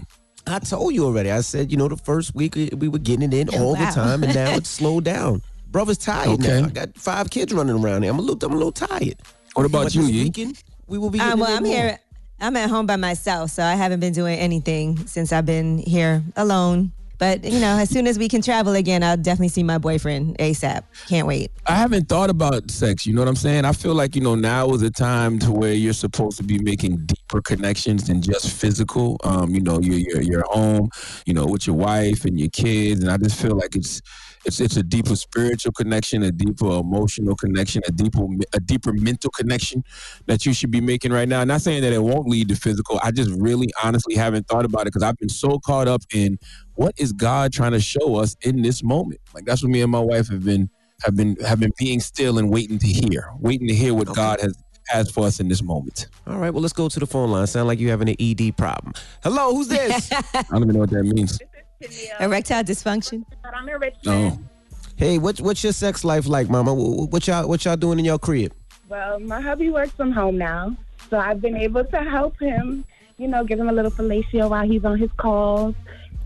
I 0.48 0.60
told 0.60 0.94
you 0.94 1.06
already. 1.06 1.32
I 1.32 1.42
said, 1.42 1.72
you 1.72 1.78
know, 1.78 1.88
the 1.88 1.98
first 1.98 2.36
week 2.36 2.56
we 2.56 2.70
we 2.76 2.88
were 2.88 3.00
getting 3.00 3.32
it 3.32 3.34
in 3.34 3.50
all 3.60 3.74
wow. 3.74 3.86
the 3.86 3.92
time, 3.92 4.24
and 4.24 4.36
now 4.36 4.56
it's 4.56 4.70
slowed 4.70 5.04
down. 5.06 5.42
Brother's 5.72 5.98
tired 5.98 6.40
Okay. 6.40 6.62
now. 6.62 6.68
I 6.68 6.70
got 6.70 6.98
five 6.98 7.30
kids 7.30 7.52
running 7.54 7.76
around 7.84 8.04
here. 8.04 8.12
I'm 8.12 8.20
a 8.20 8.22
little, 8.22 8.48
I'm 8.48 8.54
a 8.54 8.58
little 8.58 8.72
tired. 8.72 9.16
What 9.56 9.66
about 9.66 9.86
But 9.86 9.96
you, 9.96 10.02
this 10.04 10.12
Yee? 10.12 10.24
weekend, 10.26 10.64
we 10.88 10.98
will 10.98 11.10
be. 11.10 11.20
Uh, 11.20 11.36
well, 11.36 11.46
it 11.46 11.52
in 11.52 11.58
I'm 11.58 11.64
more. 11.64 11.74
here. 11.74 12.00
I'm 12.40 12.56
at 12.58 12.70
home 12.70 12.86
by 12.86 12.98
myself, 12.98 13.50
so 13.52 13.64
I 13.64 13.76
haven't 13.76 14.02
been 14.02 14.14
doing 14.14 14.38
anything 14.38 15.08
since 15.08 15.32
I've 15.32 15.46
been 15.46 15.78
here 15.80 16.22
alone. 16.36 16.92
But 17.18 17.44
you 17.44 17.60
know, 17.60 17.78
as 17.78 17.90
soon 17.90 18.08
as 18.08 18.18
we 18.20 18.28
can 18.28 18.42
travel 18.42 18.74
again, 18.74 19.04
I'll 19.04 19.18
definitely 19.18 19.50
see 19.50 19.64
my 19.64 19.78
boyfriend 19.78 20.38
ASAP. 20.38 20.84
Can't 21.08 21.28
wait. 21.28 21.52
I 21.68 21.76
haven't 21.76 22.10
thought 22.10 22.30
about 22.30 22.70
sex. 22.70 23.06
You 23.06 23.14
know 23.14 23.22
what 23.22 23.28
I'm 23.28 23.36
saying? 23.36 23.66
I 23.66 23.72
feel 23.72 23.94
like 23.94 24.16
you 24.16 24.22
know 24.22 24.36
now 24.36 24.70
is 24.72 24.82
a 24.82 24.92
time 24.92 25.40
to 25.40 25.52
where 25.52 25.74
you're 25.74 25.94
supposed 25.94 26.38
to 26.38 26.44
be 26.44 26.60
making 26.60 27.06
deeper 27.06 27.42
connections 27.42 28.08
than 28.08 28.22
just 28.22 28.50
physical. 28.52 29.18
Um, 29.24 29.54
you 29.54 29.62
know, 29.62 29.80
you're 29.80 30.00
you're, 30.00 30.22
you're 30.22 30.46
home, 30.50 30.90
you 31.26 31.34
know, 31.34 31.46
with 31.46 31.68
your 31.68 31.76
wife 31.76 32.26
and 32.26 32.40
your 32.40 32.50
kids, 32.50 33.02
and 33.02 33.12
I 33.12 33.18
just 33.18 33.42
feel 33.42 33.56
like 33.56 33.76
it's 33.76 34.02
it's 34.46 34.60
it's 34.60 34.78
a 34.78 34.84
deeper 34.84 35.16
spiritual 35.16 35.72
connection, 35.74 36.24
a 36.24 36.32
deeper 36.32 36.68
emotional 36.68 37.36
connection, 37.36 37.82
a 37.88 37.92
deeper 37.92 38.26
a 38.54 38.60
deeper 38.60 38.94
mental 38.94 39.30
connection 39.32 39.84
that 40.28 40.46
you 40.46 40.54
should 40.54 40.72
be 40.72 40.82
making 40.82 41.12
right 41.12 41.28
now. 41.28 41.44
Not 41.44 41.62
saying 41.62 41.82
that 41.82 41.94
it 41.94 42.02
won't 42.02 42.28
lead 42.28 42.50
to 42.50 42.56
physical. 42.56 43.00
I 43.04 43.12
just 43.12 43.32
really 43.32 43.72
honestly 43.84 44.16
haven't 44.16 44.48
thought 44.48 44.66
about 44.66 44.82
it 44.82 44.86
because 44.86 45.04
I've 45.04 45.18
been 45.18 45.30
so 45.30 45.60
caught 45.60 45.88
up 45.88 46.02
in 46.14 46.38
what 46.76 46.94
is 46.98 47.12
God 47.12 47.52
trying 47.54 47.72
to 47.72 47.80
show 47.80 48.16
us 48.16 48.36
in 48.42 48.62
this 48.62 48.84
moment. 48.84 49.22
Like 49.34 49.46
that's 49.46 49.64
what 49.64 49.72
me 49.72 49.82
and 49.82 49.92
my 49.92 50.00
wife 50.00 50.30
have 50.30 50.44
been 50.46 50.70
have 51.04 51.16
been 51.16 51.36
have 51.38 51.60
been 51.60 51.74
being 51.78 52.00
still 52.00 52.38
and 52.38 52.50
waiting 52.52 52.80
to 52.80 52.88
hear, 52.88 53.30
waiting 53.40 53.68
to 53.68 53.74
hear 53.74 53.94
what 53.94 54.14
God 54.14 54.40
has 54.42 54.56
has 54.90 55.10
for 55.10 55.26
us 55.26 55.40
in 55.40 55.48
this 55.48 55.64
moment. 55.64 56.08
All 56.28 56.38
right, 56.38 56.52
well, 56.52 56.62
let's 56.62 56.74
go 56.74 56.90
to 56.90 57.00
the 57.00 57.08
phone 57.08 57.32
line. 57.32 57.48
Sound 57.48 57.68
like 57.68 57.80
you 57.80 57.90
having 57.90 58.10
an 58.10 58.16
ED 58.20 58.56
problem. 58.56 58.94
Hello, 59.24 59.56
who's 59.56 59.68
this? 59.68 60.12
I 60.14 60.44
don't 60.52 60.64
even 60.64 60.74
know 60.74 60.80
what 60.82 60.92
that 60.92 61.04
means. 61.04 61.40
Uh, 61.84 62.24
erectile 62.24 62.64
dysfunction. 62.64 63.26
I'm 63.44 63.68
in 63.68 63.92
Oh, 64.08 64.40
hey, 64.96 65.18
what's 65.18 65.42
what's 65.42 65.64
your 65.64 65.74
sex 65.74 66.04
life 66.04 66.28
like, 66.28 66.50
Mama? 66.50 66.74
What, 66.74 67.12
what 67.12 67.28
y'all 67.28 67.48
what 67.48 67.66
y'all 67.66 67.76
doing 67.76 68.00
in 68.00 68.06
your 68.06 68.20
crib? 68.20 68.54
Well, 68.88 69.20
my 69.20 69.42
hubby 69.42 69.70
works 69.70 69.92
from 69.92 70.12
home 70.12 70.38
now, 70.38 70.76
so 71.10 71.18
I've 71.18 71.42
been 71.42 71.58
able 71.58 71.84
to 71.86 71.98
help 72.04 72.40
him. 72.40 72.86
You 73.18 73.28
know, 73.28 73.44
give 73.44 73.60
him 73.60 73.70
a 73.70 73.74
little 73.74 73.92
fellatio 73.92 74.50
while 74.50 74.68
he's 74.68 74.84
on 74.84 75.00
his 75.00 75.12
calls, 75.18 75.74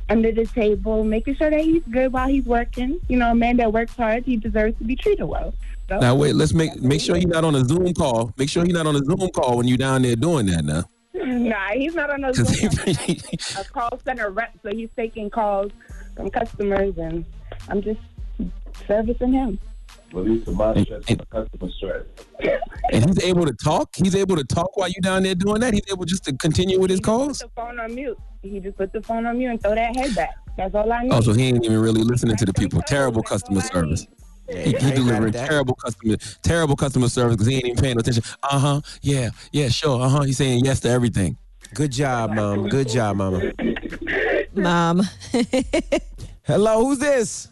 under 0.10 0.32
the 0.32 0.45
table, 0.45 1.04
making 1.04 1.36
sure 1.36 1.50
that 1.50 1.62
he's 1.62 1.84
good 1.91 2.12
while 2.12 2.28
he's 2.28 2.45
working. 2.45 3.00
You 3.08 3.18
know, 3.18 3.32
a 3.32 3.36
man 3.36 3.58
that 3.58 3.72
works 3.72 3.95
hard, 3.95 4.26
he 4.26 4.38
deserves 4.38 4.78
to 4.80 4.84
be 4.84 4.95
treated 4.95 5.26
well. 5.26 5.54
So, 5.88 6.00
Now 6.00 6.16
wait, 6.16 6.36
let's 6.36 6.54
make 6.54 6.80
make 6.82 7.02
sure 7.02 7.16
he's 7.16 7.28
not 7.28 7.43
on 7.43 7.56
a 7.56 7.64
Zoom 7.66 7.93
call. 7.93 8.34
Make 8.38 8.50
sure 8.50 8.64
he's 8.64 8.74
not 8.74 8.86
on 8.86 8.95
a 8.95 9.00
Zoom 9.00 9.30
call 9.30 9.58
when 9.58 9.68
you're 9.68 9.78
down 9.78 10.02
there 10.04 10.16
doing 10.16 10.45
that 10.47 10.64
now. 10.64 10.84
Nah, 11.14 11.70
he's 11.74 11.95
not 11.95 12.10
on 12.10 12.24
a 12.24 12.34
'Cause 12.34 12.47
Zoom, 12.47 12.95
he- 12.95 13.22
a 13.57 13.64
call 13.66 13.99
center 14.03 14.30
rep, 14.30 14.51
so 14.64 14.70
he's 14.70 14.89
taking 14.95 15.30
calls 15.30 15.72
from 16.16 16.30
customers, 16.30 16.97
and 16.97 17.26
I'm 17.68 17.82
just 17.82 17.99
servicing 18.88 19.34
him. 19.34 19.60
Release 20.14 20.43
the 20.45 20.51
my 20.51 20.84
stress 20.84 21.03
and 21.07 21.20
the 21.20 21.26
customer 21.28 21.72
stress. 21.72 22.03
And 22.91 23.05
he's 23.05 23.24
able 23.24 23.45
to 23.45 23.53
talk. 23.53 23.95
He's 23.95 24.16
able 24.16 24.36
to 24.38 24.43
talk 24.43 24.76
while 24.76 24.89
you 24.89 25.01
down 25.01 25.22
there 25.24 25.36
doing 25.36 25.62
that. 25.62 25.74
He's 25.74 25.84
able 25.91 26.05
just 26.05 26.24
to 26.26 26.34
continue 26.34 26.80
with 26.80 26.89
his 26.89 26.97
he 26.99 27.03
calls. 27.03 27.41
Put 27.43 27.55
the 27.55 27.62
phone 27.62 27.80
on 27.80 27.93
mute. 27.93 28.18
He 28.41 28.60
just 28.60 28.78
put 28.78 28.91
the 28.91 29.01
phone 29.03 29.28
on 29.28 29.38
mute 29.38 29.51
and 29.51 29.62
throw 29.62 29.76
that 29.76 29.95
head 29.95 30.16
back. 30.16 30.36
That's 30.57 30.74
all 30.74 30.91
I 30.91 30.97
oh, 30.97 31.01
need. 31.03 31.14
Oh, 31.14 31.22
so 31.22 31.34
he 31.34 31.47
ain't 31.49 31.64
even 31.64 31.80
really 31.80 32.03
listening 32.03 32.38
to 32.38 32.45
the 32.45 32.53
people. 32.53 32.82
Terrible 32.82 33.22
customer 33.22 33.62
service. 33.62 34.07
He, 34.50 34.58
he 34.58 34.64
ain't 34.76 34.82
mad 34.84 34.95
delivering 34.95 35.34
terrible 35.34 35.76
customer, 35.76 36.16
terrible 36.41 36.76
customer 36.76 37.08
service 37.10 37.36
because 37.36 37.47
he 37.47 37.56
ain't 37.56 37.66
even 37.66 37.84
paying 37.84 37.95
no 37.95 38.00
attention. 38.00 38.24
Uh 38.43 38.60
huh. 38.60 38.82
Yeah. 39.02 39.30
Yeah. 39.52 39.70
Sure. 39.70 40.02
Uh 40.02 40.10
huh. 40.10 40.22
He's 40.22 40.38
saying 40.38 40.66
yes 40.66 40.80
to 40.82 40.89
everything. 40.89 41.38
Good 41.74 41.91
job, 41.91 42.32
mom. 42.32 42.68
Good 42.68 42.89
job, 42.89 43.18
mama. 43.18 43.52
Mom. 44.56 45.04
Hello, 46.43 46.84
who's 46.84 46.97
this? 46.97 47.50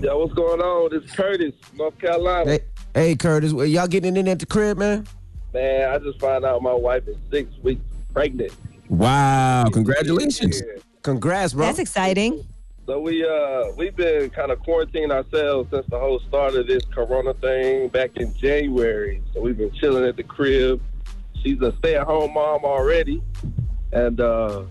Yo, 0.00 0.18
what's 0.18 0.34
going 0.34 0.60
on? 0.60 0.90
This 0.90 1.04
is 1.08 1.16
Curtis, 1.16 1.54
North 1.74 1.96
Carolina. 1.98 2.50
Hey, 2.50 2.60
hey, 2.94 3.16
Curtis. 3.16 3.52
well, 3.52 3.66
Y'all 3.66 3.86
getting 3.86 4.16
in 4.16 4.26
at 4.28 4.40
the 4.40 4.46
crib, 4.46 4.78
man? 4.78 5.06
Man, 5.54 5.88
I 5.88 5.98
just 5.98 6.20
found 6.20 6.44
out 6.44 6.62
my 6.62 6.74
wife 6.74 7.06
is 7.06 7.16
six 7.30 7.48
weeks 7.62 7.82
pregnant. 8.12 8.52
Wow. 8.88 9.66
Congratulations. 9.72 10.62
Congrats, 11.02 11.52
bro. 11.54 11.66
That's 11.66 11.78
exciting. 11.78 12.44
So 12.90 12.98
we 12.98 13.24
uh 13.24 13.70
we've 13.76 13.94
been 13.94 14.30
kind 14.30 14.50
of 14.50 14.58
quarantining 14.64 15.12
ourselves 15.12 15.70
since 15.70 15.86
the 15.90 15.96
whole 16.00 16.18
start 16.26 16.56
of 16.56 16.66
this 16.66 16.84
corona 16.86 17.34
thing 17.34 17.86
back 17.86 18.16
in 18.16 18.34
January. 18.34 19.22
So 19.32 19.40
we've 19.40 19.56
been 19.56 19.70
chilling 19.74 20.04
at 20.04 20.16
the 20.16 20.24
crib. 20.24 20.82
She's 21.40 21.60
a 21.60 21.72
stay 21.78 21.94
at 21.94 22.02
home 22.04 22.34
mom 22.34 22.64
already. 22.64 23.22
And 23.92 24.20
uh 24.20 24.64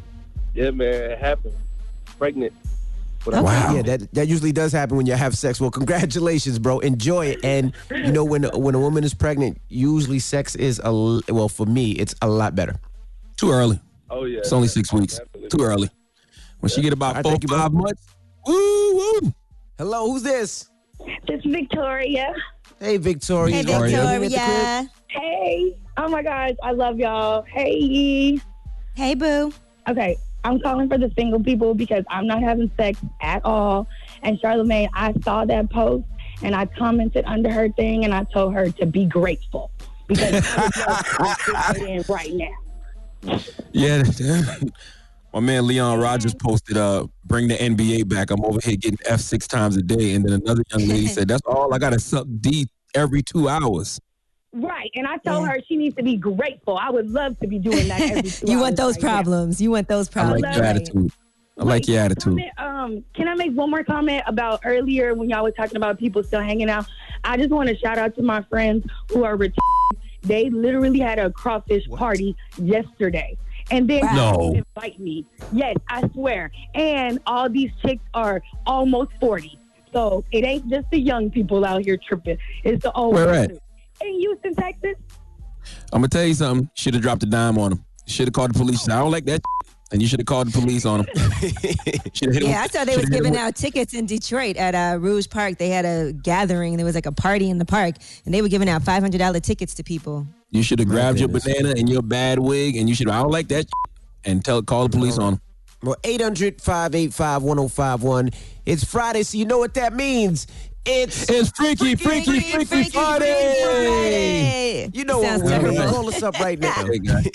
yeah 0.53 0.71
man, 0.71 1.11
it 1.11 1.17
happened. 1.17 1.53
Pregnant. 2.17 2.51
But 3.23 3.35
I'm- 3.35 3.43
Wow. 3.45 3.75
Yeah, 3.75 3.83
that 3.83 4.13
that 4.13 4.27
usually 4.27 4.51
does 4.51 4.73
happen 4.73 4.97
when 4.97 5.05
you 5.05 5.13
have 5.13 5.37
sex. 5.37 5.61
Well, 5.61 5.71
congratulations, 5.71 6.59
bro. 6.59 6.79
Enjoy 6.79 7.27
it. 7.27 7.39
And 7.45 7.71
you 7.89 8.11
know 8.11 8.25
when 8.25 8.43
when 8.43 8.75
a 8.75 8.79
woman 8.81 9.05
is 9.05 9.13
pregnant, 9.13 9.61
usually 9.69 10.19
sex 10.19 10.55
is 10.57 10.81
a 10.83 10.91
well 11.29 11.47
for 11.47 11.65
me, 11.65 11.91
it's 11.91 12.15
a 12.21 12.27
lot 12.27 12.53
better. 12.53 12.75
Too 13.37 13.51
early. 13.51 13.79
Oh 14.09 14.25
yeah. 14.25 14.39
It's 14.39 14.51
only 14.51 14.67
six 14.67 14.91
weeks. 14.91 15.21
Too 15.49 15.63
early. 15.63 15.89
When 16.59 16.69
she 16.69 16.81
get 16.81 16.93
about 16.93 17.07
All 17.07 17.13
right, 17.15 17.23
four, 17.23 17.31
thank 17.31 17.43
you, 17.43 17.49
five 17.49 17.73
months. 17.73 18.07
Woo 18.45 18.95
woo. 18.95 19.33
Hello, 19.77 20.11
who's 20.11 20.23
this? 20.23 20.69
This 21.27 21.39
is 21.43 21.51
Victoria. 21.51 22.33
Hey, 22.79 22.97
Victoria. 22.97 23.55
Hey, 23.55 23.61
Y'all 23.63 23.87
getting 23.87 23.95
in 23.95 24.05
at 24.05 24.21
the 24.21 24.29
Victoria. 24.29 24.89
Hey. 25.07 25.77
Oh 25.97 26.09
my 26.09 26.21
gosh, 26.21 26.51
I 26.63 26.71
love 26.71 26.97
y'all. 26.97 27.43
Hey. 27.43 28.39
Hey, 28.95 29.15
boo. 29.15 29.53
Okay, 29.87 30.17
I'm 30.43 30.59
calling 30.59 30.89
for 30.89 30.97
the 30.97 31.11
single 31.17 31.41
people 31.41 31.73
because 31.73 32.03
I'm 32.09 32.27
not 32.27 32.41
having 32.41 32.71
sex 32.77 32.99
at 33.21 33.43
all. 33.45 33.87
And 34.23 34.39
Charlamagne, 34.39 34.89
I 34.93 35.13
saw 35.23 35.45
that 35.45 35.69
post 35.69 36.05
and 36.41 36.55
I 36.55 36.65
commented 36.65 37.25
under 37.25 37.51
her 37.51 37.69
thing 37.69 38.05
and 38.05 38.13
I 38.13 38.25
told 38.25 38.53
her 38.53 38.69
to 38.71 38.85
be 38.85 39.05
grateful 39.05 39.71
because 40.07 40.45
I 40.57 40.63
would 41.19 41.25
love 41.25 41.37
to 41.37 41.73
fit 41.73 41.89
in 41.89 42.03
right 42.07 42.33
now. 42.33 43.39
Yeah. 43.71 44.03
My 45.33 45.39
man 45.39 45.67
Leon 45.67 45.99
Rogers 45.99 46.33
posted, 46.33 46.75
uh, 46.77 47.05
bring 47.25 47.47
the 47.47 47.55
NBA 47.55 48.07
back. 48.09 48.31
I'm 48.31 48.43
over 48.43 48.59
here 48.63 48.75
getting 48.75 48.97
F 49.05 49.19
six 49.19 49.47
times 49.47 49.77
a 49.77 49.81
day. 49.83 50.15
And 50.15 50.25
then 50.25 50.33
another 50.41 50.63
young 50.71 50.87
lady 50.89 51.07
said, 51.07 51.27
That's 51.27 51.43
all 51.45 51.73
I 51.73 51.77
gotta 51.77 51.99
suck 51.99 52.25
D 52.39 52.67
every 52.95 53.21
two 53.21 53.47
hours. 53.47 53.99
Right, 54.51 54.89
and 54.95 55.05
I 55.05 55.17
told 55.17 55.47
her 55.47 55.59
she 55.67 55.77
needs 55.77 55.95
to 55.97 56.03
be 56.03 56.17
grateful. 56.17 56.75
I 56.77 56.89
would 56.89 57.11
love 57.11 57.39
to 57.41 57.47
be 57.47 57.59
doing 57.59 57.87
that 57.87 58.01
every 58.01 58.21
two 58.31 58.47
You 58.47 58.53
hours 58.57 58.61
want 58.63 58.77
those 58.77 58.95
right 58.95 59.03
now. 59.03 59.09
problems. 59.09 59.61
You 59.61 59.69
want 59.71 59.87
those 59.87 60.09
problems. 60.09 60.43
I 60.43 60.47
like 60.47 60.55
your 60.57 60.65
attitude. 60.65 61.11
I 61.59 61.63
like 61.63 61.87
your 61.87 61.99
attitude. 61.99 62.23
Comment, 62.23 62.51
um, 62.57 63.03
can 63.13 63.27
I 63.27 63.35
make 63.35 63.51
one 63.53 63.69
more 63.69 63.83
comment 63.83 64.23
about 64.25 64.61
earlier 64.65 65.13
when 65.13 65.29
y'all 65.29 65.43
was 65.43 65.53
talking 65.55 65.75
about 65.77 65.99
people 65.99 66.23
still 66.23 66.41
hanging 66.41 66.69
out? 66.69 66.87
I 67.23 67.37
just 67.37 67.51
want 67.51 67.69
to 67.69 67.77
shout 67.77 67.99
out 67.99 68.15
to 68.15 68.23
my 68.23 68.41
friends 68.43 68.87
who 69.11 69.23
are 69.23 69.35
retired. 69.35 69.59
They 70.23 70.49
literally 70.49 70.99
had 70.99 71.19
a 71.19 71.29
crawfish 71.29 71.87
party 71.89 72.35
yesterday. 72.57 73.37
And 73.71 73.89
then 73.89 74.01
No. 74.15 74.53
invite 74.55 74.99
me. 74.99 75.25
Yes, 75.51 75.75
I 75.89 76.07
swear. 76.09 76.51
And 76.73 77.19
all 77.25 77.49
these 77.49 77.71
chicks 77.85 78.03
are 78.13 78.41
almost 78.65 79.11
40. 79.19 79.59
So 79.93 80.23
it 80.31 80.45
ain't 80.45 80.69
just 80.69 80.89
the 80.91 80.99
young 80.99 81.29
people 81.29 81.65
out 81.65 81.83
here 81.83 81.97
tripping. 81.97 82.37
It's 82.63 82.83
the 82.83 82.91
old 82.93 83.13
Where 83.13 83.29
at? 83.29 83.51
In 83.51 84.19
Houston, 84.19 84.55
Texas. 84.55 84.95
I'm 85.91 86.01
gonna 86.01 86.07
tell 86.07 86.25
you 86.25 86.33
something. 86.33 86.69
Should 86.75 86.93
have 86.93 87.03
dropped 87.03 87.23
a 87.23 87.25
dime 87.25 87.57
on 87.57 87.73
him. 87.73 87.85
Should 88.05 88.27
have 88.27 88.33
called 88.33 88.53
the 88.53 88.59
police. 88.59 88.87
I 88.89 88.99
don't 88.99 89.11
like 89.11 89.25
that. 89.25 89.41
And 89.91 90.01
you 90.01 90.07
should 90.07 90.19
have 90.19 90.27
called 90.27 90.47
the 90.49 90.59
police 90.59 90.85
on 90.85 90.99
him. 90.99 91.07
Shoulda 92.13 92.37
him- 92.39 92.43
Yeah, 92.43 92.61
I 92.61 92.67
saw 92.67 92.83
they 92.85 92.95
was 92.95 93.01
shoulda 93.01 93.01
hit 93.01 93.03
him 93.05 93.11
giving 93.23 93.37
out 93.37 93.55
tickets 93.55 93.93
in 93.93 94.05
Detroit 94.05 94.55
at 94.57 94.75
uh, 94.75 94.99
Rouge 94.99 95.27
Park. 95.29 95.57
They 95.57 95.69
had 95.69 95.85
a 95.85 96.13
gathering. 96.13 96.77
There 96.77 96.85
was 96.85 96.93
like 96.95 97.07
a 97.07 97.11
party 97.11 97.49
in 97.49 97.57
the 97.57 97.65
park, 97.65 97.95
and 98.25 98.33
they 98.33 98.41
were 98.43 98.49
giving 98.49 98.69
out 98.69 98.83
five 98.83 99.01
hundred 99.01 99.17
dollar 99.17 99.39
tickets 99.39 99.73
to 99.75 99.83
people. 99.83 100.27
You 100.51 100.61
should 100.63 100.79
have 100.79 100.87
grabbed 100.87 101.19
your 101.19 101.27
banana 101.29 101.69
and 101.77 101.89
your 101.89 102.01
bad 102.03 102.37
wig, 102.39 102.75
and 102.75 102.87
you 102.87 102.93
should. 102.95 103.09
I 103.09 103.21
don't 103.21 103.31
like 103.31 103.47
that. 103.49 103.65
And 104.25 104.43
tell 104.45 104.61
call 104.61 104.87
the 104.87 104.95
police 104.95 105.17
on 105.17 105.33
him. 105.33 105.41
Well, 105.81 105.95
800 106.03 106.61
585 106.61 107.41
1051. 107.41 108.31
It's 108.65 108.83
Friday, 108.83 109.23
so 109.23 109.37
you 109.37 109.45
know 109.45 109.57
what 109.59 109.75
that 109.75 109.93
means. 109.93 110.45
It's 110.85 111.29
It's 111.29 111.49
freaky, 111.51 111.95
freaky, 111.95 112.39
freaky, 112.39 112.89
Friday. 112.89 113.55
Friday. 113.63 114.89
You 114.93 115.03
know 115.03 115.21
Sounds 115.21 115.43
what 115.43 115.61
we're 115.61 115.71
doing. 115.71 115.89
Call 115.89 116.07
us 116.07 116.23
up 116.23 116.39
right 116.39 116.57
now. 116.59 116.73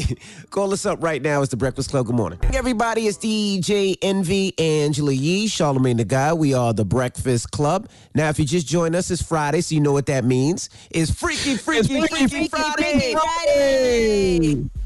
Call 0.51 0.73
us 0.73 0.87
up 0.87 1.03
right 1.03 1.21
now. 1.23 1.43
It's 1.43 1.51
the 1.51 1.57
Breakfast 1.57 1.91
Club. 1.91 2.07
Good 2.07 2.17
morning. 2.17 2.39
Everybody, 2.55 3.07
it's 3.07 3.19
DJ 3.19 3.97
Envy, 4.03 4.59
Angela 4.59 5.13
Yee, 5.13 5.47
Charlamagne 5.47 5.99
the 5.99 6.05
God. 6.05 6.39
We 6.39 6.55
are 6.55 6.73
the 6.73 6.85
Breakfast 6.85 7.51
Club. 7.51 7.89
Now, 8.15 8.29
if 8.31 8.39
you 8.39 8.45
just 8.45 8.67
joined 8.67 8.97
us, 8.97 9.11
it's 9.11 9.23
Friday, 9.23 9.61
so 9.61 9.75
you 9.75 9.81
know 9.81 9.93
what 9.93 10.07
that 10.07 10.25
means. 10.25 10.71
It's 10.91 11.11
Freaky, 11.11 11.57
Freaky, 11.57 12.01
Freaky, 12.01 12.09
Freaky, 12.09 12.29
Freaky, 12.29 12.49
Friday. 12.49 13.15
Friday. 13.15 14.71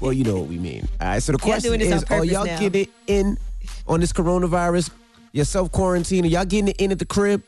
Well, 0.00 0.12
you 0.12 0.22
know 0.22 0.36
what 0.40 0.48
we 0.48 0.58
mean. 0.58 0.86
All 1.00 1.08
right, 1.08 1.22
so 1.22 1.32
the 1.32 1.38
question 1.38 1.70
doing 1.70 1.80
this 1.80 1.90
on 1.90 1.96
is, 1.96 2.04
are 2.10 2.22
y'all 2.22 2.44
now. 2.44 2.58
getting 2.60 2.88
in 3.06 3.38
on 3.86 4.00
this 4.00 4.12
coronavirus? 4.12 4.90
Your 5.32 5.46
self 5.46 5.72
quarantine? 5.72 6.26
Are 6.26 6.28
y'all 6.28 6.44
getting 6.44 6.68
it 6.68 6.76
in 6.76 6.92
at 6.92 6.98
the 6.98 7.06
crib? 7.06 7.42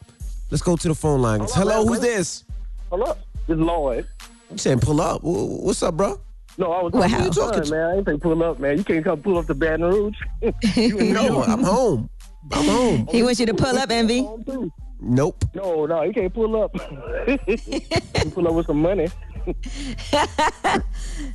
Let's 0.51 0.63
go 0.63 0.77
to 0.77 0.89
the 0.89 0.95
phone 0.95 1.23
lines. 1.23 1.53
Hold 1.53 1.69
on, 1.69 1.73
Hello, 1.73 1.85
man. 1.85 1.93
who's 1.93 2.01
this? 2.01 2.45
Hello, 2.91 3.17
this 3.47 3.55
is 3.57 3.61
Lloyd. 3.61 4.07
You 4.51 4.59
saying 4.59 4.81
pull 4.81 5.01
up? 5.01 5.23
What's 5.23 5.83
up, 5.83 5.97
bro? 5.97 6.21
No, 6.59 6.73
I 6.73 6.83
was 6.83 6.93
Wow. 6.93 7.01
talking 7.03 7.11
to 7.11 7.17
Who 7.17 7.19
you 7.19 7.25
your 7.25 7.33
talking 7.35 7.65
son, 7.65 7.71
man. 7.71 7.87
I 7.87 7.97
ain't 7.97 8.07
think 8.07 8.23
pull 8.23 8.43
up, 8.43 8.59
man. 8.59 8.77
You 8.79 8.85
can't 8.85 9.05
come 9.05 9.23
pull 9.23 9.39
up 9.39 9.47
to 9.47 9.55
Baton 9.55 9.83
Rouge. 9.85 10.17
you 10.43 10.99
in 10.99 11.07
New 11.09 11.13
No, 11.13 11.43
I'm 11.45 11.63
home. 11.63 12.11
I'm 12.53 12.65
home. 12.67 13.07
He 13.13 13.23
wants 13.23 13.39
you 13.39 13.47
to 13.47 13.55
pull 13.55 13.79
up, 13.79 13.91
Envy. 13.91 14.27
Nope. 15.03 15.45
No, 15.55 15.87
no, 15.87 16.03
you 16.03 16.13
can't 16.13 16.35
pull 16.35 16.61
up. 16.63 16.75
you 17.29 18.31
pull 18.35 18.49
up 18.49 18.55
with 18.55 18.67
some 18.67 18.83
money. 18.83 19.09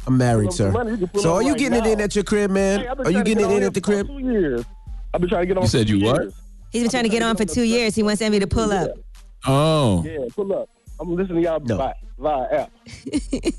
I'm 0.05 0.18
married, 0.18 0.51
sir. 0.53 0.66
some 0.66 0.74
money. 0.74 0.91
You 0.91 0.97
can 0.97 1.07
pull 1.07 1.22
So 1.22 1.34
are 1.36 1.41
you 1.41 1.51
right 1.51 1.57
getting 1.57 1.80
it 1.80 1.88
in 1.88 2.01
at 2.01 2.13
your 2.16 2.24
crib, 2.26 2.51
man? 2.51 2.82
Hey, 2.82 2.88
are 2.88 3.11
you 3.11 3.24
getting 3.24 3.38
get 3.39 3.51
it 3.51 3.57
in 3.57 3.63
at 3.63 3.74
the 3.74 3.82
crib? 3.82 4.07
Two 4.07 4.20
years. 4.20 4.66
I've 5.13 5.22
been 5.22 5.30
trying 5.30 5.43
to 5.43 5.47
get 5.47 5.57
on. 5.57 5.63
You 5.63 5.70
said 5.70 5.88
two 5.88 5.97
you 5.97 6.05
what? 6.05 6.34
He's 6.72 6.82
been 6.84 6.91
trying 6.91 7.03
to 7.03 7.09
get 7.09 7.24
on 7.24 7.38
for 7.38 7.45
two 7.45 7.63
years. 7.63 7.95
He 7.95 8.03
wants 8.03 8.22
Envy 8.22 8.39
to 8.39 8.47
pull 8.47 8.72
up. 8.72 8.91
Oh, 9.48 10.04
Yeah, 10.06 10.20
pull 10.36 10.54
up. 10.54 10.70
I'm 11.00 11.16
listening 11.16 11.43
to 11.43 11.50
y'all 11.50 11.60
No. 11.60 11.78
via, 11.78 11.93
via 12.18 12.62
app. 12.64 12.72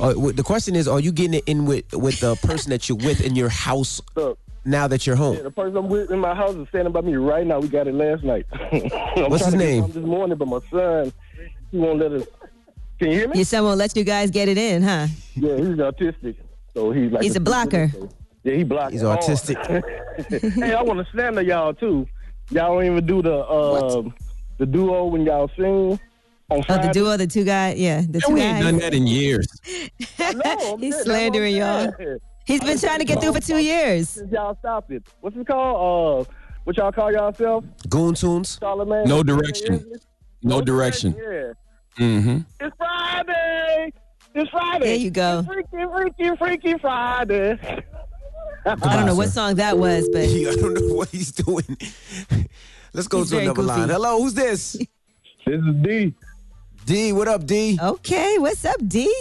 Uh, 0.00 0.12
the 0.32 0.42
question 0.42 0.74
is, 0.74 0.88
are 0.88 0.98
you 0.98 1.12
getting 1.12 1.34
it 1.34 1.44
in 1.46 1.66
with 1.66 1.84
with 1.94 2.18
the 2.18 2.34
person 2.42 2.70
that 2.70 2.88
you're 2.88 2.98
with 2.98 3.20
in 3.20 3.36
your 3.36 3.48
house 3.48 4.00
Look, 4.16 4.40
now 4.64 4.88
that 4.88 5.06
you're 5.06 5.14
home? 5.14 5.34
yeah, 5.34 5.36
home? 5.38 5.44
the 5.44 5.50
person 5.52 5.76
I'm 5.76 5.88
with 5.88 6.10
in 6.10 6.18
my 6.18 6.34
house 6.34 6.56
is 6.56 6.66
standing 6.70 6.92
by 6.92 7.00
me 7.02 7.14
right 7.14 7.46
now. 7.46 7.60
We 7.60 7.68
got 7.68 7.86
it 7.86 7.94
last 7.94 8.24
night. 8.24 8.44
What's 8.50 8.74
his 8.74 8.92
trying 9.14 9.52
to 9.52 9.58
get 9.58 9.58
name? 9.58 9.86
This 9.86 9.96
morning, 10.04 10.36
but 10.36 10.48
my 10.48 10.58
son, 10.68 11.12
he 11.70 11.78
won't 11.78 12.00
let 12.00 12.10
us. 12.10 12.26
Can 12.98 13.12
you 13.12 13.18
hear 13.20 13.28
me? 13.28 13.36
Your 13.36 13.44
son 13.44 13.62
won't 13.62 13.78
let 13.78 13.96
you 13.96 14.02
guys 14.02 14.32
get 14.32 14.48
it 14.48 14.58
in, 14.58 14.82
huh? 14.82 15.06
Yeah, 15.36 15.56
he's 15.58 15.66
autistic, 15.76 16.34
so 16.74 16.90
he's 16.90 17.12
like 17.12 17.22
He's 17.22 17.36
a 17.36 17.40
blocker. 17.40 17.92
Yeah, 18.42 18.54
he 18.54 18.64
blocks. 18.64 18.94
He's 18.94 19.02
autistic. 19.04 19.84
hey, 20.54 20.74
I 20.74 20.82
want 20.82 21.06
to 21.06 21.12
stand 21.14 21.36
to 21.36 21.44
y'all 21.44 21.72
too. 21.72 22.04
Y'all 22.50 22.74
don't 22.74 22.84
even 22.84 23.06
do 23.06 23.22
the 23.22 23.36
uh, 23.36 24.02
the 24.58 24.66
duo 24.66 25.06
when 25.06 25.24
y'all 25.24 25.50
sing 25.56 25.98
on 26.50 26.62
Oh, 26.68 26.78
the 26.78 26.90
duo, 26.92 27.16
the 27.16 27.26
two 27.26 27.44
guys. 27.44 27.78
Yeah, 27.78 28.00
the 28.00 28.04
and 28.14 28.22
two 28.24 28.32
we 28.34 28.40
ain't 28.40 28.62
done 28.62 28.78
that 28.78 28.94
in 28.94 29.06
years. 29.06 29.46
Know, 30.18 30.76
He's 30.78 30.94
saying, 30.94 31.04
slandering 31.04 31.56
y'all. 31.56 31.86
what 31.86 31.94
I'm 32.00 32.06
saying. 32.06 32.18
He's 32.46 32.60
been 32.60 32.78
trying 32.78 32.98
to 32.98 33.04
get 33.04 33.20
through 33.20 33.32
for 33.34 33.40
two 33.40 33.58
years. 33.58 34.10
Since 34.10 34.32
y'all 34.32 34.56
stopped 34.58 34.90
it, 34.90 35.02
what's 35.20 35.36
it 35.36 35.46
called? 35.46 36.26
Uh, 36.26 36.32
what 36.64 36.76
y'all 36.76 36.92
call 36.92 37.10
yourself? 37.12 37.64
Goon 37.88 38.14
tunes. 38.14 38.58
Charlamagne? 38.60 39.06
No 39.06 39.22
direction. 39.22 39.84
No 40.42 40.60
direction. 40.60 41.14
Yeah. 41.16 41.52
Mm-hmm. 41.98 42.38
It's 42.60 42.76
Friday. 42.76 43.92
It's 44.34 44.50
Friday. 44.50 44.84
There 44.86 44.96
you 44.96 45.10
go. 45.10 45.38
It's 45.38 45.46
freaky, 45.48 45.86
freaky, 45.92 46.36
freaky 46.36 46.78
Friday. 46.78 47.58
I 48.66 48.74
don't 48.74 49.06
know 49.06 49.14
what 49.14 49.28
song 49.30 49.56
that 49.56 49.78
was, 49.78 50.08
but 50.12 50.26
Yeah, 50.28 50.50
I 50.52 50.54
don't 50.56 50.74
know 50.74 50.94
what 50.94 51.08
he's 51.10 51.32
doing. 51.32 51.64
Let's 52.94 53.08
go 53.08 53.18
He's 53.18 53.28
to 53.30 53.34
very 53.36 53.44
another 53.46 53.62
goofy. 53.62 53.80
line. 53.80 53.88
Hello, 53.90 54.22
who's 54.22 54.34
this? 54.34 54.72
This 54.72 55.60
is 55.60 55.74
D. 55.82 56.14
D, 56.86 57.12
what 57.12 57.28
up, 57.28 57.44
D? 57.44 57.78
okay, 57.82 58.36
what's 58.38 58.64
up, 58.64 58.76
D? 58.86 59.12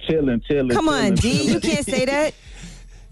Chilling, 0.00 0.40
chilling. 0.48 0.70
Come 0.70 0.88
on, 0.88 1.16
chilling, 1.16 1.46
D. 1.46 1.52
You 1.52 1.60
can't 1.60 1.84
say 1.84 2.04
that. 2.04 2.34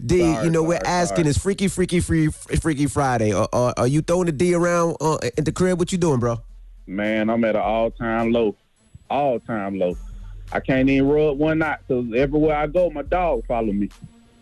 D, 0.04 0.18
Sorry, 0.20 0.44
you 0.44 0.50
know 0.50 0.62
we're 0.62 0.80
asking 0.84 1.16
sorry. 1.24 1.28
is 1.28 1.38
Freaky 1.38 1.68
Freaky 1.68 2.00
Free 2.00 2.26
Freaky 2.28 2.86
Friday. 2.86 3.32
Uh, 3.32 3.46
uh, 3.52 3.72
are 3.76 3.86
you 3.86 4.02
throwing 4.02 4.26
the 4.26 4.32
D 4.32 4.52
around 4.52 4.96
uh, 5.00 5.16
at 5.38 5.44
the 5.44 5.52
crib? 5.52 5.78
What 5.78 5.92
you 5.92 5.98
doing, 5.98 6.18
bro? 6.20 6.40
Man, 6.86 7.30
I'm 7.30 7.42
at 7.44 7.54
an 7.56 7.62
all 7.62 7.90
time 7.92 8.32
low. 8.32 8.54
All 9.08 9.38
time 9.40 9.78
low. 9.78 9.96
I 10.52 10.60
can't 10.60 10.88
even 10.90 11.08
rub 11.08 11.38
one 11.38 11.62
out 11.62 11.78
because 11.86 12.06
everywhere 12.14 12.56
I 12.56 12.66
go, 12.66 12.90
my 12.90 13.02
dog 13.02 13.46
follow 13.46 13.72
me. 13.72 13.88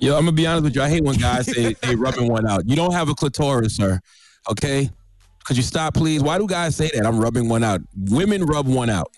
Yo, 0.03 0.17
I'm 0.17 0.25
gonna 0.25 0.33
be 0.33 0.47
honest 0.49 0.65
with 0.65 0.75
you. 0.75 0.83
I 0.83 0.89
hate 0.89 1.05
when 1.05 1.15
guys 1.17 1.47
say 1.47 1.75
they 1.83 1.95
rubbing 1.95 2.27
one 2.29 2.45
out. 2.45 2.69
You 2.69 2.75
don't 2.75 2.93
have 2.93 3.09
a 3.09 3.15
clitoris, 3.15 3.77
sir. 3.77 4.01
Okay? 4.51 4.91
Could 5.45 5.57
you 5.57 5.63
stop, 5.63 5.95
please? 5.95 6.25
Why 6.25 6.39
do 6.39 6.47
guys 6.49 6.75
say 6.75 6.91
that? 6.93 7.07
I'm 7.07 7.21
rubbing 7.21 7.49
one 7.49 7.63
out. 7.63 7.81
Women 8.11 8.45
rub 8.45 8.67
one 8.67 8.91
out. 8.91 9.13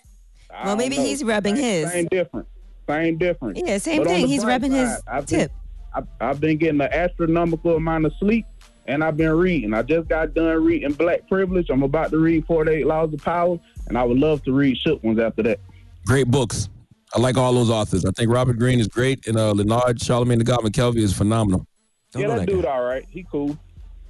I 0.53 0.65
Well, 0.67 0.75
maybe 0.75 0.97
know. 0.97 1.03
he's 1.03 1.23
rubbing 1.23 1.55
same, 1.55 1.63
his. 1.85 1.91
Same 1.91 2.07
difference. 2.11 2.47
Same 2.87 3.17
difference. 3.17 3.59
Yeah, 3.65 3.79
same 3.79 4.03
But 4.03 4.09
thing. 4.09 4.27
He's 4.27 4.43
bright 4.43 4.53
rubbing 4.53 4.73
his 4.73 5.01
I've 5.07 5.25
been- 5.25 5.39
tip. 5.39 5.51
I've, 5.95 6.07
I've 6.21 6.39
been 6.39 6.57
getting 6.57 6.81
an 6.81 6.93
astronomical 6.93 7.77
amount 7.77 8.05
of 8.05 8.13
sleep, 8.19 8.45
and 8.85 9.03
I've 9.03 9.17
been 9.17 9.31
reading. 9.31 9.73
I 9.73 9.81
just 9.81 10.07
got 10.07 10.33
done 10.35 10.63
reading 10.63 10.91
Black 10.91 11.27
Privilege. 11.27 11.69
I'm 11.71 11.81
about 11.83 12.11
to 12.11 12.17
read 12.19 12.45
48 12.45 12.85
Laws 12.85 13.11
of 13.13 13.23
Power, 13.23 13.57
and 13.87 13.97
I 13.97 14.03
would 14.03 14.19
love 14.19 14.43
to 14.43 14.51
read 14.53 14.77
Shook 14.77 15.03
Ones 15.03 15.19
after 15.19 15.41
that. 15.43 15.59
Great 16.05 16.27
books. 16.27 16.69
I 17.15 17.19
like 17.19 17.37
all 17.37 17.53
those 17.53 17.69
authors. 17.69 18.03
I 18.03 18.11
think 18.11 18.29
Robert 18.29 18.59
Greene 18.59 18.79
is 18.79 18.89
great, 18.89 19.25
and 19.27 19.37
uh, 19.37 19.51
Lenard 19.51 19.99
Charlamagne 19.99 20.37
the 20.37 20.43
God 20.43 20.59
McKelvey 20.59 20.97
is 20.97 21.13
phenomenal. 21.13 21.65
Don't 22.11 22.23
yeah, 22.23 22.27
that, 22.29 22.39
that 22.39 22.47
dude, 22.47 22.65
all 22.65 22.83
right. 22.83 23.05
He 23.09 23.25
cool. 23.31 23.57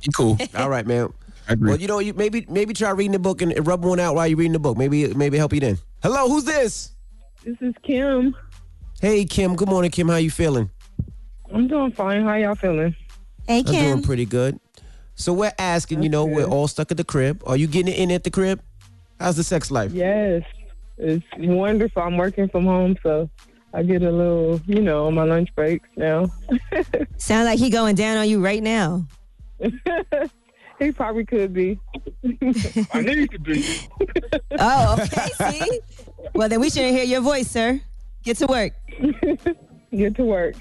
He 0.02 0.12
cool. 0.12 0.38
All 0.58 0.70
right, 0.70 0.86
man. 0.86 1.12
I 1.48 1.54
agree. 1.54 1.70
Well, 1.70 1.80
you 1.80 1.88
know, 1.88 2.00
you 2.00 2.14
maybe 2.14 2.46
maybe 2.50 2.74
try 2.74 2.92
reading 2.92 3.14
the 3.14 3.20
book 3.20 3.42
and, 3.42 3.52
and 3.52 3.66
rub 3.66 3.84
one 3.84 4.00
out 4.00 4.14
while 4.14 4.28
you're 4.28 4.38
reading 4.38 4.54
the 4.54 4.60
book. 4.60 4.78
Maybe 4.78 5.12
maybe 5.14 5.38
help 5.38 5.54
you 5.54 5.60
then. 5.60 5.78
Hello, 6.04 6.28
who's 6.28 6.44
this? 6.44 6.92
This 7.44 7.56
is 7.62 7.74
Kim. 7.82 8.36
Hey, 9.02 9.26
Kim. 9.26 9.56
Good 9.56 9.70
morning, 9.70 9.90
Kim. 9.90 10.10
How 10.10 10.18
you 10.18 10.30
feeling? 10.30 10.70
I'm 11.52 11.68
doing 11.68 11.92
fine. 11.92 12.24
How 12.24 12.36
y'all 12.36 12.56
feeling? 12.56 12.96
Hey, 13.48 13.64
Kim. 13.64 13.76
I'm 13.76 13.84
doing 13.84 14.04
pretty 14.04 14.26
good. 14.26 14.60
So 15.16 15.34
we're 15.34 15.54
asking, 15.58 16.04
you 16.04 16.10
know, 16.10 16.26
we're 16.26 16.46
all 16.46 16.68
stuck 16.68 16.92
at 16.92 16.98
the 16.98 17.04
crib. 17.04 17.42
Are 17.46 17.56
you 17.58 17.68
getting 17.68 17.94
it 17.94 17.98
in 17.98 18.12
at 18.12 18.24
the 18.24 18.32
crib? 18.32 18.62
How's 19.20 19.38
the 19.38 19.44
sex 19.44 19.72
life? 19.72 19.92
Yes, 19.92 20.44
it's 20.98 21.26
wonderful. 21.38 22.02
I'm 22.02 22.18
working 22.18 22.50
from 22.50 22.66
home, 22.66 22.98
so 23.04 23.30
I 23.74 23.84
get 23.84 24.02
a 24.04 24.12
little, 24.12 24.62
you 24.66 24.82
know, 24.82 25.08
on 25.08 25.16
my 25.16 25.24
lunch 25.24 25.54
breaks 25.56 25.90
now. 25.98 26.28
Sound 27.18 27.46
like 27.46 27.60
he 27.60 27.70
going 27.70 27.96
down 27.96 28.18
on 28.18 28.30
you 28.30 28.44
right 28.44 28.64
now. 28.64 29.06
he 30.80 30.92
probably 30.92 31.26
could 31.26 31.54
be. 31.54 31.80
I 32.94 33.02
need 33.02 33.32
to 33.32 33.40
be. 33.40 33.66
Oh, 34.60 34.98
okay. 35.02 35.52
See? 35.52 35.80
Well, 36.34 36.50
then 36.50 36.60
we 36.62 36.70
shouldn't 36.70 36.96
hear 36.96 37.04
your 37.04 37.22
voice, 37.22 37.50
sir. 37.50 37.82
Get 38.24 38.38
to 38.38 38.48
work. 38.48 38.74
Get 39.92 40.16
to 40.16 40.24
work. 40.24 40.56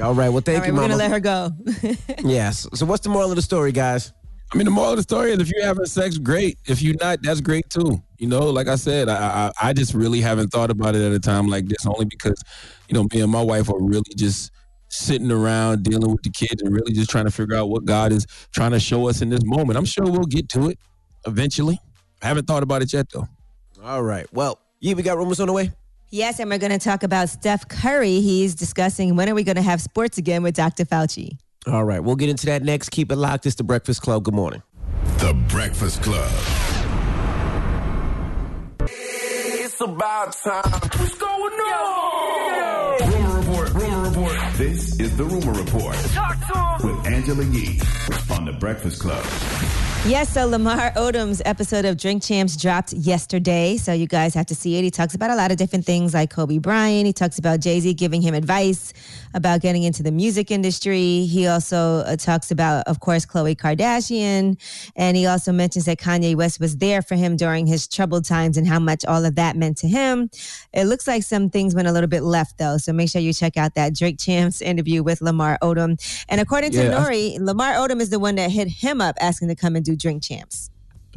All 0.00 0.14
right. 0.14 0.28
Well, 0.28 0.40
thank 0.42 0.58
All 0.58 0.60
right, 0.60 0.66
you, 0.66 0.72
we're 0.74 0.80
Mama. 0.82 0.88
gonna 0.88 0.96
let 0.96 1.10
her 1.10 1.20
go. 1.20 1.50
yes. 2.24 2.68
So 2.74 2.84
what's 2.86 3.02
the 3.02 3.08
moral 3.08 3.30
of 3.30 3.36
the 3.36 3.42
story, 3.42 3.72
guys? 3.72 4.12
I 4.52 4.56
mean, 4.56 4.64
the 4.64 4.70
moral 4.70 4.90
of 4.92 4.96
the 4.96 5.02
story 5.02 5.32
is 5.32 5.40
if 5.40 5.50
you're 5.50 5.64
having 5.64 5.84
sex, 5.86 6.18
great. 6.18 6.56
If 6.66 6.80
you're 6.80 6.94
not, 7.00 7.18
that's 7.22 7.40
great 7.40 7.68
too. 7.68 8.00
You 8.18 8.28
know, 8.28 8.48
like 8.50 8.68
I 8.68 8.76
said, 8.76 9.08
I, 9.08 9.50
I 9.60 9.68
I 9.68 9.72
just 9.72 9.92
really 9.92 10.20
haven't 10.20 10.48
thought 10.48 10.70
about 10.70 10.94
it 10.94 11.02
at 11.02 11.12
a 11.12 11.18
time 11.18 11.48
like 11.48 11.66
this, 11.66 11.84
only 11.86 12.04
because, 12.04 12.40
you 12.88 12.94
know, 12.94 13.06
me 13.12 13.20
and 13.20 13.30
my 13.30 13.42
wife 13.42 13.68
are 13.68 13.82
really 13.82 14.02
just 14.16 14.52
sitting 14.88 15.32
around 15.32 15.82
dealing 15.82 16.10
with 16.12 16.22
the 16.22 16.30
kids 16.30 16.62
and 16.62 16.72
really 16.72 16.92
just 16.92 17.10
trying 17.10 17.24
to 17.24 17.30
figure 17.30 17.56
out 17.56 17.68
what 17.68 17.84
God 17.84 18.12
is 18.12 18.24
trying 18.54 18.70
to 18.70 18.78
show 18.80 19.08
us 19.08 19.20
in 19.20 19.30
this 19.30 19.44
moment. 19.44 19.76
I'm 19.76 19.84
sure 19.84 20.04
we'll 20.04 20.24
get 20.26 20.48
to 20.50 20.68
it 20.68 20.78
eventually. 21.26 21.78
I 22.22 22.28
haven't 22.28 22.46
thought 22.46 22.62
about 22.62 22.82
it 22.82 22.92
yet 22.92 23.06
though. 23.12 23.26
All 23.82 24.02
right. 24.04 24.26
Well, 24.32 24.60
yeah, 24.80 24.94
we 24.94 25.02
got 25.02 25.18
rumors 25.18 25.40
on 25.40 25.48
the 25.48 25.52
way. 25.52 25.72
yes, 26.10 26.38
and 26.38 26.48
we're 26.48 26.58
gonna 26.58 26.78
talk 26.78 27.02
about 27.02 27.28
Steph 27.28 27.68
Curry. 27.68 28.20
He's 28.20 28.54
discussing 28.54 29.16
when 29.16 29.28
are 29.28 29.34
we 29.34 29.42
gonna 29.42 29.60
have 29.60 29.82
sports 29.82 30.18
again 30.18 30.44
with 30.44 30.54
Dr. 30.54 30.84
Fauci. 30.84 31.36
All 31.66 31.84
right. 31.84 32.00
We'll 32.00 32.16
get 32.16 32.28
into 32.28 32.46
that 32.46 32.62
next. 32.62 32.90
Keep 32.90 33.10
it 33.12 33.16
locked. 33.16 33.46
It's 33.46 33.56
the 33.56 33.64
Breakfast 33.64 34.02
Club. 34.02 34.22
Good 34.24 34.34
morning. 34.34 34.62
The 35.18 35.34
Breakfast 35.48 36.02
Club. 36.02 36.30
It's 38.88 39.80
about 39.80 40.32
time. 40.44 40.62
What's 40.70 41.18
going 41.18 41.52
on? 41.60 43.10
Rumor 43.12 43.38
report. 43.40 43.74
Rumor 43.74 44.08
report. 44.08 44.36
This 44.56 44.98
is 45.00 45.16
the 45.16 45.24
rumor 45.24 45.52
report 45.52 45.96
Talk 46.14 46.36
to 46.80 46.86
him. 46.88 46.96
with 46.96 47.06
Angela 47.06 47.44
Yee 47.44 47.80
on 48.30 48.44
the 48.44 48.52
Breakfast 48.52 49.02
Club. 49.02 49.24
Yes, 50.06 50.28
so 50.34 50.46
Lamar 50.46 50.92
Odom's 50.92 51.42
episode 51.44 51.84
of 51.84 51.96
Drink 51.96 52.22
Champs 52.22 52.56
dropped 52.56 52.92
yesterday. 52.92 53.76
So 53.76 53.92
you 53.92 54.06
guys 54.06 54.34
have 54.34 54.46
to 54.46 54.54
see 54.54 54.76
it. 54.76 54.82
He 54.82 54.90
talks 54.92 55.16
about 55.16 55.30
a 55.30 55.34
lot 55.34 55.50
of 55.50 55.56
different 55.56 55.84
things 55.84 56.14
like 56.14 56.30
Kobe 56.30 56.58
Bryant. 56.58 57.06
He 57.06 57.12
talks 57.12 57.40
about 57.40 57.58
Jay 57.58 57.80
Z 57.80 57.92
giving 57.94 58.22
him 58.22 58.32
advice 58.32 58.92
about 59.36 59.60
getting 59.60 59.82
into 59.84 60.02
the 60.02 60.10
music 60.10 60.50
industry. 60.50 61.26
He 61.26 61.46
also 61.46 61.98
uh, 62.06 62.16
talks 62.16 62.50
about, 62.50 62.84
of 62.88 63.00
course, 63.00 63.24
Khloe 63.24 63.54
Kardashian. 63.54 64.58
And 64.96 65.16
he 65.16 65.26
also 65.26 65.52
mentions 65.52 65.84
that 65.84 65.98
Kanye 65.98 66.34
West 66.34 66.58
was 66.58 66.78
there 66.78 67.02
for 67.02 67.14
him 67.14 67.36
during 67.36 67.66
his 67.66 67.86
troubled 67.86 68.24
times 68.24 68.56
and 68.56 68.66
how 68.66 68.78
much 68.80 69.04
all 69.04 69.24
of 69.24 69.34
that 69.36 69.54
meant 69.54 69.76
to 69.78 69.88
him. 69.88 70.30
It 70.72 70.84
looks 70.86 71.06
like 71.06 71.22
some 71.22 71.50
things 71.50 71.74
went 71.74 71.86
a 71.86 71.92
little 71.92 72.08
bit 72.08 72.22
left, 72.22 72.58
though. 72.58 72.78
So 72.78 72.92
make 72.92 73.10
sure 73.10 73.20
you 73.20 73.34
check 73.34 73.56
out 73.58 73.74
that 73.74 73.94
Drake 73.94 74.18
Champs 74.18 74.60
interview 74.72 75.02
with 75.02 75.20
Lamar 75.20 75.58
Odom. 75.62 75.96
And 76.30 76.40
according 76.40 76.72
to 76.72 76.84
Yeah, 76.84 76.98
I- 76.98 77.04
Nori, 77.10 77.38
Lamar 77.38 77.74
Odom 77.74 78.00
is 78.00 78.08
the 78.10 78.18
one 78.18 78.36
that 78.36 78.50
hit 78.50 78.68
him 78.68 79.00
up 79.02 79.16
asking 79.20 79.48
to 79.48 79.54
come 79.54 79.76
and 79.76 79.84
do 79.84 79.94
Drink 79.94 80.22
Champs. 80.22 80.70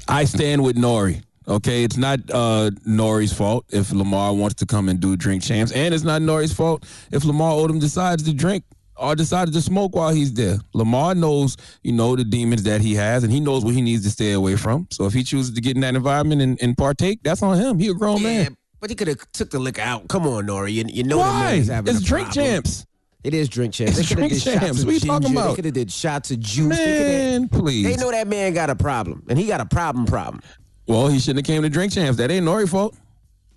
I 0.07 0.25
stand 0.25 0.63
with 0.63 0.75
Nori. 0.75 1.23
Okay, 1.49 1.83
it's 1.83 1.97
not 1.97 2.19
uh, 2.31 2.69
Nori's 2.87 3.33
fault 3.33 3.65
if 3.69 3.91
Lamar 3.91 4.35
wants 4.35 4.55
to 4.55 4.67
come 4.67 4.87
and 4.87 4.99
do 4.99 5.15
drink 5.15 5.41
champs, 5.41 5.71
and 5.71 5.95
it's 5.95 6.03
not 6.03 6.21
Nori's 6.21 6.53
fault 6.53 6.85
if 7.11 7.25
Lamar 7.25 7.53
Odom 7.53 7.79
decides 7.79 8.21
to 8.23 8.33
drink 8.33 8.63
or 8.95 9.15
decided 9.15 9.53
to 9.55 9.61
smoke 9.61 9.95
while 9.95 10.11
he's 10.11 10.31
there. 10.33 10.59
Lamar 10.73 11.15
knows, 11.15 11.57
you 11.81 11.91
know, 11.91 12.15
the 12.15 12.23
demons 12.23 12.63
that 12.63 12.81
he 12.81 12.93
has, 12.93 13.23
and 13.23 13.33
he 13.33 13.39
knows 13.39 13.65
what 13.65 13.73
he 13.73 13.81
needs 13.81 14.03
to 14.03 14.11
stay 14.11 14.33
away 14.33 14.57
from. 14.57 14.87
So 14.91 15.05
if 15.05 15.13
he 15.13 15.23
chooses 15.23 15.55
to 15.55 15.61
get 15.61 15.75
in 15.75 15.81
that 15.81 15.95
environment 15.95 16.41
and, 16.41 16.61
and 16.61 16.77
partake, 16.77 17.21
that's 17.23 17.41
on 17.41 17.57
him. 17.57 17.79
He 17.79 17.87
a 17.87 17.93
grown 17.95 18.21
man. 18.21 18.55
But 18.79 18.91
he 18.91 18.95
could 18.95 19.07
have 19.07 19.31
took 19.31 19.49
the 19.49 19.59
liquor 19.59 19.81
out. 19.81 20.07
Come 20.07 20.27
on, 20.27 20.45
Nori. 20.45 20.73
You, 20.73 20.85
you 20.87 21.03
know 21.03 21.17
Why? 21.17 21.63
It's 21.65 22.01
drink 22.01 22.27
problem. 22.27 22.45
champs. 22.45 22.85
It 23.23 23.33
is 23.33 23.49
drink 23.49 23.73
champs. 23.73 23.99
It's 23.99 24.07
they 24.07 24.15
drink 24.15 24.33
did 24.33 24.41
champs. 24.41 24.85
What 24.85 24.87
are 24.87 24.93
you 24.93 24.99
talking 25.01 25.27
ginger. 25.27 25.35
They 25.35 25.41
about? 25.41 25.55
could 25.55 25.65
have 25.65 25.73
did 25.73 25.91
shots 25.91 26.31
of 26.31 26.39
juice. 26.39 26.77
They 26.77 26.99
Man, 27.39 27.49
please. 27.49 27.83
They 27.83 28.01
know 28.01 28.11
that 28.11 28.27
man 28.27 28.53
got 28.53 28.69
a 28.69 28.75
problem, 28.75 29.23
and 29.27 29.37
he 29.37 29.45
got 29.47 29.59
a 29.59 29.65
problem 29.65 30.05
problem. 30.05 30.41
Well, 30.89 31.07
he 31.07 31.19
shouldn't 31.19 31.45
have 31.45 31.53
came 31.55 31.61
to 31.61 31.69
drink 31.69 31.93
champs. 31.93 32.17
That 32.17 32.31
ain't 32.31 32.43
Nori's 32.45 32.71
fault. 32.71 32.95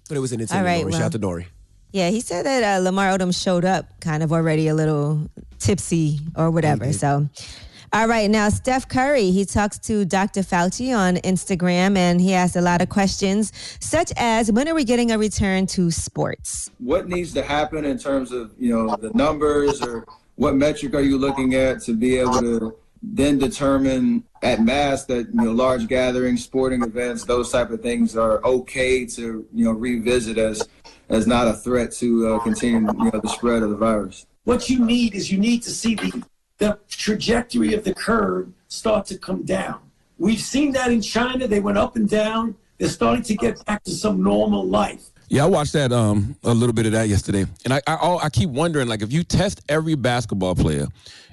But 0.07 0.19
it 0.19 0.21
was 0.21 0.33
an 0.33 0.41
All 0.41 0.43
intent. 0.43 0.67
right, 0.67 0.85
Nori. 0.85 0.91
well. 0.91 1.01
Shout 1.01 1.07
out 1.07 1.13
to 1.13 1.19
Nori. 1.19 1.47
Yeah, 1.93 2.11
he 2.11 2.21
said 2.21 2.45
that 2.45 2.63
uh, 2.79 2.83
Lamar 2.83 3.09
Odom 3.17 3.35
showed 3.35 3.65
up 3.65 3.87
kind 4.01 4.23
of 4.23 4.33
already 4.33 4.69
a 4.69 4.75
little 4.75 5.31
tipsy 5.59 6.21
or 6.37 6.51
whatever. 6.51 6.93
So, 6.93 7.29
all 7.93 8.07
right, 8.07 8.31
now 8.31 8.51
Steph 8.51 8.87
Curry, 8.89 9.31
he 9.31 9.47
talks 9.47 9.79
to 9.81 10.05
Dr. 10.05 10.41
Fauci 10.41 10.95
on 10.97 11.17
Instagram 11.17 11.97
and 11.97 12.21
he 12.21 12.35
asked 12.35 12.57
a 12.57 12.61
lot 12.61 12.83
of 12.83 12.91
questions, 12.91 13.51
such 13.81 14.13
as 14.17 14.53
when 14.53 14.69
are 14.69 14.75
we 14.75 14.85
getting 14.85 15.11
a 15.11 15.19
return 15.19 15.67
to 15.69 15.91
sports? 15.91 16.71
what 16.79 17.09
needs 17.09 17.33
to 17.35 17.43
happen 17.43 17.85
in 17.87 17.97
terms 17.99 18.31
of 18.33 18.53
you 18.59 18.69
know 18.75 18.95
the 18.97 19.11
numbers 19.15 19.81
or 19.81 20.05
what 20.37 20.55
metric 20.55 20.95
are 20.95 21.01
you 21.03 21.17
looking 21.17 21.55
at 21.55 21.81
to 21.83 21.95
be 21.95 22.17
able 22.19 22.41
to 22.41 22.75
then 23.03 23.39
determine 23.39 24.25
at 24.43 24.61
mass 24.61 25.05
that 25.07 25.27
you 25.33 25.41
know 25.41 25.53
large 25.53 25.89
gatherings 25.89 26.45
sporting 26.45 26.83
events 26.83 27.25
those 27.25 27.51
type 27.51 27.71
of 27.71 27.81
things 27.81 28.17
are 28.17 28.45
okay 28.45 29.05
to 29.05 29.47
you 29.53 29.65
know 29.65 29.73
revisit 29.73 30.39
as 30.39 30.69
as 31.09 31.27
not 31.27 31.49
a 31.49 31.53
threat 31.53 31.93
to 31.93 32.29
uh, 32.29 32.39
continue 32.41 32.81
you 32.81 33.11
know 33.11 33.21
the 33.21 33.29
spread 33.29 33.63
of 33.63 33.71
the 33.71 33.77
virus 33.77 34.27
What 34.45 34.71
you 34.71 34.85
need 34.85 35.15
is 35.15 35.31
you 35.31 35.39
need 35.39 35.63
to 35.63 35.71
see 35.71 35.95
the, 35.95 36.23
the 36.59 36.79
trajectory 36.89 37.75
of 37.75 37.85
the 37.85 37.95
curve 37.95 38.53
start 38.69 39.07
to 39.07 39.19
come 39.19 39.43
down. 39.43 39.81
We've 40.19 40.41
seen 40.41 40.73
that 40.73 40.91
in 40.91 41.03
China. 41.03 41.47
They 41.47 41.61
went 41.61 41.79
up 41.79 41.97
and 41.97 42.09
down. 42.09 42.57
They're 42.79 42.89
starting 42.89 43.23
to 43.25 43.35
get 43.37 43.65
back 43.67 43.83
to 43.85 43.93
some 43.93 44.23
normal 44.23 44.65
life. 44.65 45.12
Yeah, 45.33 45.45
I 45.45 45.47
watched 45.49 45.73
that 45.73 45.93
um 45.93 46.37
a 46.45 46.53
little 46.53 46.75
bit 46.75 46.85
of 46.85 46.93
that 46.93 47.09
yesterday, 47.09 47.47
and 47.65 47.73
I 47.73 47.81
I, 47.87 47.97
oh, 48.03 48.19
I 48.23 48.29
keep 48.29 48.51
wondering 48.51 48.87
like 48.87 49.01
if 49.01 49.11
you 49.11 49.23
test 49.25 49.63
every 49.67 49.95
basketball 49.95 50.55
player, 50.55 50.87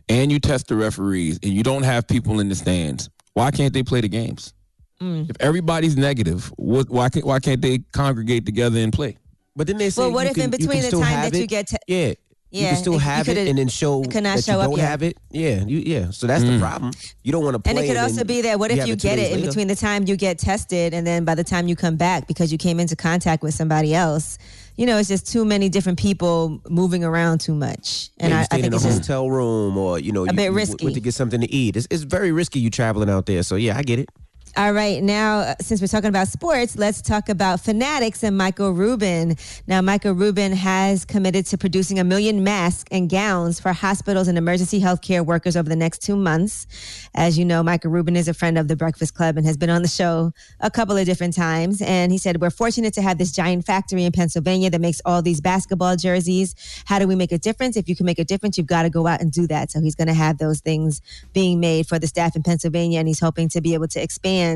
and 0.08 0.32
you 0.32 0.40
test 0.40 0.68
the 0.68 0.76
referees, 0.78 1.38
and 1.44 1.52
you 1.52 1.64
don't 1.64 1.84
have 1.84 2.08
people 2.08 2.40
in 2.40 2.48
the 2.48 2.56
stands, 2.56 3.10
why 3.34 3.52
can't 3.52 3.74
they 3.74 3.84
play 3.84 4.00
the 4.00 4.08
games? 4.08 4.54
Mm. 5.02 5.30
If 5.30 5.36
everybody's 5.42 5.98
negative, 5.98 6.46
what, 6.56 6.90
why 6.90 7.10
can't 7.10 7.26
why 7.26 7.40
can't 7.40 7.62
they 7.62 7.80
congregate 7.92 8.46
together 8.46 8.80
and 8.80 8.94
play? 8.94 9.18
But 9.54 9.68
then 9.68 9.78
they 9.78 9.90
say 9.90 10.02
Well, 10.04 10.14
what 10.14 10.24
you 10.24 10.30
if 10.30 10.36
can- 10.36 10.44
in 10.46 10.50
between 10.52 10.82
the 10.82 10.92
time 10.92 11.04
have 11.04 11.32
that 11.34 11.38
you 11.38 11.46
get 11.48 11.68
te- 11.68 11.78
yeah. 11.88 12.14
You 12.52 12.62
Yeah, 12.64 12.70
can 12.70 12.78
still 12.78 12.98
have 12.98 13.30
it 13.30 13.38
and 13.38 13.58
then 13.60 13.68
show 13.68 14.02
could 14.04 14.24
not 14.24 14.38
that 14.38 14.44
show 14.44 14.54
you 14.54 14.60
up 14.60 14.70
don't 14.70 14.78
yet. 14.80 14.88
have 14.90 15.04
it. 15.04 15.18
Yeah, 15.32 15.64
you 15.66 15.80
yeah. 15.80 16.10
So 16.12 16.26
that's 16.28 16.44
Mm. 16.44 16.54
the 16.54 16.60
problem. 16.60 16.92
You 17.24 17.32
don't 17.32 17.44
want 17.44 17.54
to 17.56 17.60
play. 17.60 17.72
And 17.72 17.80
it 17.80 17.88
could 17.88 17.98
also 17.98 18.24
be 18.24 18.42
that 18.42 18.58
what 18.60 18.72
if 18.72 18.80
have 18.80 18.88
you 18.88 18.96
two 18.96 19.08
get 19.08 19.20
it 19.20 19.32
in 19.32 19.38
later. 19.38 19.48
between 19.50 19.68
the 19.68 19.76
time 19.76 20.06
you 20.08 20.16
get 20.16 20.40
tested 20.40 20.94
and 20.94 21.06
then 21.06 21.26
by 21.26 21.36
the 21.36 21.44
time 21.44 21.68
you 21.68 21.76
come 21.76 21.96
back 21.96 22.28
because 22.28 22.52
you 22.52 22.58
came 22.58 22.80
into 22.80 22.96
contact 22.96 23.44
with 23.44 23.54
somebody 23.54 23.94
else, 23.94 24.38
you 24.78 24.86
know, 24.88 24.98
it's 24.98 25.10
just 25.10 25.28
too 25.32 25.46
many 25.46 25.70
different 25.70 26.00
people 26.00 26.60
moving 26.70 27.04
around 27.04 27.40
too 27.40 27.54
much. 27.54 28.10
And 28.20 28.32
yeah, 28.32 28.40
I, 28.40 28.42
I 28.42 28.46
think 28.46 28.66
in 28.66 28.74
a 28.74 28.76
it's 28.78 28.86
just 28.86 29.00
hotel 29.02 29.30
room, 29.30 29.78
or 29.78 30.00
you 30.00 30.12
know, 30.12 30.24
a 30.24 30.28
you, 30.28 30.34
bit 30.34 30.46
you 30.46 30.52
risky. 30.54 30.86
went 30.86 30.96
to 30.96 31.02
get 31.02 31.14
something 31.14 31.42
to 31.42 31.52
eat. 31.54 31.76
It's, 31.76 31.88
it's 31.92 32.04
very 32.04 32.32
risky. 32.32 32.60
You 32.60 32.70
traveling 32.72 33.10
out 33.10 33.26
there, 33.28 33.44
so 33.44 33.56
yeah, 33.58 33.78
I 33.78 33.84
get 33.84 34.00
it. 34.00 34.10
All 34.58 34.74
right, 34.74 35.02
now 35.04 35.40
uh, 35.40 35.56
since 35.62 35.80
we're 35.80 35.88
talking 35.88 36.10
about 36.10 36.28
sports, 36.28 36.76
let's 36.76 37.04
talk 37.04 37.30
about 37.30 37.60
Fanatics 37.60 38.24
and 38.24 38.36
Michael 38.36 38.72
Rubin. 38.72 39.36
Now, 39.68 39.80
Michael 39.82 40.14
Rubin 40.14 40.52
has 40.54 41.06
committed 41.06 41.46
to 41.48 41.58
producing 41.58 42.00
a 42.00 42.04
million 42.04 42.44
masks 42.44 42.86
and 42.92 43.10
gowns 43.10 43.60
for 43.60 43.72
hospitals 43.74 44.28
and 44.28 44.40
emergency 44.40 44.82
healthcare 44.82 45.24
workers 45.24 45.56
over 45.56 45.70
the 45.70 45.76
next 45.76 46.02
two 46.02 46.16
months. 46.16 46.66
As 47.14 47.38
you 47.38 47.46
know, 47.46 47.62
Michael 47.62 47.92
Rubin 47.92 48.16
is 48.16 48.28
a 48.28 48.34
friend 48.34 48.58
of 48.58 48.68
the 48.68 48.76
Breakfast 48.76 49.14
Club 49.14 49.38
and 49.38 49.46
has 49.46 49.56
been 49.56 49.70
on 49.70 49.84
the 49.84 49.88
show 49.88 50.32
a 50.60 50.72
couple 50.72 50.98
of 50.98 51.06
different 51.06 51.36
times. 51.36 51.80
And 51.84 52.12
he 52.12 52.18
said, 52.18 52.42
We're 52.42 52.50
fortunate 52.50 52.96
to 52.96 53.04
have 53.04 53.20
this 53.20 53.32
giant 53.32 53.66
factory 53.66 54.04
in 54.04 54.12
Pennsylvania 54.12 54.72
that 54.72 54.82
makes 54.82 55.00
all 55.06 55.22
these 55.22 55.42
basketball 55.42 55.96
jerseys. 55.96 56.56
How 56.86 56.98
do 56.98 57.08
we 57.08 57.14
make 57.14 57.32
a 57.32 57.38
difference? 57.38 57.78
If 57.78 57.88
you 57.88 57.96
can 57.96 58.08
make 58.08 58.20
a 58.20 58.26
difference, 58.26 58.58
you've 58.58 58.68
got 58.68 58.84
to 58.84 58.90
go 58.90 59.06
out 59.06 59.22
and 59.22 59.32
do 59.32 59.46
that. 59.48 59.70
So 59.70 59.80
he's 59.80 59.96
going 59.96 60.08
to 60.08 60.14
have 60.16 60.40
those 60.40 60.60
things 60.60 61.02
being 61.34 61.60
made 61.60 61.88
for 61.88 62.00
the 62.00 62.08
staff 62.08 62.36
in 62.36 62.42
Pennsylvania, 62.42 62.98
and 62.98 63.08
he's 63.08 63.20
hoping 63.20 63.48
to 63.50 63.62
be 63.62 63.76
able 63.76 63.88
to 63.90 64.02
expand 64.02 64.49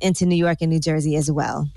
into 0.00 0.26
New 0.26 0.36
York 0.36 0.58
and 0.60 0.70
New 0.70 0.80
Jersey 0.80 1.16
as 1.16 1.30
well. 1.30 1.68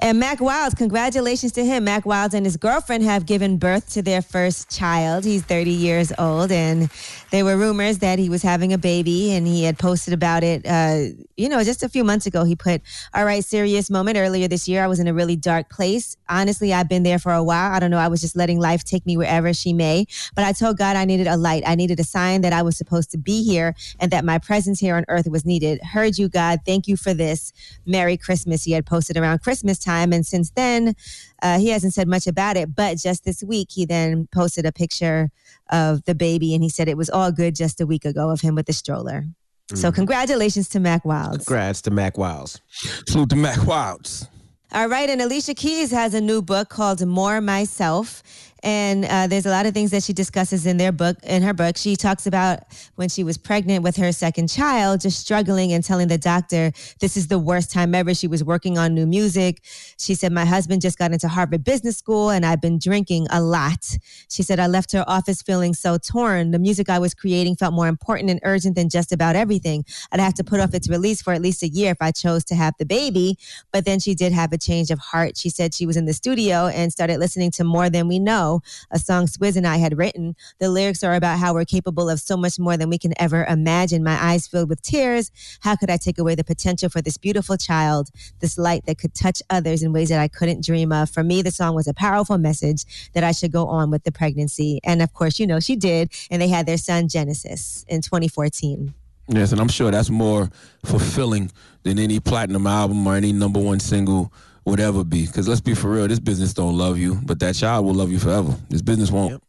And 0.00 0.18
Mack 0.18 0.40
Wilds, 0.40 0.74
congratulations 0.74 1.52
to 1.52 1.64
him. 1.64 1.84
Mack 1.84 2.04
Wilds 2.06 2.34
and 2.34 2.44
his 2.44 2.56
girlfriend 2.56 3.04
have 3.04 3.26
given 3.26 3.56
birth 3.56 3.92
to 3.92 4.02
their 4.02 4.22
first 4.22 4.68
child. 4.70 5.24
He's 5.24 5.42
30 5.42 5.70
years 5.70 6.12
old, 6.18 6.50
and 6.50 6.90
there 7.30 7.44
were 7.44 7.56
rumors 7.56 7.98
that 7.98 8.18
he 8.18 8.28
was 8.28 8.42
having 8.42 8.72
a 8.72 8.78
baby, 8.78 9.32
and 9.32 9.46
he 9.46 9.64
had 9.64 9.78
posted 9.78 10.12
about 10.12 10.42
it, 10.42 10.66
uh, 10.66 11.14
you 11.36 11.48
know, 11.48 11.62
just 11.62 11.82
a 11.82 11.88
few 11.88 12.04
months 12.04 12.26
ago. 12.26 12.44
He 12.44 12.56
put, 12.56 12.82
All 13.14 13.24
right, 13.24 13.44
serious 13.44 13.90
moment 13.90 14.16
earlier 14.16 14.48
this 14.48 14.66
year. 14.66 14.82
I 14.82 14.86
was 14.86 15.00
in 15.00 15.06
a 15.06 15.14
really 15.14 15.36
dark 15.36 15.70
place. 15.70 16.16
Honestly, 16.28 16.72
I've 16.72 16.88
been 16.88 17.02
there 17.02 17.18
for 17.18 17.32
a 17.32 17.42
while. 17.42 17.72
I 17.72 17.78
don't 17.78 17.90
know. 17.90 17.98
I 17.98 18.08
was 18.08 18.20
just 18.20 18.36
letting 18.36 18.58
life 18.58 18.84
take 18.84 19.06
me 19.06 19.16
wherever 19.16 19.52
she 19.52 19.72
may. 19.72 20.06
But 20.34 20.44
I 20.44 20.52
told 20.52 20.78
God 20.78 20.96
I 20.96 21.04
needed 21.04 21.26
a 21.26 21.36
light. 21.36 21.62
I 21.66 21.74
needed 21.74 22.00
a 22.00 22.04
sign 22.04 22.40
that 22.42 22.52
I 22.52 22.62
was 22.62 22.76
supposed 22.76 23.10
to 23.12 23.18
be 23.18 23.42
here 23.42 23.74
and 23.98 24.10
that 24.10 24.24
my 24.24 24.38
presence 24.38 24.80
here 24.80 24.96
on 24.96 25.04
earth 25.08 25.28
was 25.28 25.44
needed. 25.44 25.80
Heard 25.82 26.18
you, 26.18 26.28
God. 26.28 26.60
Thank 26.66 26.88
you 26.88 26.96
for 26.96 27.14
this. 27.14 27.52
Merry 27.86 28.16
Christmas. 28.16 28.64
He 28.64 28.72
had 28.72 28.86
posted 28.86 29.16
around 29.16 29.42
Christmas 29.42 29.78
time. 29.78 30.12
And 30.12 30.26
since 30.26 30.50
then, 30.50 30.94
uh, 31.42 31.58
he 31.58 31.68
hasn't 31.68 31.94
said 31.94 32.08
much 32.08 32.26
about 32.26 32.56
it. 32.56 32.74
But 32.74 32.98
just 32.98 33.24
this 33.24 33.42
week, 33.42 33.68
he 33.70 33.84
then 33.84 34.28
posted 34.32 34.66
a 34.66 34.72
picture 34.72 35.30
of 35.70 36.04
the 36.04 36.14
baby 36.14 36.54
and 36.54 36.62
he 36.62 36.68
said 36.68 36.88
it 36.88 36.96
was 36.96 37.10
all 37.10 37.30
good 37.32 37.54
just 37.54 37.80
a 37.80 37.86
week 37.86 38.04
ago 38.04 38.30
of 38.30 38.40
him 38.40 38.54
with 38.54 38.66
the 38.66 38.72
stroller. 38.72 39.26
So, 39.74 39.90
Mhm. 39.90 39.94
congratulations 39.94 40.68
to 40.70 40.80
Mack 40.80 41.04
Wilds. 41.04 41.44
Congrats 41.44 41.80
to 41.82 41.90
Mack 41.92 42.18
Wilds. 42.18 42.60
Salute 43.08 43.30
to 43.30 43.36
Mack 43.36 43.64
Wilds. 43.66 44.26
All 44.72 44.88
right, 44.88 45.08
and 45.10 45.20
Alicia 45.20 45.54
Keys 45.54 45.90
has 45.90 46.14
a 46.14 46.20
new 46.20 46.42
book 46.42 46.68
called 46.68 47.04
More 47.06 47.40
Myself. 47.40 48.22
And 48.62 49.04
uh, 49.04 49.26
there's 49.26 49.46
a 49.46 49.50
lot 49.50 49.66
of 49.66 49.74
things 49.74 49.90
that 49.92 50.02
she 50.02 50.12
discusses 50.12 50.66
in 50.66 50.76
their 50.76 50.92
book. 50.92 51.16
In 51.22 51.42
her 51.42 51.54
book, 51.54 51.76
she 51.76 51.96
talks 51.96 52.26
about 52.26 52.60
when 52.96 53.08
she 53.08 53.24
was 53.24 53.38
pregnant 53.38 53.82
with 53.82 53.96
her 53.96 54.12
second 54.12 54.48
child, 54.48 55.00
just 55.00 55.18
struggling 55.18 55.72
and 55.72 55.82
telling 55.82 56.08
the 56.08 56.18
doctor 56.18 56.72
this 57.00 57.16
is 57.16 57.28
the 57.28 57.38
worst 57.38 57.70
time 57.70 57.94
ever. 57.94 58.14
She 58.14 58.26
was 58.26 58.44
working 58.44 58.76
on 58.78 58.94
new 58.94 59.06
music. 59.06 59.62
She 59.98 60.14
said, 60.14 60.32
"My 60.32 60.44
husband 60.44 60.82
just 60.82 60.98
got 60.98 61.12
into 61.12 61.28
Harvard 61.28 61.64
Business 61.64 61.96
School, 61.96 62.30
and 62.30 62.44
I've 62.44 62.60
been 62.60 62.78
drinking 62.78 63.26
a 63.30 63.40
lot." 63.40 63.96
She 64.28 64.42
said, 64.42 64.60
"I 64.60 64.66
left 64.66 64.92
her 64.92 65.04
office 65.06 65.42
feeling 65.42 65.74
so 65.74 65.96
torn. 65.96 66.50
The 66.50 66.58
music 66.58 66.90
I 66.90 66.98
was 66.98 67.14
creating 67.14 67.56
felt 67.56 67.72
more 67.72 67.88
important 67.88 68.30
and 68.30 68.40
urgent 68.42 68.74
than 68.74 68.88
just 68.88 69.12
about 69.12 69.36
everything. 69.36 69.84
I'd 70.12 70.20
have 70.20 70.34
to 70.34 70.44
put 70.44 70.60
off 70.60 70.74
its 70.74 70.88
release 70.88 71.22
for 71.22 71.32
at 71.32 71.40
least 71.40 71.62
a 71.62 71.68
year 71.68 71.92
if 71.92 71.98
I 72.00 72.10
chose 72.10 72.44
to 72.46 72.54
have 72.54 72.74
the 72.78 72.86
baby." 72.86 73.38
But 73.72 73.84
then 73.84 74.00
she 74.00 74.14
did 74.14 74.32
have 74.32 74.52
a 74.52 74.58
change 74.58 74.90
of 74.90 74.98
heart. 74.98 75.36
She 75.36 75.50
said 75.50 75.74
she 75.74 75.86
was 75.86 75.96
in 75.96 76.04
the 76.04 76.12
studio 76.12 76.66
and 76.66 76.92
started 76.92 77.18
listening 77.18 77.50
to 77.52 77.64
More 77.64 77.88
Than 77.88 78.08
We 78.08 78.18
Know, 78.18 78.49
a 78.90 78.98
song 78.98 79.26
Swizz 79.26 79.56
and 79.56 79.66
I 79.66 79.76
had 79.76 79.96
written. 79.96 80.34
The 80.58 80.68
lyrics 80.68 81.02
are 81.04 81.14
about 81.14 81.38
how 81.38 81.54
we're 81.54 81.64
capable 81.64 82.08
of 82.10 82.20
so 82.20 82.36
much 82.36 82.58
more 82.58 82.76
than 82.76 82.90
we 82.90 82.98
can 82.98 83.12
ever 83.18 83.44
imagine. 83.44 84.02
My 84.02 84.18
eyes 84.20 84.46
filled 84.46 84.68
with 84.68 84.82
tears. 84.82 85.30
How 85.60 85.76
could 85.76 85.90
I 85.90 85.96
take 85.96 86.18
away 86.18 86.34
the 86.34 86.44
potential 86.44 86.88
for 86.88 87.00
this 87.00 87.16
beautiful 87.16 87.56
child, 87.56 88.10
this 88.40 88.58
light 88.58 88.86
that 88.86 88.98
could 88.98 89.14
touch 89.14 89.42
others 89.50 89.82
in 89.82 89.92
ways 89.92 90.08
that 90.08 90.20
I 90.20 90.28
couldn't 90.28 90.64
dream 90.64 90.92
of? 90.92 91.10
For 91.10 91.22
me, 91.22 91.42
the 91.42 91.50
song 91.50 91.74
was 91.74 91.88
a 91.88 91.94
powerful 91.94 92.38
message 92.38 93.10
that 93.14 93.24
I 93.24 93.32
should 93.32 93.52
go 93.52 93.66
on 93.66 93.90
with 93.90 94.04
the 94.04 94.12
pregnancy. 94.12 94.80
And 94.84 95.02
of 95.02 95.12
course, 95.12 95.38
you 95.38 95.46
know, 95.46 95.60
she 95.60 95.76
did. 95.76 96.10
And 96.30 96.42
they 96.42 96.48
had 96.48 96.66
their 96.66 96.78
son 96.78 97.08
Genesis 97.08 97.84
in 97.88 98.02
2014. 98.02 98.94
Yes, 99.32 99.52
and 99.52 99.60
I'm 99.60 99.68
sure 99.68 99.92
that's 99.92 100.10
more 100.10 100.50
fulfilling 100.84 101.52
than 101.84 102.00
any 102.00 102.18
platinum 102.18 102.66
album 102.66 103.06
or 103.06 103.14
any 103.14 103.32
number 103.32 103.60
one 103.60 103.78
single 103.78 104.32
would 104.70 104.80
ever 104.80 105.04
be. 105.04 105.26
Because 105.26 105.48
let's 105.48 105.60
be 105.60 105.74
for 105.74 105.90
real, 105.90 106.08
this 106.08 106.20
business 106.20 106.54
don't 106.54 106.76
love 106.78 106.98
you, 106.98 107.16
but 107.24 107.38
that 107.40 107.54
child 107.54 107.84
will 107.84 107.94
love 107.94 108.10
you 108.10 108.18
forever. 108.18 108.56
This 108.68 108.82
business 108.82 109.10
won't. 109.10 109.42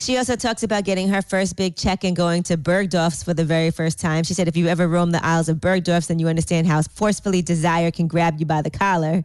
She 0.00 0.16
also 0.16 0.36
talks 0.36 0.62
about 0.62 0.84
getting 0.84 1.08
her 1.08 1.22
first 1.22 1.56
big 1.56 1.76
check 1.76 2.04
and 2.04 2.16
going 2.16 2.42
to 2.44 2.56
Bergdorf's 2.56 3.22
for 3.22 3.34
the 3.34 3.44
very 3.44 3.70
first 3.70 3.98
time. 3.98 4.24
She 4.24 4.34
said, 4.34 4.48
if 4.48 4.56
you 4.56 4.66
ever 4.66 4.88
roam 4.88 5.10
the 5.10 5.24
aisles 5.24 5.48
of 5.48 5.60
Bergdorf's, 5.60 6.06
then 6.08 6.18
you 6.18 6.28
understand 6.28 6.66
how 6.66 6.82
forcefully 6.82 7.42
desire 7.42 7.90
can 7.90 8.06
grab 8.06 8.40
you 8.40 8.46
by 8.46 8.62
the 8.62 8.70
collar. 8.70 9.22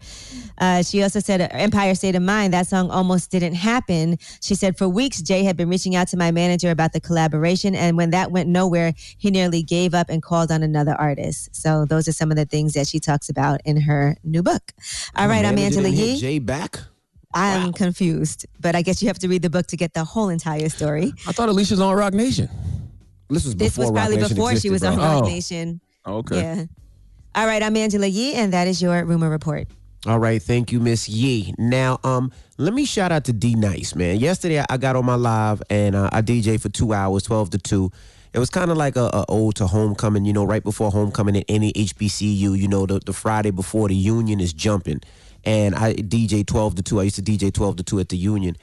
Uh, 0.58 0.84
she 0.84 1.04
also 1.04 1.20
said, 1.20 1.42
Empire 1.52 1.96
State 1.96 2.16
of 2.16 2.22
Mind, 2.24 2.54
that 2.54 2.68
song 2.68 2.90
almost 2.90 3.32
didn't 3.32 3.56
happen. 3.56 4.18
She 4.42 4.56
said, 4.56 4.78
for 4.78 4.88
weeks, 4.88 5.22
Jay 5.22 5.44
had 5.44 5.58
been 5.58 5.70
reaching 5.70 5.96
out 5.96 6.08
to 6.10 6.18
my 6.18 6.32
manager 6.32 6.72
about 6.72 6.94
the 6.94 7.00
collaboration. 7.00 7.76
And 7.76 7.98
when 7.98 8.12
that 8.12 8.32
went 8.32 8.50
nowhere, 8.50 8.94
he 9.18 9.32
nearly 9.32 9.64
gave 9.64 9.94
up 9.94 10.10
and 10.10 10.22
called 10.22 10.52
on 10.52 10.64
another 10.64 10.96
artist. 10.96 11.56
So 11.56 11.86
those 11.86 12.08
are 12.08 12.14
some 12.14 12.32
of 12.32 12.38
the 12.38 12.46
things 12.46 12.74
that 12.74 12.88
she 12.88 13.00
talks 13.00 13.30
about 13.30 13.62
in 13.66 13.82
her 13.82 14.18
new 14.24 14.44
book. 14.44 14.74
All 15.16 15.28
right, 15.28 15.46
I'm 15.46 15.58
Angela 15.58 15.90
Yee. 15.90 16.18
Jay 16.18 16.40
back. 16.40 16.80
I'm 17.36 17.74
confused, 17.74 18.46
but 18.60 18.76
I 18.76 18.82
guess 18.82 19.02
you 19.02 19.08
have 19.10 19.20
to 19.20 19.28
read 19.28 19.42
the 19.42 19.50
book 19.50 19.68
to 19.68 19.78
get 19.78 19.94
the 19.94 20.04
whole 20.04 20.30
entire 20.30 20.70
story. 20.70 21.14
I 21.28 21.32
thought 21.34 21.50
Alicia's 21.50 21.82
on 21.82 21.96
Roc 21.96 22.14
Nation. 22.14 22.50
This 23.30 23.46
was 23.46 23.56
This 23.56 23.78
was 23.78 23.92
probably 23.92 24.18
before 24.18 24.56
she 24.56 24.70
was 24.70 24.84
on 24.84 24.98
Rock 24.98 25.24
Oh. 25.24 25.28
Nation. 25.28 25.82
Okay. 26.08 26.38
Yeah. 26.42 26.66
All 27.36 27.46
right, 27.46 27.62
I'm 27.62 27.76
Angela 27.76 28.08
Yee, 28.08 28.34
and 28.36 28.54
that 28.54 28.68
is 28.68 28.82
your 28.82 29.04
rumor 29.04 29.30
report. 29.30 29.68
All 30.08 30.20
right, 30.20 30.42
thank 30.42 30.72
you, 30.72 30.80
Miss 30.80 31.10
Yee. 31.10 31.54
Now, 31.58 32.00
um, 32.04 32.32
let 32.58 32.74
me 32.74 32.86
shout 32.86 33.12
out 33.12 33.26
to 33.26 33.34
D 33.34 33.56
Nice, 33.56 33.96
man. 33.96 34.20
Yesterday 34.20 34.64
I 34.70 34.78
got 34.78 34.96
on 34.96 35.04
my 35.06 35.16
live 35.16 35.62
and 35.70 35.96
uh, 35.96 36.10
I 36.14 36.22
DJ 36.22 36.62
for 36.62 36.70
two 36.70 36.94
hours, 36.94 37.24
twelve 37.24 37.50
to 37.50 37.58
two. 37.58 37.92
It 38.32 38.40
was 38.40 38.50
kind 38.50 38.70
of 38.70 38.78
like 38.78 38.96
a, 38.98 39.10
a 39.14 39.26
ode 39.30 39.56
to 39.56 39.68
homecoming, 39.68 40.24
you 40.26 40.34
know, 40.34 40.44
right 40.46 40.64
before 40.64 40.92
homecoming 40.92 41.38
at 41.38 41.46
any 41.50 41.74
HBCU. 41.74 42.58
You 42.58 42.68
know, 42.68 42.86
the, 42.86 43.00
the 43.00 43.14
Friday 43.14 43.50
before 43.52 43.88
the 43.88 43.96
Union 43.96 44.40
is 44.40 44.54
jumping, 44.54 45.02
and 45.46 45.76
I 45.76 45.94
DJ 45.94 46.46
twelve 46.46 46.76
to 46.76 46.82
two. 46.82 47.00
I 47.00 47.04
used 47.04 47.16
to 47.18 47.22
DJ 47.22 47.54
twelve 47.54 47.78
to 47.78 47.84
two 47.84 48.00
at 48.00 48.10
the 48.10 48.18
Union, 48.18 48.56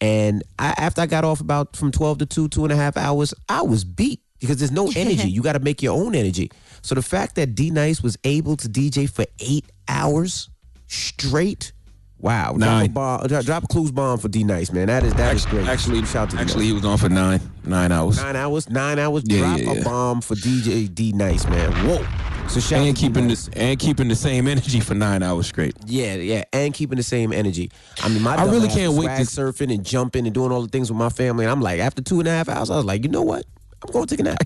and 0.00 0.42
I, 0.58 0.74
after 0.78 1.02
I 1.02 1.06
got 1.06 1.24
off 1.24 1.40
about 1.40 1.76
from 1.76 1.92
twelve 1.92 2.18
to 2.18 2.26
two, 2.26 2.48
two 2.48 2.64
and 2.64 2.72
a 2.72 2.76
half 2.76 2.96
hours, 2.96 3.34
I 3.48 3.62
was 3.62 3.84
beat 3.84 4.20
because 4.40 4.56
there's 4.56 4.72
no 4.72 4.90
energy. 4.96 5.30
you 5.30 5.42
got 5.42 5.52
to 5.52 5.60
make 5.60 5.82
your 5.82 5.94
own 5.96 6.14
energy. 6.14 6.50
So 6.82 6.94
the 6.94 7.02
fact 7.02 7.34
that 7.36 7.54
D 7.54 7.70
Nice 7.70 8.02
was 8.02 8.16
able 8.24 8.56
to 8.56 8.68
DJ 8.68 9.08
for 9.08 9.26
eight 9.40 9.66
hours 9.88 10.48
straight. 10.86 11.72
Wow, 12.18 12.48
drop 12.48 12.56
a, 12.56 12.58
Nine. 12.58 12.92
bomb, 12.92 13.26
drop, 13.28 13.44
drop 13.46 13.64
a 13.64 13.66
clues 13.66 13.90
bomb 13.92 14.18
for 14.18 14.28
D 14.28 14.44
Nice, 14.44 14.72
man. 14.72 14.88
That 14.88 15.04
is 15.04 15.14
that 15.14 15.34
is 15.34 15.46
great. 15.46 15.66
Actually, 15.66 16.04
shout 16.04 16.16
out 16.24 16.30
to 16.30 16.36
D 16.36 16.42
actually, 16.42 16.66
he 16.66 16.72
was 16.72 16.84
on 16.84 16.98
for 16.98 17.08
nine, 17.08 17.40
nine 17.64 17.92
hours. 17.92 18.18
nine 18.18 18.36
hours, 18.36 18.68
nine 18.68 18.98
hours. 18.98 19.22
Yeah, 19.26 19.38
drop 19.38 19.58
yeah, 19.60 19.70
a 19.70 19.74
yeah. 19.76 19.84
bomb 19.84 20.20
for 20.20 20.34
DJ 20.34 20.94
D 20.94 21.12
Nice, 21.12 21.46
man. 21.46 21.72
Whoa. 21.86 22.39
So 22.50 22.58
shout 22.58 22.80
and 22.84 22.96
keeping 22.96 23.28
this 23.28 23.48
and 23.52 23.78
keeping 23.78 24.08
the 24.08 24.16
same 24.16 24.48
energy 24.48 24.80
for 24.80 24.94
nine 24.94 25.22
hours 25.22 25.46
straight. 25.46 25.76
Yeah, 25.86 26.14
yeah, 26.16 26.44
and 26.52 26.74
keeping 26.74 26.96
the 26.96 27.02
same 27.04 27.32
energy. 27.32 27.70
I 28.02 28.08
mean, 28.08 28.22
my 28.22 28.34
I 28.34 28.44
really 28.46 28.66
can't 28.68 28.94
wait 28.94 29.06
to- 29.18 29.22
surfing 29.22 29.72
and 29.72 29.84
jumping 29.86 30.26
and 30.26 30.34
doing 30.34 30.50
all 30.50 30.62
the 30.62 30.68
things 30.68 30.90
with 30.90 30.98
my 30.98 31.10
family. 31.10 31.44
And 31.44 31.52
I'm 31.52 31.60
like, 31.60 31.78
after 31.78 32.02
two 32.02 32.18
and 32.18 32.26
a 32.26 32.32
half 32.32 32.48
hours, 32.48 32.68
I 32.70 32.74
was 32.76 32.84
like, 32.84 33.04
you 33.04 33.08
know 33.08 33.22
what? 33.22 33.44
I'm 33.84 33.92
going 33.92 34.04
to 34.06 34.16
take 34.16 34.20
a 34.20 34.28
nap. 34.28 34.38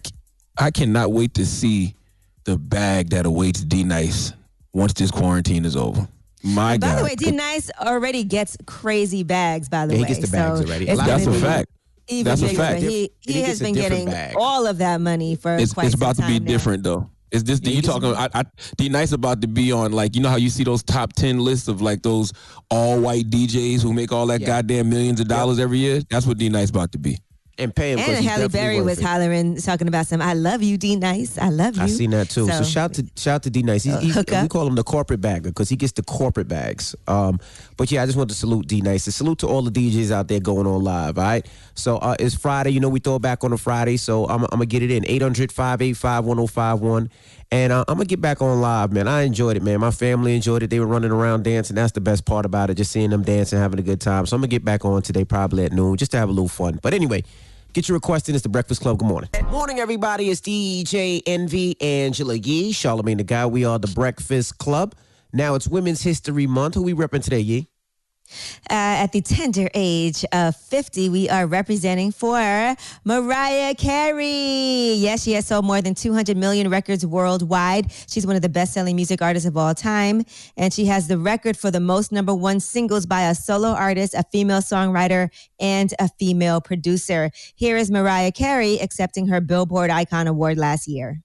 I 0.59 0.71
cannot 0.71 1.13
wait 1.13 1.33
to 1.35 1.47
see 1.47 1.95
the 2.45 2.59
bag 2.59 3.09
that 3.11 3.25
awaits 3.25 3.65
D 3.65 3.85
Nice 3.85 4.35
once 4.75 4.93
this 4.93 5.11
quarantine 5.11 5.65
is 5.65 5.75
over. 5.75 6.07
My 6.43 6.77
God. 6.77 6.81
By 6.81 6.87
God, 6.89 6.99
the 6.99 7.05
way, 7.05 7.15
D 7.17 7.31
Nice 7.31 7.71
already 7.81 8.23
gets 8.23 8.59
crazy 8.67 9.23
bags. 9.23 9.71
By 9.71 9.87
the 9.87 9.95
Yeah, 9.95 10.01
he 10.01 10.05
gets 10.05 10.21
the 10.21 10.37
bags 10.37 10.61
so 10.61 10.67
already. 10.67 10.85
that's 10.85 11.27
a 11.27 11.33
fact. 11.33 11.71
Even 12.07 12.25
That's 12.27 12.43
a 12.43 12.47
bigger, 12.49 12.59
fact. 12.59 12.81
but 12.83 12.91
He, 12.91 13.11
he 13.23 13.33
he 13.33 13.43
has 13.45 13.61
been 13.61 13.73
getting 13.73 14.05
bag. 14.05 14.35
all 14.39 14.67
of 14.67 14.77
that 14.77 15.01
money 15.01 15.37
for 15.37 15.57
It's, 15.57 15.73
quite 15.73 15.87
it's 15.87 15.93
some 15.99 16.03
about 16.03 16.17
to 16.17 16.27
be 16.27 16.39
now. 16.39 16.47
different 16.47 16.83
though. 16.83 17.09
Is 17.35 17.45
this? 17.45 17.61
Yeah, 17.63 17.71
you 17.71 17.77
he 17.77 17.83
gets 17.83 17.93
talking? 17.93 18.15
I, 18.15 18.29
I, 18.33 18.45
D 18.77 18.89
Nice 18.89 19.13
about 19.13 19.41
to 19.43 19.49
be 19.49 19.73
on 19.73 19.93
like 19.93 20.15
you 20.15 20.23
know 20.23 20.29
how 20.31 20.37
you 20.37 20.49
see 20.51 20.65
those 20.65 20.83
top 20.83 21.13
ten 21.13 21.39
lists 21.41 21.69
of 21.69 21.83
like 21.83 22.03
those 22.03 22.33
all 22.71 23.01
white 23.01 23.29
DJs 23.29 23.83
who 23.83 23.93
make 23.93 24.13
all 24.13 24.27
that 24.29 24.41
Yeah. 24.41 24.47
goddamn 24.47 24.89
millions 24.89 25.21
of 25.21 25.29
dollars 25.29 25.59
every 25.59 25.79
year. 25.79 26.01
That's 26.11 26.27
what 26.27 26.39
D 26.39 26.49
Nice 26.49 26.71
about 26.71 26.93
to 26.93 26.99
be. 26.99 27.19
And 27.57 27.73
pay 27.73 27.93
him. 27.93 28.01
'cause 28.01 28.09
And 28.17 28.25
Halle 28.27 28.49
Berry 28.49 28.81
was 28.81 28.99
it. 28.99 29.05
hollering, 29.05 29.57
talking 29.59 29.87
about 29.87 30.09
some. 30.09 30.21
I 30.21 30.35
love 30.35 30.61
you, 30.61 30.77
D 30.77 30.97
Nice. 30.97 31.39
I 31.39 31.51
love 31.51 31.77
you. 31.77 31.83
I 31.85 31.87
seen 31.87 32.11
that 32.11 32.29
too. 32.29 32.49
So, 32.49 32.65
shout 32.65 32.95
to 32.95 33.07
shout 33.17 33.45
to 33.45 33.51
D 33.51 33.63
Nice. 33.63 33.85
He's, 33.85 33.95
Uh, 33.95 34.01
he's, 34.01 34.17
we 34.17 34.49
call 34.49 34.67
him 34.67 34.75
the 34.75 34.83
corporate 34.83 35.21
bagger 35.21 35.51
because 35.51 35.69
he 35.69 35.77
gets 35.77 35.93
the 35.93 36.03
corporate 36.03 36.49
bags. 36.49 36.97
Um, 37.07 37.39
but 37.77 37.91
yeah, 37.91 38.03
I 38.03 38.07
just 38.07 38.17
want 38.17 38.31
to 38.31 38.37
salute 38.37 38.67
D 38.67 38.81
Nice. 38.81 39.05
Salute 39.05 39.39
to 39.41 39.49
all 39.49 39.63
the 39.63 39.71
DJs 39.71 40.11
out 40.11 40.29
there 40.29 40.41
going 40.41 40.67
on 40.67 40.83
live. 40.83 41.19
All 41.19 41.25
right. 41.25 41.47
So 41.75 41.99
uh, 41.99 42.17
it's 42.19 42.35
Friday. 42.35 42.71
You 42.71 42.81
know 42.81 42.89
we 42.89 43.01
throw 43.01 43.17
it 43.17 43.23
back 43.23 43.45
on 43.45 43.53
a 43.53 43.59
Friday. 43.59 43.97
So 43.97 44.27
I'm, 44.27 44.43
I'm 44.45 44.51
gonna 44.51 44.67
get 44.67 44.83
it 44.83 44.91
in 44.91 45.05
800-585-1051. 45.05 47.11
And 47.51 47.73
uh, 47.73 47.85
I'm 47.89 47.97
gonna 47.97 48.07
get 48.07 48.21
back 48.21 48.43
on 48.43 48.61
live, 48.61 48.93
man. 48.93 49.09
I 49.09 49.23
enjoyed 49.23 49.57
it, 49.57 49.63
man. 49.63 49.81
My 49.81 49.91
family 49.91 50.35
enjoyed 50.35 50.63
it. 50.63 50.71
They 50.71 50.81
were 50.81 50.87
running 50.87 51.11
around 51.11 51.45
dancing. 51.45 51.77
That's 51.77 51.93
the 51.93 52.01
best 52.01 52.25
part 52.25 52.47
about 52.47 52.71
it. 52.71 52.75
Just 52.75 52.93
seeing 52.93 53.11
them 53.11 53.23
dancing, 53.23 53.59
having 53.59 53.79
a 53.79 53.83
good 53.83 54.01
time. 54.01 54.27
So 54.27 54.37
I'm 54.37 54.41
gonna 54.41 54.49
get 54.49 54.65
back 54.65 54.85
on 54.85 55.03
today, 55.03 55.25
probably 55.25 55.65
at 55.65 55.73
noon, 55.73 55.97
just 55.97 56.11
to 56.13 56.19
have 56.19 56.29
a 56.29 56.33
little 56.33 56.49
fun. 56.49 56.79
But 56.83 56.95
anyway. 56.95 57.25
Get 57.73 57.89
your 57.89 57.97
request 57.97 58.29
in. 58.29 58.37
It's 58.37 58.45
the 58.45 58.49
Breakfast 58.49 58.83
Club. 58.83 59.01
Good 59.01 59.09
morning. 59.09 59.31
Good 59.33 59.51
Morning, 59.51 59.81
everybody. 59.81 60.31
It's 60.31 60.41
DJ 60.41 61.23
Envy, 61.27 61.75
Angela 61.81 62.37
Yee, 62.37 62.73
Charlamagne 62.73 63.17
the 63.17 63.25
God. 63.25 63.51
We 63.51 63.65
are 63.65 63.81
the 63.81 63.89
Breakfast 63.89 64.59
Club. 64.59 64.95
Now 65.35 65.57
it's 65.57 65.67
Women's 65.67 66.01
History 66.01 66.47
Month. 66.47 66.77
Who 66.77 66.85
we 66.85 66.95
repping 66.95 67.25
today, 67.25 67.41
Yee? 67.41 67.69
Uh, 68.71 69.03
at 69.03 69.13
the 69.13 69.21
tender 69.21 69.69
age 69.75 70.25
of 70.33 70.55
50, 70.55 71.09
we 71.09 71.29
are 71.29 71.47
representing 71.47 72.13
for 72.13 72.39
Mariah 73.05 73.75
Carey. 73.75 74.95
Yes, 74.95 75.25
she 75.25 75.33
has 75.33 75.47
sold 75.47 75.65
more 75.65 75.83
than 75.83 75.95
200 75.95 76.37
million 76.37 76.71
records 76.71 77.05
worldwide. 77.05 77.93
She's 78.09 78.27
one 78.27 78.37
of 78.37 78.43
the 78.43 78.49
best 78.49 78.73
selling 78.73 78.95
music 78.95 79.21
artists 79.21 79.47
of 79.47 79.57
all 79.57 79.75
time. 79.75 80.23
And 80.57 80.73
she 80.73 80.87
has 80.87 81.09
the 81.09 81.19
record 81.19 81.57
for 81.57 81.71
the 81.73 81.81
most 81.81 82.13
number 82.13 82.33
one 82.33 82.61
singles 82.61 83.05
by 83.05 83.23
a 83.23 83.35
solo 83.35 83.71
artist, 83.71 84.15
a 84.15 84.23
female 84.31 84.61
songwriter, 84.61 85.31
and 85.59 85.93
a 85.99 86.09
female 86.09 86.61
producer. 86.61 87.31
Here 87.57 87.77
is 87.77 87.91
Mariah 87.91 88.33
Carey 88.33 88.79
accepting 88.79 89.27
her 89.27 89.41
Billboard 89.41 89.91
Icon 89.91 90.29
Award 90.29 90.59
last 90.59 90.87
year. 90.87 91.25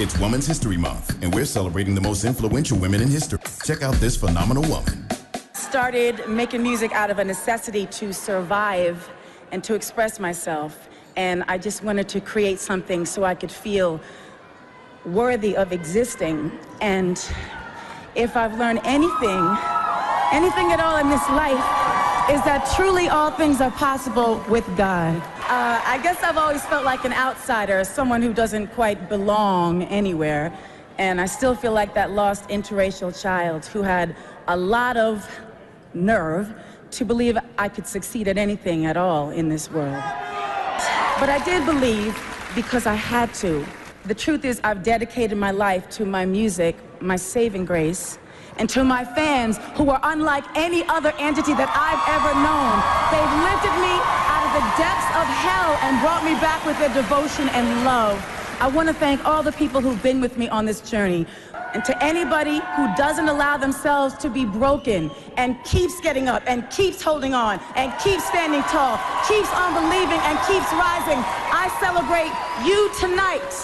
It's 0.00 0.16
Women's 0.20 0.46
History 0.46 0.76
Month, 0.76 1.20
and 1.24 1.34
we're 1.34 1.44
celebrating 1.44 1.92
the 1.92 2.00
most 2.00 2.24
influential 2.24 2.78
women 2.78 3.02
in 3.02 3.08
history. 3.08 3.40
Check 3.64 3.82
out 3.82 3.94
this 3.96 4.16
phenomenal 4.16 4.62
woman. 4.70 5.08
started 5.52 6.28
making 6.28 6.62
music 6.62 6.92
out 6.92 7.10
of 7.10 7.18
a 7.18 7.24
necessity 7.24 7.84
to 7.86 8.12
survive 8.12 9.10
and 9.50 9.64
to 9.64 9.74
express 9.74 10.20
myself. 10.20 10.88
And 11.16 11.42
I 11.48 11.58
just 11.58 11.82
wanted 11.82 12.08
to 12.10 12.20
create 12.20 12.60
something 12.60 13.04
so 13.04 13.24
I 13.24 13.34
could 13.34 13.50
feel 13.50 14.00
worthy 15.04 15.56
of 15.56 15.72
existing. 15.72 16.52
And 16.80 17.20
if 18.14 18.36
I've 18.36 18.56
learned 18.56 18.82
anything, 18.84 19.42
anything 20.30 20.70
at 20.70 20.78
all 20.78 20.98
in 20.98 21.08
this 21.10 21.28
life, 21.30 21.58
is 22.30 22.40
that 22.44 22.72
truly 22.76 23.08
all 23.08 23.32
things 23.32 23.60
are 23.60 23.72
possible 23.72 24.40
with 24.48 24.64
God. 24.76 25.20
Uh, 25.48 25.80
I 25.82 25.98
guess 26.02 26.22
I've 26.22 26.36
always 26.36 26.62
felt 26.66 26.84
like 26.84 27.06
an 27.06 27.14
outsider, 27.14 27.82
someone 27.82 28.20
who 28.20 28.34
doesn't 28.34 28.66
quite 28.74 29.08
belong 29.08 29.84
anywhere. 29.84 30.52
And 30.98 31.18
I 31.18 31.24
still 31.24 31.54
feel 31.54 31.72
like 31.72 31.94
that 31.94 32.10
lost 32.10 32.46
interracial 32.50 33.18
child 33.18 33.64
who 33.64 33.80
had 33.80 34.14
a 34.46 34.54
lot 34.54 34.98
of 34.98 35.26
nerve 35.94 36.52
to 36.90 37.04
believe 37.06 37.38
I 37.56 37.70
could 37.70 37.86
succeed 37.86 38.28
at 38.28 38.36
anything 38.36 38.84
at 38.84 38.98
all 38.98 39.30
in 39.30 39.48
this 39.48 39.70
world. 39.70 40.02
But 41.18 41.30
I 41.30 41.40
did 41.46 41.64
believe 41.64 42.14
because 42.54 42.84
I 42.84 42.94
had 42.94 43.32
to. 43.36 43.64
The 44.04 44.14
truth 44.14 44.44
is, 44.44 44.60
I've 44.62 44.82
dedicated 44.82 45.38
my 45.38 45.50
life 45.50 45.88
to 45.92 46.04
my 46.04 46.26
music, 46.26 46.76
my 47.00 47.16
saving 47.16 47.64
grace, 47.64 48.18
and 48.58 48.68
to 48.68 48.84
my 48.84 49.02
fans 49.02 49.56
who 49.76 49.88
are 49.88 50.00
unlike 50.02 50.44
any 50.56 50.84
other 50.88 51.14
entity 51.18 51.54
that 51.54 51.70
I've 51.72 52.04
ever 52.16 52.32
known. 52.36 52.74
They've 53.12 53.34
lifted 53.48 53.74
me 53.80 53.94
of 54.34 54.37
the 54.58 54.74
depths 54.76 55.06
of 55.14 55.26
hell 55.38 55.78
and 55.86 56.00
brought 56.00 56.24
me 56.24 56.34
back 56.42 56.66
with 56.66 56.76
their 56.80 56.92
devotion 56.92 57.48
and 57.50 57.84
love. 57.84 58.18
I 58.58 58.66
want 58.66 58.88
to 58.88 58.94
thank 58.94 59.24
all 59.24 59.40
the 59.40 59.52
people 59.52 59.80
who've 59.80 60.02
been 60.02 60.20
with 60.20 60.36
me 60.36 60.48
on 60.48 60.64
this 60.64 60.80
journey. 60.80 61.28
And 61.74 61.84
to 61.84 61.94
anybody 62.02 62.60
who 62.74 62.92
doesn't 62.96 63.28
allow 63.28 63.56
themselves 63.56 64.16
to 64.16 64.28
be 64.28 64.44
broken 64.44 65.12
and 65.36 65.62
keeps 65.62 66.00
getting 66.00 66.26
up 66.28 66.42
and 66.48 66.68
keeps 66.70 67.00
holding 67.00 67.34
on 67.34 67.60
and 67.76 67.96
keeps 68.00 68.26
standing 68.26 68.62
tall, 68.62 68.98
keeps 69.28 69.52
on 69.54 69.74
believing 69.78 70.18
and 70.26 70.36
keeps 70.50 70.66
rising, 70.74 71.22
I 71.54 71.70
celebrate 71.78 72.34
you 72.66 72.90
tonight. 72.98 73.54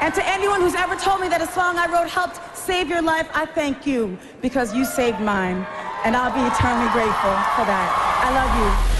And 0.00 0.12
to 0.14 0.26
anyone 0.26 0.60
who's 0.60 0.74
ever 0.74 0.96
told 0.96 1.20
me 1.20 1.28
that 1.28 1.40
a 1.40 1.46
song 1.52 1.78
I 1.78 1.86
wrote 1.86 2.10
helped 2.10 2.40
save 2.58 2.88
your 2.88 3.02
life, 3.02 3.28
I 3.32 3.46
thank 3.46 3.86
you 3.86 4.18
because 4.40 4.74
you 4.74 4.84
saved 4.84 5.20
mine. 5.20 5.64
And 6.04 6.16
I'll 6.16 6.34
be 6.34 6.42
eternally 6.42 6.90
grateful 6.90 7.36
for 7.54 7.62
that. 7.62 7.86
I 8.26 8.34
love 8.34 8.91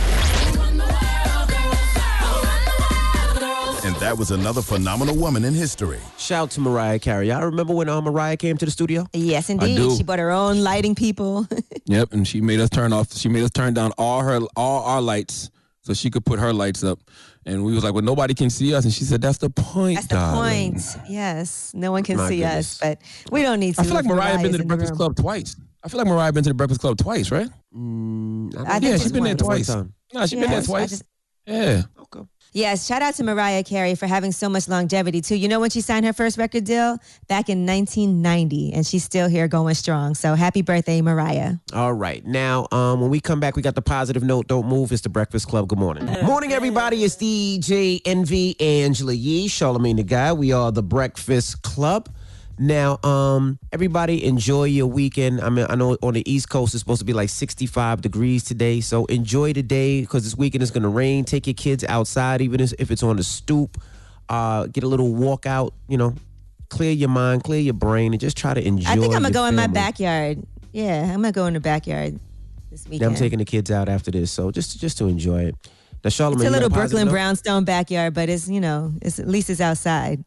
that 4.03 4.19
was 4.19 4.33
another 4.33 4.63
phenomenal 4.63 5.17
woman 5.17 5.45
in 5.45 5.55
history. 5.55 6.01
Shout 6.19 6.43
out 6.43 6.51
to 6.53 6.61
Mariah 6.61 6.99
Carey. 6.99 7.31
I 7.31 7.41
remember 7.43 7.73
when 7.73 7.89
uh, 7.89 8.01
Mariah 8.01 8.37
came 8.37 8.57
to 8.57 8.65
the 8.65 8.71
studio. 8.71 9.07
Yes, 9.13 9.49
I 9.49 9.53
indeed. 9.55 9.77
do. 9.77 9.97
She 9.97 10.03
bought 10.03 10.19
her 10.19 10.31
own 10.33 10.63
lighting 10.63 10.95
people. 10.95 11.47
Yep, 11.87 12.13
and 12.13 12.27
she 12.27 12.41
made 12.41 12.61
us 12.61 12.71
turn 12.71 12.93
off. 12.93 13.13
She 13.13 13.29
made 13.29 13.43
us 13.43 13.51
turn 13.51 13.75
down 13.75 13.91
all 13.99 14.23
her 14.23 14.39
all 14.57 14.85
our 14.85 15.03
lights 15.03 15.51
so 15.83 15.93
she 15.95 16.11
could 16.11 16.25
put 16.25 16.39
her 16.39 16.53
lights 16.53 16.85
up. 16.85 17.01
And 17.45 17.65
we 17.65 17.75
was 17.75 17.83
like, 17.83 17.93
well, 17.93 18.05
nobody 18.05 18.35
can 18.35 18.51
see 18.51 18.73
us. 18.73 18.85
And 18.85 18.95
she 18.95 19.03
said, 19.03 19.21
that's 19.21 19.39
the 19.39 19.51
point. 19.51 19.97
That's 19.97 20.07
the 20.07 20.15
darling." 20.15 20.73
point. 20.75 20.97
Yes. 21.09 21.73
No 21.75 21.91
one 21.91 22.05
can 22.05 22.19
My 22.19 22.29
see 22.29 22.39
goodness. 22.39 22.81
us, 22.81 22.89
but 22.89 23.33
we 23.33 23.43
don't 23.43 23.59
need 23.59 23.75
to. 23.75 23.81
I 23.81 23.85
feel 23.85 23.95
like 23.95 24.05
if 24.05 24.11
Mariah 24.11 24.39
been 24.41 24.53
to 24.53 24.59
the 24.59 24.65
Breakfast 24.65 24.91
room. 24.93 24.97
Club 24.99 25.17
twice. 25.17 25.57
I 25.83 25.89
feel 25.89 25.99
like 25.99 26.07
Mariah 26.07 26.33
been 26.33 26.45
to 26.45 26.51
the 26.51 26.55
Breakfast 26.55 26.81
Club 26.81 26.97
twice, 26.99 27.33
right? 27.33 27.49
Mm, 27.77 28.57
I 28.65 28.79
think 28.79 28.85
yeah, 28.85 28.91
just 28.93 29.03
she's 29.03 29.13
been 29.13 29.25
there 29.25 29.35
one. 29.35 29.39
twice. 29.45 29.69
One. 29.69 29.93
No, 30.15 30.21
she's 30.27 30.39
been 30.41 30.51
there 30.51 30.63
twice. 30.63 30.91
just- 30.91 31.03
yeah. 31.47 31.83
Yes, 32.55 32.87
shout 32.87 33.01
out 33.01 33.15
to 33.15 33.25
Mariah 33.25 33.65
Carey 33.65 33.95
for 33.95 34.07
having 34.07 34.31
so 34.31 34.47
much 34.47 34.69
longevity 34.69 35.23
too. 35.23 35.37
You 35.37 35.49
know 35.49 35.59
when 35.59 35.71
she 35.71 35.81
signed 35.81 36.05
her 36.05 36.13
first 36.13 36.37
record 36.37 36.65
deal? 36.65 36.99
Back 37.27 37.49
in 37.49 37.65
1990, 37.65 38.75
and 38.75 38.87
she's 38.87 39.03
still 39.03 39.27
here 39.27 39.49
going 39.49 39.75
strong. 39.75 40.15
So 40.15 40.35
happy 40.35 40.61
birthday, 40.61 41.01
Mariah. 41.01 41.55
All 41.73 41.95
right. 41.95 42.23
Now, 42.27 42.69
um, 42.71 43.01
when 43.01 43.09
we 43.09 43.21
come 43.21 43.41
back, 43.41 43.57
we 43.57 43.63
got 43.63 43.75
the 43.75 43.81
positive 43.81 44.23
note. 44.23 44.49
Don't 44.49 44.67
move. 44.67 44.93
It's 44.93 45.01
the 45.01 45.09
Breakfast 45.09 45.49
Club. 45.49 45.67
Good 45.67 45.79
morning. 45.79 46.05
Morning, 46.25 46.53
everybody. 46.53 47.05
It's 47.05 47.17
DJ 47.17 48.03
Envy, 48.05 48.61
Angela 48.61 49.15
Yee, 49.15 49.49
Charlamagne 49.49 49.97
the 49.97 50.03
God. 50.03 50.37
We 50.37 50.53
are 50.53 50.71
the 50.71 50.83
Breakfast 50.83 51.63
Club. 51.63 52.11
Now, 52.59 52.99
um, 53.03 53.59
everybody 53.73 54.25
enjoy 54.25 54.65
your 54.65 54.87
weekend. 54.87 55.41
I 55.41 55.49
mean, 55.49 55.67
I 55.69 55.75
know 55.75 55.97
on 56.03 56.15
the 56.15 56.31
East 56.31 56.49
Coast 56.49 56.75
it's 56.75 56.81
supposed 56.81 57.01
to 57.01 57.05
be 57.05 57.13
like 57.13 57.29
65 57.29 58.03
degrees 58.03 58.45
today. 58.45 58.81
So 58.81 59.05
enjoy 59.07 59.53
the 59.53 59.63
day 59.63 60.03
because 60.03 60.25
this 60.25 60.37
weekend 60.37 60.63
is 60.63 60.71
going 60.71 60.83
to 60.83 60.89
rain. 60.89 61.25
Take 61.25 61.47
your 61.47 61.55
kids 61.55 61.85
outside, 61.85 62.41
even 62.41 62.61
if 62.61 62.91
it's 62.91 63.03
on 63.03 63.17
the 63.17 63.25
stoop. 63.25 63.79
Uh, 64.29 64.67
get 64.67 64.85
a 64.85 64.87
little 64.87 65.13
walk 65.13 65.47
out, 65.47 65.75
you 65.89 65.97
know, 65.99 66.15
clear 66.69 66.93
your 66.93 67.09
mind, 67.09 67.45
clear 67.45 67.61
your 67.61 67.75
brain, 67.75 68.13
and 68.13 68.21
just 68.21 68.37
try 68.37 68.55
to 68.55 68.67
enjoy 68.67 68.89
I 68.91 68.97
think 68.97 69.15
I'm 69.15 69.23
gonna 69.23 69.35
go 69.35 69.45
in 69.47 69.55
my 69.55 69.67
backyard. 69.67 70.43
Yeah, 70.73 71.03
I'm 71.03 71.17
gonna 71.21 71.33
go 71.33 71.47
in 71.47 71.55
the 71.55 71.61
backyard 71.61 72.19
this 72.71 72.85
Yeah, 72.87 72.91
weekend. 72.91 73.11
I'm 73.11 73.17
taking 73.17 73.39
the 73.41 73.45
kids 73.45 73.71
out 73.71 73.89
after 73.91 74.11
this, 74.11 74.31
so 74.31 74.51
just 74.51 74.79
just 74.81 74.97
to 74.99 75.07
enjoy 75.07 75.47
it. 75.47 75.57
Now, 76.05 76.09
Charlamagne, 76.11 76.35
it's 76.37 76.45
a 76.45 76.51
little 76.51 76.71
Brooklyn 76.71 77.07
note? 77.07 77.13
brownstone 77.13 77.65
backyard, 77.65 78.15
but 78.15 78.29
it's 78.29 78.49
you 78.49 78.61
know, 78.61 78.93
it's 79.03 79.19
at 79.19 79.29
least 79.29 79.51
it's 79.51 79.61
outside. 79.61 80.25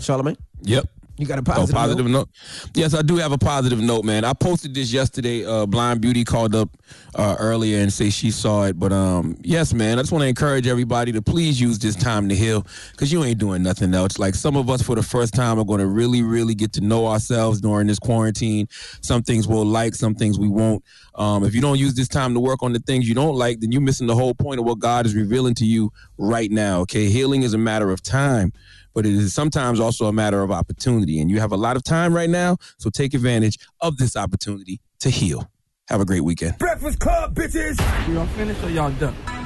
Charlamagne, 0.00 0.36
Yep. 0.62 0.86
you 1.18 1.26
got 1.26 1.38
a 1.38 1.42
Oh, 1.42 1.44
positive, 1.44 1.74
positive 1.74 2.06
note? 2.06 2.12
note. 2.12 2.70
Yes, 2.74 2.94
I 2.94 3.02
do 3.02 3.16
have 3.16 3.32
a 3.32 3.38
positive 3.38 3.78
note, 3.80 4.04
man. 4.04 4.24
I 4.24 4.32
posted 4.32 4.74
this 4.74 4.90
yesterday. 4.92 5.44
Uh, 5.44 5.66
Blind 5.66 6.00
Beauty 6.00 6.24
called 6.24 6.54
up 6.54 6.70
uh, 7.14 7.36
earlier 7.38 7.78
and 7.82 7.92
say 7.92 8.08
she 8.08 8.30
saw 8.30 8.64
it, 8.64 8.78
but 8.78 8.92
um, 8.92 9.36
yes, 9.42 9.74
man. 9.74 9.98
I 9.98 10.02
just 10.02 10.12
want 10.12 10.22
to 10.22 10.28
encourage 10.28 10.66
everybody 10.66 11.12
to 11.12 11.20
please 11.20 11.60
use 11.60 11.78
this 11.78 11.94
time 11.96 12.28
to 12.30 12.34
heal, 12.34 12.66
because 12.92 13.12
you 13.12 13.22
ain't 13.24 13.38
doing 13.38 13.62
nothing 13.62 13.92
else. 13.94 14.18
Like 14.18 14.34
some 14.34 14.56
of 14.56 14.70
us, 14.70 14.80
for 14.80 14.94
the 14.94 15.02
first 15.02 15.34
time, 15.34 15.58
are 15.58 15.64
going 15.64 15.80
to 15.80 15.86
really, 15.86 16.22
really 16.22 16.54
get 16.54 16.72
to 16.74 16.80
know 16.80 17.06
ourselves 17.06 17.60
during 17.60 17.86
this 17.88 17.98
quarantine. 17.98 18.68
Some 19.02 19.22
things 19.22 19.46
we'll 19.46 19.66
like, 19.66 19.94
some 19.94 20.14
things 20.14 20.38
we 20.38 20.48
won't. 20.48 20.82
Um, 21.16 21.44
if 21.44 21.54
you 21.54 21.60
don't 21.60 21.78
use 21.78 21.94
this 21.94 22.08
time 22.08 22.32
to 22.34 22.40
work 22.40 22.62
on 22.62 22.72
the 22.72 22.78
things 22.78 23.06
you 23.08 23.14
don't 23.14 23.34
like, 23.34 23.60
then 23.60 23.72
you're 23.72 23.82
missing 23.82 24.06
the 24.06 24.14
whole 24.14 24.32
point 24.34 24.58
of 24.60 24.64
what 24.64 24.78
God 24.78 25.04
is 25.04 25.14
revealing 25.14 25.54
to 25.56 25.66
you 25.66 25.92
right 26.16 26.50
now. 26.50 26.80
Okay, 26.82 27.10
healing 27.10 27.42
is 27.42 27.52
a 27.52 27.58
matter 27.58 27.90
of 27.90 28.00
time 28.02 28.52
but 28.94 29.06
it 29.06 29.12
is 29.12 29.34
sometimes 29.34 29.80
also 29.80 30.06
a 30.06 30.12
matter 30.12 30.42
of 30.42 30.50
opportunity. 30.50 31.20
And 31.20 31.30
you 31.30 31.40
have 31.40 31.52
a 31.52 31.56
lot 31.56 31.76
of 31.76 31.82
time 31.82 32.14
right 32.14 32.30
now, 32.30 32.56
so 32.78 32.90
take 32.90 33.14
advantage 33.14 33.58
of 33.80 33.96
this 33.96 34.16
opportunity 34.16 34.80
to 35.00 35.10
heal. 35.10 35.50
Have 35.88 36.00
a 36.00 36.04
great 36.04 36.22
weekend. 36.22 36.58
Breakfast 36.58 37.00
Club, 37.00 37.34
bitches. 37.34 37.78
Y'all 38.12 38.26
finished 38.28 38.62
or 38.62 38.70
y'all 38.70 38.92
done? 38.92 39.39